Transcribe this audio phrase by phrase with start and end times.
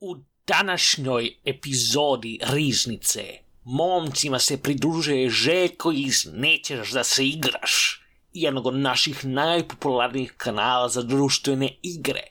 [0.00, 3.24] U današnjoj epizodi Riznice
[3.64, 11.02] momcima se pridružuje Željko iz Nećeš da se igraš, jednog od naših najpopularnijih kanala za
[11.02, 12.22] društvene igre.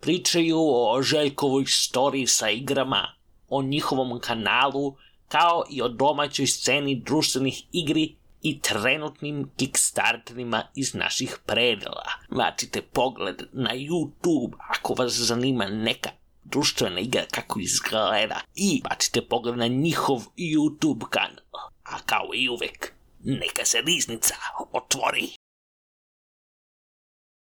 [0.00, 3.14] Pričaju o Željkovoj storiji sa igrama,
[3.48, 4.96] o njihovom kanalu,
[5.28, 12.06] kao i o domaćoj sceni društvenih igri i trenutnim kickstarterima iz naših predela.
[12.30, 16.10] Vratite pogled na YouTube ako vas zanima neka
[16.44, 21.70] društvena igra kako izgleda i bacite pogled na njihov YouTube kanal.
[21.84, 22.92] A kao i uvek,
[23.24, 24.34] neka se riznica
[24.72, 25.28] otvori.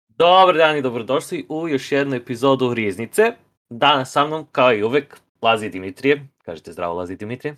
[0.08, 3.34] Dobar dan i dobrodošli u još jednu epizodu Riznice.
[3.70, 6.28] Danas sa mnom, kao i uvek, Lazi Dimitrije.
[6.46, 7.56] Kažete zdravo, Lazi Dimitrije.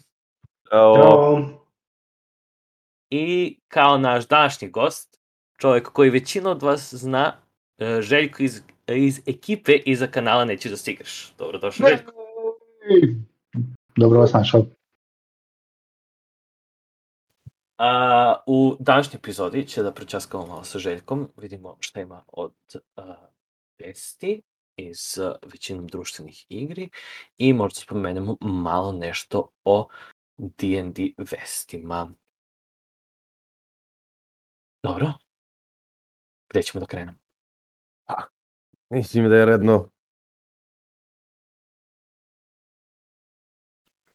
[0.71, 1.41] Ćao.
[3.09, 5.19] I kao naš današnji gost,
[5.57, 7.41] čovjek koji većina od vas zna,
[7.77, 8.61] e, Željko iz,
[8.95, 11.33] iz ekipe iza kanala Neću da se igraš.
[11.37, 12.11] Dobrodošao, Željko.
[13.95, 14.65] Dobro vas našao.
[17.77, 22.53] A, u današnjoj epizodi će da pričaskamo malo sa Željkom, vidimo šta ima od
[22.95, 23.15] a,
[23.79, 24.41] vesti
[24.77, 26.89] iz a, većinom društvenih igri
[27.37, 29.87] i možda spomenemo malo nešto o
[30.37, 32.11] D&D vestima.
[34.83, 35.13] Dobro.
[36.49, 37.28] Gde ćemo da krenemo?
[38.89, 39.89] Mislim da je redno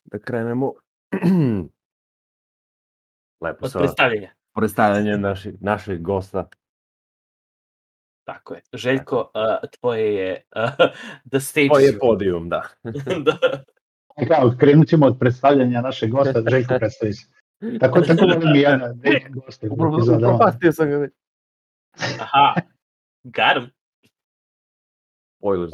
[0.04, 0.72] da krenemo
[3.44, 4.30] lepo Od sa predstavljanja.
[4.54, 6.48] predstavljanje naših, naših gosta.
[8.24, 8.62] Tako je.
[8.72, 10.70] Željko, a, tvoje je a,
[11.30, 11.68] the stage.
[11.68, 12.62] To je podijum, da.
[13.26, 13.64] da.
[14.28, 17.26] Kao, krenut ćemo od predstavljanja našeg gosta, Željko predstavi se.
[17.80, 19.74] Tako, tako volim i ja na nekim gostima.
[19.78, 20.34] u epizodama.
[20.34, 21.12] Upropastio sam ga već.
[22.20, 22.54] Aha.
[23.22, 23.70] Got
[25.44, 25.68] him.
[25.68, 25.72] Spoilers.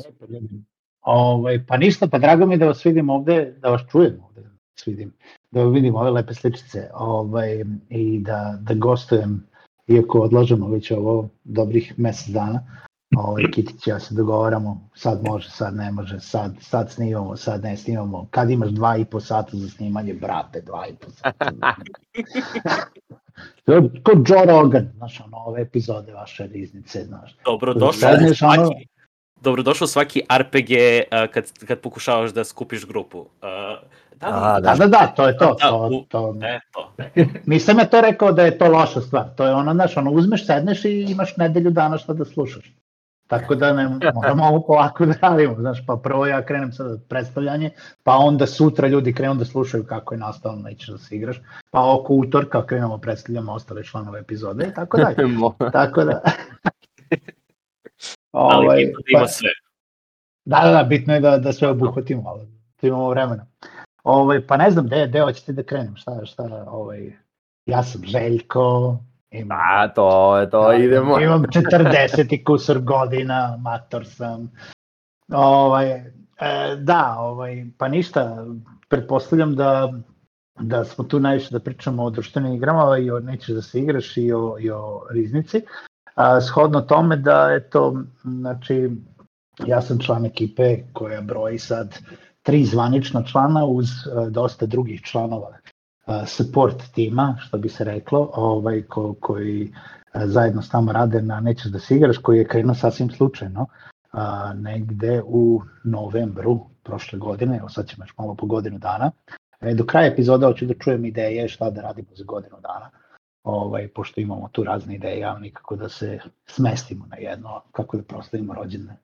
[1.03, 4.49] Ovaj, pa ništa, pa drago mi da vas vidim ovde, da vas čujem ovde, da
[4.49, 5.13] vas vidim,
[5.51, 9.47] da vidim ove lepe sličice ovaj, i da, da gostujem,
[9.87, 12.61] iako odlažemo već ovo dobrih mesec dana.
[13.17, 17.77] Ovaj, Kitić ja se dogovaramo, sad može, sad ne može, sad, sad snimamo, sad ne
[17.77, 18.27] snimamo.
[18.31, 21.51] Kad imaš dva i po sata za snimanje, brate, dva i po sata.
[23.65, 27.37] To je Ko Joe Rogan, znaš, ono, ove epizode vaše riznice, znaš.
[27.93, 28.89] Sedneš, ono- svaki,
[29.41, 30.71] dobrodošao svaki RPG
[31.11, 33.27] a, kad, kad pokušavaš da skupiš grupu.
[33.43, 33.77] A,
[34.21, 35.57] da, A, Da, da, da, to je to.
[35.61, 36.93] Da, to, to, Eto.
[37.47, 39.25] Nisam ja to rekao da je to loša stvar.
[39.37, 42.75] To je ono, znaš, ono, uzmeš, sedneš i imaš nedelju dana šta da slušaš.
[43.27, 47.71] Tako da ne, moramo ovo polako da radimo, znaš, pa prvo ja krenem sad predstavljanje,
[48.03, 51.41] pa onda sutra ljudi krenu da slušaju kako je nastao nećeš da se igraš,
[51.71, 55.29] pa oko utorka krenemo predstavljamo ostale članove epizode i tako dalje.
[55.73, 56.21] Tako da...
[58.33, 59.49] Ali Ovaj, bitno da ima pa- sve.
[60.45, 62.47] Da, da, da, bitno je da, da sve obuhvatimo, ali
[62.83, 63.47] da imamo vremena.
[64.05, 67.13] Ovaj, pa ne znam, gde, gde hoćete da krenem, šta, šta, ovaj,
[67.67, 68.97] ja sam Željko,
[69.31, 71.21] imam, A, to je to, idemo.
[71.21, 74.53] imam 40 i kusor godina, mator sam.
[75.33, 76.13] Ovaj, e,
[76.79, 78.47] da, ovaj, pa ništa,
[78.89, 79.93] pretpostavljam da
[80.61, 84.17] da smo tu najviše da pričamo o društvenim igrama i o nećeš da se igraš
[84.17, 85.63] i o, i o riznici.
[86.15, 88.91] A, shodno tome da je to, znači,
[89.67, 91.99] ja sam član ekipe koja broji sad
[92.43, 98.31] tri zvanična člana uz e, dosta drugih članova e, support tima, što bi se reklo,
[98.35, 99.73] ovaj, ko, koji
[100.15, 103.67] e, zajedno s nama rade na Nećeš da se igraš, koji je krenuo sasvim slučajno
[104.13, 109.11] a, negde u novembru prošle godine, evo sad ćemo još malo po godinu dana.
[109.61, 112.91] E, do kraja epizoda hoću da čujem ideje šta da radimo za godinu dana,
[113.43, 118.03] ovaj, pošto imamo tu razne ideje, ja nikako da se smestimo na jedno, kako da
[118.03, 118.97] proslavimo rođene,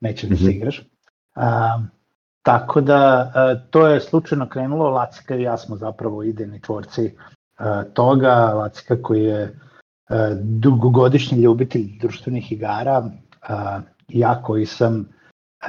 [0.00, 0.50] neće da se Mhm.
[0.50, 0.82] igraš.
[1.34, 1.78] A,
[2.42, 7.14] tako da, a, to je slučajno krenulo, Lacika i ja smo zapravo idejni tvorci
[7.58, 9.58] a, toga, Lacika koji je
[10.08, 13.10] a, dugogodišnji ljubitelj društvenih igara,
[13.42, 15.08] a, ja koji sam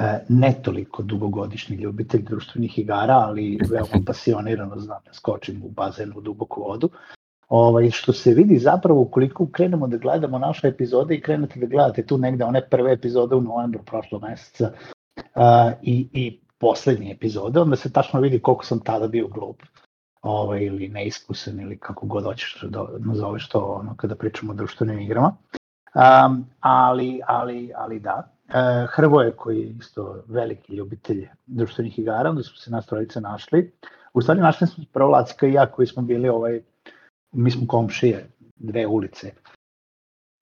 [0.00, 6.14] e, ne toliko dugogodišnji ljubitelj društvenih igara, ali veoma pasionirano znam da skočim u bazenu
[6.16, 6.90] u duboku vodu.
[7.48, 12.06] Ovaj, što se vidi zapravo ukoliko krenemo da gledamo naše epizode i krenete da gledate
[12.06, 14.72] tu negde one prve epizode u novembru prošlog meseca
[15.34, 19.62] a, i, i poslednje epizode, onda se tačno vidi koliko sam tada bio glup
[20.22, 24.98] ovaj, ili neiskusan ili kako god hoćeš da nazoveš to ono, kada pričamo o društvenim
[24.98, 25.36] igrama.
[25.94, 32.42] Um, ali, ali, ali da, e, Hrvoje koji je isto veliki ljubitelj društvenih igara, onda
[32.42, 33.72] smo se nas trojice našli.
[34.14, 36.62] U stvari našli smo prvo Lacika i ja koji smo bili ovaj,
[37.32, 39.32] mi smo komšije, dve ulice.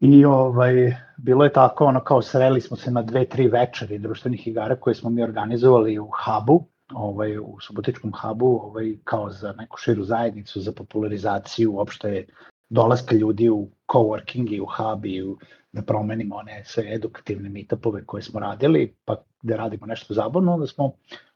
[0.01, 4.49] I ovaj, bilo je tako, ono kao sreli smo se na dve, tri večeri društvenih
[4.49, 9.77] igara koje smo mi organizovali u hubu, ovaj, u Subotičkom hubu, ovaj, kao za neku
[9.77, 12.27] širu zajednicu, za popularizaciju uopšte
[12.69, 15.39] dolaska ljudi u coworking i u hub i u,
[15.73, 20.67] da promenimo one sve edukativne meetupove koje smo radili, pa da radimo nešto zabavno, onda
[20.67, 20.93] smo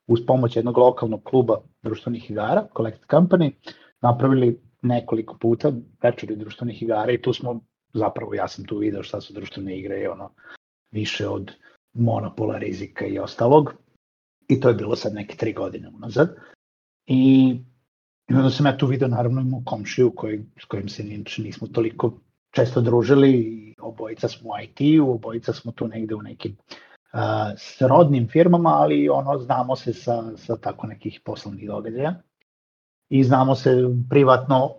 [0.06, 3.52] uz pomoć jednog lokalnog kluba društvenih igara, Collected Company,
[4.00, 5.72] napravili nekoliko puta
[6.02, 7.60] večeri društvenih igara i tu smo
[7.92, 10.30] zapravo ja sam tu video šta su društvene igre i ono
[10.90, 11.52] više od
[11.92, 13.74] monopola, rizika i ostalog.
[14.48, 16.36] I to je bilo sad neke tri godine unazad.
[17.06, 17.56] I
[18.28, 22.20] onda sam ja tu video naravno imao komšiju koji, s kojim se inače nismo toliko
[22.50, 26.56] često družili i obojica smo u IT-u, obojica smo tu negde u nekim
[27.12, 27.20] uh,
[27.56, 32.22] srodnim firmama, ali ono znamo se sa, sa tako nekih poslovnih događaja
[33.10, 33.70] i znamo se
[34.10, 34.74] privatno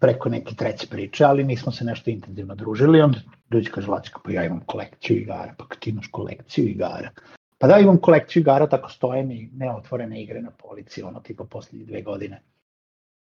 [0.00, 3.18] preko neke treće priče, ali nismo se nešto intenzivno družili, onda
[3.48, 7.10] dođe kaže Lačka, pa ja imam kolekciju igara, pa ti imaš kolekciju igara,
[7.58, 11.86] pa da imam kolekciju igara, tako stoje mi neotvorene igre na polici, ono tipa poslednje
[11.86, 12.42] dve godine.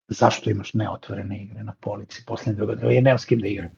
[0.07, 2.95] Zašto imaš neotvorene igre na polici poslednje dve godine?
[2.95, 3.69] Ja nemam s kim da igram.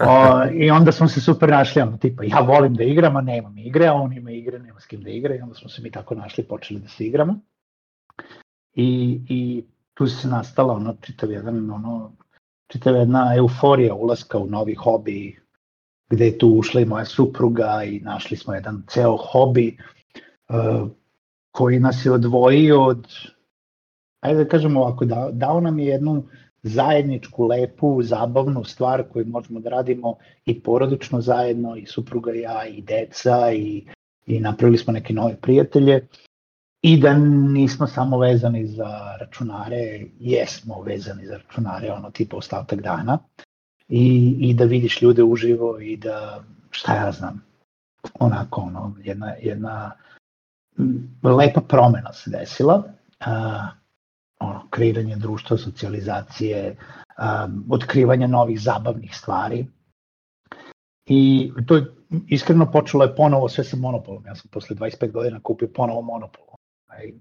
[0.00, 3.58] O, I onda smo se super našli, ono tipa, ja volim da igram, a nemam
[3.58, 5.90] igre, a on ima igre, nema s kim da igra, i onda smo se mi
[5.90, 7.40] tako našli, počeli da se igramo.
[8.74, 9.64] I, i
[9.94, 12.12] tu se nastala ono čitav jedan ono
[12.66, 15.40] čitav jedna euforija ulaska u novi hobi
[16.10, 19.76] gde je tu ušla i moja supruga i našli smo jedan ceo hobi
[20.48, 20.88] uh,
[21.50, 23.06] koji nas je odvojio od
[24.20, 26.24] ajde da kažemo ovako, da, dao nam je jednu
[26.62, 30.14] zajedničku, lepu, zabavnu stvar koju možemo da radimo
[30.44, 33.86] i porodično zajedno, i supruga i ja, i deca, i,
[34.26, 36.06] i napravili smo neke nove prijatelje
[36.82, 43.18] i da nismo samo vezani za računare, jesmo vezani za računare, ono tipa ostatak dana,
[43.88, 47.44] i, i da vidiš ljude uživo i da, šta ja znam,
[48.20, 49.92] onako, ono, jedna, jedna
[51.22, 52.82] lepa promena se desila,
[53.20, 53.66] a,
[54.38, 56.76] ono, kreiranje društva, socijalizacije,
[57.16, 59.66] a, otkrivanje novih zabavnih stvari,
[61.12, 61.86] I to je
[62.28, 64.26] iskreno počelo je ponovo sve sa monopolom.
[64.26, 66.49] Ja sam posle 25 godina kupio ponovo monopol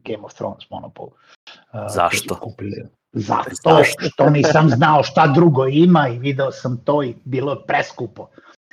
[0.06, 1.08] Game of Thrones monopol.
[1.08, 2.36] Uh, Zašto?
[2.36, 2.86] Kupili.
[3.12, 4.06] Zato Zašto?
[4.10, 8.28] što nisam znao šta drugo ima i video sam to i bilo je preskupo.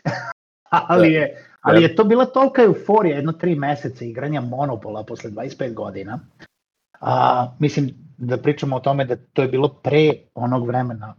[0.88, 5.74] ali, je, ali je to bila tolika euforija, jedno tri meseca igranja monopola posle 25
[5.74, 6.20] godina.
[7.00, 11.14] A, mislim da pričamo o tome da to je bilo pre onog vremena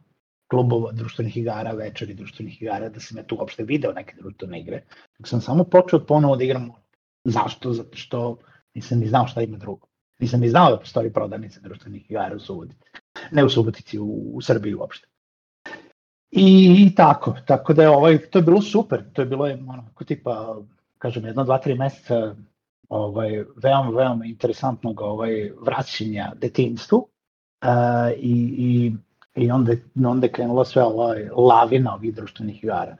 [0.49, 4.81] klubova društvenih igara, večeri društvenih igara, da sam ja tu uopšte video neke društvene igre.
[5.19, 6.71] Dok sam samo počeo ponovo da igram
[7.27, 7.73] Zašto?
[7.73, 8.37] Zato što
[8.77, 9.88] Nisam ni znao šta ima drugo.
[10.19, 12.83] Nisam ni znao da postoji prodavnica društvenih igara u Subotici.
[13.31, 15.07] Ne u Subotici, u, u Srbiji uopšte.
[16.31, 19.53] I, I tako, tako da je ovaj, to je bilo super, to je bilo je
[19.53, 20.57] ono, tipa,
[20.97, 22.35] kažem, jedno, dva, tri meseca
[22.89, 28.94] ovaj, veoma, veoma interesantnog ovaj, vraćanja detinstvu uh, i, i,
[29.44, 29.73] i onda,
[30.06, 32.95] onda je krenula sve ovaj, lavina ovih društvenih igara.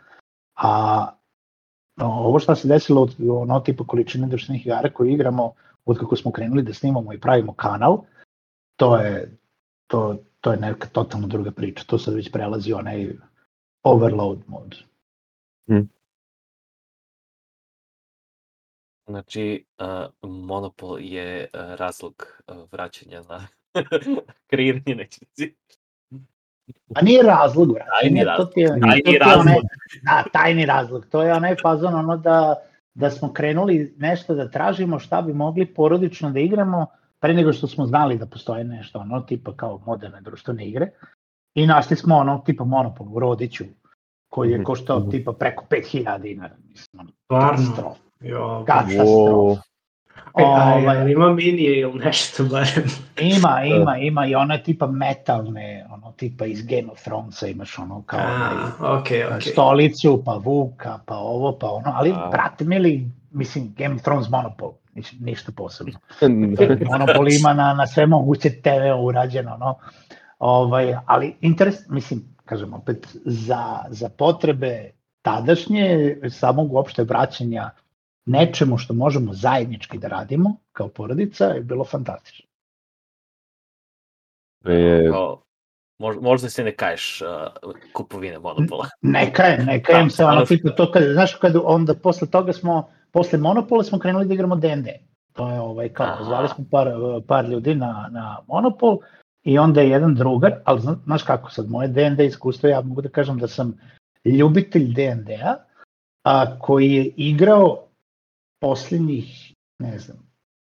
[0.56, 1.06] A
[2.01, 5.53] ovo što se desilo od ono tipa količine društvenih igara koje igramo
[5.87, 7.97] od kako smo krenuli da snimamo i pravimo kanal,
[8.75, 9.37] to je,
[9.87, 11.83] to, to je neka totalno druga priča.
[11.83, 13.09] To sad već prelazi onaj
[13.83, 14.75] overload mod.
[15.67, 15.89] Hmm.
[19.07, 23.47] Znači, uh, monopol je uh, razlog uh, vraćanja na
[24.49, 25.31] kreiranje nečega.
[26.95, 27.89] A nije razlog, brate.
[28.01, 28.53] Tajni razlog.
[28.53, 29.41] To je, tajni to je razlog.
[29.41, 29.57] Onaj,
[30.03, 31.06] da, tajni razlog.
[31.06, 32.56] To je onaj fazon ono da
[32.97, 36.85] da smo krenuli nešto da tražimo šta bi mogli porodično da igramo
[37.19, 40.92] pre nego što smo znali da postoje nešto ono tipa kao moderne društvene igre.
[41.54, 43.63] I našli smo ono tipa Monopol u Rodiću
[44.30, 45.09] koji je mhm, koštao mhm.
[45.09, 48.33] tipa preko 5000 dinara mislim katastrofa E,
[50.33, 52.83] ovaj, ima minije ili nešto barem?
[53.21, 58.04] ima, ima, ima i ona tipa metalne, ono tipa iz Game of Thronesa imaš ono
[58.06, 59.52] kao A, okay, okay.
[59.52, 62.30] stolicu, pa vuka, pa ovo, pa ono, ali A.
[62.31, 64.74] brate mili, mislim, Game of Thrones Monopol,
[65.19, 66.00] ništa posebno.
[66.92, 69.78] Monopol ima na, na sve moguće TV urađeno, no,
[70.40, 77.69] ovaj, ali interes, mislim, kažem opet, za, za potrebe tadašnje samog uopšte vraćanja
[78.27, 82.45] nečemu što možemo zajednički da radimo kao porodica je bilo fantastično.
[84.65, 85.09] E...
[86.21, 88.89] možda se ne kaješ uh, kupovine monopola.
[89.01, 92.89] Ne kajem, ne kajem se, ono tipa to kad, znaš, kad onda posle toga smo,
[93.11, 94.99] posle monopola smo krenuli da igramo D&D.
[95.33, 96.23] To je ovaj, kao, Aha.
[96.23, 96.87] zvali smo par,
[97.27, 98.97] par ljudi na, na monopol
[99.43, 103.09] i onda je jedan drugar, ali znaš kako sad, moje D&D iskustvo, ja mogu da
[103.09, 103.73] kažem da sam
[104.25, 105.55] ljubitelj D&D-a,
[106.23, 107.86] a, koji je igrao
[108.59, 110.18] posljednjih, ne znam,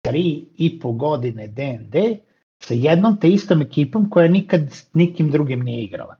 [0.02, 2.18] tri i po godine D&D
[2.62, 4.60] sa jednom te istom ekipom koja nikad
[4.94, 6.16] nikim drugim nije igrala.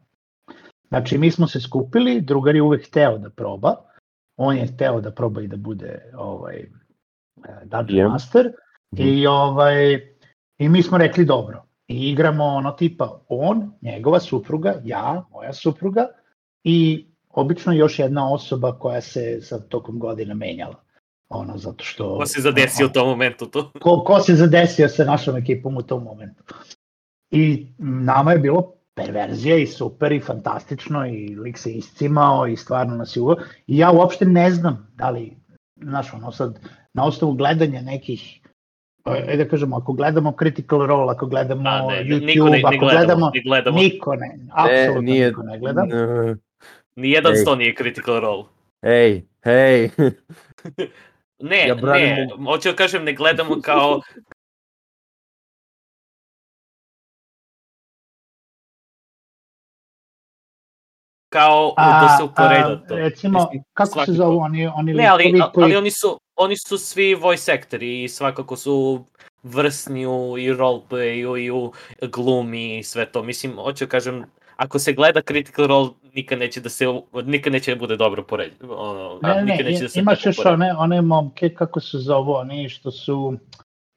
[0.88, 3.76] Znači, mi smo se skupili, drugar je uvek hteo da proba,
[4.36, 6.68] on je hteo da proba i da bude ovaj,
[7.64, 8.12] Dungeon Yeah.
[8.12, 8.52] Master,
[8.96, 9.94] i, ovaj,
[10.58, 16.06] i mi smo rekli dobro, i igramo ono tipa on, njegova supruga, ja, moja supruga
[16.64, 20.87] i obično još jedna osoba koja se sa tokom godina menjala.
[21.28, 22.18] Ono, zato što...
[22.18, 23.72] Ko se zadesio u tom momentu to?
[23.82, 26.44] ko, ko se zadesio sa našom ekipom u tom momentu.
[27.30, 32.96] I nama je bilo perverzija i super i fantastično i lik se iscimao i stvarno
[32.96, 33.36] nas je uvo.
[33.66, 35.36] I ja uopšte ne znam da li,
[35.82, 36.60] znaš, ono sad,
[36.94, 38.40] na osnovu gledanja nekih
[39.28, 42.62] e da kažemo, ako gledamo Critical Role, ako gledamo A, ne, YouTube, niko ne, ne
[42.64, 43.78] ako gledamo, gledamo, ne gledamo.
[43.78, 45.86] niko ne, apsolutno nije- niko ne gleda.
[46.96, 48.44] Nijedan sto nije critical role.
[48.82, 49.90] Ej, hej.
[51.38, 54.00] Ne, Ja branim ne, hoću da kažem, ne gledamo kao...
[61.28, 62.96] kao da se uporeda to.
[62.96, 65.64] recimo, kako se svaki zovu oni, oni Ne, ali, likovi koji...
[65.64, 69.04] ali oni, su, oni su svi voice actori i svakako su
[69.42, 73.22] vrsni u i roleplayu i u glumi i sve to.
[73.22, 74.24] Mislim, hoću da kažem,
[74.56, 75.88] ako se gleda Critical Role,
[76.18, 76.84] nikad neće da se,
[77.24, 78.52] nikad neće da bude dobro pored.
[78.62, 81.98] Ono, Ne, ne, nikad ne, neće da se imaš još one, one momke, kako se
[81.98, 83.36] zovu, oni što su,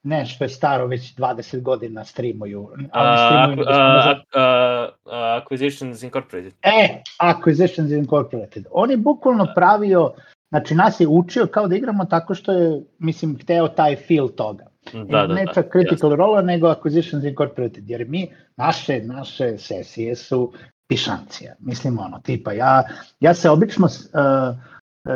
[0.03, 2.69] ne, što je staro, već 20 godina streamuju.
[2.73, 6.53] Oni A, streamuju samo a, za- a, a, Acquisitions Incorporated.
[6.61, 8.65] E, Acquisitions Incorporated.
[8.71, 10.11] On je bukvalno pravio,
[10.49, 14.65] znači nas je učio kao da igramo tako što je, mislim, hteo taj feel toga.
[14.93, 15.53] Da, da, ne da.
[15.53, 20.53] čak Critical Role, nego Acquisitions Incorporated, jer mi, naše, naše sesije su
[20.91, 21.53] pišancija.
[21.59, 22.83] Mislim, ono, tipa, ja,
[23.19, 24.57] ja se obično uh,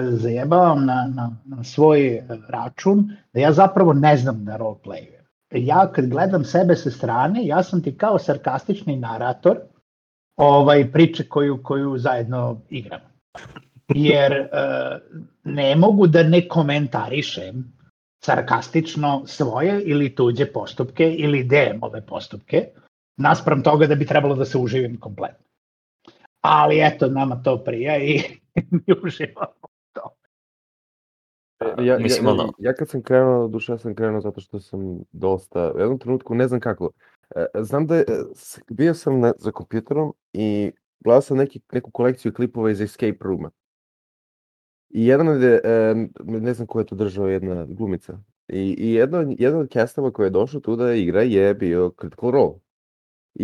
[0.10, 5.16] zajebavam na, na, na svoj uh, račun, da ja zapravo ne znam da roleplayu.
[5.52, 9.58] Ja kad gledam sebe sa strane, ja sam ti kao sarkastični narator
[10.38, 13.06] ovaj priče koju, koju zajedno igramo.
[13.88, 17.64] Jer uh, ne mogu da ne komentarišem
[18.26, 22.68] sarkastično svoje ili tuđe postupke ili DM-ove postupke,
[23.18, 25.46] naspram toga da bi trebalo da se uživim kompletno.
[26.48, 28.22] Ali eto, nama to prija i
[28.72, 30.16] mi uživamo u to.
[31.84, 35.00] Ja, Mislim, ja, ono- ja kad sam krenuo, duša ja sam krenuo zato što sam
[35.12, 36.90] dosta, u jednom trenutku ne znam kako,
[37.36, 38.24] e, znam da je, e,
[38.70, 43.52] bio sam na, za kompjuterom i gledao sam neki, neku kolekciju klipova iz Escape Rooma.
[44.90, 48.20] I jedan od, je, e, ne znam ko je to držao, jedna glumica.
[48.48, 52.32] I, i jedno, jedan od castova koji je došao tu da igra je bio Critical
[52.32, 52.54] Role.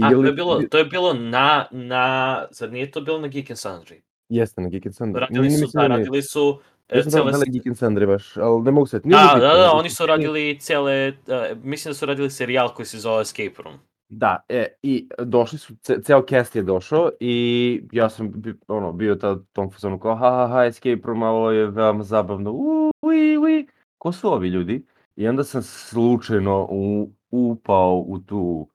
[0.01, 3.27] A, je to je bilo, to je bilo na, na, zar nije to bilo na
[3.27, 4.01] Geek and Sundry?
[4.29, 5.19] Jeste na Geek and Sundry.
[5.19, 7.45] Radili su, da, radili su e, Mislim da cele...
[7.45, 8.99] da Geek and Sundry baš, ali ne mogu se...
[9.03, 12.85] Da, da, da, znači, oni su radili cele, uh, mislim da su radili serijal koji
[12.85, 13.79] se zove Escape Room.
[14.13, 18.91] Da, e, i došli su, ce, ceo cast je došao i ja sam bi, ono,
[18.91, 22.91] bio ta, tom fazonu kao ha ha ha, escape room, ovo je veoma zabavno, u,
[23.01, 23.67] ui, ui,
[23.97, 24.85] ko su ovi ljudi?
[25.15, 28.67] I onda sam slučajno u, upao u tu,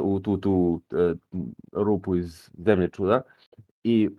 [0.00, 1.14] u tu, tu e,
[1.72, 3.22] rupu iz Zemlje čuda
[3.84, 4.10] i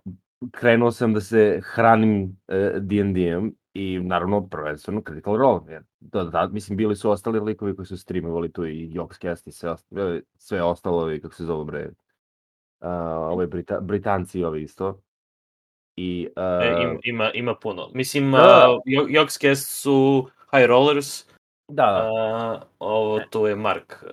[0.52, 5.62] krenuo sam da se hranim e, D&D-em i naravno prvenstveno Critical Role.
[5.68, 9.52] Jer, da, da, mislim, bili su ostali likovi koji su streamovali tu i Joxcast i
[9.52, 9.76] sve,
[10.38, 11.90] sve ostalo, i kako se zove bre,
[12.80, 12.88] uh,
[13.32, 15.02] ove Brita, Britanci ovi isto.
[15.96, 17.90] I, uh, E, im, ima, ima puno.
[17.94, 18.68] Mislim, Da.
[18.70, 21.26] uh, Joxcast su High Rollers,
[21.68, 24.04] da, uh, ovo tu je Mark.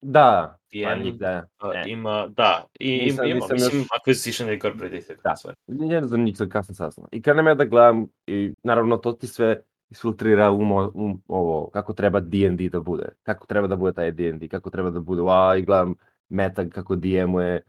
[0.00, 1.90] Da, DM, pa da, uh, e.
[1.90, 5.18] ima, da, i Nisam- ima, nisam mislim, još- Acquisition Incorporated.
[5.24, 5.36] Da.
[5.36, 5.54] sve.
[5.66, 7.08] ne znam njih sam kasno saznao.
[7.12, 11.70] I krenem ja da gledam i naravno to ti sve isfiltrira u, mo, u ovo,
[11.70, 15.22] kako treba D&D da bude, kako treba da bude taj D&D, kako treba da bude,
[15.28, 15.94] a i gledam
[16.28, 17.60] Metag kako DM-uje,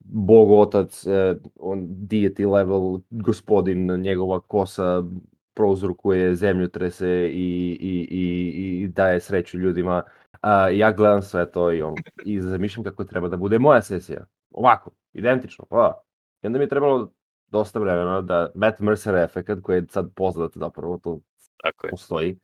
[0.00, 5.02] bog otac, eh, on deity level, gospodin, njegova kosa
[5.54, 10.02] prouzrukuje zemljotrese i, i, i, i daje sreću ljudima.
[10.40, 14.24] A, ja gledam sve to i, on, i zamišljam kako treba da bude moja sesija.
[14.50, 15.64] Ovako, identično.
[15.70, 15.92] A.
[16.42, 17.12] I onda mi je trebalo
[17.48, 21.20] dosta vremena da Matt Mercer efekat, koji je sad poznat zapravo, to
[21.62, 21.90] Tako je.
[21.90, 22.38] postoji,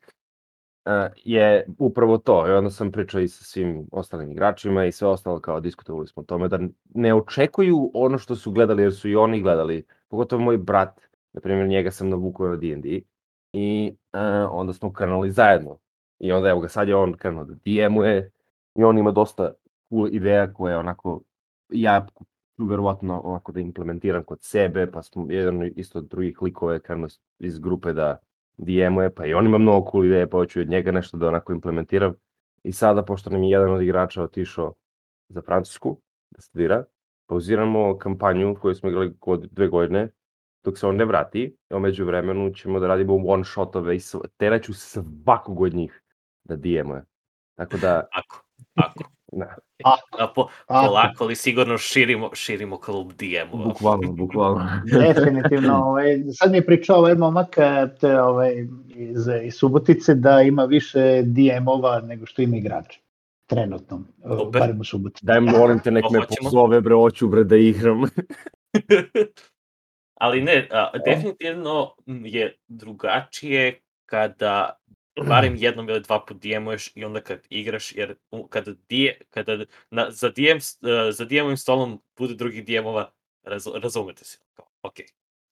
[0.85, 2.49] e, je upravo to.
[2.49, 6.23] I onda sam pričao i sa svim ostalim igračima i sve ostalo kao diskutovali smo
[6.23, 6.59] o tome da
[6.95, 9.87] ne očekuju ono što su gledali jer su i oni gledali.
[10.09, 11.01] Pogotovo moj brat,
[11.33, 13.01] na primjer njega sam navukao na D&D
[13.53, 14.19] i e,
[14.51, 15.79] onda smo krenuli zajedno.
[16.23, 18.31] I onda evo ga sad je on krenuo da DM-uje
[18.75, 19.53] i on ima dosta
[19.89, 21.21] cool ideja koje onako
[21.69, 22.07] ja
[22.57, 26.81] ću verovatno ovako da implementiram kod sebe, pa smo jedan isto od drugih likova je
[26.81, 28.19] krenuo iz grupe da
[28.57, 31.53] DM-uje, pa i on ima mnogo cool ideje, pa hoću od njega nešto da onako
[31.53, 32.15] implementiram.
[32.63, 34.75] I sada, pošto nam je jedan od igrača otišao
[35.29, 36.01] za Francusku
[36.31, 36.85] da studira,
[37.27, 40.09] pauziramo kampanju koju smo igrali kod dve godine,
[40.65, 44.01] dok se on ne vrati, a među vremenu ćemo da radimo one shotove i
[44.37, 46.02] teraću svakog od njih
[46.45, 47.05] da DM-uje.
[47.55, 48.07] Tako da...
[48.13, 48.43] Ako,
[48.75, 49.05] ako.
[49.33, 49.57] Da.
[49.85, 53.65] A, a po, polako li sigurno širimo, širimo klub DM-ova.
[53.65, 54.69] Bukvalno, bukvalno.
[54.85, 55.77] Definitivno.
[55.89, 57.57] Ovaj, sad mi je pričao ovaj momak
[58.01, 63.01] te, ovaj, iz, iz Subotice da ima više DM-ova nego što ima igrača.
[63.47, 64.03] Trenutno.
[64.17, 64.61] Dobar.
[64.61, 65.27] Barem u Subotici.
[65.27, 68.03] Daj, molim te, nek me pozove, bre, hoću, bre, da igram.
[70.23, 74.82] Ali ne, a, definitivno je drugačije kada
[75.21, 78.15] barem jednom ili dva put DM-uješ i onda kad igraš, jer
[78.51, 83.11] kada, dije, kada na, za, DM, uh, za DM-ovim stolom bude drugih DM-ova,
[83.45, 84.39] raz, razumete se.
[84.83, 84.95] Ok,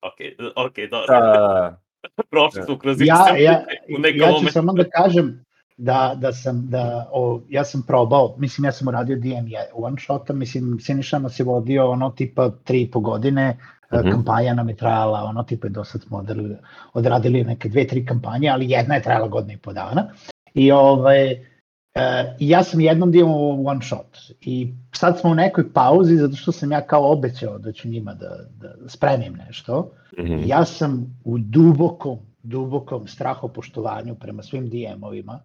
[0.02, 0.18] ok,
[0.56, 1.06] ok, dobro.
[1.08, 1.80] Da.
[2.30, 3.64] Prošli smo kroz ja, ja,
[3.96, 4.52] u nekom ja ću momentu.
[4.52, 5.44] samo da kažem
[5.76, 10.32] da, da sam, da, o, ja sam probao, mislim ja sam uradio DM one shota,
[10.32, 14.12] mislim Siniša nas je vodio ono tipa tri i po godine, Mm -hmm.
[14.12, 16.56] kampanja nam je trajala, ono tipa do sad smo odradili,
[16.92, 20.10] odradili neke dve, tri kampanje, ali jedna je trajala godina i po dana.
[20.54, 23.26] I ovaj, e, ja sam jednom dio
[23.66, 27.72] one shot i sad smo u nekoj pauzi zato što sam ja kao obećao da
[27.72, 29.92] ću njima da, da spremim nešto.
[30.18, 30.42] Mm -hmm.
[30.46, 35.38] Ja sam u dubokom, dubokom strahopoštovanju prema svim DM-ovima,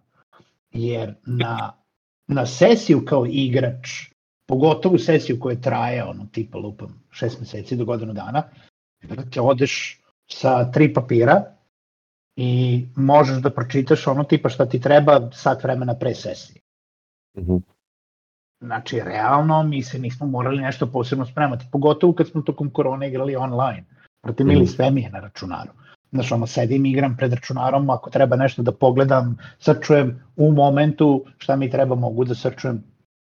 [0.72, 1.72] jer na,
[2.28, 4.15] na sesiju kao igrač
[4.46, 8.42] pogotovo sesiju koja traje, ono, tipa lupam, šest meseci do godinu dana,
[9.02, 10.00] da te odeš
[10.30, 11.44] sa tri papira
[12.36, 16.60] i možeš da pročitaš ono tipa šta ti treba sat vremena pre sesije.
[17.36, 17.60] Mm -hmm.
[18.60, 23.36] Znači, realno, mi se nismo morali nešto posebno spremati, pogotovo kad smo tokom korone igrali
[23.36, 23.84] online.
[24.38, 24.76] Mili, mm -hmm.
[24.76, 25.70] sve mi je na računaru.
[26.12, 31.56] Znaš, ono, sedim, igram pred računarom, ako treba nešto da pogledam, srčujem u momentu šta
[31.56, 32.82] mi treba, mogu da srčujem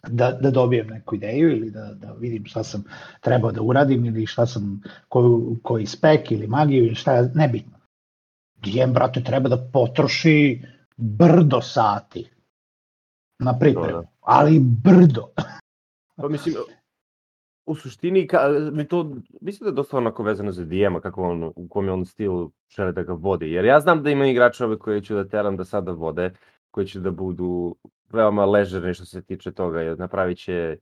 [0.08, 2.84] da, da dobijem neku ideju ili da, da vidim šta sam
[3.22, 7.80] trebao da uradim ili šta sam, koju, koji spek ili magiju ili šta je, nebitno.
[8.56, 10.62] DM, brate, treba da potroši
[10.98, 12.30] brdo sati
[13.40, 14.08] na pripremu, da.
[14.22, 15.30] ali brdo.
[16.16, 16.56] Pa mislim,
[17.66, 21.44] u suštini, ka, mi to, mislim da je dosta onako vezano za DM-a, kako on,
[21.56, 23.52] u kom je on stil žele da ga vodi.
[23.52, 26.34] Jer ja znam da ima igračove koje ću da teram da sada vode,
[26.72, 27.76] koji će da budu
[28.14, 30.78] veoma ležerni što se tiče toga, jer napravit će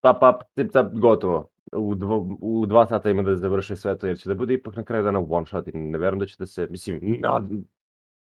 [0.00, 1.48] pa pa tip tap gotovo.
[1.72, 4.76] U, dvo, u dva sata ima da završe sve to, jer će da bude ipak
[4.76, 7.48] na kraju dana one shot i ne verujem da će da se, mislim, na,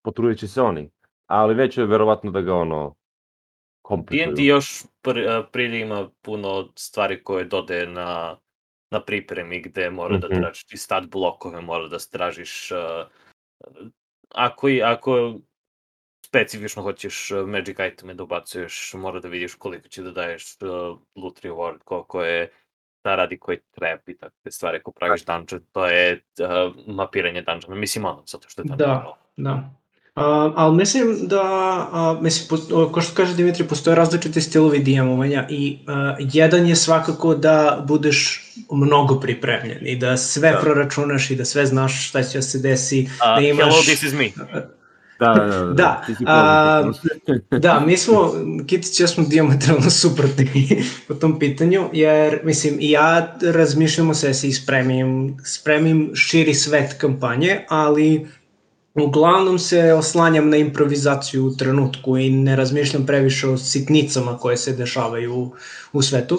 [0.02, 0.90] potrudit će se oni,
[1.26, 2.94] ali već je verovatno da ga ono
[3.82, 4.34] komplikuju.
[4.34, 5.18] D&D još pr,
[5.52, 8.36] prije ima puno stvari koje dode na,
[8.90, 10.20] na pripremi gde mora mm -hmm.
[10.20, 10.40] da mhm.
[10.40, 12.78] tražiš i stat blokove, mora da stražiš uh,
[14.34, 15.38] ako, ako
[16.34, 20.98] specifično hoćeš uh, magic iteme da ubacuješ, mora da vidiš koliko će da daješ uh,
[21.16, 22.50] loot reward, koliko je
[23.04, 27.76] da radi koji trap i takve stvari, ako praviš dungeon, to je uh, mapiranje dungeona,
[27.76, 29.70] mislim ono, zato što je tamo Da, da.
[30.16, 30.22] Uh,
[30.56, 31.42] ali mislim da,
[31.92, 32.60] uh, mislim,
[32.92, 38.42] ko što kaže Dimitri, postoje različite stilovi DM-ovanja i uh, jedan je svakako da budeš
[38.72, 40.58] mnogo pripremljen i da sve da.
[40.58, 43.64] proračunaš i da sve znaš šta će da se desi, uh, da imaš...
[43.64, 44.30] Hello, this is me.
[45.24, 45.72] Da, da, da.
[45.72, 46.92] Da, a,
[47.58, 48.32] da mi smo,
[48.66, 54.52] Kitić, ja smo diametralno suprotni po tom pitanju, jer, mislim, i ja razmišljam o sesiji,
[54.52, 58.26] spremim, spremim širi svet kampanje, ali
[58.94, 64.72] uglavnom se oslanjam na improvizaciju u trenutku i ne razmišljam previše o sitnicama koje se
[64.72, 65.52] dešavaju u,
[65.92, 66.38] u svetu.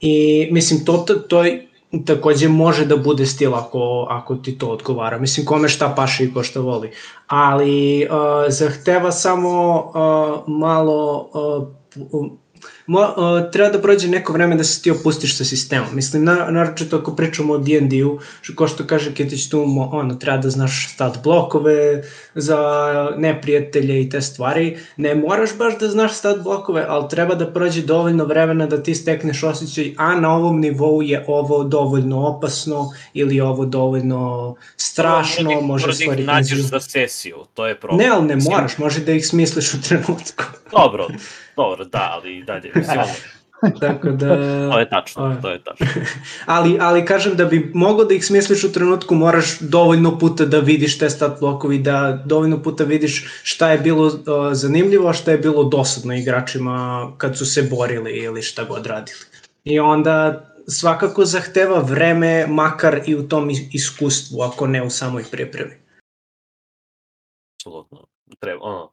[0.00, 1.71] I mislim, to, to je
[2.06, 5.18] takođe može da bude stil ako, ako ti to odgovara.
[5.18, 6.90] Mislim, kome šta paše i ko šta voli.
[7.26, 8.10] Ali uh,
[8.48, 12.26] zahteva samo uh, malo uh,
[12.86, 15.88] mo, uh, treba da prođe neko vreme da se ti opustiš sa sistemom.
[15.92, 18.18] Mislim, na, naročito ako pričamo o D&D-u,
[18.54, 22.02] ko što kaže Ketić tu, ono, treba da znaš stat blokove
[22.34, 22.58] za
[23.16, 24.78] neprijatelje i te stvari.
[24.96, 28.94] Ne moraš baš da znaš stat blokove, ali treba da prođe dovoljno vremena da ti
[28.94, 35.60] stekneš osjećaj, a na ovom nivou je ovo dovoljno opasno ili ovo dovoljno strašno, no,
[35.60, 36.24] može da stvari...
[36.24, 37.98] Nađeš za sesiju, to je problem.
[37.98, 40.44] Ne, ali ne moraš, može da ih smisliš u trenutku.
[40.72, 41.08] Dobro,
[41.56, 43.00] dobro, da, ali dalje, mislim,
[43.80, 44.28] Tako da...
[44.72, 45.86] to je tačno, to je tačno.
[46.46, 50.58] ali, ali kažem da bi mogo da ih smisliš u trenutku, moraš dovoljno puta da
[50.58, 54.14] vidiš te stat blokovi, da dovoljno puta vidiš šta je bilo uh,
[54.52, 59.18] zanimljivo, a šta je bilo dosadno igračima kad su se borili ili šta god radili.
[59.64, 65.24] I onda svakako zahteva vreme, makar i u tom is- iskustvu, ako ne u samoj
[65.30, 65.74] pripremi.
[67.56, 68.06] apsolutno.
[68.40, 68.91] Treba, ono,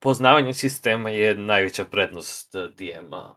[0.00, 3.34] poznavanje sistema je najveća prednost uh, DM-a.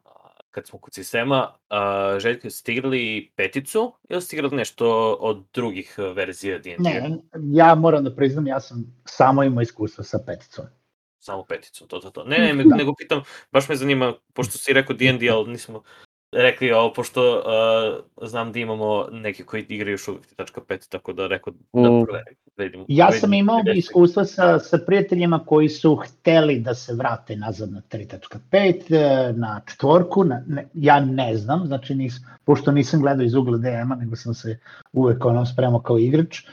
[0.51, 5.95] Kad smo kod sistema, uh, Željko, ste igrali peticu ili ste igrali nešto od drugih
[5.97, 6.83] uh, verzija D&D?
[6.83, 7.17] Ne,
[7.51, 10.65] ja moram da priznam, ja sam samo imao iskustva sa peticom.
[11.19, 12.23] Samo peticu, to, to, to.
[12.23, 12.75] Ne, ne, da.
[12.75, 15.83] nego pitam, baš me zanima, pošto si rekao D&D, ali nismo
[16.31, 17.43] rekli ovo, pošto
[18.19, 21.89] uh, znam da imamo neke koji igraju još uvijek tačka 5, tako da rekao da
[21.89, 22.03] Mm.
[22.03, 22.35] proverim.
[22.57, 26.93] Da vidim, Ja da sam imao iskustva sa, sa prijateljima koji su hteli da se
[26.93, 32.13] vrate nazad na 3.5, e, na četvorku, na, ne, ja ne znam, znači nis,
[32.45, 34.59] pošto nisam gledao iz ugla DM-a, nego sam se
[34.93, 36.45] uvek ono spremao kao igrač, e,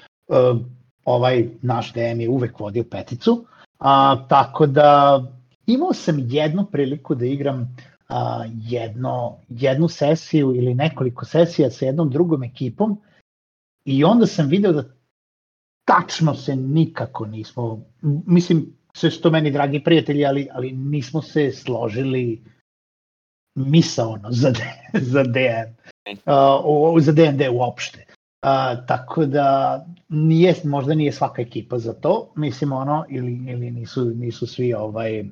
[1.04, 3.46] ovaj naš DM je uvek vodio peticu,
[3.78, 5.22] a, tako da
[5.66, 7.76] imao sam jednu priliku da igram
[8.08, 13.00] a, jedno, jednu sesiju ili nekoliko sesija sa jednom drugom ekipom
[13.84, 14.84] i onda sam video da
[15.84, 17.84] tačno se nikako nismo,
[18.26, 22.44] mislim, sve što meni dragi prijatelji, ali, ali nismo se složili
[23.54, 24.52] misaono za,
[25.12, 25.72] za DM,
[26.26, 28.04] uh, za D&D uopšte.
[28.42, 34.04] Uh, tako da nije, možda nije svaka ekipa za to, mislim ono, ili, ili nisu,
[34.04, 35.24] nisu svi ovaj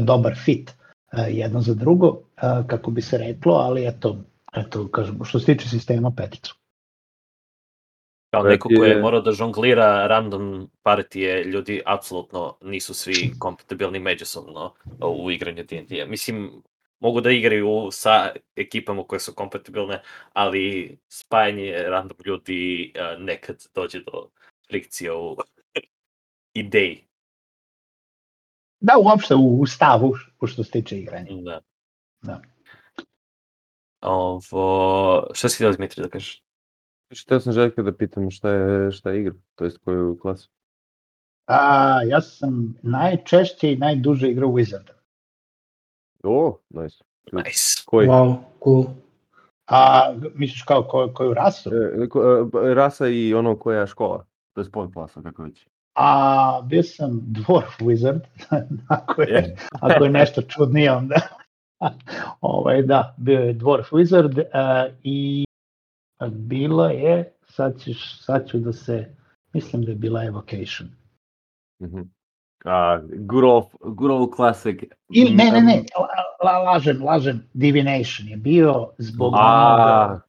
[0.00, 0.83] dobar fit uh,
[1.22, 4.16] jedno za drugo, uh, kako bi se reklo, ali eto,
[4.56, 6.56] eto, kažem, što se tiče sistema peticu.
[8.30, 13.32] Kao To je neko ko je morao da žonglira random partije, ljudi apsolutno nisu svi
[13.38, 16.06] kompatibilni međusobno u igranju D&D-a.
[16.06, 16.62] Mislim,
[17.00, 23.98] mogu da igraju sa ekipama koje su kompatibilne, ali spajanje random ljudi uh, nekad dođe
[23.98, 24.28] do
[24.68, 25.36] frikcije u
[26.54, 27.04] ideji.
[28.84, 31.32] Da, uopšte u, u stavu, u što se tiče igranja.
[31.42, 31.60] Da.
[32.22, 32.40] Da.
[34.02, 36.42] Ovo, šta si htio Dmitri da kažeš?
[37.12, 40.50] Šteo sam Željka da pitam šta je, šta je igra, to jest koju klasu.
[41.46, 44.90] A, ja sam najčešće i najduže igrao Wizard.
[46.24, 47.04] O, nice.
[47.32, 47.82] Nice.
[47.86, 48.08] Koji?
[48.08, 48.84] Wow, cool.
[49.66, 51.70] A, misliš kao ko, koju rasu?
[51.74, 54.26] E, ko- e, rasa i ono koja je škola.
[54.52, 55.68] To je podklasa, kako već.
[55.94, 58.20] A, bio sam Dwarf Wizard,
[58.88, 61.16] ako je, ako je nešto čudnije onda.
[62.40, 65.44] ovaj, da, bio je Dwarf Wizard uh, i
[66.30, 69.14] bilo je, sad, ćeš, sad ću da se,
[69.52, 70.88] mislim da je bila Evocation.
[71.82, 72.00] Mhm.
[72.64, 74.76] A, good old, good old classic.
[75.08, 75.84] Ili, ne, ne, ne, Mm,
[76.44, 80.20] la, la, lažem, lažem, Divination je bio zbog A,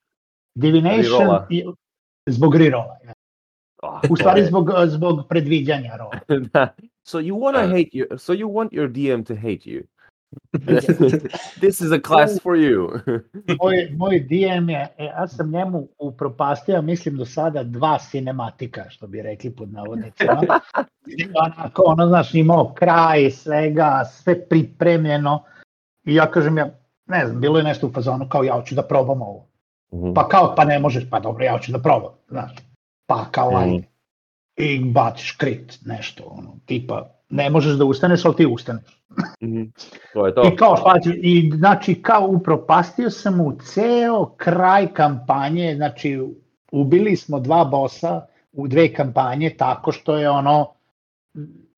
[0.56, 1.66] Divination i,
[2.30, 2.98] zbog rerolla.
[3.04, 3.15] ja.
[3.86, 6.12] A, U stvari zbog, zbog predviđanja rola.
[6.30, 6.74] je- Da.
[7.04, 9.84] so you want to Uh, hate you, so you want your DM to hate you.
[11.62, 13.00] This is a class for you.
[13.62, 19.08] Moj, moj DM je, e, ja sam njemu upropastio, mislim do sada dva cinematika, što
[19.08, 20.42] bi rekli pod navodnicima.
[21.36, 25.44] Onako, ono, znaš, imao kraj svega, sve pripremljeno.
[26.06, 26.70] I ja kažem, ja,
[27.08, 29.48] ne znam, bilo je nešto u fazonu kao ja hoću da probam ovo.
[29.94, 30.14] Mhm.
[30.14, 32.52] Pa kao, pa ne možeš, pa dobro, ja hoću da probam, znaš.
[33.06, 33.58] Pa kao, Mhm.
[33.60, 33.88] ajde.
[34.58, 39.02] I baciš krit, nešto, ono, tipa, ne možeš da ustaneš, ali ti ustaneš.
[39.44, 39.62] Mhm.
[40.14, 40.48] To je to.
[40.48, 46.20] I kao šta i znači kao upropastio sam mu ceo kraj kampanje, znači
[46.72, 50.68] ubili smo dva bosa u dve kampanje tako što je ono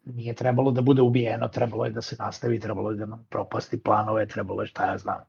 [0.06, 3.80] nije trebalo da bude ubijeno, trebalo je da se nastavi, trebalo je da nam propasti
[3.84, 5.20] planove, trebalo je šta ja znam.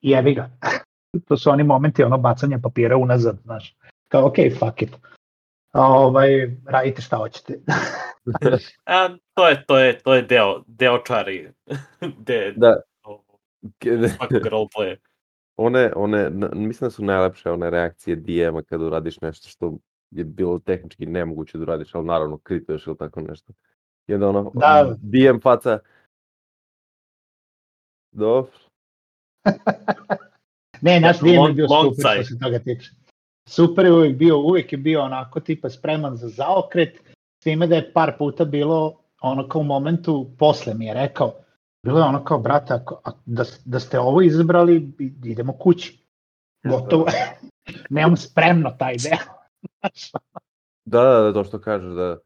[0.00, 0.50] I evi ga.
[1.28, 3.76] to su oni momenti ono bacanja papira unazad, znaš.
[4.08, 4.90] Kao, ok, fuck it.
[5.72, 7.60] Ovaj, radite šta hoćete.
[8.86, 11.50] A, to je, to je, to je deo, deo čari.
[12.26, 12.80] De, Da.
[14.16, 14.96] svakog roleplaya.
[15.56, 19.74] one, one, mislim da su najlepše one reakcije DM-a kada uradiš nešto što
[20.10, 23.52] je bilo tehnički nemoguće da uradiš, ali naravno krituješ ili tako nešto.
[24.06, 24.96] I onda ono, Da.
[25.02, 25.78] DM faca,
[28.12, 28.50] dobro,
[30.82, 32.90] Ne, naš DM je bio super što se toga tiče.
[33.48, 37.00] Super je uvijek bio, uvijek je bio onako tipa spreman za zaokret,
[37.40, 41.34] s time da je par puta bilo ono kao u momentu, posle mi je rekao,
[41.82, 44.92] bilo je ono kao, brate, ako, a, da, da ste ovo izabrali,
[45.24, 46.06] idemo kući.
[46.64, 47.06] Gotovo.
[47.90, 49.34] Nemam spremno taj deo.
[50.84, 52.18] da, da, da, to što kažeš, da.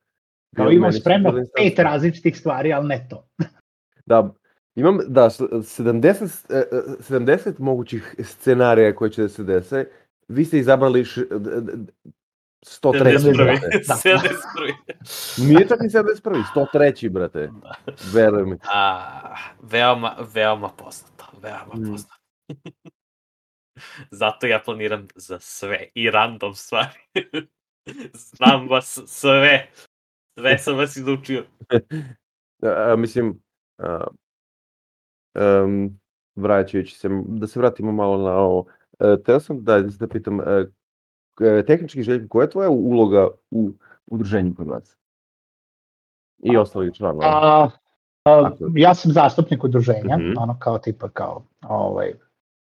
[0.56, 3.28] Kao imam spremno pet različitih stvari, ali ne to.
[4.06, 4.34] Da,
[4.74, 9.88] imam, da, s- 70, e, e, 70 mogućih scenarija koji će da se dese,
[10.30, 11.92] vi ste izabrali š, d- d- d-
[12.62, 13.18] 103.
[13.18, 13.36] 71.
[13.36, 13.80] brate.
[13.88, 13.94] Da.
[13.94, 15.46] 71.
[15.48, 16.42] Nije čak ni 71.
[16.72, 17.10] 103.
[17.10, 17.50] brate.
[18.12, 18.56] Veruj mi.
[18.72, 21.24] A, veoma, veoma poznato.
[21.42, 21.90] Veoma Mm.
[21.90, 22.20] poznato.
[24.10, 26.98] Zato ja planiram za sve i random stvari.
[28.36, 29.70] Znam vas sve.
[30.38, 31.44] Sve sam vas izučio.
[32.62, 33.42] A, mislim,
[33.78, 34.06] a,
[35.64, 36.00] um,
[36.34, 38.66] vraćajući se, da se vratimo malo na ovo.
[39.00, 40.66] E, teo sam da, da pitam, e,
[41.40, 43.70] e, tehnički Željko, koja je tvoja uloga u
[44.06, 44.96] udruženju kod vas?
[46.42, 47.24] I ostalih članova.
[47.26, 47.70] A,
[48.24, 50.38] a, ja sam zastupnik udruženja, Mhm.
[50.38, 52.12] ono kao tipa kao, ovaj,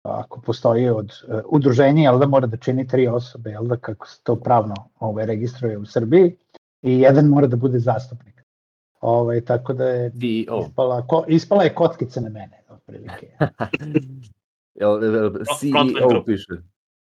[0.04, 4.08] ako postoji od uh, udruženja, jel da mora da čini tri osobe, jel da kako
[4.08, 6.36] se to pravno ovaj, registruje u Srbiji
[6.82, 8.44] i jedan mora da bude zastupnik.
[9.02, 10.12] Ovaj, tako da je
[10.62, 13.28] ispala, ko, ispala je kockica na mene, otprilike.
[14.78, 16.54] Jel, jel, CEO piše.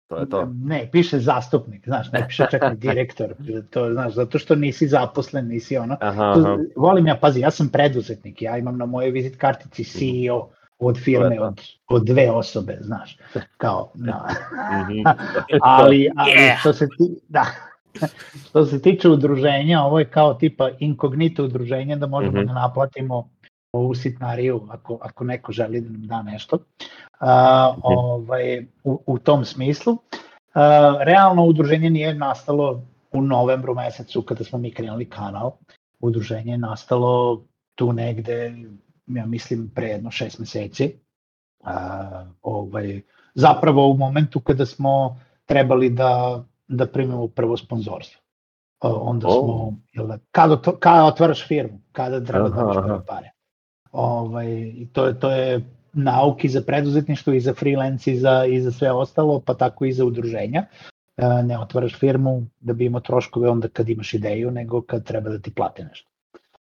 [0.09, 0.49] To je to.
[0.55, 3.35] Ne, piše zastupnik, znaš, ne piše čak ni direktor,
[3.71, 6.57] to, znaš, zato što nisi zaposlen, nisi ono, Aha, To- aha.
[6.77, 10.49] volim ja, pazi, ja sam preduzetnik, ja imam na mojoj vizit kartici CEO
[10.79, 11.43] od firme to.
[11.43, 13.19] od, od dve osobe, znaš,
[13.57, 14.27] kao, da.
[14.83, 14.99] Mhm.
[15.61, 16.61] ali, ali Yeah.
[16.61, 17.47] što se ti, da,
[18.45, 22.47] što se tiče udruženja, ovo je kao tipa inkognito udruženje da možemo Mhm.
[22.47, 23.29] da naplatimo
[23.73, 26.59] ovu sitnariju ako, ako neko želi da nam da nešto.
[27.23, 29.97] A, ovaj, u, u tom smislu.
[30.55, 32.83] A, realno udruženje nije nastalo
[33.13, 35.53] u novembru mesecu kada smo mi krenuli kanal.
[36.01, 37.43] Udruženje je nastalo
[37.75, 38.55] tu negde,
[39.07, 40.99] ja mislim, pre jedno šest meseci.
[41.65, 43.01] A, ovaj,
[43.35, 48.23] zapravo u momentu kada smo trebali da, da primimo prvo sponzorstvo.
[48.81, 53.31] Onda smo, jel da, kada, kada otvaraš firmu, kada treba da daš pare.
[53.93, 55.61] Ovaj, i to, je, to je
[55.93, 59.93] nauki za preduzetništvo i za freelance i za, i za sve ostalo, pa tako i
[59.93, 60.67] za udruženja.
[61.17, 65.31] E, ne otvaraš firmu da bi imao troškove onda kad imaš ideju, nego kad treba
[65.31, 66.11] da ti plate nešto.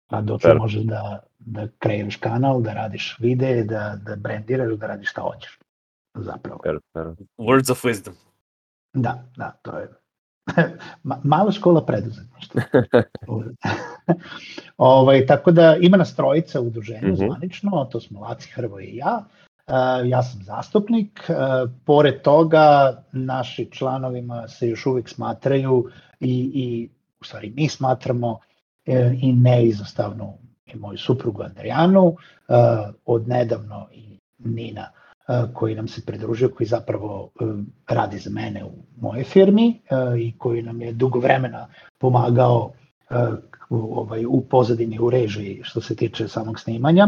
[0.07, 5.11] A dotle možeš da, da kreiraš kanal, da radiš videe, da, da brandiraš, da radiš
[5.11, 5.59] šta hoćeš.
[6.15, 6.59] Zapravo.
[6.63, 7.07] Fair, fair.
[7.37, 8.13] Words of wisdom.
[8.93, 9.98] Da, da, to je
[11.23, 12.61] mala škola preduzetništva.
[14.77, 17.15] ovaj, tako da ima nas trojica u udruženju Mhm.
[17.15, 19.23] zvanično, to smo Laci Hrvo i ja.
[19.67, 19.73] Uh,
[20.09, 21.35] ja sam zastupnik, uh,
[21.85, 26.89] pored toga naši članovima se još uvijek smatraju i, i
[27.21, 28.39] u stvari mi smatramo
[28.85, 30.33] e, i neizostavno
[30.65, 32.15] i moju suprugu Adrianu, uh,
[33.05, 34.91] od nedavno i Nina
[35.53, 40.33] koji nam se pridružio, koji zapravo uh, radi za mene u mojoj firmi uh, i
[40.37, 42.71] koji nam je dugo vremena pomagao
[43.69, 47.07] ovaj, u pozadini, u režiji što se tiče samog snimanja.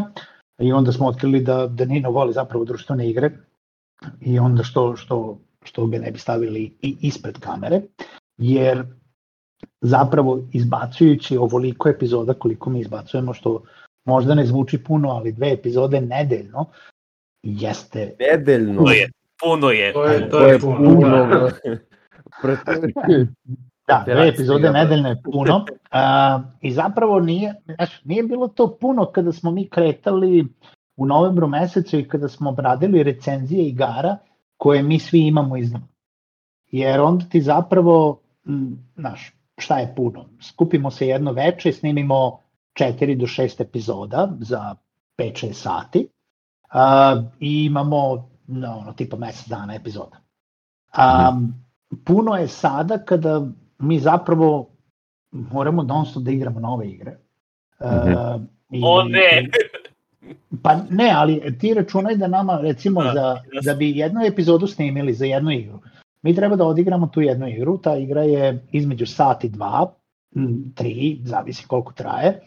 [0.60, 3.32] I onda smo otkrili da, da Nino voli zapravo društvene igre
[4.22, 7.82] i onda što, što, što ga ne bi stavili i ispred kamere,
[8.38, 8.84] jer
[9.82, 13.64] zapravo izbacujući ovoliko epizoda koliko mi izbacujemo, što
[14.06, 16.66] možda ne zvuči puno, ali dve epizode nedeljno,
[17.44, 18.78] jeste Nedeljno.
[18.78, 19.10] Puno je.
[19.44, 19.94] Puno je.
[19.94, 20.78] To je, to To je je puno.
[20.78, 21.28] puno.
[21.28, 21.50] da.
[23.88, 24.72] Da, dve epizode da.
[24.72, 25.66] nedeljno je puno.
[25.92, 30.48] A, I zapravo nije, znaš, nije bilo to puno kada smo mi kretali
[30.98, 34.18] u novembru mesecu i kada smo obradili recenzije igara
[34.58, 35.88] koje mi svi imamo iz nama.
[36.68, 38.22] Jer onda ti zapravo,
[38.96, 40.26] znaš, šta je puno?
[40.42, 42.40] Skupimo se jedno veče, snimimo
[42.80, 44.76] 4 do 6 epizoda za
[45.18, 46.08] 5-6 sati
[46.72, 50.18] a, i imamo no, ono, tipa mesec dana epizoda.
[50.94, 51.34] A,
[52.06, 53.42] puno je sada kada
[53.80, 54.68] mi zapravo
[55.32, 57.18] moramo non stop da igramo nove igre.
[57.80, 59.48] Uh, i, O ne!
[60.64, 63.72] Pa ne, ali ti računaj da nama, recimo, Da, za, jasno.
[63.72, 65.80] da bi jednu epizodu snimili za jednu igru,
[66.22, 69.94] mi treba da odigramo tu jednu igru, ta igra je između sat i dva,
[70.76, 72.40] tri, zavisi koliko traje,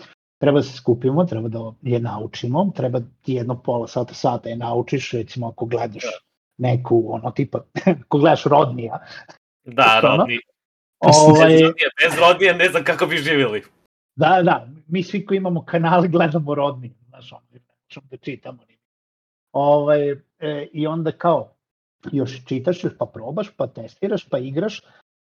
[0.45, 4.57] treba da se skupimo, treba da je naučimo, treba ti jedno pola sata, sata je
[4.57, 6.05] naučiš, recimo ako gledaš
[6.59, 7.65] neku, ono tipa,
[8.05, 9.01] ako gledaš rodnija,
[9.65, 10.17] Da, Što ono?
[10.17, 10.39] rodni.
[10.99, 13.63] ovaj, Bez rodnije, bez rodnije ne znam kako bi živjeli.
[14.17, 17.43] Da, da, mi svi koji imamo kanale gledamo rodni, znaš, ono,
[17.89, 18.59] možemo da čitamo.
[19.53, 21.51] Ovaj, e, I onda kao,
[22.13, 24.83] još čitaš, još pa probaš, pa testiraš, pa igraš,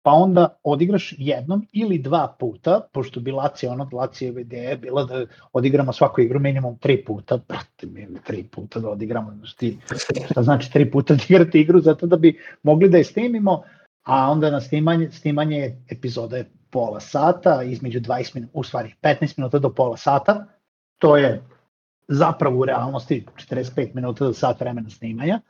[0.10, 5.04] pa onda odigraš jednom ili dva puta, pošto bi Lacija, ono, Lacijeva ideja je bila
[5.04, 9.78] da odigramo svaku igru minimum tri puta, brate, mi tri puta da odigramo, znaš ti,
[10.32, 13.64] šta znači tri puta odigrati igru, zato da bi mogli da je snimimo,
[14.04, 19.34] a onda na snimanje, snimanje epizoda je pola sata, između 20 minuta, u stvari 15
[19.38, 20.46] minuta do pola sata,
[20.98, 21.42] to je
[22.08, 25.42] zapravo u realnosti 45 minuta do sat vremena snimanja,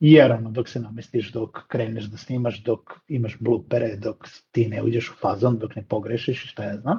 [0.00, 4.82] jer ono, dok se namestiš, dok kreneš da snimaš, dok imaš blupere, dok ti ne
[4.82, 6.98] uđeš u fazon, dok ne pogrešiš i šta ja znam.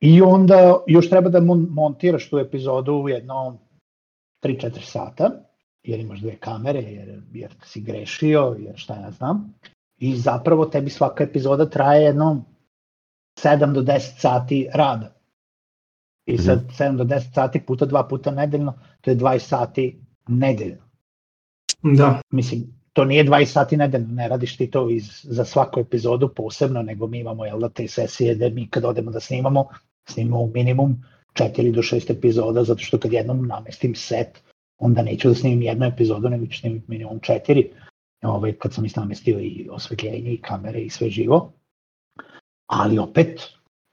[0.00, 3.58] I onda još treba da mon- montiraš tu epizodu u jedno
[4.42, 5.30] 3-4 sata
[5.82, 9.54] jer imaš dve kamere, jer, jer si grešio, jer šta ja znam.
[9.96, 12.44] I zapravo tebi svaka epizoda traje jedno
[13.44, 15.14] 7 do 10 sati rada.
[16.26, 20.84] I sad 7 do 10 sati puta dva puta nedeljno, to je 20 sati nedeljno.
[21.84, 22.20] Da.
[22.30, 26.82] Mislim, to nije 20 sati nedeljno, ne radiš ti to iz, za svaku epizodu posebno,
[26.82, 29.68] nego mi imamo jel da, te sesije da mi kad odemo da snimamo,
[30.08, 34.42] snimamo u minimum 4 do 6 epizoda, zato što kad jednom namestim set,
[34.78, 37.66] onda neću da snimim jednu epizodu, nego ću snimiti minimum 4,
[38.22, 41.52] ovaj, kad sam isnamestio i osvetljenje i kamere i sve živo.
[42.66, 43.40] Ali opet,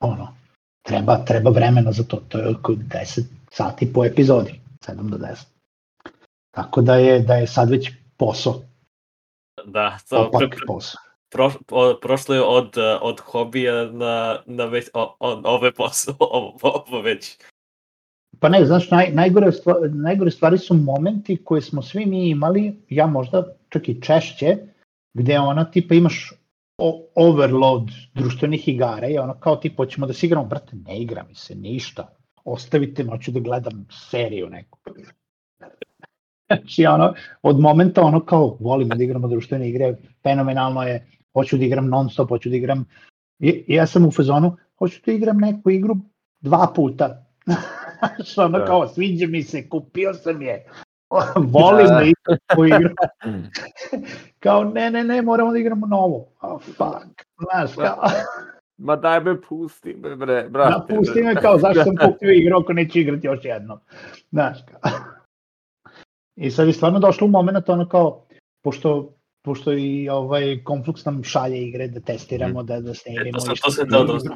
[0.00, 0.34] ono,
[0.82, 5.51] treba, treba vremena za to, to je oko 10 sati po epizodi, 7 do 10.
[6.54, 8.62] Tako da je, da je sad već posao,
[9.66, 11.00] Da, to opak pre, posao.
[11.32, 16.14] pro, o, prošlo je od, uh, od hobija na, na već, o, o, ove posao,
[16.38, 17.38] ovo, ovo već.
[18.40, 22.82] Pa ne, znaš, naj, najgore, stvari, najgore stvari su momenti koje smo svi mi imali,
[22.88, 24.56] ja možda čak i češće,
[25.14, 26.32] gde ona tipa imaš
[26.78, 31.24] o, overload društvenih igara i ono kao tipa hoćemo da se igramo, brate, ne igra
[31.28, 32.08] mi se ništa,
[32.44, 34.78] ostavite me, hoću da gledam seriju neku.
[36.56, 41.64] Znači, ono, od momenta ono kao, volimo da igramo društvene igre, fenomenalno je, hoću da
[41.64, 42.84] igram non stop, hoću da igram,
[43.38, 45.96] i, ja sam u fazonu, hoću da igram neku igru
[46.40, 47.24] dva puta.
[47.98, 48.64] Znaš, ono Da.
[48.64, 50.66] kao, sviđa mi se, kupio sam je,
[51.36, 51.98] volim da, Da.
[51.98, 52.94] da igram tu igru.
[54.44, 56.26] kao, ne, ne, ne, moramo da igramo novo.
[56.40, 57.22] Oh, fuck.
[57.38, 58.04] Znaš, kao,
[58.78, 60.94] Ma daj me pusti, me, bre, da brate.
[60.96, 63.78] pusti me kao, zašto sam kupio igru ako neću igrati još jednom.
[64.30, 64.90] Znaš, kao.
[66.36, 68.24] I sad je stvarno došlo u moment ono kao,
[68.62, 69.12] pošto
[69.44, 73.28] pošto i ovaj Conflux nam šalje igre da testiramo, da, da snimimo.
[73.28, 74.34] E, to, sam, to što- se da.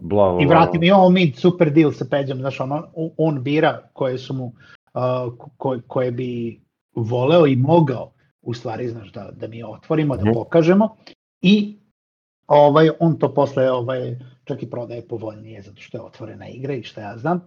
[0.00, 2.86] Bla, bla, I vrati mi, ovo mi super deal sa Peđom, znaš, ono,
[3.18, 4.52] on bira koje su mu, uh,
[5.56, 6.60] koje, koje bi
[6.94, 10.32] voleo i mogao, u stvari, znaš, da, da mi otvorimo, da Mhm.
[10.32, 10.96] pokažemo
[11.42, 11.76] i
[12.46, 16.82] ovaj, on to posle ovaj, čak i prodaje povoljnije, zato što je otvorena igra i
[16.82, 17.40] šta ja znam.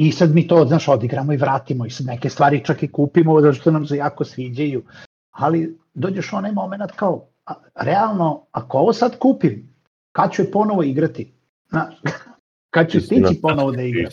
[0.00, 3.40] I sad mi to, znaš, odigramo i vratimo i sad neke stvari čak i kupimo,
[3.40, 4.82] zato što nam se jako sviđaju.
[5.30, 9.74] Ali dođeš u onaj moment kao, a, realno, ako ovo sad kupim,
[10.12, 11.32] kad ću je ponovo igrati?
[11.68, 11.94] Znaš,
[12.74, 14.12] kad ću stići ponovo da igram?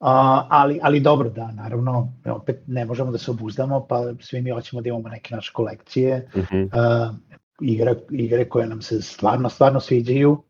[0.00, 4.50] A, ali, ali dobro, da, naravno, opet ne možemo da se obuzdamo, pa svi mi
[4.50, 6.62] hoćemo da imamo neke naše kolekcije, Mhm.
[6.62, 7.16] uh,
[7.60, 10.42] igre, igre koje nam se stvarno, stvarno sviđaju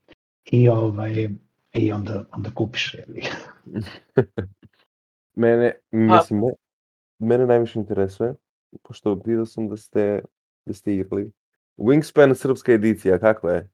[0.45, 1.29] i, ovaj,
[1.73, 2.97] i onda, onda kupiš.
[3.09, 3.23] ga.
[5.35, 6.52] Mene, mislim, me,
[7.18, 8.35] mene najviše interesuje,
[8.83, 10.22] pošto vidio sam da ste,
[10.66, 11.31] da ste igrali.
[11.79, 13.68] Wingspan srpska edicija, kako je?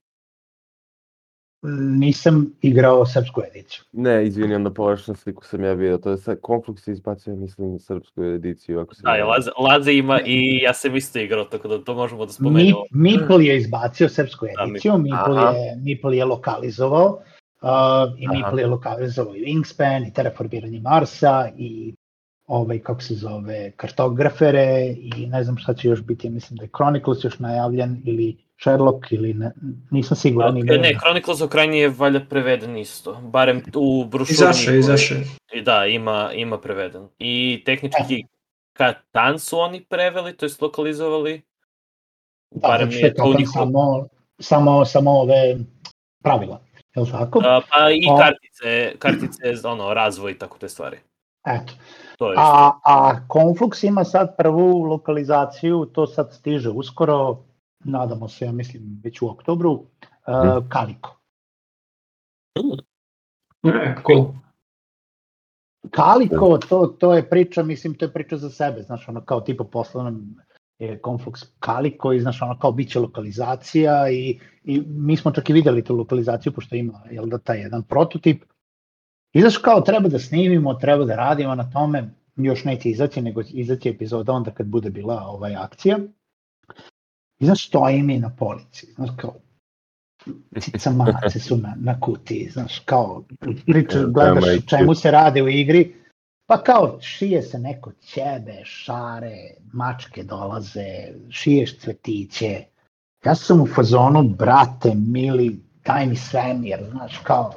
[1.99, 3.85] Nisam igrao srpsku ediciju.
[3.93, 5.99] Ne, izvini, onda pogrešnu sliku sam ja vidio.
[5.99, 9.29] To je sad, Conflux je izbacio, mislim, srpsku ediciju, ako se Da, varam.
[9.29, 12.79] Laze, Laze ima i ja sam isto igrao, tako da to možemo da Mi, spomenemo.
[12.91, 15.51] Meeple je izbacio srpsku Da, ediciju, Meeple Aha.
[15.51, 17.23] je, Meeple je lokalizovao
[17.63, 17.69] uh,
[18.19, 18.35] i Aha.
[18.35, 21.95] Meeple je lokalizovao i Wingspan i terraformiranje Marsa i
[22.47, 26.71] ovaj, kako se zove, kartografere i ne znam šta će još biti, mislim da je
[26.77, 29.53] Chronicles još najavljen ili Sherlock ili ne,
[29.91, 30.59] nisam siguran.
[30.59, 33.21] Ili ne, Chronicles of Crime je valjda preveden isto.
[33.21, 34.35] Barem u brošuri.
[34.35, 35.25] Izašao je, izašao je.
[35.53, 37.09] I Da, ima, ima preveden.
[37.19, 38.25] I tehnički
[38.73, 41.43] Katan su oni preveli, to jest lokalizovali.
[42.51, 45.57] da, barem zato što je to njihovo- samo, samo, samo ove
[46.23, 46.61] pravila,
[46.95, 47.43] je li tako?
[47.45, 48.19] A, pa i O.
[48.19, 50.99] kartice, kartice, ono, razvoj i tako te stvari.
[51.47, 51.73] Eto.
[52.19, 57.39] To je A, a Conflux ima sad prvu lokalizaciju, to sad stiže uskoro,
[57.85, 61.19] nadamo se, ja mislim, već u oktobru, uh, Kaliko.
[63.65, 64.27] E, cool.
[65.91, 69.65] Kaliko, to, to je priča, mislim, to je priča za sebe, znaš, ono kao tipa
[69.65, 70.37] poslovnom
[70.87, 75.51] je Conflux Kaliko i znaš, ono kao bit će lokalizacija i, i mi smo čak
[75.51, 78.45] i videli tu lokalizaciju, pošto ima, jel da, taj jedan prototip.
[79.33, 83.43] I znaš, kao treba da snimimo, treba da radimo na tome, još neće izaći, nego
[83.51, 85.99] izaći epizoda onda kad bude bila ovaj akcija.
[87.39, 89.35] I znaš, stoji mi na polici, znaš, kao,
[90.61, 93.25] cica mace su na, na kutiji, znaš, kao,
[93.67, 95.95] priča, Da, gledaš čemu se rade u igri,
[96.53, 99.37] pa kao, šije se neko ćebe, šare,
[99.73, 100.87] mačke dolaze,
[101.31, 102.65] šiješ cvetiće.
[103.25, 107.53] Ja sam u fazonu, brate, mili, daj mi svemir, znaš, kao,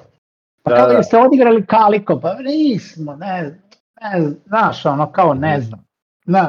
[0.63, 0.93] pa Da, kao da.
[0.93, 3.59] da ste odigrali kaliko, pa nismo, ne,
[4.01, 5.85] ne, znaš, ono, kao ne znam,
[6.25, 6.41] ne,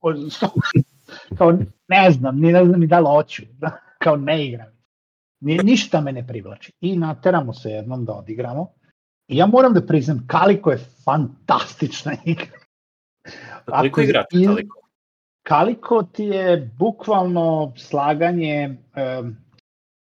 [0.00, 0.14] o-
[1.38, 1.52] kao
[1.88, 3.42] ne znam, ni ne znam ni da li hoću,
[3.98, 4.68] kao ne igram.
[5.40, 6.72] Ni, ništa me ne privlači.
[6.80, 8.72] I nateramo se jednom da odigramo.
[9.32, 12.46] Ja moram da priznam, Kaliko je fantastična igra.
[13.66, 14.78] Koliko Ako- igrate i- toliko?
[15.42, 18.76] Kaliko ti je bukvalno slaganje
[19.20, 19.36] um,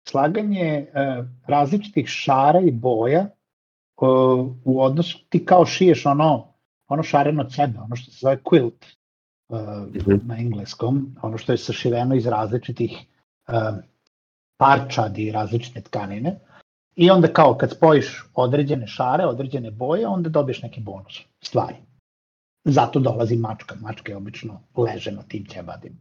[0.08, 3.26] slaganje uh, različitih šara i boja
[3.96, 4.08] uh,
[4.64, 6.46] u odnosu ti kao šiješ ono
[6.88, 8.84] ono šareno cebe, ono što se zove quilt
[9.48, 9.58] uh,
[10.24, 12.90] na engleskom, ono što je sašiveno iz različitih
[13.48, 13.54] uh,
[14.56, 16.40] parčadi i različite tkanine.
[16.96, 21.74] I onda kao kad spojiš određene šare, određene boje, onda dobiješ neki bonus stvari.
[22.64, 23.74] Zato dolazi mačka.
[23.80, 25.96] Mačka je obično leže na tim ćebadima.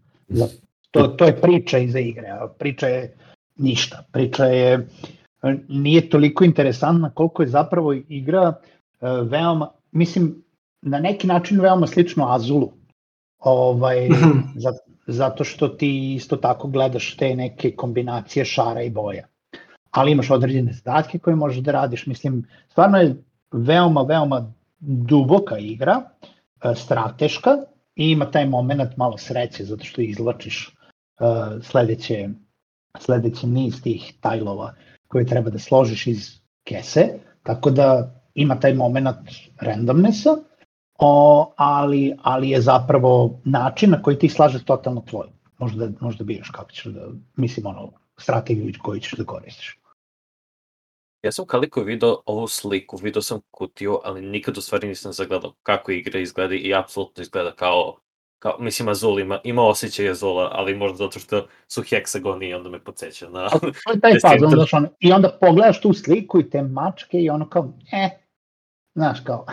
[0.91, 2.27] To, to je priča iza igre.
[2.29, 3.15] a Priča je
[3.57, 4.03] ništa.
[4.11, 4.87] Priča je
[5.67, 10.43] nije toliko interesantna koliko je zapravo igra uh, veoma, mislim,
[10.81, 12.71] na neki način veoma slično Azulu.
[13.39, 14.09] Ovaj,
[14.63, 19.27] zato, zato što ti isto tako gledaš te neke kombinacije šara i boja.
[19.91, 22.05] Ali imaš određene zadatke koje možeš da radiš.
[22.05, 23.15] Mislim, stvarno je
[23.51, 26.01] veoma, veoma duboka igra,
[26.63, 27.57] e, strateška
[27.95, 30.75] i ima taj moment malo sreće zato što izlačiš
[31.19, 32.29] uh, sledeće,
[32.99, 34.73] sledeći niz tih tajlova
[35.07, 36.29] koje treba da složiš iz
[36.63, 37.07] kese,
[37.43, 39.17] tako da ima taj moment
[39.61, 40.29] randomnessa,
[40.99, 45.27] o, ali, ali je zapravo način na koji ti slažeš totalno tvoj.
[45.57, 49.78] Možda, možda biraš kako ćeš da, mislim, ono, strategiju koju ćeš da koristiš.
[51.22, 55.53] Ja sam kaliko video ovu sliku, video sam kutiju, ali nikad u stvari nisam zagledao
[55.63, 57.97] kako igra izgleda i apsolutno izgleda kao,
[58.39, 62.70] kao mislim Azul ima, ima osjećaj Azula, ali možda zato što su heksagoni i onda
[62.70, 63.49] me podsjeća na...
[63.86, 67.30] To je taj fazon, znaš, ono, i onda pogledaš tu sliku i te mačke i
[67.30, 68.09] ono kao, eh,
[68.95, 69.45] znaš kao,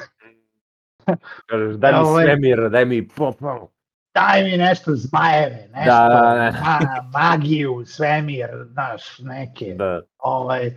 [1.47, 3.71] Kažeš, daj mi Ovo je- svemir, daj mi pop, pop.
[4.17, 6.53] Daj mi nešto zmajeve, nešto, Da, da, da.
[6.61, 6.79] ma,
[7.12, 10.03] magiju, svemir, znaš, neke, Da.
[10.19, 10.77] ovaj,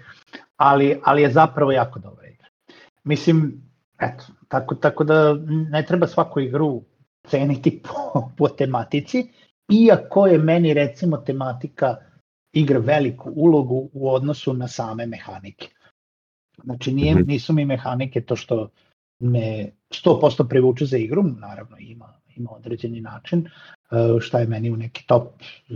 [0.57, 2.47] ali, ali je zapravo jako dobra igra.
[3.03, 3.61] Mislim,
[3.99, 5.33] eto, tako, tako da
[5.69, 6.81] ne treba svaku igru
[7.27, 9.27] ceniti po, po tematici,
[9.69, 11.95] iako je meni recimo tematika
[12.53, 15.67] igra veliku ulogu u odnosu na same mehanike.
[16.63, 17.23] Znači nije, Mhm.
[17.27, 18.69] nisu mi mehanike to što
[19.19, 24.77] me 100% privuče za igru, naravno ima, ima određeni način, e, šta je meni u
[24.77, 25.27] neki top,
[25.69, 25.73] e,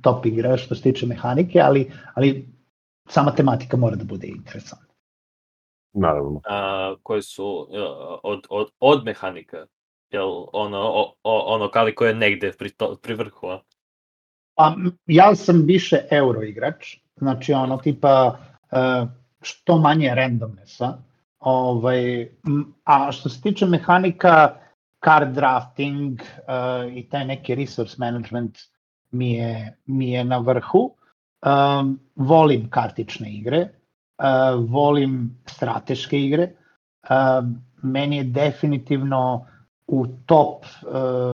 [0.00, 2.48] top igra što se tiče mehanike, ali, ali
[3.08, 4.86] sama tematika mora da bude interesantna.
[5.92, 6.40] Naravno.
[6.44, 9.66] a, koje su a, od, od, od mehanika.
[10.10, 13.60] Jel ono, o, o, ono kaliko je negde pri, to, pri vrhu, a?
[14.54, 14.74] Pa,
[15.06, 18.38] ja sam više euro igrač, znači ono tipa
[18.70, 19.06] e,
[19.42, 20.98] što manje randomnessa,
[21.38, 22.28] ovaj,
[22.84, 24.56] a što se tiče mehanika,
[25.04, 28.58] card drafting uh, i taj neki resource management
[29.10, 30.90] mi je, mi je na vrhu.
[31.46, 33.60] Um, volim kartične igre,
[34.18, 36.50] uh, volim strateške igre.
[37.10, 39.46] Um, meni je definitivno
[39.86, 41.30] u top uh,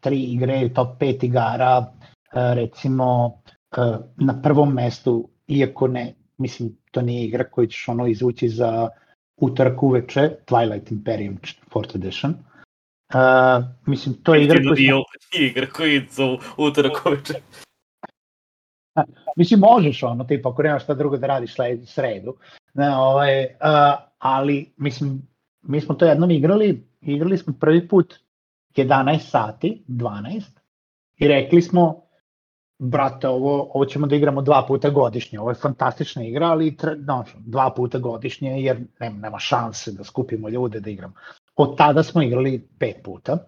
[0.00, 1.86] tri igre, top pet igara, uh,
[2.54, 8.48] recimo uh, na prvom mestu, iako ne, mislim, to nije igra koju ćeš ono izvući
[8.48, 8.88] za
[9.36, 12.30] utorak uveče, Twilight Imperium 4th edition.
[12.30, 12.51] Uh,
[13.86, 17.34] mislim, to je igra Nije smo, igra koji su utorak uveče.
[19.36, 22.36] mislim, možeš ono, tipa, ako nemaš šta drugo da radiš sled, sredu,
[22.74, 23.50] ne, ovaj, uh,
[24.18, 25.28] ali, mislim,
[25.62, 28.14] mi smo to jednom igrali, igrali smo prvi put
[28.76, 30.42] 11 sati, 12,
[31.18, 32.02] i rekli smo,
[32.78, 36.96] brate, ovo, ovo ćemo da igramo dva puta godišnje, ovo je fantastična igra, ali tre,
[36.96, 41.14] no, dva puta godišnje, jer nema, nema šanse da skupimo ljude da igramo.
[41.56, 43.38] Od tada smo igrali pet puta,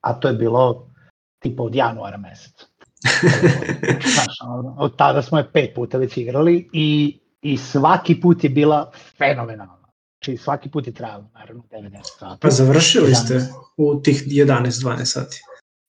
[0.00, 0.90] a to je bilo
[1.38, 2.66] tipa od januara meseca.
[4.14, 4.38] Znaš,
[4.78, 9.78] od tada smo je pet puta već igrali i, i svaki put je bila fenomenalna.
[10.18, 12.40] Znači svaki put je trajalo, naravno, 90 sati.
[12.40, 13.46] Pa završili ste 11.
[13.76, 15.40] u tih 11-12 sati.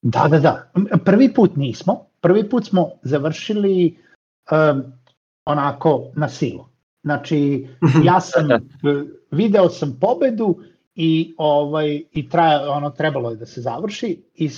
[0.02, 0.72] Da, da, da.
[1.06, 2.06] Prvi put nismo.
[2.22, 3.98] Prvi put smo završili
[4.52, 4.84] um,
[5.46, 6.66] onako na silu.
[7.04, 7.68] Znači,
[8.04, 8.60] ja sam eh,
[9.32, 10.60] video sam pobedu
[11.02, 14.50] i ovaj i traja ono trebalo je da se završi i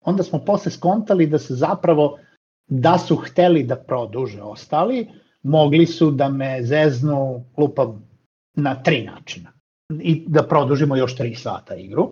[0.00, 2.18] onda smo posle skontali da se zapravo
[2.66, 5.08] da su hteli da produže ostali,
[5.42, 8.08] mogli su da me zeznu lupam
[8.54, 9.52] na tri načina
[10.00, 12.10] i da produžimo još tri sata igru.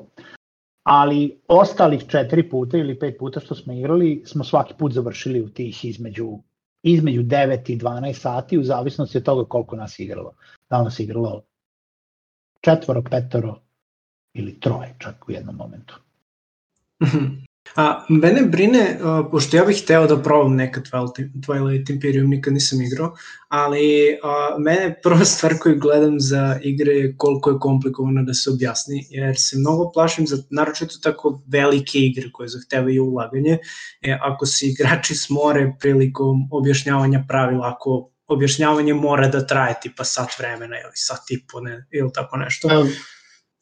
[0.83, 5.49] Ali ostalih četiri puta ili pet puta što smo igrali, smo svaki put završili u
[5.49, 6.39] tih između
[6.83, 10.35] između 9 i 12 sati u zavisnosti od toga koliko nas igralo.
[10.70, 11.43] Da nas igralo
[12.61, 13.59] četvoro, petoro
[14.35, 15.95] ili troje čak u jednom momentu.
[17.76, 22.53] A, mene brine, uh, pošto ja bih hteo da probam nekad Twilight, Twilight Imperium, nikad
[22.53, 23.14] nisam igrao,
[23.49, 28.51] ali uh, mene prva stvar koju gledam za igre je koliko je komplikovano da se
[28.51, 33.59] objasni, jer se mnogo plašim za naročito tako velike igre koje zahtevaju ulaganje,
[34.03, 40.39] e, ako se igrači smore prilikom objašnjavanja pravila, ako objašnjavanje mora da traje tipa sat
[40.39, 42.68] vremena ili sat i po ne, ili tako nešto.
[42.80, 42.89] Um,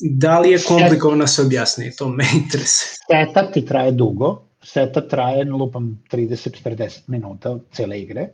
[0.00, 2.96] Da li je komplikovano da se objasni, to me interesuje.
[3.10, 8.28] Setup ti traje dugo, setup traje, lupam, 30-40 minuta cele igre,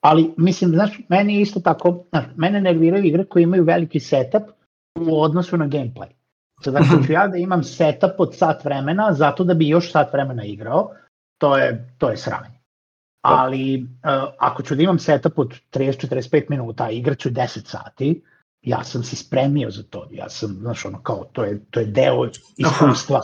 [0.00, 4.42] ali mislim, znaš, meni je isto tako, znaš, mene nerviraju igre koje imaju veliki setup
[5.00, 6.08] u odnosu na gameplay.
[6.64, 10.12] Sad ako ću ja da imam setup od sat vremena, zato da bi još sat
[10.12, 10.90] vremena igrao,
[11.38, 12.56] to je, to je sranje.
[13.24, 13.88] Ali uh,
[14.38, 18.22] ako ću da imam setup od 30-45 minuta, igraću 10 sati,
[18.66, 21.86] ja sam se spremio za to, ja sam, znaš, ono, kao, to je, to je
[21.86, 23.20] deo iskustva.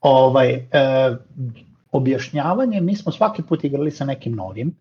[0.00, 0.66] Ovaj, e,
[1.92, 4.72] objašnjavanje, mi smo svaki put igrali sa nekim novim, e,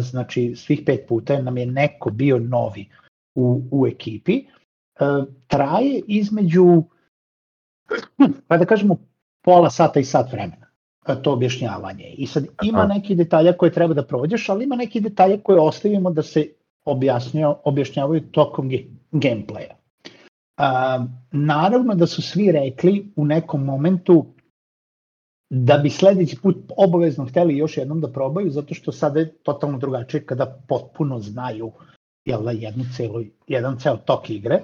[0.00, 2.88] znači svih pet puta nam je neko bio novi
[3.34, 4.44] u, u ekipi, e,
[5.46, 6.82] traje između,
[8.48, 8.96] pa da kažemo,
[9.44, 10.66] pola sata i sat vremena
[11.08, 12.04] e, to objašnjavanje.
[12.04, 16.10] I sad ima neki detalja koje treba da prođeš, ali ima neki detalja koje ostavimo
[16.10, 16.46] da se
[17.64, 18.70] objašnjavaju tokom
[19.12, 19.74] gameplaya.
[20.56, 24.26] A, naravno da su svi rekli u nekom momentu
[25.50, 29.78] da bi sledeći put obavezno hteli još jednom da probaju, zato što sada je totalno
[29.78, 31.72] drugačije kada potpuno znaju
[32.24, 34.60] jel da, jednu celu, jedan ceo tok igre,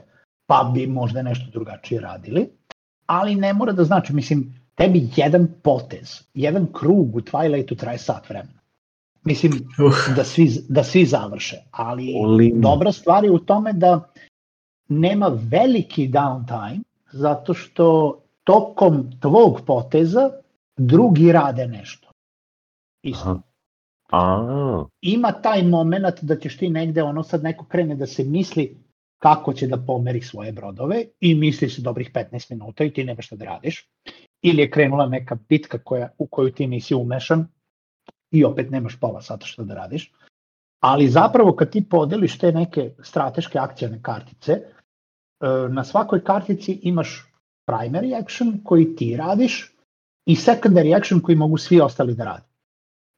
[0.47, 2.49] pa bi možda nešto drugačije radili.
[3.07, 8.29] Ali ne mora da znači, mislim, tebi jedan potez, jedan krug u Twilightu traje sat
[8.29, 8.64] vremena.
[9.25, 10.17] Mislim, uh.
[10.17, 12.61] da, svi, da svi završe, ali Olim.
[12.61, 14.13] dobra stvar je u tome da
[14.89, 16.81] nema veliki downtime,
[17.13, 20.31] zato što tokom tvog poteza
[20.77, 22.11] drugi rade nešto.
[23.03, 23.41] Isto.
[24.13, 24.85] A.
[25.01, 28.77] Ima taj moment da ćeš ti negde, ono sad neko krene da se misli
[29.19, 33.27] kako će da pomeri svoje brodove i misli se dobrih 15 minuta i ti nemaš
[33.27, 33.89] šta da radiš.
[34.43, 37.47] Ili je krenula neka bitka koja, u koju ti nisi umešan
[38.35, 40.13] i opet nemaš pola sata šta da radiš.
[40.81, 44.61] Ali zapravo kad ti podeliš te neke strateške akcijne kartice,
[45.45, 47.33] E, na svakoj kartici imaš
[47.71, 49.75] primary action koji ti radiš
[50.27, 52.45] i secondary action koji mogu svi ostali da rade.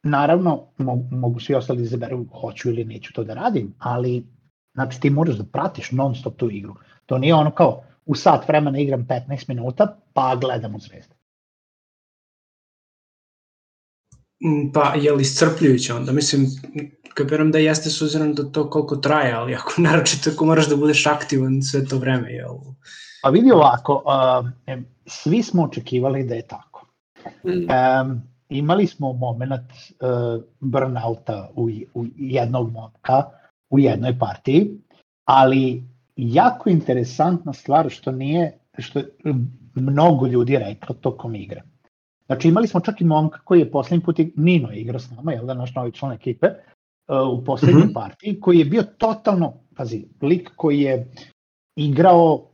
[0.03, 0.63] Naravno,
[1.11, 4.27] mogu svi ostali da izaberu hoću ili neću to da radim, ali
[4.75, 6.75] znači ti moraš da pratiš non stop tu igru.
[7.07, 11.15] To nije ono kao u sat vremena igram 15 minuta pa gledam u zvezde.
[14.75, 16.13] Pa je li iscrpljujuće onda?
[16.13, 16.47] Mislim,
[17.15, 20.77] kapiram da jeste s uzirom da to koliko traje, ali ako naročito ako moraš da
[20.77, 22.55] budeš aktivan sve to vreme, jel?
[23.23, 24.49] Pa vidi ovako, uh,
[25.07, 26.87] svi smo očekivali da je tako.
[27.45, 27.51] Mm.
[27.51, 33.23] Um, imali smo moment uh, burnouta u, u jednog momka
[33.71, 34.71] u jednoj partiji,
[35.25, 35.83] ali
[36.17, 39.03] jako interesantna stvar što nije, što
[39.75, 41.63] mnogo ljudi reklo tokom igre.
[42.27, 45.33] Znači imali smo čak i momka koji je poslednji put, Nino je igrao s nama,
[45.33, 47.95] jel da, naš novi član ekipe, uh, u poslednjoj mm -hmm.
[47.95, 51.13] partiji, koji je bio totalno, pazi, lik koji je
[51.77, 52.49] igrao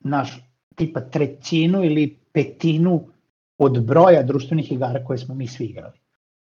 [0.00, 0.40] naš
[0.74, 3.00] tipa trećinu ili petinu
[3.58, 5.98] od broja društvenih igara koje smo mi svi igrali.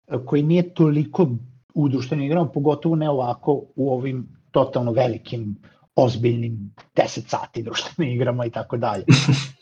[0.06, 1.28] Uh, koji nije toliko
[1.74, 5.56] u društvenim igrama, pogotovo ne ovako u ovim totalno velikim
[5.96, 9.04] ozbiljnim 10 sati društvenim igrama i tako dalje.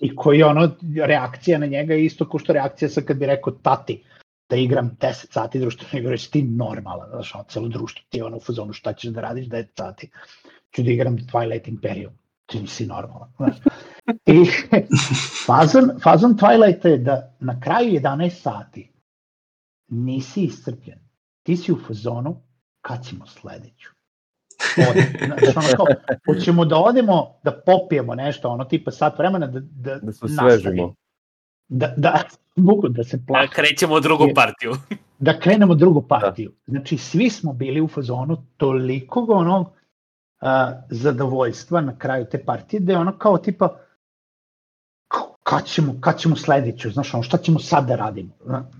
[0.01, 0.71] I koji ono,
[1.05, 4.03] reakcija na njega je isto kao što reakcija sa kad bi rekao tati
[4.51, 8.25] da igram 10 sati društvene igre, si ti normalan, znaš, ono, celo društvo ti je
[8.25, 10.11] ono u fazonu šta ćeš da radiš 10 sati.
[10.75, 12.13] Ću da igram Twilight Imperium,
[12.47, 13.31] ti si normalan.
[14.27, 14.45] I
[15.47, 18.93] fazon, fazon Twilight je da na kraju 11 sati
[19.89, 20.99] nisi iscrpljen.
[21.43, 22.43] Ti si u fazonu
[22.81, 24.02] kad ćemo sledeću
[25.27, 25.87] Znači, ono kao,
[26.27, 30.95] hoćemo da odemo, da popijemo nešto, ono tipa sat vremena, da, da, da se svežimo.
[31.69, 32.23] Da, da,
[32.57, 33.47] mogu da se plaća.
[33.47, 34.73] Da krećemo drugu partiju.
[35.19, 36.51] da krenemo drugu partiju.
[36.67, 36.71] Da.
[36.71, 40.49] Znači, svi smo bili u fazonu toliko onog uh,
[40.91, 43.77] zadovoljstva na kraju te partije, da je ono kao tipa,
[45.43, 48.31] kad ćemo, kad ćemo sledeću, znaš, ono, šta ćemo sad da radimo?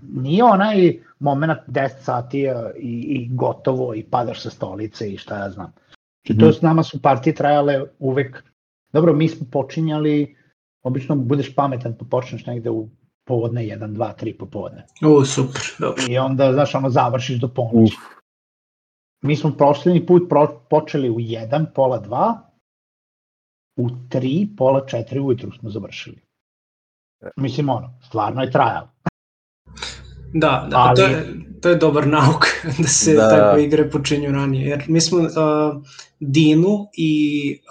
[0.01, 2.39] Nije onaj moment 10 sati
[2.79, 5.73] i, i gotovo i padaš sa stolice i šta ja znam.
[6.25, 6.53] Znači, to mm.
[6.53, 8.43] s nama su partije trajale uvek,
[8.93, 10.35] dobro, mi smo počinjali,
[10.83, 12.89] obično budeš pametan pa počneš negde u
[13.25, 14.85] povodne 1, 2, 3 popodne.
[15.05, 16.03] O, super, dobro.
[16.09, 17.97] I onda, znaš, ono, završiš do ponoći.
[19.21, 22.37] Mi smo prošljeni put pro, počeli u 1, pola 2,
[23.75, 26.21] u 3, pola 4 ujutru smo završili.
[27.37, 28.89] Mislim, ono, stvarno je trajalo.
[30.33, 31.25] Da, da, Ali- to, je,
[31.61, 32.45] to je dobar nauk
[32.81, 33.29] da se Da.
[33.29, 34.69] takve igre počinju ranije.
[34.69, 35.27] Jer mi smo uh,
[36.19, 37.11] Dinu i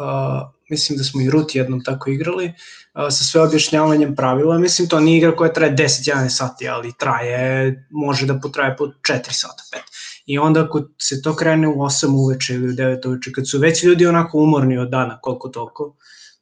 [0.01, 4.59] uh, mislim da smo i Root jednom tako igrali uh, sa sve objašnjavanjem pravila.
[4.59, 8.93] Mislim, to nije igra koja traje 10-11 sati, ali traje, može da potraje po 4
[9.31, 9.79] sata, 5.
[10.27, 13.59] I onda ako se to krene u 8 uveče ili u 9 uveče, kad su
[13.59, 15.97] već ljudi onako umorni od dana koliko toliko,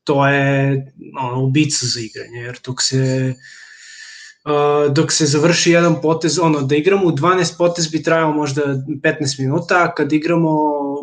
[0.05, 0.77] to je
[1.21, 3.35] ono, ubica za igranje, jer dok se
[4.45, 8.63] Uh, dok se završi jedan potez, ono, da igramo u 12 potez bi trajao možda
[8.63, 10.51] 15 minuta, a kad igramo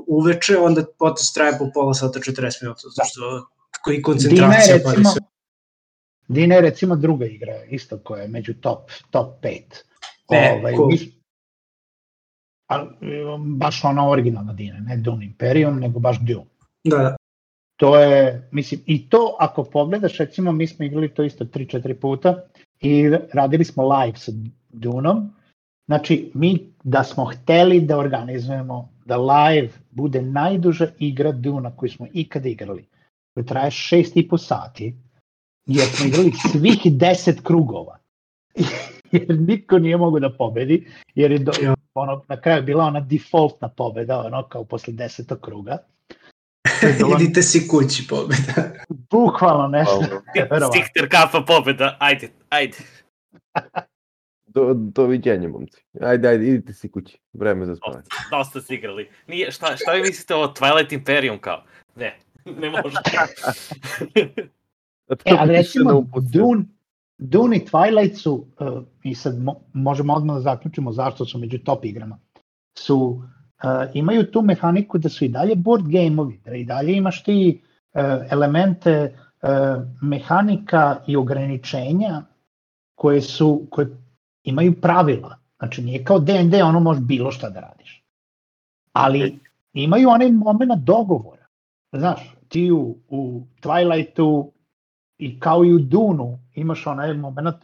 [0.07, 3.47] uveče, onda potez traje po pola sata 40 minuta, zato što
[3.83, 5.21] koji Dina koncentracija pa recimo, sve.
[6.27, 9.61] Dina je recimo druga igra, isto koja je među top, top 5.
[10.31, 10.89] E, cool.
[10.89, 11.17] mi-
[12.67, 12.85] a,
[13.39, 16.45] baš ona originalna Dina, ne Dune Imperium, nego baš Dune.
[16.83, 17.15] Da, da.
[17.75, 22.41] To je, mislim, i to ako pogledaš, recimo mi smo igrali to isto 3-4 puta
[22.81, 24.31] i radili smo live sa
[24.69, 25.33] Dunom,
[25.85, 32.07] znači mi da smo hteli da organizujemo da live bude najduža igra Duna koju smo
[32.13, 32.85] ikada igrali,
[33.33, 34.95] koja traje 6,5 sati,
[35.65, 37.97] jer smo igrali svih 10 krugova.
[39.11, 41.51] jer niko nije mogao da pobedi, jer je do,
[41.93, 45.77] ono, na kraju bila ona defaultna pobeda, ono kao posle desetog kruga.
[47.19, 48.71] Idite si kući pobeda.
[49.11, 50.01] bukvalno nešto.
[50.71, 52.77] Stichter kafa pobeda, ajde, ajde.
[54.47, 55.83] Do, doviđenja, momci.
[56.01, 57.19] Ajde, ajde, idite si kući.
[57.33, 58.03] Vreme za spavanje.
[58.03, 59.09] Dosta, dosta ste igrali.
[59.27, 61.63] Nije, šta, šta vi mislite o Twilight Imperium kao?
[61.95, 62.97] Ne, ne može.
[65.25, 66.23] E, ali recimo, Dun...
[66.31, 66.65] Dune,
[67.17, 71.57] Dune i Twilight su, uh, i sad mo, možemo odmah da zaključimo zašto su među
[71.57, 72.19] top igrama,
[72.77, 73.23] su, uh,
[73.93, 77.61] imaju tu mehaniku da su i dalje board game-ovi, da i dalje imaš ti
[77.93, 78.01] uh,
[78.31, 79.49] elemente uh,
[80.01, 82.21] mehanika i ograničenja
[82.95, 83.87] koje su, koje
[84.43, 85.37] imaju pravila.
[85.57, 88.03] Znači nije kao D&D, ono možeš bilo šta da radiš.
[88.93, 89.39] Ali
[89.73, 91.45] imaju onaj moment dogovora.
[91.93, 94.51] Znaš, ti u, u Twilightu
[95.17, 97.55] i kao i u Dunu imaš onaj moment,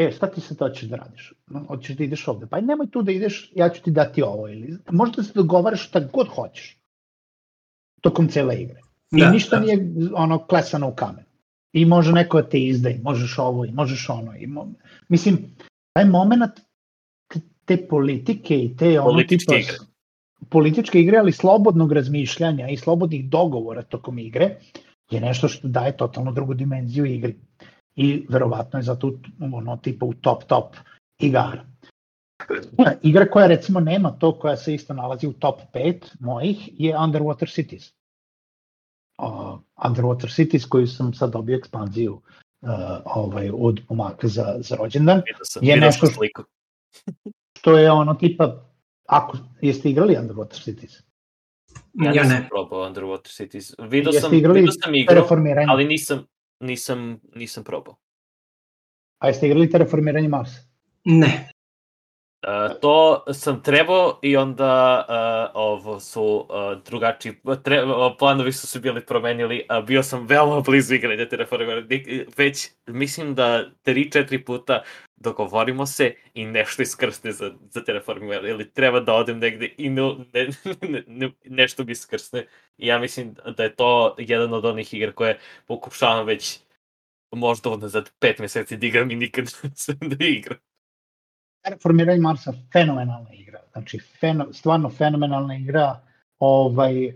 [0.00, 1.32] e, šta ti se to hoćeš da radiš?
[1.68, 2.46] Hoćeš da ideš ovde?
[2.46, 4.48] Pa nemoj tu da ideš, ja ću ti dati ovo.
[4.48, 6.76] Ili, možda se dogovaraš šta god hoćeš
[8.00, 8.80] tokom cele igre.
[9.12, 9.62] I Da, ništa da.
[9.62, 9.78] nije
[10.14, 11.24] ono klesano u kamen.
[11.72, 14.36] I može neko da te izda i možeš ovo i možeš ono.
[14.36, 14.68] I mo...
[15.08, 15.38] Mislim,
[15.92, 16.60] taj moment
[17.28, 19.76] te- te politike i te ono Političke tipa, igre.
[20.48, 24.56] političke igre, ali slobodnog razmišljanja i slobodnih dogovora tokom igre
[25.10, 27.36] je nešto što daje totalno drugu dimenziju igri.
[27.96, 29.12] I verovatno je zato
[29.52, 30.76] ono tipa u top top
[31.18, 31.64] igara.
[33.02, 37.54] Igra koja recimo nema to, koja se isto nalazi u top 5 mojih, je Underwater
[37.54, 37.92] Cities.
[39.18, 42.70] Uh, Underwater Cities koju sam sad dobio ekspanziju uh,
[43.04, 46.42] ovaj, od momaka za, za rođendan, sam, Je nešto sliku.
[47.58, 48.64] što je ono tipa,
[49.06, 51.02] ako jeste igrali Underwater Cities,
[51.94, 52.48] Ja, Ja ne.
[52.50, 53.72] probao Underwater Cities.
[53.92, 55.26] Jeste sam, igrali vidio sam igru,
[55.68, 56.26] ali nisam,
[56.60, 57.96] nisam, nisam probao.
[59.20, 60.60] a jeste igrali terraformiranje Marsa?
[61.04, 61.50] Ne.
[62.42, 67.34] Uh, to sam trebao i onda uh, ovo su uh, drugačiji
[67.64, 67.82] tre,
[68.18, 71.80] planovi su se bili promenili, a bio sam veoma blizu igranja Terraformera.
[71.80, 74.82] Nik- Već mislim da 3-4 puta
[75.16, 80.02] dogovorimo se i nešto iskrsne za, za Terraformera ili treba da odem negde i ne,
[80.34, 80.48] ne,
[80.88, 82.46] ne, ne, nešto mi iskrsne.
[82.78, 86.60] I ja mislim da je to jedan od onih igra koje pokušavam već
[87.32, 90.69] možda unazad 5 meseci da igram i nikad nisam da igram.
[91.62, 96.00] Terraformiranje Marsa fenomenalna igra, znači feno, stvarno fenomenalna igra.
[96.38, 97.12] Ovaj, uh,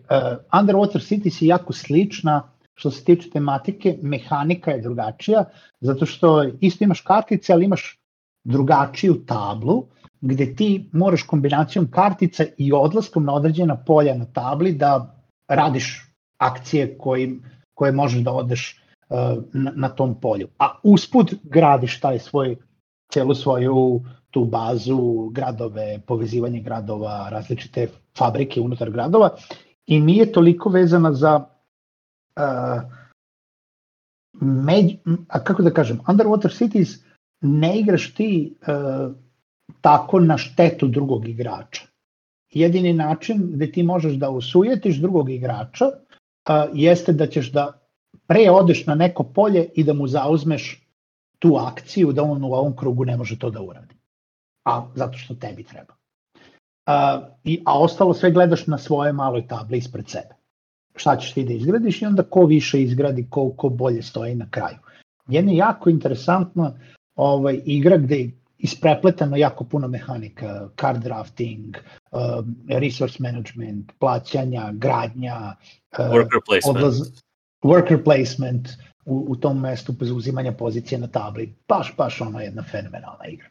[0.53, 2.42] Underwater Cities je jako slična
[2.74, 5.45] što se tiče tematike, mehanika je drugačija,
[5.80, 8.01] zato što isto imaš kartice, ali imaš
[8.45, 9.86] drugačiju tablu,
[10.20, 15.16] gde ti moraš kombinacijom kartica i odlaskom na određena polja na tabli da
[15.49, 17.38] radiš akcije koji,
[17.74, 19.18] koje možeš da odeš uh,
[19.53, 20.49] na, na tom polju.
[20.59, 22.57] A usput gradiš taj svoj
[23.15, 24.01] celu svoju
[24.31, 27.89] tu bazu, gradove, povezivanje gradova, različite
[28.19, 29.31] fabrike unutar gradova
[29.87, 32.83] i nije toliko vezana za uh,
[34.41, 34.95] međ,
[35.29, 36.89] a kako da kažem, Underwater Cities
[37.41, 39.12] ne igraš ti uh,
[39.81, 41.83] tako na štetu drugog igrača.
[42.51, 47.73] Jedini način gde ti možeš da usujetiš drugog igrača uh, jeste da ćeš da
[48.27, 50.84] pre odeš na neko polje i da mu zauzmeš
[51.45, 53.95] tu akciju da on u ovom krugu ne može to da uradi.
[54.64, 55.95] A zato što tebi treba.
[56.86, 60.34] A, i, a ostalo sve gledaš na svoje maloj tabli ispred sebe.
[60.97, 64.47] Šta ćeš ti da izgradiš i onda ko više izgradi, ko, ko bolje stoji na
[64.51, 64.76] kraju.
[65.28, 66.72] Jedna jako interesantna
[67.14, 75.57] ovaj, igra gde isprepletano jako puno mehanika, card drafting, um, resource management, plaćanja, gradnja,
[75.99, 76.76] uh, Worker placement.
[76.76, 77.01] odlaz,
[77.62, 78.68] worker placement
[79.07, 81.55] u, u tom mestu zauzimanja pozicije na tabli.
[81.68, 83.48] Baš, baš ono jedna fenomenalna igra.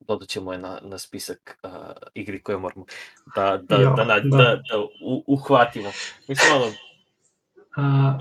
[0.00, 1.70] dodat ćemo je na, na spisak uh,
[2.14, 2.84] igri koje moramo
[3.34, 4.36] da, da, Ja, da, na, da.
[4.36, 5.92] da, da u, uhvatimo.
[6.28, 6.72] Mislim, ono,
[7.76, 8.18] A,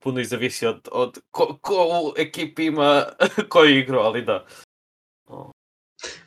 [0.00, 3.02] puno i zavisi od, od ko, ko u ekipi ima
[3.48, 4.46] koju igru, ali da.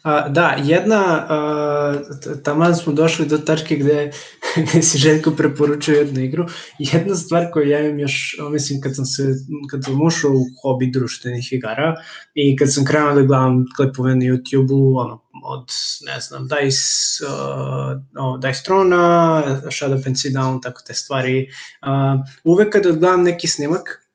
[0.04, 4.12] A, da, jedna, a, smo došli do tačke gde,
[4.72, 6.46] gde si Željko preporučio jednu igru.
[6.80, 9.24] Jedna stvar koju ja imam još, mislim, kad sam, se,
[9.72, 11.96] kad sam ušao u hobi društvenih igara
[12.34, 15.72] i kad sam krenuo da gledam klipove na YouTube-u, ono, od,
[16.06, 21.48] ne znam, Dice, uh, no, Dice Trona, Shadow Sit Down, tako te stvari.
[21.82, 24.10] Uh, uvek kada gledam neki snimak,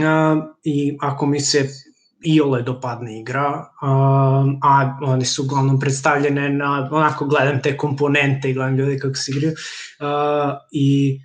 [0.00, 1.68] uh, i ako mi se
[2.26, 3.48] iole dopadne igra,
[3.82, 9.14] um, a oni su uglavnom predstavljene na, onako gledam te komponente i gledam ljude kako
[9.14, 9.52] se igraju,
[10.00, 11.20] uh, i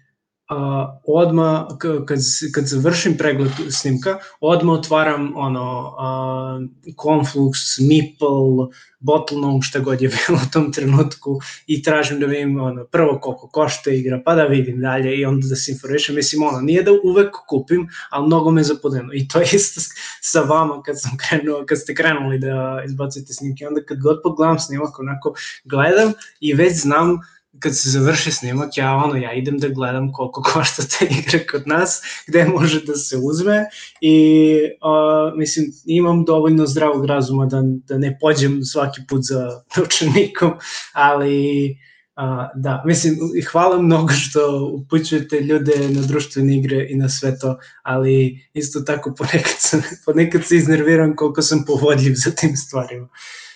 [0.52, 1.68] uh, odma
[2.06, 2.20] kad,
[2.54, 8.68] kad završim pregled snimka, odma otvaram ono uh, Conflux, Meeple,
[8.99, 13.47] Bottlenose, šta god je bilo u tom trenutku i tražim da vidim ono, prvo koliko
[13.47, 16.16] košta igra, pa da vidim dalje i onda da se informišem.
[16.16, 19.14] Mislim, ono, nije da uvek kupim, ali mnogo me zapodeno.
[19.14, 19.82] I to je isto
[20.22, 24.60] sa vama kad sam krenuo, kad ste krenuli da izbacite snimke, onda kad god pogledam
[24.60, 25.34] snimak, onako
[25.64, 27.20] gledam i već znam
[27.60, 31.68] kad se završi snimak, ja ono, ja idem da gledam koliko košta ta igra kod
[31.68, 33.66] nas, gde može da se uzme
[34.02, 39.49] i uh, mislim, imam dovoljno zdravog razuma da, da ne pođem svaki put za
[39.86, 40.52] učenikom,
[40.93, 41.70] ali
[42.16, 43.18] uh, da, mislim,
[43.52, 49.16] hvala mnogo što upućujete ljude na društvene igre i na sve to, ali isto tako
[49.18, 53.08] ponekad, sam, ponekad se iznerviram koliko sam povodljiv za tim stvarima.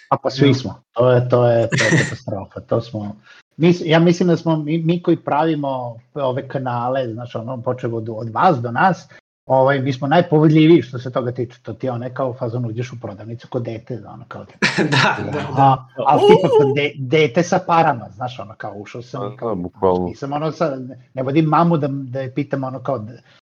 [0.09, 0.83] A pa svi smo.
[0.91, 2.59] To je, to je, to je katastrofa.
[2.59, 3.15] To smo,
[3.57, 8.09] mi, ja mislim da smo, mi, mi koji pravimo ove kanale, znaš, ono, počeo od,
[8.09, 9.07] od vas do nas,
[9.45, 11.59] ovaj, mi smo najpovodljiviji što se toga tiče.
[11.61, 14.45] To ti je one kao fazon uđeš u prodavnicu kod dete, ono kao
[14.77, 15.47] da, da, da.
[15.57, 19.37] A, ali tipa kod de, dete sa parama, znaš, ono kao ušao sam i Da,
[19.37, 20.05] kao, bukvalno.
[20.05, 20.77] nisam ono sa,
[21.13, 23.05] ne vodim mamu da, da je pitam ono kao,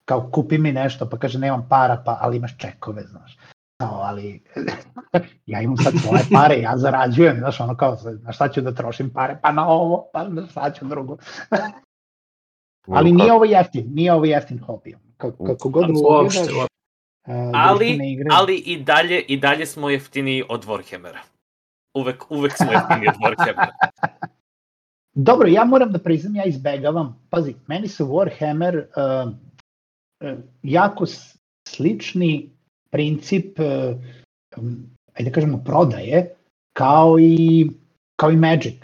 [0.05, 3.39] kao kupi mi nešto, pa kaže nemam para, pa ali imaš čekove, znaš.
[3.81, 4.43] Kao, ali
[5.53, 9.11] ja imam sad svoje pare, ja zarađujem, znaš, ono kao, na šta ću da trošim
[9.11, 11.17] pare, pa na ovo, pa na šta ću drugo.
[12.89, 14.97] ali nije ovo jeftin, nije ovo jeftin hobi.
[15.17, 16.75] Kako, kako god Uopšte, pogledaš, uopšte.
[17.27, 21.19] e, Ali, društvene igre, ali i dalje, i dalje smo jeftiniji od Warhammera.
[21.95, 23.73] Uvek, uvek smo jeftiniji od Warhammera.
[25.29, 27.27] Dobro, ja moram da priznam, ja izbegavam.
[27.31, 29.33] Pazi, meni su Warhammer uh,
[30.21, 31.05] uh, jako
[31.69, 32.60] slični
[32.91, 33.59] princip,
[34.57, 34.77] um,
[35.15, 36.35] ajde da kažemo, prodaje,
[36.73, 37.71] kao i,
[38.17, 38.75] kao i Magic.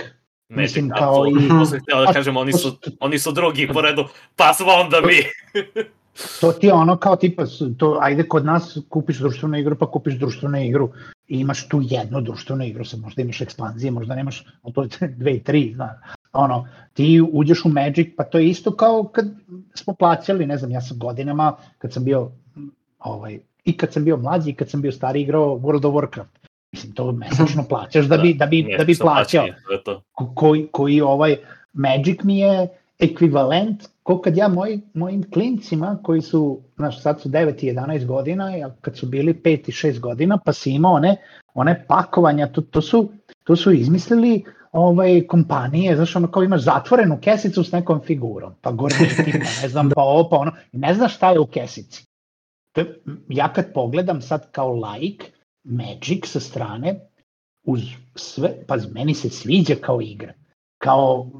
[0.48, 3.80] Mislim, Magic, kao i- To sam htio da kažem, oni su, oni su drugi po
[3.80, 4.04] redu,
[4.36, 5.14] pa smo onda mi.
[6.40, 7.44] To ti je ono kao tipa,
[7.78, 10.92] to, ajde kod nas kupiš društvenu igru, pa kupiš društvenu igru
[11.28, 14.88] i imaš tu jednu društvenu igru, sad možda imaš ekspanzije, možda nemaš, ali to je
[15.18, 15.90] dve i tri, znaš.
[16.32, 19.26] Ono, ti uđeš u Magic, pa to je isto kao kad
[19.74, 22.30] smo plaćali, ne znam, ja sam godinama, kad sam bio,
[22.98, 26.48] ovaj, i kad sam bio mlađi, i kad sam bio stari igrao World of Warcraft.
[26.72, 29.46] Mislim, to mesečno plaćaš da bi, da bi, da bi plaćao
[30.12, 31.36] ko- koji, koji ovaj
[31.72, 37.28] Magic mi je ekvivalent ko kad ja moj, mojim klincima koji su, znaš, sad su
[37.28, 40.92] 9 i 11 godina, a kad su bili 5 i 6 godina, pa si imao
[40.92, 41.16] one,
[41.54, 43.12] one pakovanja, to, to, su,
[43.44, 48.70] to su izmislili ovaj, kompanije, znaš, ono kao imaš zatvorenu kesicu s nekom figurom, pa
[48.70, 48.94] gore
[49.24, 52.05] tipa, ne znam, pa ovo, pa ono, ne znaš šta je u kesici.
[52.76, 55.32] To je, ja kad pogledam sad kao laik,
[55.64, 57.00] Magic sa strane,
[57.66, 57.80] uz
[58.14, 60.32] sve, pa meni se sviđa kao igra.
[60.78, 61.30] Kao,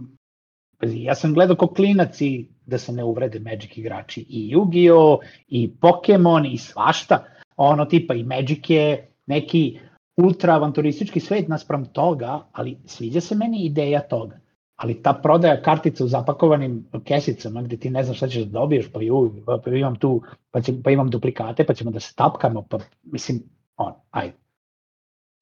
[0.78, 5.18] pazi, ja sam gledao kao klinac i da se ne uvrede Magic igrači i Yu-Gi-Oh,
[5.49, 7.24] i Pokemon i svašta,
[7.57, 9.78] ono tipa i Magic je neki
[10.16, 14.41] ultra avanturistički svet naspram toga, ali sviđa se meni ideja toga.
[14.77, 16.74] Ali ta prodaja kartica u zapakovanim
[17.05, 19.33] kesicama gde ti ne znaš šta ćeš da dobiješ, pa, ju,
[19.64, 23.43] pa imam tu, pa, će, pa imam duplikate, pa ćemo da se tapkamo, pa mislim,
[23.77, 24.35] on, ajde,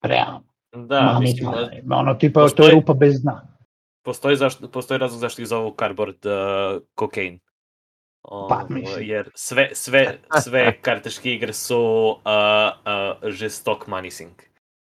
[0.02, 0.42] realno.
[0.72, 3.42] Da, Ma, mislim, mislim, ono tipa, to postoji- je rupa bez dna.
[4.02, 7.38] postoji, zašto, postoji razlog zašto ih zovu cardboard uh, cocaine.
[8.22, 9.08] O, Pa, mislim.
[9.08, 14.42] jer sve, sve, sve karteške igre su uh, uh, žestok money sink.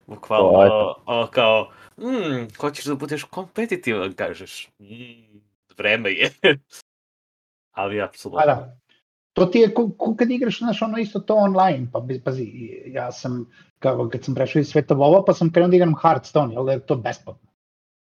[0.07, 1.03] Bukvalno, O, eto.
[1.05, 1.67] o, kao,
[1.99, 4.69] mm, hoćeš da budeš kompetitivan, kažeš.
[4.79, 5.39] Mm,
[5.77, 6.29] vreme je.
[7.71, 8.45] Ali, apsolutno.
[8.45, 8.77] Da.
[9.33, 12.45] to ti je ko, kad igraš, znaš, ono isto to online, pa pazi,
[12.85, 13.45] ja sam,
[13.79, 16.71] kao kad sam prešao iz sveta Vova, pa sam krenuo da igram Hearthstone, jel da
[16.71, 17.49] je to besplatno.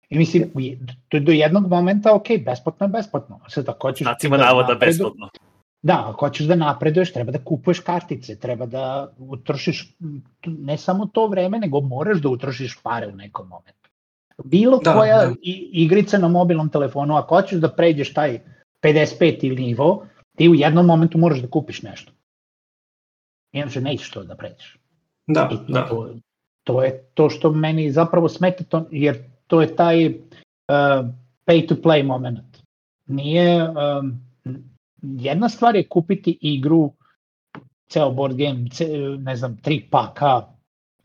[0.09, 0.78] I mislim, u je-
[1.20, 3.40] do, jednog momenta, ok, besplatno je besplatno.
[3.49, 5.28] Sad, ako hoćeš Znacima da navoda napredu- besplatno.
[5.82, 9.94] Da, ako hoćeš da napreduješ, treba da kupuješ kartice, treba da utrošiš
[10.47, 13.86] ne samo to vreme, nego moraš da utrošiš pare u nekom momentu.
[14.45, 15.34] Bilo Da, koja da.
[15.72, 18.41] igrica na mobilnom telefonu, ako hoćeš da pređeš taj
[18.82, 20.07] 55 ili nivo,
[20.37, 22.12] ti u jednom momentu moraš da kupiš nešto.
[23.53, 24.78] Inače nećeš to da pređeš.
[25.26, 25.87] Da, I da.
[25.87, 26.14] to,
[26.64, 30.14] to je to što meni zapravo smeta, to, jer to je taj uh,
[31.47, 32.59] pay to play moment.
[33.07, 34.20] Nije, um,
[35.03, 36.93] jedna stvar je kupiti igru,
[37.89, 40.43] ceo board game, ce, ne znam, tri paka,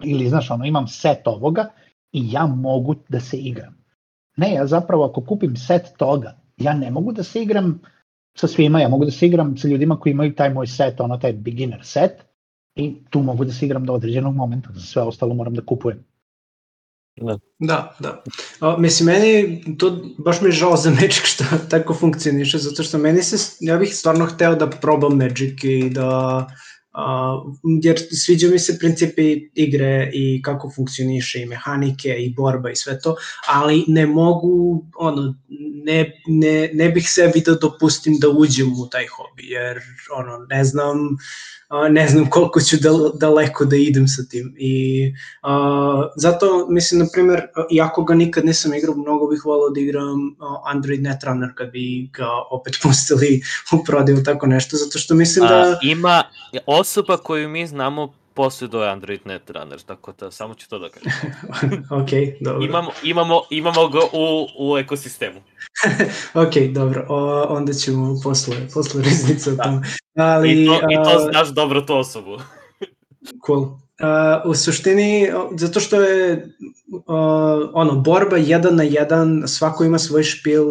[0.04, 1.70] ili znaš, ono, imam set ovoga
[2.12, 3.78] i ja mogu da se igram.
[4.38, 7.80] Ne, ja zapravo ako kupim set toga, ja ne mogu da se igram
[8.38, 11.18] sa svima, ja mogu da se igram sa ljudima koji imaju taj moj set, ono,
[11.18, 12.12] taj beginner set,
[12.76, 16.04] i tu mogu da se igram do određenog momenta, za sve ostalo moram da kupujem.
[17.60, 18.24] Da, da.
[18.60, 22.98] A, mislim, meni to baš mi je žao za Magic što tako funkcioniše, zato što
[22.98, 26.48] meni se, ja bih stvarno hteo da probam Magic i da,
[26.92, 27.36] a,
[27.84, 33.00] jer sviđa mi se principi igre i kako funkcioniše i mehanike i borba i sve
[33.00, 33.16] to,
[33.48, 35.36] ali ne mogu, ono,
[35.86, 39.80] ne, ne, ne bih sebi da dopustim da uđem u taj hobi, jer,
[40.18, 40.98] ono, ne znam,
[41.72, 47.00] a, ne znam koliko ću dal, daleko da idem sa tim i a, zato mislim
[47.00, 47.42] na primer
[47.72, 52.28] iako ga nikad nisam igrao mnogo bih volao da igram Android Netrunner kad bi ga
[52.52, 53.42] opet pustili
[53.74, 56.24] u prodaju tako nešto zato što mislim da A, ima
[56.66, 61.12] osoba koju mi znamo posjeduje Android Netrunner, tako da samo ću to da kažem.
[62.02, 62.10] ok,
[62.42, 62.66] dobro.
[62.66, 65.40] Imamo, imamo, imamo ga u, u ekosistemu.
[66.44, 69.64] ok, dobro, o, onda ćemo posle, posle reznice o Da.
[69.64, 69.82] tome.
[70.16, 72.38] Ali, I to, I to znaš dobro tu osobu.
[73.46, 73.62] Cool.
[73.62, 73.78] Uh,
[74.46, 76.48] u suštini, uh, zato što je
[76.92, 77.04] uh,
[77.74, 80.64] ono, borba jedan na jedan, svako ima svoj špil,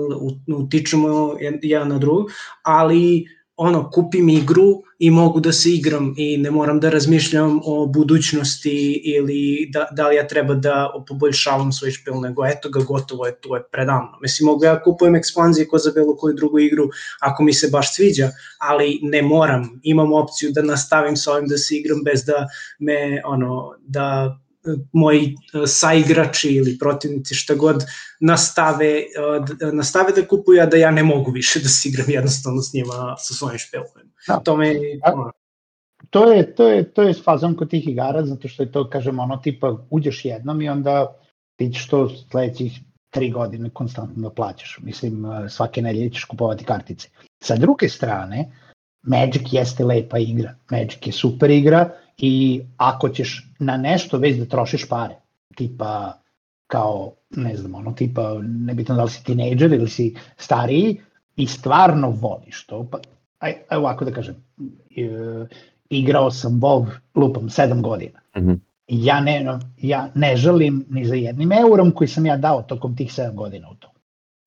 [0.57, 1.09] utičemo
[1.41, 2.31] jed- jedan na drugog,
[2.63, 3.27] ali
[3.63, 9.03] ono, kupim igru i mogu da se igram i ne moram da razmišljam o budućnosti
[9.05, 13.35] ili da, da li ja treba da poboljšavam svoj špil, nego eto ga, gotovo je,
[13.41, 14.19] to je predavno.
[14.23, 16.89] Mislim, mogu ja kupujem ekspanzije ko za bilo koju drugu igru
[17.21, 21.59] ako mi se baš sviđa, ali ne moram, imam opciju da nastavim sa ovim da
[21.59, 22.47] se igram bez da
[22.79, 24.39] me, ono, da
[24.93, 27.85] moji e, saigrači ili protivnici šta god
[28.21, 29.05] nastave, e,
[29.47, 32.73] d- nastave da kupuju, a da ja ne mogu više da se igram jednostavno s
[32.75, 34.11] njima, sa svojim špelovima.
[34.29, 34.41] Da.
[34.45, 35.31] To me, A-
[36.11, 39.19] To je, to je, to je fazon kod tih igara, zato što je to, kažem,
[39.19, 41.17] ono tipa uđeš jednom i onda
[41.57, 42.81] ti ćeš to sledećih
[43.11, 44.79] tri godine konstantno da plaćaš.
[44.83, 47.09] Mislim, svake nedelje ćeš kupovati kartice.
[47.45, 48.51] Sa druge strane,
[49.03, 50.55] Magic jeste lepa igra.
[50.71, 51.91] Magic je super igra
[52.21, 55.15] i ako ćeš na nešto već da trošiš pare,
[55.57, 56.13] tipa
[56.67, 61.01] kao, ne znam, ono, tipa, nebitno da li si tinejdžer ili si stariji
[61.37, 62.99] i stvarno voliš to, pa,
[63.39, 64.35] aj, aj ovako da kažem,
[64.97, 65.47] e,
[65.91, 68.21] igrao sam WoW lupom 7 godina.
[68.37, 68.53] Mhm.
[68.87, 73.11] Ja ne, ja ne žalim ni za jednim eurom koji sam ja dao tokom tih
[73.11, 73.91] 7 godina u to.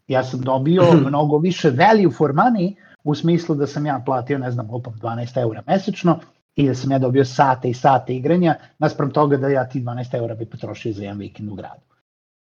[0.07, 4.51] Ja sam dobio mnogo više value for money u smislu da sam ja platio, ne
[4.51, 6.19] znam, lupom 12 eura mesečno
[6.56, 10.16] i da sam ja dobio sate i sate igranja, naspram toga da ja ti 12
[10.16, 11.82] eura bi potrošio za jedan vikend u gradu.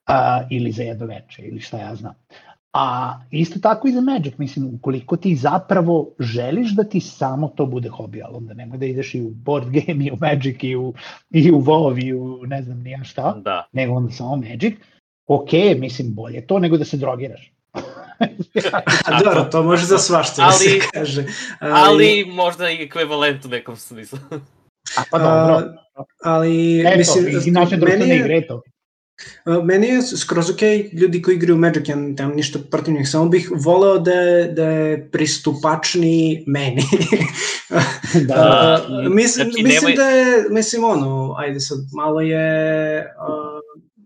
[0.08, 2.14] A, ili za jedno veče, ili šta ja znam.
[2.74, 7.66] A isto tako i za Magic, mislim, ukoliko ti zapravo želiš da ti samo to
[7.66, 10.76] bude hobi, ali onda nemoj da ideš i u board game, i u Magic, i
[10.76, 10.94] u,
[11.32, 13.68] i u WoW, i u ne znam nija šta, Da.
[13.72, 14.74] nego onda samo Magic,
[15.28, 17.55] ok, mislim, bolje to nego da se drogiraš.
[19.06, 21.26] A dobro, to može za svašta da se Ali- kaže.
[21.60, 24.20] Ali možda i ekvivalent u nekom smislu.
[24.98, 25.62] A pa dobro,
[26.24, 28.62] ali, eto, mislim, iz naše društvene igre to.
[29.64, 30.62] Meni je skroz ok
[30.94, 34.64] ljudi koji igraju Magic, ja nemam ništa protiv njih, samo bih voleo da je, da
[34.64, 36.84] je pristupačni meni.
[38.28, 43.55] Da, Uh, mislim, znači, mislim nemoj- da je, mislim ono, ajde sad, malo je, uh,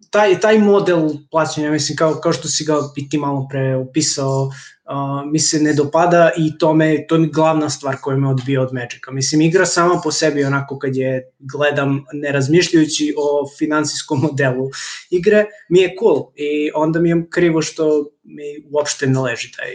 [0.09, 4.43] taj, taj model plaćanja, mislim, kao, kao što si ga i ti malo pre opisao,
[4.43, 8.61] uh, mi se ne dopada i to, me, to je glavna stvar koja me odbija
[8.61, 9.11] od Magica.
[9.11, 14.69] Mislim, igra sama po sebi onako kad je gledam ne razmišljajući o finansijskom modelu
[15.09, 19.71] igre, mi je cool i onda mi je krivo što mi uopšte ne leži taj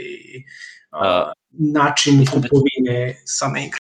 [0.93, 3.84] uh, način da kupovine same igre.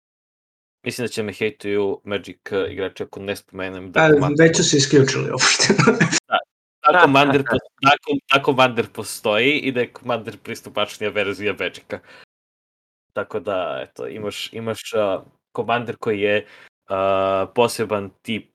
[0.82, 4.56] Mislim da će me hejtuju Magic uh, igrači ako ne spomenem Da, da Commander, već
[4.56, 5.74] su se isključili uopšte.
[6.92, 11.98] da Commander, pos- da, Com- da Commander postoji i da je Commander pristupačnija verzija Magica.
[13.12, 15.22] tako da, eto, imaš, imaš uh,
[15.52, 16.46] komander koji je
[16.90, 18.50] uh, poseban tip,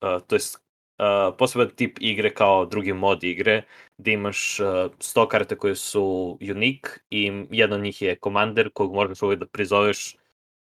[0.00, 0.56] uh, to jest
[0.98, 3.62] uh, poseban tip igre kao drugi mod igre,
[3.98, 8.94] gde imaš uh, 100 karte koje su unique i jedna od njih je komander kog
[8.94, 10.16] možeš uvek da prizoveš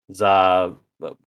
[0.09, 0.71] za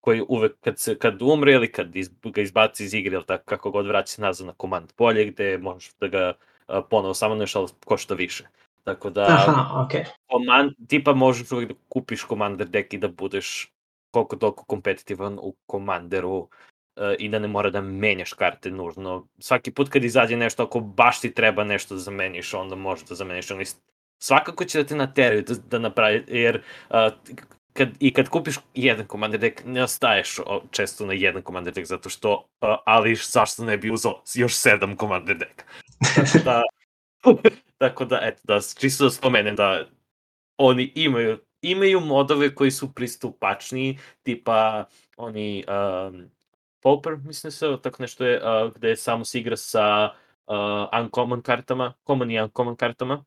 [0.01, 3.45] koji uvek kad, se, kad umre ili kad iz, ga izbaci iz igre ili tako
[3.45, 6.33] kako god vraća nazad na komand polje gde možeš da ga
[6.68, 8.45] uh, ponovo samanuješ, ali košta više.
[8.85, 10.07] Tako da, Aha, ok.
[10.27, 13.73] komand, tipa možeš uvek da kupiš komander deck i da budeš
[14.11, 16.49] koliko toliko kompetitivan u komanderu uh,
[17.18, 19.27] i da ne mora da menjaš karte nužno.
[19.39, 23.14] Svaki put kad izađe nešto, ako baš ti treba nešto da zameniš, onda možeš da
[23.14, 23.47] zameniš.
[24.18, 26.97] Svakako će da te nateraju da, da napravi, jer uh,
[27.73, 30.37] kad, i kad kupiš jedan komander deck, ne ostaješ
[30.71, 32.49] često na jedan komander deck, zato što,
[32.85, 35.62] ali zašto ne bi uzao još sedam komander deck?
[36.14, 36.62] Tako da,
[37.79, 39.85] tako da, eto, da, čisto da spomenem da
[40.57, 44.85] oni imaju, imaju modove koji su pristupačniji, tipa
[45.16, 46.31] oni um,
[46.83, 50.11] Pauper, mislim se tako nešto je, uh, gde samo se igra sa
[50.47, 53.25] uh, uncommon kartama, common i uncommon kartama,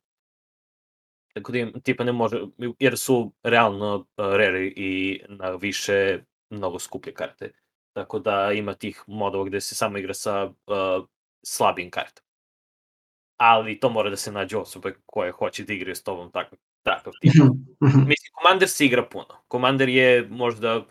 [1.34, 2.42] tako da im, tipa ne može,
[2.80, 6.20] jer su realno uh, rare i na više
[6.50, 7.52] mnogo skuplje karte.
[7.94, 10.54] Tako da ima tih modova gde se samo igra sa uh,
[11.46, 12.28] slabim kartama.
[13.38, 17.14] Ali to mora da se nađe osobe koje hoće da igraju s tobom takav, takav
[17.22, 17.32] tip.
[17.82, 19.44] Mislim, Commander se igra puno.
[19.52, 20.86] Commander je možda,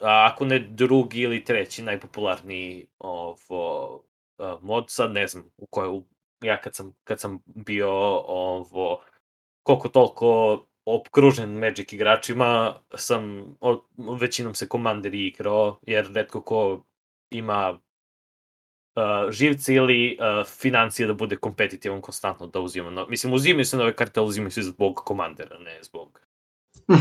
[0.00, 4.02] ako ne drugi ili treći najpopularniji ovo,
[4.38, 6.00] a, mod, sad ne znam u kojoj,
[6.44, 7.90] ja kad sam, kad sam bio
[8.26, 9.02] ovo,
[9.64, 16.84] koliko toliko opkružen Magic igračima, sam, o, većinom se Commander igrao, jer redko ko
[17.30, 22.90] ima uh, živce ili uh, financije da bude kompetitivan konstantno da uzima.
[22.90, 26.20] No, mislim, uzimaju se nove karte, ali uzimaju se zbog komandera, ne zbog...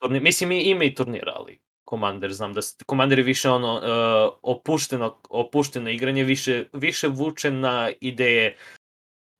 [0.00, 1.60] Ono, mislim, ima i turnira, ali
[1.90, 2.60] Commander, znam da
[2.90, 8.56] Commander je više ono uh, opušteno, opušteno igranje, više, više vuče na ideje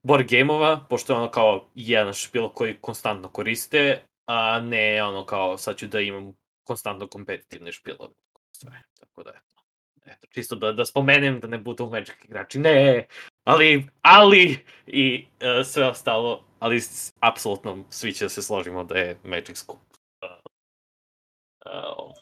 [0.03, 5.59] board gameova, pošto je ono kao jedan špil koji konstantno koriste, a ne ono kao
[5.59, 6.32] sad ću da imam
[6.64, 8.14] konstantno kompetitivne špilove.
[8.53, 10.28] Sve, tako da eto.
[10.30, 13.07] Čisto da, da spomenem da ne budu Magic igrači, ne,
[13.44, 16.80] ali, ali i uh, sve ostalo, ali
[17.20, 19.78] apsolutno svi će da se složimo da je Magic skup.
[20.22, 20.30] Uh,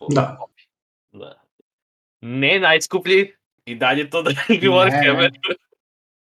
[0.01, 0.39] uh, Da.
[1.13, 1.43] da.
[2.21, 3.33] Ne najskuplji,
[3.65, 5.31] i dalje to da je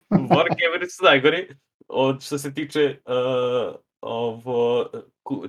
[0.10, 0.30] Warhammer.
[0.30, 1.48] Warhammer su najgori,
[1.88, 4.86] od što se tiče uh, ovo,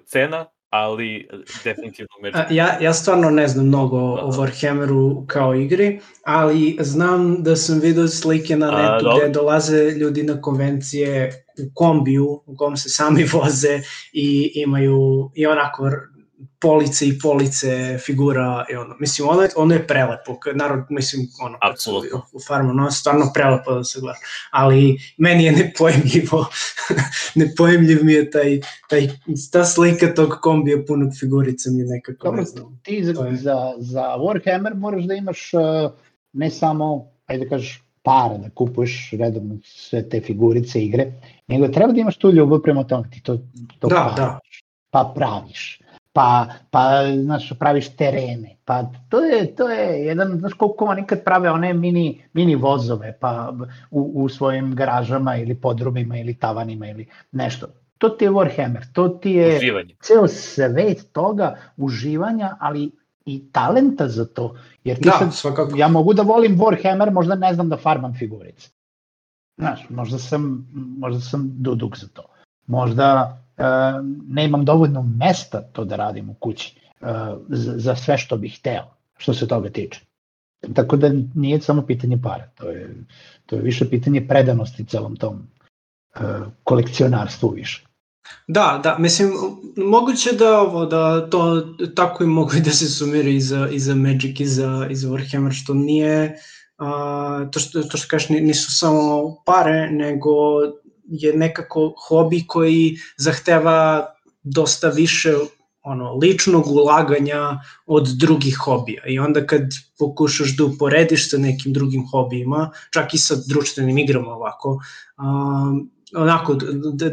[0.06, 1.28] cena, ali
[1.64, 2.08] definitivno.
[2.34, 4.36] A, Ja, ja stvarno ne znam mnogo o Da.
[4.36, 9.18] Warhammeru kao igri, ali znam da sam vidio slike na A, netu dobro.
[9.18, 13.80] gde dolaze ljudi na konvencije u kombiju, u kom se sami voze
[14.12, 15.90] i imaju i onako
[16.60, 17.66] police i police
[17.98, 18.96] figura i ono.
[19.00, 20.38] Mislim, ono je, ono je prelepo.
[20.54, 22.22] Narod, mislim, ono, Apsolutno.
[22.32, 24.18] u farmu, ono je stvarno prelepo da se gleda.
[24.50, 26.46] Ali meni je nepojmljivo,
[27.34, 29.08] nepojmljiv mi je taj, taj,
[29.52, 32.80] ta slika tog kombija punog figurica mi je nekako, Dobro, ne znam.
[32.82, 35.92] ti za, je- za, za Warhammer moraš da imaš uh,
[36.32, 41.12] ne samo, ajde da kažeš, para da kupuješ redovno sve te figurice igre,
[41.48, 43.36] nego treba da imaš tu ljubav prema tome, ti to,
[43.78, 44.38] to Da, praviš, da.
[44.90, 45.80] pa praviš,
[46.16, 46.82] pa, pa
[47.22, 51.74] znaš, praviš terene, pa to je, to je jedan, znaš koliko oni kad prave one
[51.74, 53.52] mini, mini vozove, pa
[53.90, 57.66] u, u svojim garažama ili podrumima ili tavanima ili nešto.
[57.98, 59.96] To ti je Warhammer, to ti je Uživanje.
[60.00, 62.90] ceo svet toga uživanja, ali
[63.26, 64.56] i talenta za to.
[64.84, 65.76] Jer ti Da, sad, svakako.
[65.76, 68.70] ja mogu da volim Warhammer, možda ne znam da farmam figurice.
[69.58, 72.22] Znaš, možda sam, možda sam duduk za to.
[72.66, 73.62] Možda e,
[74.28, 77.06] ne imam dovoljno mesta to da radim u kući e,
[77.48, 78.84] za, sve što bih hteo,
[79.16, 80.00] što se toga tiče.
[80.74, 82.94] Tako da nije samo pitanje para, to je,
[83.46, 85.46] to je više pitanje predanosti celom tom
[86.14, 86.20] e,
[86.64, 87.86] kolekcionarstvu više.
[88.48, 89.32] Da, da, mislim,
[89.76, 91.60] moguće da ovo, da to
[91.94, 95.08] tako i mogu da se sumira i za, i za Magic i za, i za
[95.08, 96.36] Warhammer, što nije,
[96.78, 100.30] a, to, što, to što kažeš, ni- nisu samo pare, nego
[101.08, 104.06] je nekako hobi koji zahteva
[104.42, 105.32] dosta više
[105.82, 109.02] ono, ličnog ulaganja od drugih hobija.
[109.06, 109.62] I onda kad
[109.98, 114.80] pokušaš da uporediš sa nekim drugim hobijima, čak i sa društvenim igrama ovako,
[115.18, 116.54] um, onako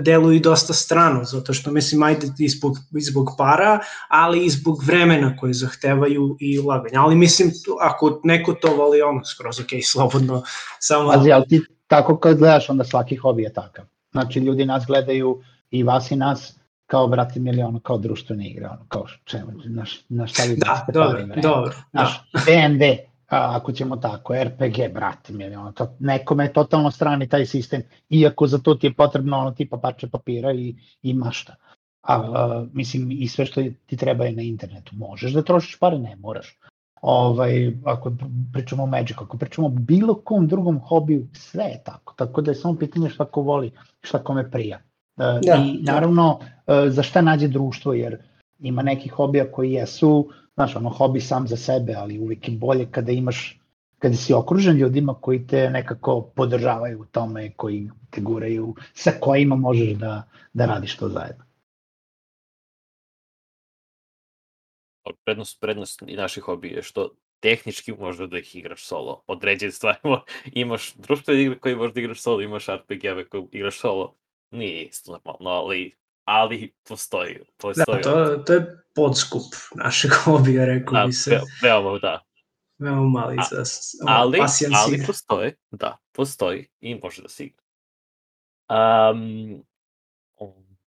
[0.02, 4.84] deluju dosta strano, zato što mislim ajde i zbog, i zbog para, ali i zbog
[4.84, 7.02] vremena koje zahtevaju i ulaganja.
[7.02, 10.44] Ali mislim, ako neko to voli, ono, skroz ok, slobodno,
[10.80, 11.12] samo...
[11.12, 13.86] Pazi, ali ti tako kad gledaš, onda svaki hobi je takav.
[14.12, 18.68] Znači, ljudi nas gledaju i vas i nas kao brate mili ono kao društvene igre,
[18.68, 21.36] ono kao čemu, na, na šta vi Da, dobro, vreme.
[21.42, 21.74] dobro.
[21.92, 22.98] Znaš, D&D,
[23.30, 27.82] a, ako ćemo tako, RPG, brate mili, ono, to, nekome je totalno strani taj sistem,
[28.10, 31.56] iako za to ti je potrebno ono tipa parče papira i, i mašta.
[32.02, 34.96] A, a, mislim, i sve što ti treba je na internetu.
[34.96, 36.60] Možeš da trošiš pare, ne moraš.
[37.04, 38.12] Ovaj, ako
[38.54, 42.14] pričamo o Magic, ako pričamo o bilo kom drugom hobiju, sve je tako.
[42.18, 44.80] Tako da je samo pitanje šta ko voli, šta kome prija.
[45.18, 45.92] Da, Da, I da.
[45.92, 48.18] naravno, e, za šta nađe društvo, jer
[48.60, 52.86] ima nekih hobija koji jesu, znaš, ono, hobi sam za sebe, ali uvijek je bolje
[52.92, 53.60] kada imaš,
[54.00, 59.56] kada si okružen ljudima koji te nekako podržavaju u tome, koji te guraju, sa kojima
[59.56, 60.24] možeš da,
[60.54, 61.43] da radiš to zajedno.
[65.26, 69.24] Prednost, prednost i naših hobija je što tehnički možda da ih igraš solo.
[69.28, 74.16] Određene stvari mo- imaš društvene igre koje možda igraš solo, imaš RPG-eve koje igraš solo.
[74.52, 77.34] Nije isto normalno, ali, ali postoji.
[77.34, 79.44] Da, postoji to, to je podskup
[79.84, 81.30] našeg hobija, rekao da, bi se.
[81.32, 82.24] ve, veoma, da.
[82.78, 83.64] Veoma mali A- za
[84.08, 84.40] ali,
[84.76, 85.06] ali igre.
[85.08, 87.64] postoji, da, postoji i može da se igra.
[88.70, 89.64] Um,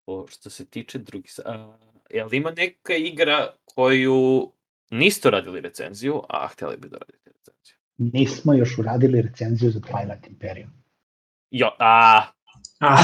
[0.05, 1.77] ovo, što se tiče drugih, a,
[2.09, 4.51] jel ima neka igra koju
[4.91, 7.75] niste radili recenziju, a htjeli bi da radite recenziju?
[7.97, 10.69] Nismo još uradili recenziju za Twilight Imperium.
[11.51, 12.21] Jo, a,
[12.79, 12.97] A,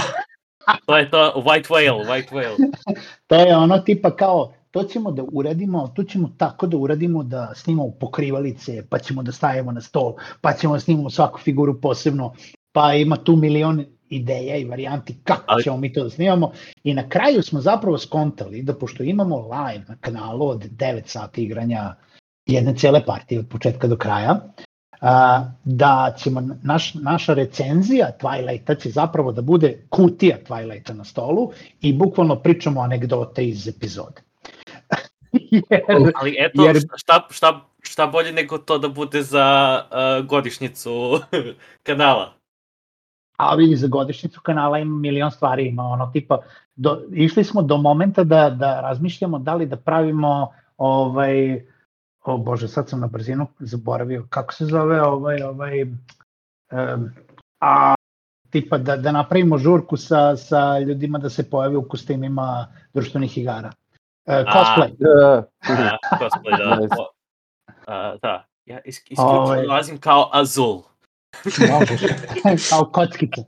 [0.86, 2.58] to je to, White Whale, White Whale.
[3.28, 7.52] To je ono tipa kao, to ćemo da uradimo, to ćemo tako da uradimo da
[7.56, 12.34] snimamo pokrivalice, pa ćemo da stavimo na stol, pa ćemo da snimamo svaku figuru posebno,
[12.72, 13.86] pa ima tu milion
[14.16, 16.52] ideja i varijanti kako Ali- ćemo mi to da snimamo.
[16.84, 21.44] I na kraju smo zapravo skontali da pošto imamo live na kanalu od 9 sati
[21.44, 21.96] igranja
[22.46, 24.40] jedne cele partije od početka do kraja,
[25.02, 31.52] a, da ćemo naš, naša recenzija Twilighta će zapravo da bude kutija Twilighta na stolu
[31.82, 34.22] i bukvalno pričamo anegdote iz epizode.
[35.70, 35.82] Jer,
[36.16, 39.80] Ali eto, Jer- šta, šta, šta bolje nego to da bude za
[40.20, 41.20] uh, godišnjicu
[41.88, 42.34] kanala?
[43.38, 46.38] A vidi za godišnjicu kanala ima milion stvari, ima ono tipa,
[46.76, 51.66] do, išli smo do momenta da, da razmišljamo da li da pravimo ovaj,
[52.24, 57.10] o bože, sad sam na brzinu zaboravio, kako se zove ovaj, ovaj, um,
[57.62, 57.96] a
[58.50, 63.72] tipa da, da napravimo žurku sa, sa ljudima da se pojave u kostimima društvenih igara.
[64.26, 64.96] E, cosplay.
[64.98, 66.76] Da, A, cosplay, da.
[66.76, 66.96] Nice.
[67.00, 67.08] O,
[67.88, 68.46] a, da.
[68.66, 69.62] Ja is, isključivo Ovaj.
[69.62, 70.82] dolazim kao Azul.
[71.72, 72.02] Možeš,
[72.70, 73.42] kao kockica.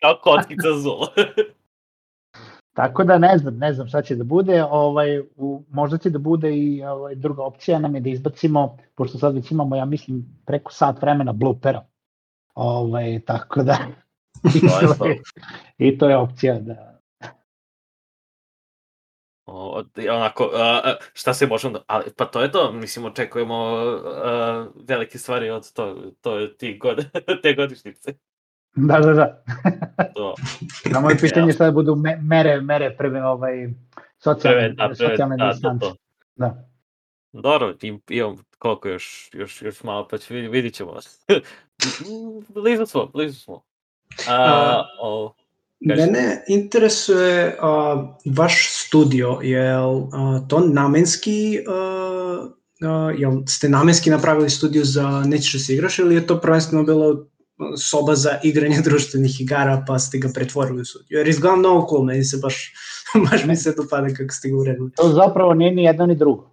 [0.00, 1.06] Kao kockica Azul.
[2.74, 6.18] Tako da ne znam, ne znam šta će da bude, ovaj, u, možda će da
[6.18, 10.40] bude i ovaj, druga opcija nam je da izbacimo, pošto sad već imamo, ja mislim,
[10.46, 11.84] preko sat vremena bloopera.
[12.54, 13.78] Ovaj, tako da,
[14.54, 14.60] i,
[14.98, 15.06] to.
[15.06, 15.20] je,
[15.88, 16.89] i to je opcija da,
[19.52, 21.84] O, onako, a, šta se možemo da...
[21.86, 26.78] Ali, pa to je to, mislim, očekujemo a, velike stvari od to, to je ti
[26.78, 27.06] god,
[27.42, 28.14] te godišnjice.
[28.74, 29.42] da, da, da.
[30.14, 30.34] To,
[30.92, 33.68] Samo je pitanje šta da budu me, mere, mere prve, ovaj,
[34.18, 35.86] socijalne, preve, da, preve, socijalne da, distance.
[35.86, 35.96] to.
[36.36, 36.68] Da.
[37.32, 40.96] Dobro, im, imam koliko još, još, još malo, pa će, vidit, ćemo.
[42.54, 43.62] blizu smo, blizu smo.
[44.28, 45.34] A, o,
[45.88, 46.00] Kaži.
[46.00, 49.74] Mene interesuje a, vaš studio, je
[50.48, 52.48] to namenski, a,
[52.82, 56.82] a, jel ste namenski napravili studio za nećeš da se igraš ili je to prvenstveno
[56.82, 57.26] bilo
[57.76, 61.18] soba za igranje društvenih igara pa ste ga pretvorili u studio?
[61.18, 62.72] Jer izgleda mnogo cool, meni se baš,
[63.30, 64.90] baš mi se dopada kako ste ga uredili.
[64.96, 66.50] To zapravo nije ni jedno ni drugo.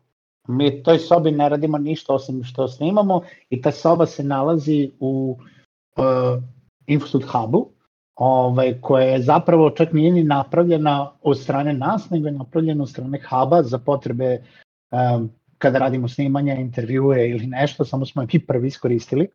[0.48, 4.92] Mi u toj sobi ne radimo ništa osim što snimamo i ta soba se nalazi
[5.00, 5.38] u
[5.98, 6.44] uh,
[6.86, 7.77] Infostud Hubu,
[8.18, 12.90] ovaj, koja je zapravo čak nije ni napravljena od strane nas, nego je napravljena od
[12.90, 14.38] strane Huba za potrebe
[14.92, 19.28] um, kada radimo snimanja, intervjue ili nešto, samo smo je mi prvi iskoristili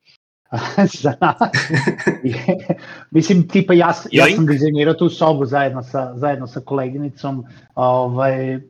[1.03, 1.53] za nas.
[3.11, 7.45] Mislim, tipa ja, ja sam dizajnirao tu sobu zajedno sa, zajedno sa koleginicom
[7.75, 8.61] ovaj, e,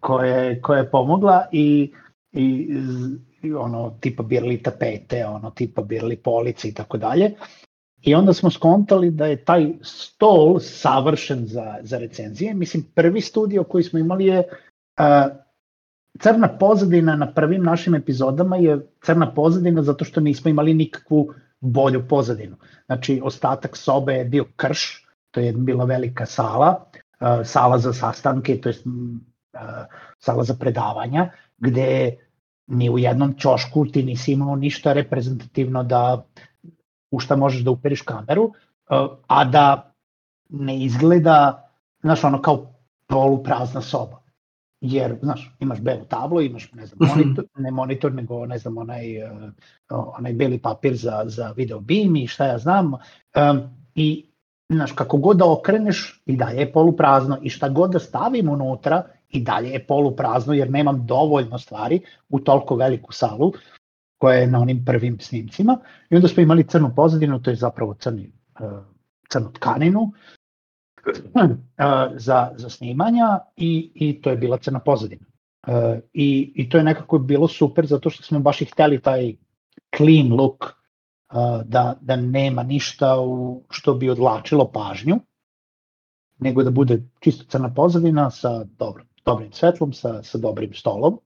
[0.00, 1.92] koja, je- koja je pomogla i,
[2.32, 2.68] i
[3.58, 7.30] ono tipa birali tapete, ono tipa birali police i tako dalje.
[8.04, 12.54] I onda smo skontali da je taj stol savršen za, za recenzije.
[12.54, 15.36] Mislim, prvi studio koji smo imali je uh,
[16.18, 22.08] crna pozadina na prvim našim epizodama je crna pozadina zato što nismo imali nikakvu bolju
[22.08, 22.56] pozadinu.
[22.86, 26.84] Znači, ostatak sobe je bio krš, to je bila velika sala,
[27.20, 29.60] uh, sala za sastanke, to je uh,
[30.18, 32.16] sala za predavanja, gde
[32.66, 36.24] ni u jednom ćošku ti nisi imao ništa reprezentativno da
[37.14, 39.92] u šta možeš da uperiš kameru, uh, a da
[40.48, 41.68] ne izgleda,
[42.02, 42.74] znaš, ono kao
[43.06, 44.20] poluprazna soba.
[44.80, 49.22] Jer, znaš, imaš belu tablu, imaš, ne znam, monitor, ne monitor, nego, ne znam, onaj,
[49.22, 49.52] uh,
[49.88, 52.92] onaj beli papir za, za video beam i šta ja znam.
[52.92, 53.62] Um,
[53.94, 54.26] I,
[54.68, 57.38] znaš, kako god da okreneš, i dalje je poluprazno.
[57.42, 62.40] I šta god da stavim unutra, i dalje je poluprazno, jer nemam dovoljno stvari u
[62.40, 63.52] toliko veliku salu,
[64.24, 65.78] koja je na onim prvim snimcima.
[66.10, 68.30] I onda smo imali crnu pozadinu, to je zapravo crni,
[68.60, 68.78] uh,
[69.28, 70.12] crnu tkaninu,
[72.16, 75.26] za, za snimanja i, i to je bila crna pozadina.
[75.66, 79.34] Uh, i, I to je nekako bilo super zato što smo baš i hteli taj
[79.96, 80.72] clean look
[81.64, 85.18] da, da nema ništa u, što bi odlačilo pažnju,
[86.38, 91.18] nego da bude čisto crna pozadina sa dobrom, dobrim svetlom, sa, sa dobrim stolom,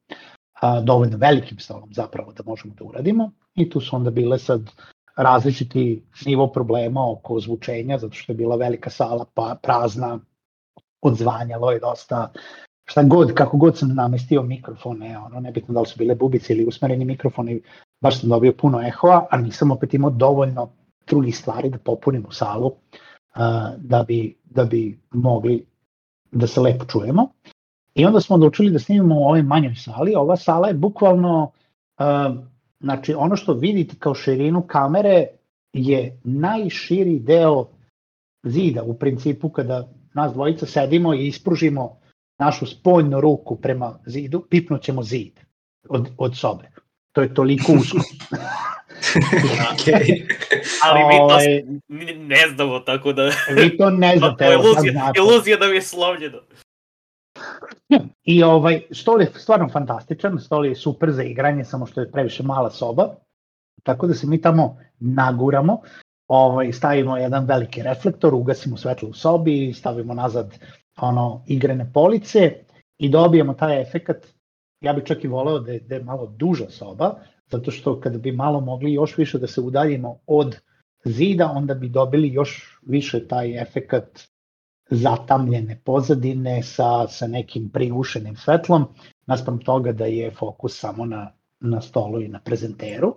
[0.61, 4.71] a, dovoljno velikim stolom zapravo da možemo da uradimo i tu su onda bile sad
[5.17, 10.19] različiti nivo problema oko zvučenja, zato što je bila velika sala pa prazna,
[11.03, 12.33] odzvanjalo je dosta,
[12.85, 16.65] šta god, kako god sam namestio mikrofone, ono, nebitno da li su bile bubice ili
[16.65, 17.63] usmereni mikrofoni,
[18.01, 20.71] baš sam dobio puno ehoa, a nisam opet imao dovoljno
[21.07, 22.73] drugih stvari da popunim u salu
[23.77, 25.67] da, bi, da bi mogli
[26.33, 27.29] da se lepo čujemo.
[27.99, 30.15] I onda smo odlučili da snimimo u ovoj manjoj sali.
[30.15, 31.51] Ova sala je bukvalno
[32.01, 32.49] uh,
[32.81, 35.27] Znači, ono što vidite kao širinu kamere
[35.73, 37.67] je najširi deo
[38.43, 42.01] zida u principu kada nas dvojica sedimo i ispružimo
[42.39, 45.41] našu spoljnu ruku prema zidu, pipnućemo zid
[45.89, 46.71] od, od sobe.
[47.13, 47.99] To je toliko usko.
[49.73, 50.27] okay.
[50.85, 51.65] Ali mi to ovaj-
[52.17, 53.31] ne znamo, tako da...
[53.55, 54.45] Vi to ne znate.
[54.45, 56.39] To je iluzija, iluzija da mi je slovljeno.
[58.25, 62.43] I ovaj, stol je stvarno fantastičan, stol je super za igranje, samo što je previše
[62.43, 63.15] mala soba,
[63.83, 65.81] tako da se mi tamo naguramo,
[66.29, 70.59] ovaj, stavimo jedan veliki reflektor, ugasimo svetlo u sobi, stavimo nazad
[71.01, 72.53] ono igrane police
[72.99, 74.27] i dobijemo taj efekat,
[74.81, 77.15] ja bih čak i voleo da je, da je malo duža soba,
[77.51, 80.57] zato što kada bi malo mogli još više da se udaljimo od
[81.05, 84.21] zida, onda bi dobili još više taj efekat
[84.91, 88.85] zatamljene pozadine sa, sa nekim prigušenim svetlom,
[89.27, 93.15] naspram toga da je fokus samo na, na stolu i na prezenteru.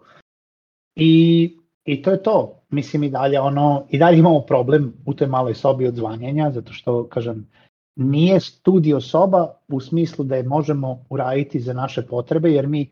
[0.96, 2.58] I, I to je to.
[2.70, 6.74] Mislim i dalje ono, i dalje imamo problem u toj maloj sobi od zvanjenja, zato
[6.74, 7.48] što, kažem,
[7.96, 12.92] nije studio soba u smislu da je možemo uraditi za naše potrebe, jer mi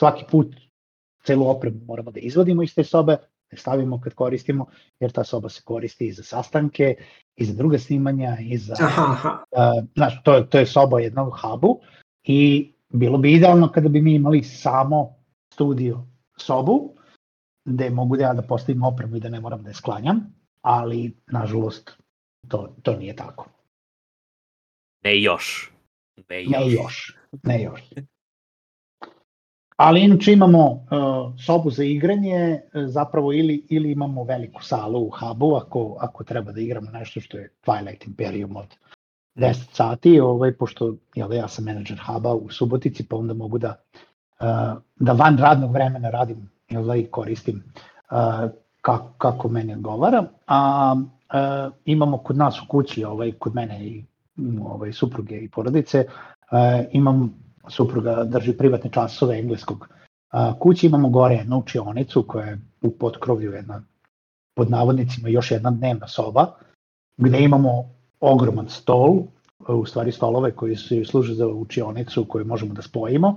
[0.00, 0.56] svaki put
[1.24, 3.16] celu opremu moramo da izvodimo iz te sobe,
[3.52, 4.66] ne stavimo kad koristimo,
[5.00, 6.94] jer ta soba se koristi i za sastanke,
[7.36, 8.74] i za druga snimanja, i za...
[8.80, 9.44] Aha, aha.
[9.50, 11.80] Uh, znaš, to, to je soba jednog hubu
[12.22, 15.14] i bilo bi idealno kada bi mi imali samo
[15.54, 16.06] studio
[16.36, 16.94] sobu,
[17.64, 21.16] gde mogu da ja da postavim opremu i da ne moram da je sklanjam, ali,
[21.26, 21.96] nažalost,
[22.48, 23.46] to, to nije tako.
[25.04, 25.72] Ne još.
[26.28, 26.52] Ne još.
[26.52, 27.16] Ne još.
[27.42, 27.80] Ne još.
[29.80, 30.80] Ali inače imamo uh,
[31.46, 36.52] sobu za igranje, uh, zapravo ili, ili imamo veliku salu u hubu ako, ako treba
[36.52, 38.76] da igramo nešto što je Twilight Imperium od
[39.36, 43.74] 10 sati, ovaj, pošto jel, ja sam menadžer huba u Subotici, pa onda mogu da,
[44.40, 47.62] uh, da van radnog vremena radim jel, i koristim
[48.10, 48.50] uh,
[48.80, 50.24] kako, kako meni odgovara.
[50.46, 54.04] A uh, imamo kod nas u kući, ovaj, kod mene i
[54.64, 59.88] ovaj, supruge i porodice, uh, imam supruga drži privatne časove engleskog
[60.58, 63.82] kući, imamo gore jednu učionicu koja je u potkrovlju jedna,
[64.56, 66.46] pod navodnicima, još jedna dnevna soba,
[67.16, 69.22] gde imamo ogroman stol,
[69.68, 73.36] u stvari stolove koji su služe za učionicu koju možemo da spojimo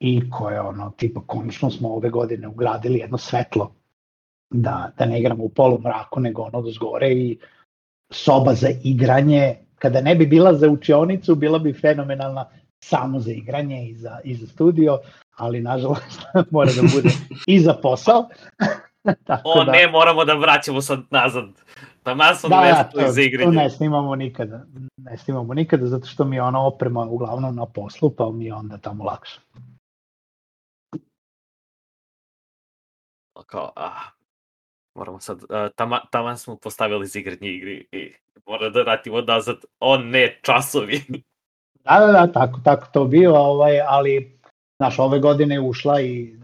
[0.00, 3.72] i koje ono, tipa konačno smo ove godine ugradili jedno svetlo
[4.50, 7.38] da, da ne igramo u polu mraku nego ono do zgore i
[8.10, 9.56] soba za igranje.
[9.78, 12.48] Kada ne bi bila za učionicu bila bi fenomenalna
[12.88, 14.98] samo za igranje i za, i za studio,
[15.36, 17.10] ali nažalost mora da bude
[17.46, 18.28] i za posao.
[19.26, 21.44] Tako o da, ne, moramo da vraćamo sad nazad.
[22.04, 23.56] Na masno da, mesto ja, za igranje.
[23.56, 24.66] To ne snimamo nikada.
[24.96, 28.54] Ne snimamo nikada zato što mi je ona oprema uglavnom na poslu, pa mi je
[28.54, 29.40] onda tamo lakše.
[33.46, 34.10] Kao, ah,
[34.94, 38.12] moramo sad, uh, tama, tamo smo postavili za igranje igri i
[38.46, 39.56] mora da vratimo nazad.
[39.80, 41.02] O ne, časovi.
[41.88, 44.38] Da, da, da, tako, tako to bio, ovaj, ali,
[44.76, 46.36] znaš, ove godine je ušla i,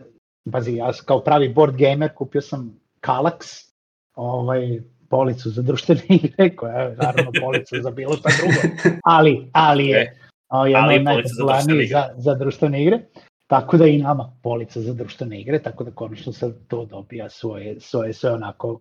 [0.52, 3.70] pazi, ja kao pravi board gamer kupio sam Kalax,
[4.14, 9.86] ovaj, policu za društvene igre, koja je naravno polica za bilo šta drugo, ali, ali
[9.86, 10.16] je
[10.48, 13.00] o, jedna od najpopularnijih za, za društvene igre,
[13.46, 17.80] tako da i nama polica za društvene igre, tako da konačno sad to dobija svoje,
[17.80, 18.80] svoje, svoje onako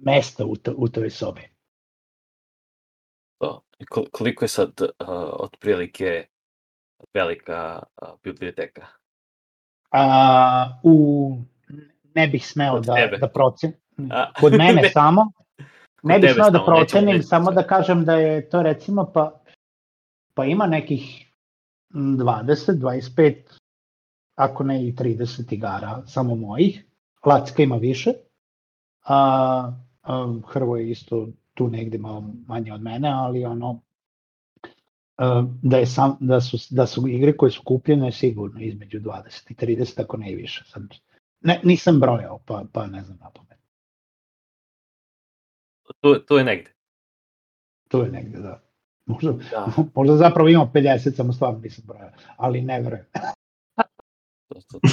[0.00, 1.51] mesto u, to, u toj sobi.
[3.42, 3.60] To.
[4.12, 6.26] Koliko je sad uh, otprilike
[7.14, 8.86] velika uh, biblioteka?
[9.90, 11.36] A, u,
[12.14, 13.18] ne bih smeo da, tebe.
[13.18, 13.76] da procenim.
[14.40, 15.32] Kod mene ne, samo.
[16.02, 19.40] Ne bih smeo da procenim, samo da kažem da je to recimo pa,
[20.34, 21.32] pa ima nekih
[21.94, 23.36] mm, 20, 25,
[24.34, 26.84] ako ne i 30 igara, samo mojih.
[27.26, 28.12] Lacka ima više.
[29.04, 33.80] A, a Hrvo je isto tu negde malo manje od mene, ali ono,
[35.16, 39.50] a, da, je sam, da, su, da su igre koje su kupljene sigurno između 20
[39.50, 40.64] i 30, ako ne i više.
[40.66, 40.82] Sad,
[41.40, 43.58] ne, nisam brojao, pa, pa ne znam na pamet.
[46.00, 46.72] tu, tu je negde.
[47.88, 48.62] To je negde, da.
[49.06, 49.66] Možda, Da.
[49.94, 53.06] možda zapravo imamo 50, samo stvarno nisam brojao, ali ne verujem.
[54.48, 54.88] To, to, to.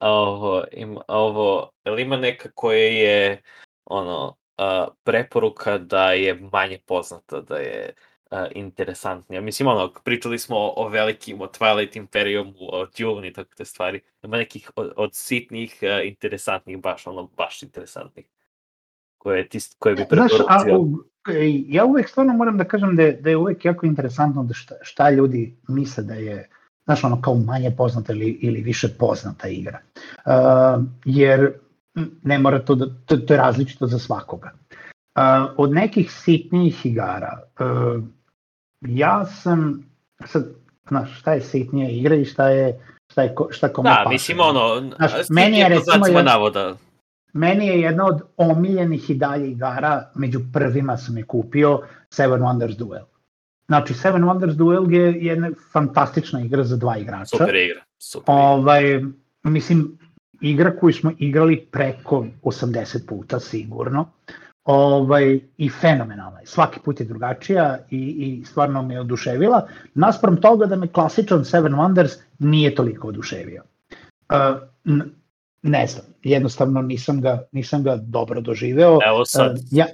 [0.00, 3.42] Ovo, ima, ovo, ima neka koja je
[3.84, 7.94] ono, uh, preporuka da je manje poznata, da je
[8.30, 9.40] uh, interesantnija.
[9.40, 13.64] Mislim, ono, pričali smo o, o velikim, o Twilight Imperiumu, o Dune i tako te
[13.64, 14.00] stvari.
[14.22, 18.26] Ima nekih od, od sitnih, uh, interesantnih, baš, ono, baš interesantnih.
[19.18, 21.04] Koje, ti, koje bi Znaš, a, preporučio.
[21.28, 24.54] e, ja uvek stvarno moram da kažem da je, da je uvek jako interesantno da
[24.54, 26.48] šta, šta ljudi misle da je
[26.84, 29.78] znaš, ono kao manje poznata ili, ili više poznata igra.
[30.26, 31.52] Uh, jer
[32.22, 34.52] ne mora to da, to, to je različito za svakoga.
[35.14, 35.22] Uh,
[35.56, 38.02] od nekih sitnijih igara, uh,
[38.80, 39.84] ja sam,
[40.24, 40.46] sad,
[40.88, 44.08] znaš, šta je sitnija igra i šta je, šta je, šta kome Da, paše.
[44.08, 46.76] mislim, ono, Znaš, meni je recimo jedan- navoda.
[47.34, 52.76] Meni je jedna od omiljenih i dalje igara, među prvima sam je kupio, Seven Wonders
[52.76, 53.04] Duel.
[53.66, 57.24] Znači, Seven Wonders Duel je jedna fantastična igra za dva igrača.
[57.26, 57.80] Super igra.
[57.98, 58.34] Super igra.
[58.34, 59.02] Ovaj,
[59.44, 59.98] mislim,
[60.42, 64.08] igra koju smo igrali preko 80 puta sigurno.
[64.64, 66.46] Ovaj, I fenomenalna je.
[66.46, 69.68] Svaki put je drugačija i, i stvarno me je oduševila.
[69.94, 73.62] Naspram toga da me klasičan Seven Wonders nije toliko oduševio.
[74.32, 74.62] Uh,
[75.62, 78.98] ne znam, jednostavno nisam ga, nisam ga dobro doživeo.
[79.06, 79.86] Evo sad, Uh, ja,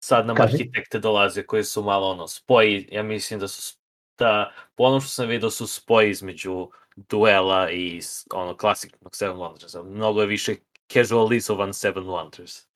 [0.00, 0.54] sad nam Kaži.
[0.54, 3.76] arhitekte dolaze koji su malo ono spoji, ja mislim da su
[4.18, 8.00] da po onom što sam vidio su spoji između duela i
[8.34, 9.82] ono klasičnog Seven Wonders.
[9.84, 10.54] Mnogo je više
[10.92, 12.66] casualizovan Seven Wonders.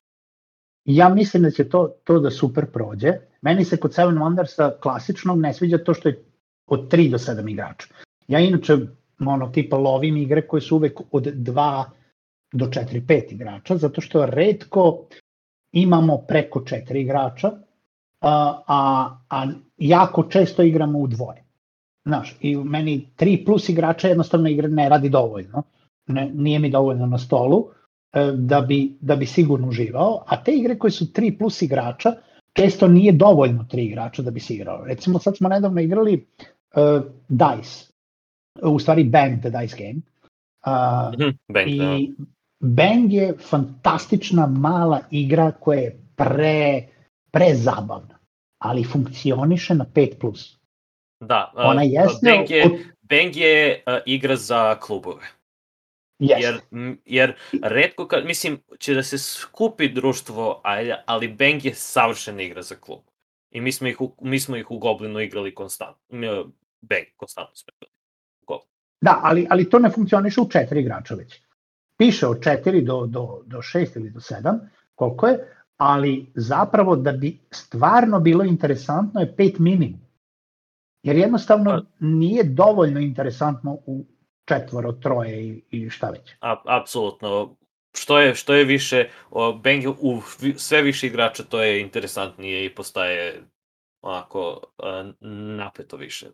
[0.84, 3.12] ja mislim da će to, to da super prođe.
[3.42, 6.24] Meni se kod Seven Wondersa klasičnog ne sviđa to što je
[6.66, 7.86] od 3 do 7 igrača.
[8.28, 8.76] Ja inače
[9.26, 11.84] ono, tipa lovim igre koje su uvek od 2
[12.52, 15.06] do 4, 5 igrača, zato što redko
[15.72, 17.52] imamo preko 4 igrača,
[18.20, 19.46] a, a, a
[19.78, 21.43] jako često igramo u dvoje.
[22.06, 25.62] Znaš, i meni 3 plus igrača jednostavno igra ne radi dovoljno.
[26.06, 27.64] Ne, nije mi dovoljno na stolu
[28.12, 32.12] e, da bi, da bi sigurno uživao, a te igre koje su 3 plus igrača,
[32.52, 34.84] često nije dovoljno 3 igrača da bi se igrao.
[34.84, 36.26] Recimo sad smo nedavno igrali
[36.76, 37.92] uh, Dice,
[38.62, 40.00] u stvari Bang the Dice Game,
[40.66, 41.96] uh, Bang, da.
[41.96, 42.12] I
[42.60, 46.88] Bang je fantastična mala igra koja je pre,
[47.30, 48.18] prezabavna,
[48.58, 50.56] ali funkcioniše na 5+.
[51.26, 52.30] Da, uh, Ona jeste...
[52.30, 55.22] Bang je, od- Bang je uh, igra za klubove.
[56.18, 56.46] Jeste.
[56.46, 56.60] Jer,
[57.04, 62.62] jer redko kad, mislim, će da se skupi društvo, ali, ali Bang je savršena igra
[62.62, 63.00] za klub.
[63.50, 65.96] I mi smo ih u, mi smo ih u Goblinu igrali konstantno.
[66.80, 67.92] Bang, konstantno smo igrali.
[68.46, 68.68] Goblin.
[69.00, 71.40] Da, ali, ali to ne funkcioniše u četiri igrača već.
[71.98, 74.58] Piše od 4 do, do, do 6 ili do 7,
[74.94, 75.38] koliko je,
[75.76, 80.03] ali zapravo da bi stvarno bilo interesantno je 5 minimum.
[81.04, 84.06] Jer jednostavno nije dovoljno interesantno u
[84.44, 86.32] četvoro, troje i, i šta već.
[86.40, 87.56] A, apsolutno.
[87.96, 90.20] Što je, što je više, o, Bang u
[90.56, 93.42] sve više igrača, to je interesantnije i postaje
[94.02, 95.12] onako a,
[95.56, 96.26] napeto više.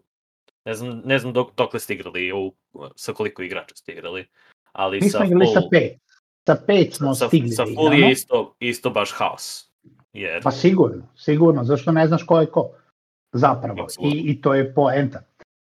[0.64, 2.55] Ne znam, ne znam dok, dokle ste igrali, u,
[2.97, 4.26] sa koliko igrača ste igrali,
[4.72, 5.98] ali Mi sa smo igrali sa full- 5.
[6.47, 8.06] Sa 5 smo sa, stigli sa da full igramo.
[8.06, 9.70] je isto, isto baš haos.
[10.12, 12.70] Jer, Pa sigurno, sigurno, zašto ne znaš ko je ko
[13.32, 15.23] zapravo i, i to je poenta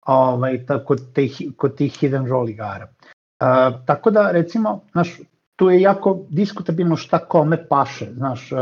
[0.07, 2.89] ovaj, ta, kod, tih, kod tih hidden roll igara.
[2.89, 5.21] Uh, tako da recimo, znaš,
[5.57, 8.59] tu je jako diskutabilno šta kome paše, znaš, uh,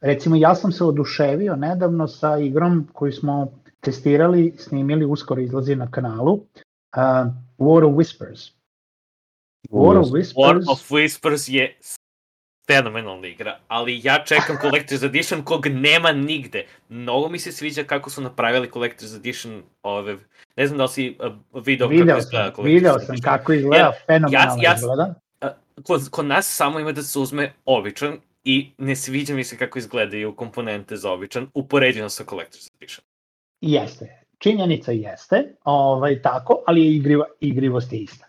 [0.00, 3.48] recimo ja sam se oduševio nedavno sa igrom koju smo
[3.80, 6.42] testirali, snimili, uskoro izlazi na kanalu, uh,
[7.58, 8.52] War of Whispers.
[9.70, 11.76] War of War Whispers, of Whispers je
[12.72, 16.66] fenomenalna igra, ali ja čekam Collector's Edition kog nema nigde.
[16.88, 20.16] Mnogo mi se sviđa kako su napravili Collector's Edition ove...
[20.56, 23.16] Ne znam da li si uh, video, video kako izgleda Collector's video Edition.
[23.16, 25.14] sam kako izgleda, Jer fenomenalno ja- izgleda.
[25.86, 29.78] Kod, kod nas samo ima da se uzme običan i ne sviđa mi se kako
[29.78, 33.04] izgledaju komponente za običan, upoređeno sa Collector's Edition.
[33.60, 34.22] Jeste.
[34.38, 38.26] Činjenica jeste, ovaj, tako, ali je igriva, igrivost je ista.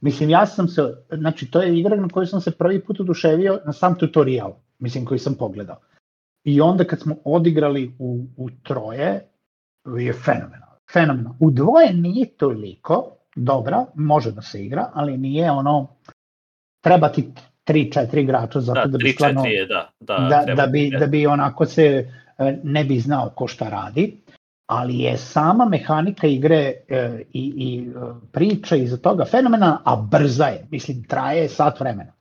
[0.00, 3.60] Mislim, ja sam se, znači, to je igra na kojoj sam se prvi put oduševio
[3.66, 5.76] na sam tutorial, mislim, koji sam pogledao.
[6.44, 9.28] I onda kad smo odigrali u, u troje,
[9.98, 10.68] je fenomenal.
[10.92, 11.32] Fenomenal.
[11.40, 15.86] U dvoje nije toliko dobra, može da se igra, ali nije ono,
[16.80, 17.28] treba ti
[17.66, 21.26] 3-4 igrača zato da, da bi stvarno, je, da, da, da, da, bi, da bi
[21.26, 24.20] onako se e, ne bi znao ko šta radi,
[24.68, 27.92] ali je sama mehanika igre e, i, i e,
[28.32, 32.12] priča iza toga fenomena, a brza je, mislim, traje sat vremena.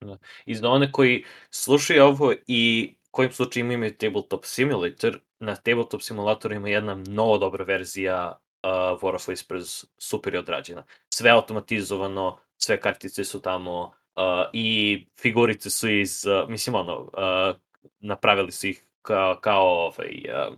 [0.00, 0.18] Da.
[0.46, 6.54] I za one koji slušaju ovo i kojim slučaju imaju Tabletop Simulator, na Tabletop Simulatoru
[6.54, 10.84] ima jedna mnogo dobra verzija uh, War of Whispers, super je odrađena.
[11.14, 17.56] Sve automatizovano, sve kartice su tamo uh, i figurice su iz, uh, mislim ono, uh,
[18.00, 20.54] napravili su ih kao, kao, ovaj, uh,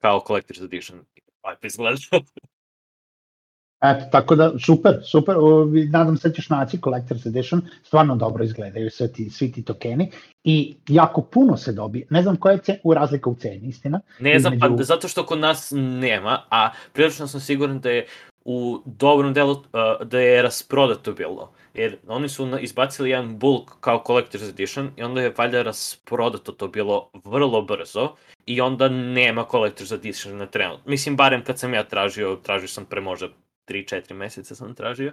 [0.00, 0.98] kao Collector's Edition.
[1.48, 1.96] Lepo izgleda.
[3.82, 8.44] Eto, tako da, super, super, o, nadam se da ćeš naći Collector's Edition, stvarno dobro
[8.44, 10.10] izgledaju sve ti, svi ti tokeni
[10.44, 14.00] i jako puno se dobije, ne znam koja je u razlika u ceni, istina?
[14.18, 14.76] Ne znam, između...
[14.76, 18.06] pa zato što kod nas nema, a prilično sam siguran da je
[18.50, 24.04] u dobrom delu, uh, da je rasprodato bilo, jer oni su izbacili jedan bulk kao
[24.06, 28.14] Collector's Edition i onda je valjda rasprodato to bilo vrlo brzo
[28.46, 30.80] i onda nema Collector's Edition na trenut.
[30.86, 33.28] Mislim, barem kad sam ja tražio, tražio sam pre možda
[33.68, 35.12] 3-4 meseca sam tražio.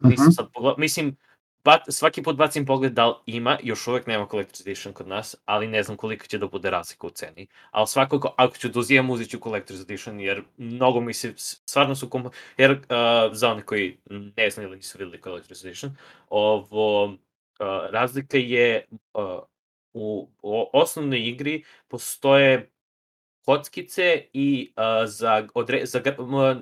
[0.00, 0.36] Nisam uh -huh.
[0.36, 1.16] sad pogledao, mislim,
[1.64, 5.36] bat, svaki put bacim pogled da li ima, još uvek nema Collector's Edition kod nas,
[5.44, 7.46] ali ne znam koliko će da bude razlika u ceni.
[7.70, 11.94] Ali svakako, ako ću da uzimam, uzet ću Collector's Edition, jer mnogo mi se, stvarno
[11.94, 12.30] su, kom...
[12.56, 12.78] jer uh,
[13.32, 13.98] za one koji
[14.36, 15.96] ne znaju ili nisu videli Collector's Edition,
[16.28, 17.16] ovo, uh,
[17.90, 18.84] razlika je
[19.14, 19.22] uh,
[19.92, 22.70] u, u osnovnoj igri postoje
[23.44, 26.02] kockice i uh, za, odre, za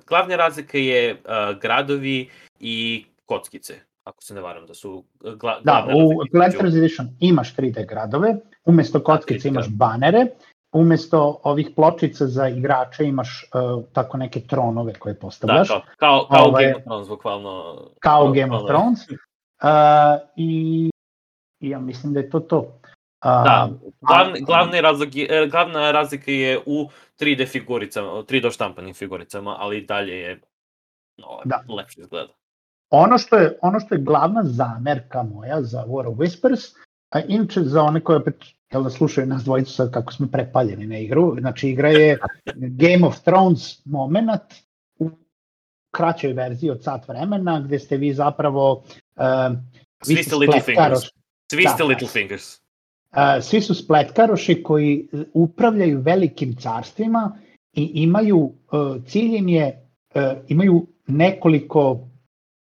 [0.06, 2.30] glavne razlike je uh, gradovi
[2.60, 7.89] i kockice ako se ne varam da su gla, Da, u Collector's Edition imaš 3D
[7.89, 10.26] gradove, umesto kockice imaš banere,
[10.72, 15.68] umesto ovih pločica za igrače imaš uh, tako neke tronove koje postavljaš.
[15.68, 17.76] Da, kao, kao, kao Ove, Game of Thrones, bukvalno.
[18.01, 18.98] Kao Game of Thrones.
[19.10, 19.16] Uh,
[20.36, 20.90] i,
[21.60, 22.80] I ja mislim da je to to.
[23.20, 23.70] A, da,
[24.01, 26.89] glavni, glavni razlog je, e, glavna razlika je u
[27.20, 30.40] 3D figuricama, 3D štampanim figuricama, ali dalje je
[31.16, 31.64] no, da.
[31.68, 32.38] lepše izgleda.
[32.90, 36.74] Ono što, je, ono što je glavna zamerka moja za War of Whispers,
[37.10, 38.35] a inače za one koje opet
[38.73, 42.19] jel da slušaju nas dvojicu sad kako smo prepaljeni na igru, znači igra je
[42.55, 44.43] Game of Thrones moment
[44.98, 45.10] u
[45.90, 49.59] kraćoj verziji od sat vremena, gde ste vi zapravo uh,
[50.02, 51.01] Svi ste Little Fingers.
[51.51, 52.59] Svi ste da, Little Fingers.
[53.40, 57.39] Svi su spletkaroši koji upravljaju velikim carstvima
[57.73, 62.07] i imaju, e, cilj im je, e, imaju nekoliko,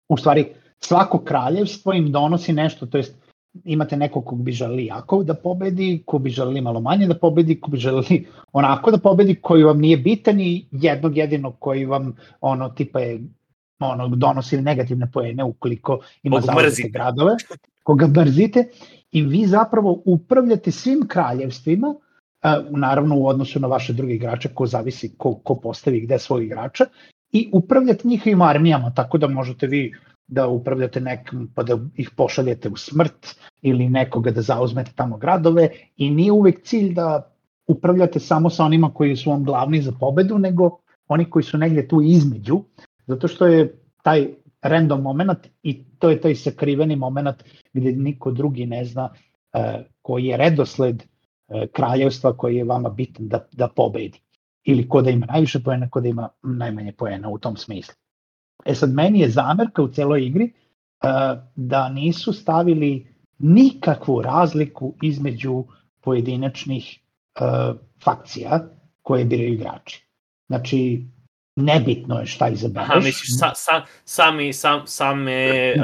[0.09, 0.45] u stvari
[0.79, 3.23] svako kraljevstvo im donosi nešto, to jest
[3.63, 7.59] imate nekog kog bi želeli jako da pobedi, ko bi želeli malo manje da pobedi,
[7.61, 12.15] ko bi želeli onako da pobedi, koji vam nije bitan i jednog jedinog koji vam
[12.41, 13.21] ono tipa je
[13.79, 17.35] ono, donosi negativne poene ukoliko ima zauzete gradove,
[17.83, 18.69] koga mrzite
[19.11, 21.95] i vi zapravo upravljate svim kraljevstvima,
[22.69, 26.85] naravno u odnosu na vaše druge igrače, ko zavisi ko, ko postavi gde svoj igrača,
[27.33, 29.93] i upravljate njihovim armijama, tako da možete vi
[30.27, 35.69] da upravljate nekom pa da ih pošaljete u smrt ili nekoga da zauzmete tamo gradove
[35.97, 37.33] i nije uvek cilj da
[37.67, 40.77] upravljate samo sa onima koji su vam glavni za pobedu, nego
[41.07, 42.63] oni koji su negde tu između,
[43.07, 44.27] zato što je taj
[44.61, 47.43] random moment i to je taj sakriveni moment
[47.73, 49.61] gde niko drugi ne zna uh,
[50.01, 54.19] koji je redosled uh, kraljevstva koji je vama bitan da, da pobedi.
[54.63, 57.93] Ili ko da ima najviše poena, ko da ima najmanje poena u tom smislu.
[58.65, 60.43] E sad, meni je zamerka u celoj igri
[61.03, 61.09] uh,
[61.55, 63.07] da nisu stavili
[63.39, 65.63] nikakvu razliku između
[66.01, 66.99] pojedinačnih
[67.39, 68.59] uh, fakcija
[69.01, 70.07] koje biraju igrači.
[70.47, 71.05] Znači,
[71.55, 72.89] nebitno je šta izabereš.
[72.89, 75.73] Aha, misliš, sa, sa, sami, sam, same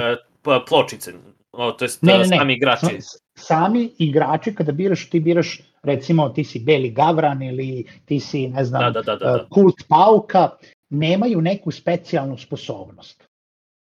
[0.45, 1.14] uh, pločice,
[1.51, 2.38] o, to jest ne, ne, ne.
[2.38, 2.99] sami igrači.
[3.40, 8.64] Sami igrači, kada biraš, ti biraš, recimo, ti si Beli Gavran ili ti si, ne
[8.64, 9.45] znam, da, da, da, da, da.
[9.49, 10.49] Kult Pauka,
[10.90, 13.28] nemaju neku specijalnu sposobnost.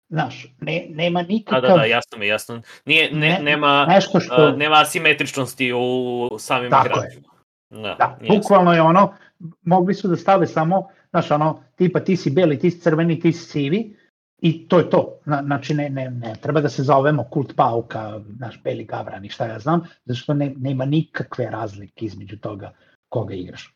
[0.09, 1.61] Znaš, ne, nema nikakav...
[1.61, 2.61] Da, da, da, jasno mi, jasno.
[2.85, 4.49] Nije, ne, ne, nema, nešto što...
[4.49, 7.27] Uh, nema asimetričnosti u samim Tako igračima.
[7.69, 7.81] Je.
[7.81, 9.13] Da, da bukvalno je ono,
[9.61, 13.33] mogli su da stave samo znaš, ono, tipa ti si beli, ti si crveni, ti
[13.33, 13.97] si sivi,
[14.41, 15.19] I to je to.
[15.25, 19.29] Na, znači, ne, ne, ne treba da se zovemo kult pauka, naš beli gavran i
[19.29, 22.73] šta ja znam, zato što ne, nema nikakve razlike između toga
[23.09, 23.75] koga igraš.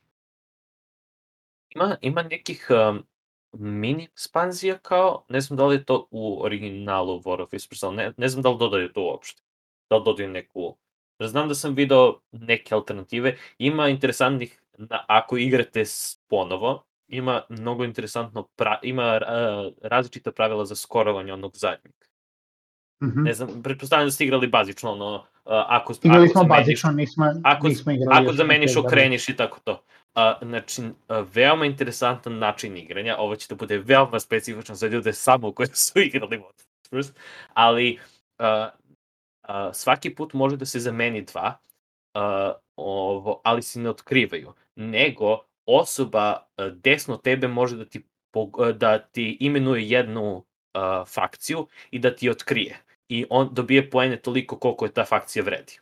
[1.76, 3.03] Ima, ima nekih um,
[3.53, 8.14] mini ekspanzija kao, ne znam da li je to u originalu War of Whispers, ne,
[8.18, 9.41] ne znam da li dodaju to uopšte.
[9.90, 10.77] Da li dodaju neku...
[11.19, 13.38] Znam da sam video neke alternative.
[13.57, 15.84] Ima interesantnih, na, ako igrate
[16.27, 16.84] ponovo,
[17.14, 21.94] ima mnogo interesantno, pra, ima uh, različita pravila za skorovanje onog zadnjeg.
[23.03, 23.23] Mm -hmm.
[23.23, 26.91] Ne znam, pretpostavljam da ste igrali bazično, ono, uh, ako, Igrali ako smo zameniš, bazično,
[26.91, 28.23] nismo, ako, nismo igrali.
[28.23, 29.84] ako zameniš, okreniš i tako to.
[30.15, 35.14] A, znači, a, veoma interesantan način igranja, ovo će da bude veoma specifično za ljude
[35.14, 37.19] samo koji su igrali Monsters,
[37.53, 37.99] ali
[38.40, 38.69] a,
[39.41, 41.57] a, svaki put može da se zameni dva,
[42.14, 48.72] a, ovo, ali se ne otkrivaju, nego osoba a, desno tebe može da ti, a,
[48.72, 52.77] da ti imenuje jednu a, fakciju i da ti otkrije.
[53.10, 55.80] I on dobije poene toliko koliko je ta fakcija vredi.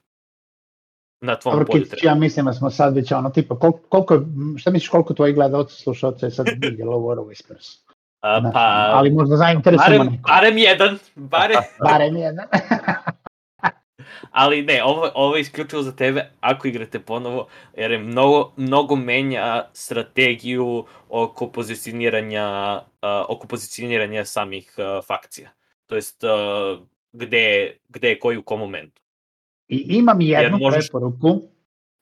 [1.21, 4.25] Na tvom Dobro, polju Kic, ja mislim da smo sad već ono, tipa, koliko, koliko
[4.57, 7.91] šta misliš koliko tvojih gledalca, slušalca je sad igralo War of Whispers?
[8.21, 10.29] A, Znači, pa, ali možda zainteresujemo barem, neko.
[10.29, 12.45] barem jedan, barem, Barem jedan.
[14.31, 17.47] Ali ne, ovo, ovo je isključivo za tebe ako igrate ponovo,
[17.77, 25.49] jer je mnogo, mnogo menja strategiju oko pozicioniranja, uh, oko pozicioniranja samih uh, fakcija.
[25.87, 26.79] To jest, uh,
[27.13, 29.01] gde, gde je koji u kom momentu.
[29.67, 31.41] I imam jednu možeš- preporuku,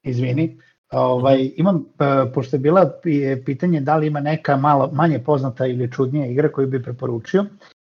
[0.02, 0.58] izvini,
[0.90, 5.66] ovaj, imam, e, pošto je bila pi- pitanje da li ima neka malo manje poznata
[5.66, 7.44] ili čudnija igra koju bi preporučio,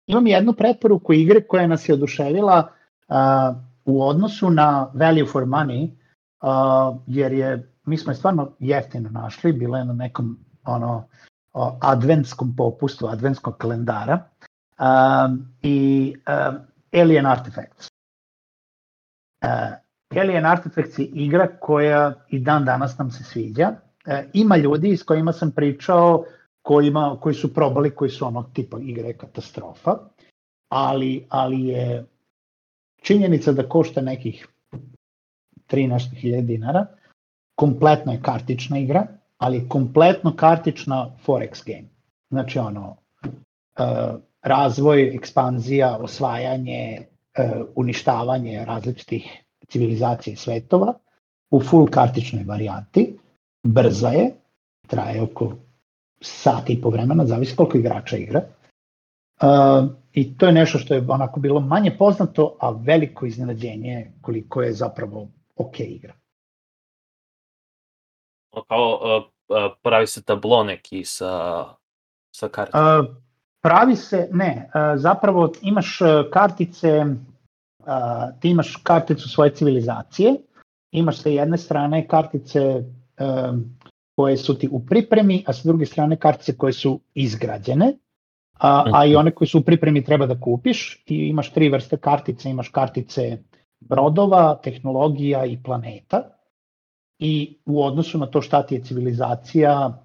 [0.06, 2.72] imam jednu preporuku igre koja nas je oduševila
[3.08, 3.54] a,
[3.86, 5.90] u odnosu na value for money,
[6.40, 11.08] a, jer je, mi smo je stvarno jeftino našli, bila je na nekom ono,
[11.80, 14.22] adventskom popustu, adventskog kalendara,
[14.78, 15.28] a,
[15.62, 16.52] i a,
[16.92, 17.88] Alien Artifacts.
[19.44, 19.76] Uh,
[20.20, 23.68] Alien Artifacts je igra koja i dan danas nam se sviđa.
[24.06, 26.24] Uh, ima ljudi s kojima sam pričao
[26.62, 29.98] kojima, koji su probali, koji su onog tipa igre katastrofa,
[30.68, 32.04] ali, ali je
[33.06, 34.48] činjenica da košta nekih
[35.70, 36.86] 13.000 dinara,
[37.54, 39.06] kompletno je kartična igra,
[39.38, 41.88] ali kompletno kartična Forex game.
[42.30, 47.06] Znači ono, uh, razvoj, ekspanzija, osvajanje,
[47.38, 50.94] uh, uništavanje različitih civilizacija i svetova
[51.50, 53.18] u full kartičnoj varijanti.
[53.62, 54.30] Brza je,
[54.86, 55.52] traje oko
[56.20, 58.38] sat i po vremena, zavisi koliko igrača igra.
[58.38, 58.65] Uh,
[60.12, 64.72] I to je nešto što je onako bilo manje poznato, a veliko iznenađenje koliko je
[64.72, 66.14] zapravo ok igra.
[68.68, 69.00] Kao,
[69.48, 71.64] uh, pravi se tablo neki sa,
[72.30, 72.80] sa kartom.
[72.80, 73.06] Uh,
[73.60, 77.04] pravi se, ne, uh, zapravo imaš uh, kartice,
[77.78, 77.86] uh,
[78.40, 80.34] ti imaš karticu svoje civilizacije,
[80.90, 82.60] imaš sa jedne strane kartice
[83.20, 83.78] um,
[84.16, 87.92] koje su ti u pripremi, a sa druge strane kartice koje su izgrađene,
[88.58, 91.96] a, a i one koje su u pripremi treba da kupiš i imaš tri vrste
[91.96, 93.38] kartice, imaš kartice
[93.80, 96.22] brodova, tehnologija i planeta.
[97.18, 100.02] I u odnosu na to šta ti je civilizacija,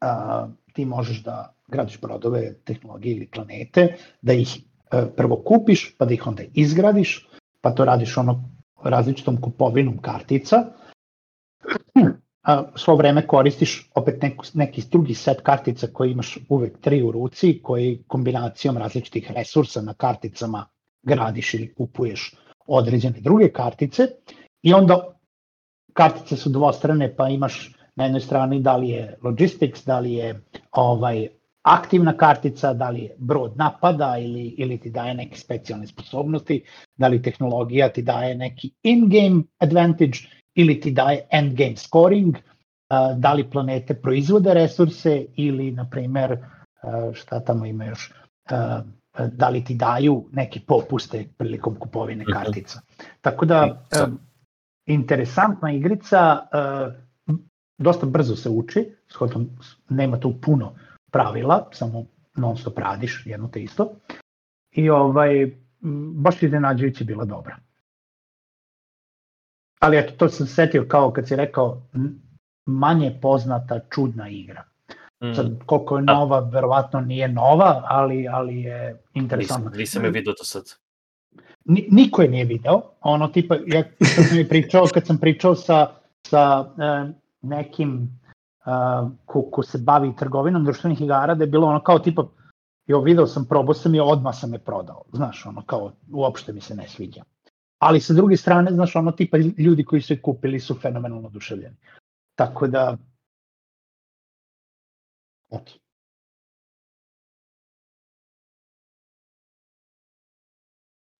[0.00, 6.04] a, ti možeš da gradiš brodove, tehnologije ili planete, da ih e, prvo kupiš, pa
[6.04, 7.28] da ih onda izgradiš,
[7.60, 8.44] pa to radiš ono
[8.84, 10.64] različitom kupovinom kartica,
[12.44, 17.10] a svo vreme koristiš opet neku, neki drugi set kartica koji imaš uvek tri u
[17.12, 20.66] ruci, koji kombinacijom različitih resursa na karticama
[21.02, 22.34] gradiš ili kupuješ
[22.66, 24.02] određene druge kartice
[24.62, 25.14] i onda
[25.92, 30.40] kartice su dvostrane pa imaš na jednoj strani da li je logistics, da li je
[30.72, 31.28] ovaj
[31.62, 36.64] aktivna kartica, da li je brod napada ili, ili ti daje neke specijalne sposobnosti,
[36.96, 40.18] da li tehnologija ti daje neki in-game advantage
[40.54, 42.36] ili ti daje end-game scoring,
[43.16, 46.38] da li planete proizvode resurse ili, na primer,
[47.12, 48.12] šta tamo ima još,
[49.32, 52.80] da li ti daju neke popuste prilikom kupovine kartica.
[53.20, 54.14] Tako da, uh,
[54.86, 56.38] interesantna igrica,
[57.78, 59.50] dosta brzo se uči, shodom
[59.88, 60.74] nema tu puno
[61.10, 62.04] pravila, samo
[62.36, 63.92] non stop radiš jedno te isto.
[64.72, 65.50] I ovaj,
[66.14, 67.56] baš iznenađujuće bila dobra.
[69.84, 71.82] Ali eto, to sam setio kao kad si rekao
[72.66, 74.64] manje poznata čudna igra.
[75.24, 75.34] Mm.
[75.34, 79.70] Sad, koliko je nova, verovatno nije nova, ali, ali je interesantna.
[79.70, 80.64] Nisam, nisam je vidio do sad.
[81.64, 85.90] Ni, niko je nije video, ono tipa, ja kad sam pričao, kad sam pričao sa,
[86.26, 87.12] sa e,
[87.42, 88.20] nekim
[88.66, 92.26] uh, ko, ko se bavi trgovinom društvenih igara, da je bilo ono kao tipa,
[92.86, 96.60] jo video sam, probao sam je, odmah sam je prodao, znaš, ono, kao, uopšte mi
[96.60, 97.22] se ne sviđa.
[97.86, 101.76] Ali sa druge strane, znaš, ono, tipa ljudi koji su je kupili su fenomenalno oduševljeni.
[102.34, 102.96] Tako da,
[105.50, 105.72] eto.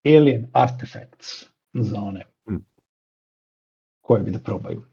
[0.06, 2.56] Alien Artifacts za one Mm.
[4.00, 4.84] koje bi da probaju.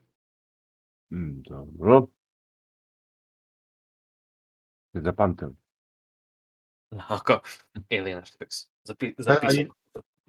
[1.14, 2.08] Mm, dobro.
[4.94, 5.58] Zapamtim.
[7.10, 7.40] Ako,
[7.92, 8.68] Alien Artifacts.
[8.84, 9.81] Zapi, zapisam.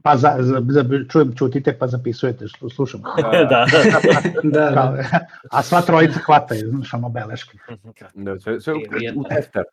[0.03, 3.03] Pa za, za, za, čujem, čutite pa zapisujete, slu- slušam.
[3.33, 3.67] da, da.
[4.55, 5.27] Da, da.
[5.51, 7.59] a sva trojica hvataju, znaš, ono beleške.
[8.15, 8.79] Da, sve, sve u,
[9.17, 9.65] u tefter.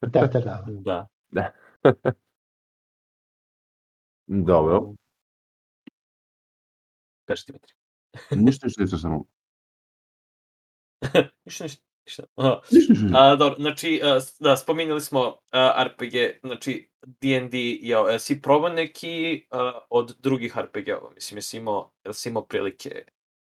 [0.00, 1.06] Da, da, da.
[1.30, 1.52] da.
[4.26, 4.94] Dobro.
[7.24, 7.74] Kaži ti, Mitri.
[8.30, 9.24] Ništa što isto samo.
[11.44, 11.89] Ništa, ništa.
[12.10, 12.22] Što
[13.14, 16.88] A, dobro, znači, s- da, spominjali smo a, RPG, znači,
[17.20, 21.10] D&D, jel, si probao neki a, od drugih RPG-ova?
[21.14, 22.90] Mislim, jesi imao, jel si imao prilike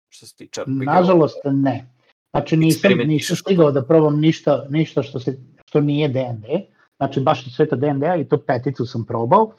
[0.09, 0.85] što se tiče RPG-ova?
[0.85, 1.85] Nažalost, ne.
[2.31, 6.47] Znači, nisam, nisam stigao da probam ništa, ništa što, se, što nije D&D.
[6.97, 9.51] Znači, baš iz sveta D&D-a i to peticu sam probao.